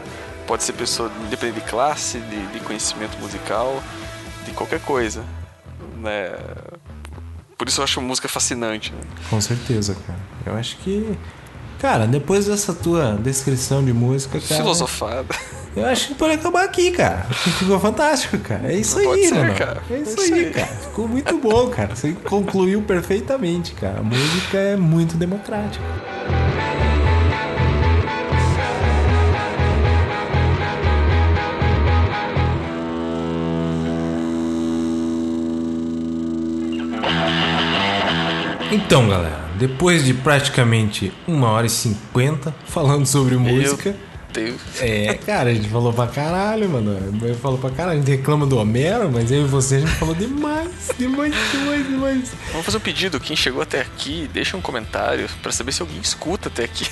Pode 0.46 0.64
ser 0.64 0.74
pessoa 0.74 1.12
independente 1.26 1.64
de 1.64 1.70
classe, 1.70 2.20
de, 2.20 2.48
de 2.48 2.60
conhecimento 2.62 3.18
musical, 3.20 3.82
de 4.46 4.52
qualquer 4.52 4.80
coisa. 4.82 5.24
Né? 5.98 6.32
Por 7.58 7.68
isso 7.68 7.82
eu 7.82 7.84
acho 7.84 8.02
música 8.02 8.28
fascinante. 8.28 8.92
Né? 8.92 9.02
Com 9.30 9.40
certeza, 9.40 9.96
cara. 10.08 10.20
Eu 10.46 10.56
acho 10.56 10.78
que. 10.78 11.18
Cara, 11.80 12.06
depois 12.06 12.46
dessa 12.46 12.74
tua 12.74 13.14
descrição 13.14 13.84
de 13.84 13.94
música, 13.94 14.40
cara. 14.40 14.62
Filosofada. 14.62 15.26
Eu 15.76 15.86
acho 15.86 16.10
que 16.10 16.16
pode 16.16 16.34
acabar 16.34 16.66
aqui, 16.66 16.92
cara. 16.92 17.24
Ficou 17.32 17.80
fantástico, 17.80 18.38
cara. 18.40 18.70
É 18.70 18.76
isso 18.76 19.00
aí, 19.00 19.32
né? 19.32 19.56
É 19.90 19.98
isso, 19.98 20.20
isso 20.20 20.34
aí, 20.34 20.46
aí, 20.46 20.52
cara. 20.52 20.68
Ficou 20.68 21.08
muito 21.08 21.38
bom, 21.38 21.70
cara. 21.70 21.96
Você 21.96 22.12
concluiu 22.26 22.82
perfeitamente, 22.82 23.74
cara. 23.74 24.00
A 24.00 24.04
música 24.04 24.58
é 24.58 24.76
muito 24.76 25.16
democrática. 25.16 25.84
Então, 38.72 39.08
galera, 39.08 39.49
depois 39.60 40.06
de 40.06 40.14
praticamente 40.14 41.11
uma 41.27 41.49
hora 41.49 41.68
e 41.68 41.69
cinquenta 41.69 42.56
falando 42.65 43.06
sobre 43.06 43.36
música. 43.36 43.95
Deus. 44.31 44.61
É, 44.80 45.15
cara, 45.15 45.49
a 45.49 45.53
gente 45.53 45.68
falou 45.69 45.91
pra 45.91 46.06
caralho, 46.06 46.69
mano. 46.69 47.19
Eu 47.22 47.34
falou 47.36 47.57
pra 47.57 47.72
caralho. 47.72 47.98
A 47.98 48.02
gente 48.02 48.15
reclama 48.15 48.45
do 48.45 48.57
Homero, 48.57 49.11
mas 49.11 49.31
eu 49.31 49.41
e 49.41 49.45
você 49.45 49.77
a 49.77 49.80
gente 49.80 49.91
falou 49.94 50.14
demais, 50.14 50.69
demais, 50.98 51.34
demais, 51.52 51.88
demais. 51.88 52.31
Vamos 52.52 52.65
fazer 52.65 52.77
um 52.77 52.81
pedido. 52.81 53.19
Quem 53.19 53.36
chegou 53.36 53.61
até 53.61 53.81
aqui, 53.81 54.30
deixa 54.31 54.56
um 54.56 54.61
comentário 54.61 55.27
pra 55.41 55.52
saber 55.52 55.72
se 55.72 55.81
alguém 55.81 55.99
escuta 55.99 56.48
até 56.48 56.64
aqui. 56.64 56.88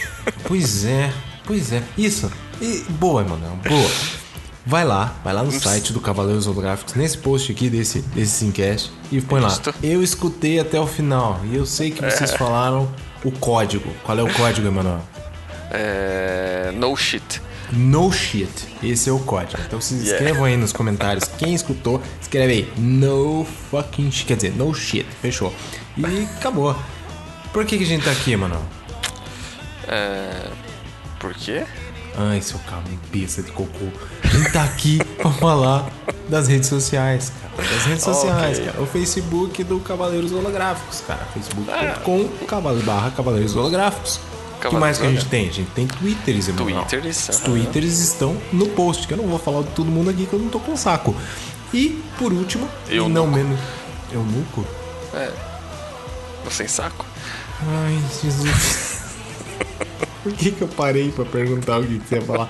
Pois 0.45 0.83
é, 0.85 1.13
pois 1.45 1.71
é. 1.71 1.83
Isso. 1.95 2.31
E, 2.59 2.83
boa, 2.89 3.23
mano, 3.23 3.59
boa. 3.67 3.91
Vai 4.67 4.83
lá, 4.83 5.15
vai 5.23 5.33
lá 5.33 5.43
no 5.43 5.51
site 5.51 5.93
do 5.93 6.01
Cavaleiros 6.01 6.45
Holográficos, 6.45 6.93
nesse 6.93 7.17
post 7.17 7.49
aqui 7.53 7.69
desse, 7.69 8.01
desse 8.01 8.31
Simcast, 8.31 8.91
e 9.09 9.21
põe 9.21 9.39
lá. 9.39 9.57
Eu 9.81 10.03
escutei 10.03 10.59
até 10.59 10.77
o 10.77 10.85
final, 10.85 11.39
e 11.45 11.55
eu 11.55 11.65
sei 11.65 11.89
que 11.89 12.03
vocês 12.03 12.33
falaram 12.33 12.91
o 13.23 13.31
código. 13.31 13.89
Qual 14.03 14.19
é 14.19 14.21
o 14.21 14.33
código, 14.33 14.67
Emanuel? 14.67 15.01
É. 15.71 16.73
No 16.75 16.93
shit. 16.97 17.41
No 17.71 18.11
shit. 18.11 18.49
Esse 18.83 19.09
é 19.09 19.13
o 19.13 19.19
código. 19.19 19.61
Então 19.65 19.79
se 19.79 19.93
inscrevam 19.93 20.43
aí 20.43 20.57
nos 20.57 20.73
comentários. 20.73 21.23
Quem 21.37 21.53
escutou, 21.53 22.01
escreve 22.21 22.51
aí. 22.51 22.73
No 22.77 23.47
fucking 23.71 24.11
shit. 24.11 24.25
Quer 24.25 24.35
dizer, 24.35 24.53
no 24.53 24.73
shit. 24.73 25.05
Fechou. 25.21 25.53
E 25.97 26.23
acabou. 26.37 26.75
Por 27.53 27.65
que, 27.65 27.77
que 27.77 27.85
a 27.85 27.87
gente 27.87 28.03
tá 28.03 28.11
aqui, 28.11 28.35
mano? 28.35 28.61
É. 29.87 30.49
Por 31.19 31.33
quê? 31.33 31.65
Ai, 32.17 32.41
seu 32.41 32.57
cabeça 32.59 33.43
de 33.43 33.51
cocô. 33.51 33.85
A 34.23 34.27
gente 34.27 34.51
tá 34.51 34.63
aqui 34.63 34.97
pra 35.17 35.29
falar 35.31 35.87
das 36.27 36.47
redes 36.47 36.67
sociais, 36.67 37.31
cara. 37.41 37.69
Das 37.69 37.85
redes 37.85 38.03
sociais, 38.03 38.57
Ok. 38.57 38.71
cara. 38.71 38.81
O 38.81 38.87
Facebook 38.87 39.63
do 39.63 39.79
Cavaleiros 39.79 40.31
Holográficos, 40.31 41.01
cara. 41.05 41.25
Facebook.com 41.33 42.27
cavale- 42.47 42.81
barra 42.83 43.11
Cavaleiros 43.11 43.55
Holográficos. 43.55 44.19
O 44.57 44.69
que 44.69 44.75
mais 44.75 44.97
que 44.97 45.05
a 45.05 45.09
gente 45.11 45.25
tem? 45.25 45.47
A 45.47 45.51
gente 45.51 45.69
tem 45.71 45.85
Twitters, 45.85 46.47
Emanuel. 46.49 46.83
Twitters, 46.85 47.29
Os. 47.29 47.37
Twitters 47.41 47.99
estão 47.99 48.35
no 48.51 48.67
post, 48.69 49.07
que 49.07 49.13
eu 49.13 49.17
não 49.17 49.27
vou 49.27 49.37
falar 49.37 49.61
de 49.61 49.69
todo 49.69 49.85
mundo 49.91 50.09
aqui, 50.09 50.25
que 50.25 50.33
eu 50.33 50.39
não 50.39 50.49
tô 50.49 50.59
com 50.59 50.75
saco. 50.75 51.15
E, 51.71 52.01
por 52.17 52.33
último, 52.33 52.67
Eu 52.89 53.05
e 53.05 53.09
não 53.09 53.27
menos... 53.27 53.59
Eu 54.11 54.23
nuco? 54.23 54.65
É. 55.13 55.31
Tô 56.43 56.49
sem 56.49 56.67
saco. 56.67 57.05
Ai, 57.61 57.99
Jesus. 58.23 58.97
Por 60.27 60.35
que, 60.35 60.51
que 60.51 60.61
eu 60.61 60.67
parei 60.67 61.09
pra 61.09 61.23
perguntar 61.23 61.79
o 61.79 61.85
que 61.85 61.99
que 61.99 62.09
você 62.09 62.15
ia 62.15 62.21
falar? 62.21 62.49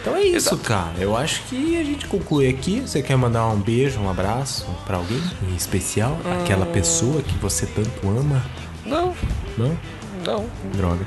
Então 0.00 0.16
é 0.16 0.22
isso, 0.22 0.54
Exato. 0.54 0.56
cara. 0.58 0.94
Eu 0.98 1.14
acho 1.16 1.42
que 1.42 1.78
a 1.78 1.84
gente 1.84 2.06
conclui 2.06 2.48
aqui. 2.48 2.80
Você 2.80 3.02
quer 3.02 3.16
mandar 3.16 3.46
um 3.48 3.60
beijo, 3.60 4.00
um 4.00 4.08
abraço 4.08 4.66
pra 4.86 4.96
alguém 4.96 5.20
em 5.42 5.54
especial? 5.54 6.16
Aquela 6.42 6.64
pessoa 6.66 7.20
que 7.22 7.36
você 7.38 7.66
tanto 7.66 8.08
ama? 8.08 8.42
Não, 8.84 9.14
Não? 9.58 9.76
não. 10.24 10.46
Droga. 10.74 11.04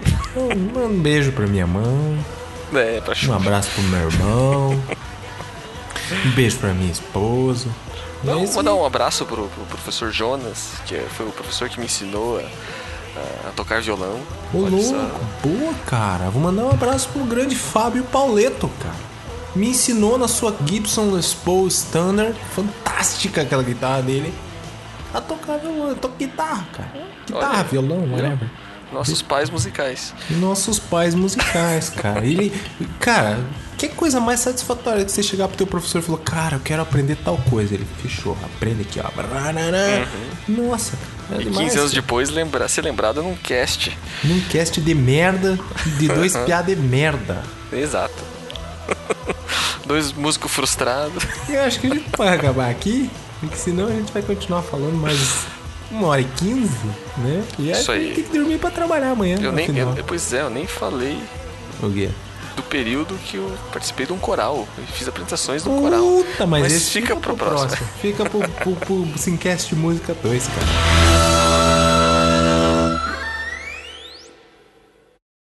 Manda 0.74 0.88
um 0.88 1.00
beijo 1.02 1.32
pra 1.32 1.48
minha 1.48 1.66
mãe. 1.66 2.24
É, 2.74 3.02
pra 3.02 3.16
Um 3.28 3.34
abraço 3.34 3.70
pro 3.72 3.84
meu 3.84 4.10
irmão. 4.10 4.84
Um 6.26 6.32
beijo 6.32 6.58
pra 6.58 6.74
minha 6.74 6.92
esposa. 6.92 7.68
É 8.24 8.28
Não, 8.28 8.44
isso 8.44 8.56
mandar 8.56 8.72
aí. 8.72 8.78
um 8.78 8.86
abraço 8.86 9.26
pro, 9.26 9.48
pro 9.48 9.64
professor 9.66 10.12
Jonas, 10.12 10.70
que 10.86 10.96
foi 11.18 11.26
o 11.28 11.32
professor 11.32 11.68
que 11.70 11.80
me 11.80 11.86
ensinou 11.86 12.40
a, 12.40 12.44
a 13.48 13.52
tocar 13.56 13.82
violão. 13.82 14.20
Ô, 14.54 14.60
louco. 14.60 15.20
Boa, 15.44 15.74
cara. 15.86 16.30
Vou 16.30 16.42
mandar 16.42 16.64
um 16.64 16.70
abraço 16.72 17.10
pro 17.10 17.24
grande 17.24 17.56
Fábio 17.56 18.04
Pauleto, 18.06 18.70
cara. 18.82 19.14
Me 19.56 19.70
ensinou 19.70 20.18
na 20.18 20.28
sua 20.28 20.56
Gibson 20.66 21.12
Les 21.12 21.34
Paul 21.34 21.68
Standard. 21.68 22.36
Fantástica 22.56 23.42
aquela 23.42 23.64
guitarra 23.64 24.02
dele. 24.02 24.34
A 25.14 25.22
tocar 25.22 25.58
violão. 25.58 25.90
Eu 25.90 25.96
toco 25.96 26.16
guitarra, 26.18 26.66
cara. 26.72 26.90
Guitarra, 27.28 27.54
Olha, 27.60 27.64
violão, 27.64 28.12
whatever. 28.12 28.50
Nossos 28.94 29.22
pais 29.22 29.50
musicais. 29.50 30.14
Nossos 30.30 30.80
pais 30.80 31.16
musicais, 31.16 31.90
cara. 31.90 32.26
Ele. 32.26 32.54
Cara, 33.00 33.40
que 33.78 33.90
coisa 33.90 34.20
mais 34.20 34.40
satisfatória 34.40 35.04
que 35.04 35.12
você 35.12 35.24
chegar 35.24 35.48
pro 35.48 35.58
teu 35.58 35.68
professor 35.68 36.00
e 36.00 36.02
falar, 36.02 36.20
cara, 36.20 36.56
eu 36.58 36.60
quero 36.60 36.82
aprender 36.82 37.18
tal 37.18 37.38
coisa. 37.50 37.74
Ele 37.74 37.88
fechou, 38.02 38.38
aprende 38.44 38.84
aqui, 38.84 39.00
ó. 39.00 39.10
Brarará. 39.12 40.08
Nossa, 40.48 40.98
é 41.32 41.36
Uhum. 41.36 41.42
E 41.42 41.44
demais, 41.46 41.68
15 41.68 41.78
anos 41.80 41.92
cara. 41.92 42.02
depois 42.02 42.30
lembrar, 42.30 42.68
ser 42.68 42.82
lembrado 42.84 43.24
num 43.24 43.36
cast. 43.36 43.98
Num 44.24 44.40
cast 44.42 44.80
de 44.80 44.94
merda, 44.94 45.58
de 45.98 46.08
dois 46.08 46.36
piá 46.36 46.62
de 46.62 46.76
merda. 46.76 47.42
Exato. 47.72 48.24
Dois 49.86 50.14
músicos 50.14 50.52
frustrados. 50.52 51.24
Eu 51.50 51.62
acho 51.62 51.80
que 51.80 51.88
a 51.88 51.90
gente 51.90 52.10
pode 52.12 52.32
acabar 52.34 52.70
aqui, 52.70 53.10
porque 53.40 53.56
senão 53.58 53.88
a 53.88 53.92
gente 53.92 54.12
vai 54.14 54.22
continuar 54.22 54.62
falando 54.62 54.96
mais 54.96 55.46
uma 55.94 56.08
hora 56.08 56.22
e 56.22 56.26
quinze, 56.26 56.86
né? 57.18 57.44
E 57.60 57.72
Isso 57.72 57.92
a 57.92 57.96
aí. 57.96 58.14
tem 58.14 58.24
que 58.24 58.38
dormir 58.38 58.58
pra 58.58 58.70
trabalhar 58.72 59.12
amanhã. 59.12 59.36
Eu 59.42 59.52
no 59.52 59.58
nem. 59.58 59.68
eu- 59.78 59.96
pois 60.06 60.34
é, 60.34 60.42
eu 60.42 60.50
nem 60.50 60.66
falei 60.68 61.18
O 61.82 61.92
quê? 61.92 62.10
do 62.56 62.62
período 62.64 63.16
que 63.26 63.38
eu 63.38 63.52
participei 63.72 64.06
de 64.06 64.14
um 64.14 64.18
coral. 64.20 64.68
Eu 64.78 64.84
fiz 64.94 65.08
apresentações 65.08 65.64
de 65.64 65.70
um 65.70 65.82
coral. 65.82 66.02
Puta, 66.02 66.46
mas, 66.46 66.64
Mas 66.64 66.74
esse 66.74 66.92
fica 66.92 67.16
pro 67.16 67.36
próximo. 67.36 67.88
Fica 68.02 68.30
pro, 68.30 68.40
pro, 68.48 68.76
pro 68.76 69.08
Simcast 69.18 69.74
Música 69.76 70.16
2, 70.22 70.48
cara. 70.48 71.43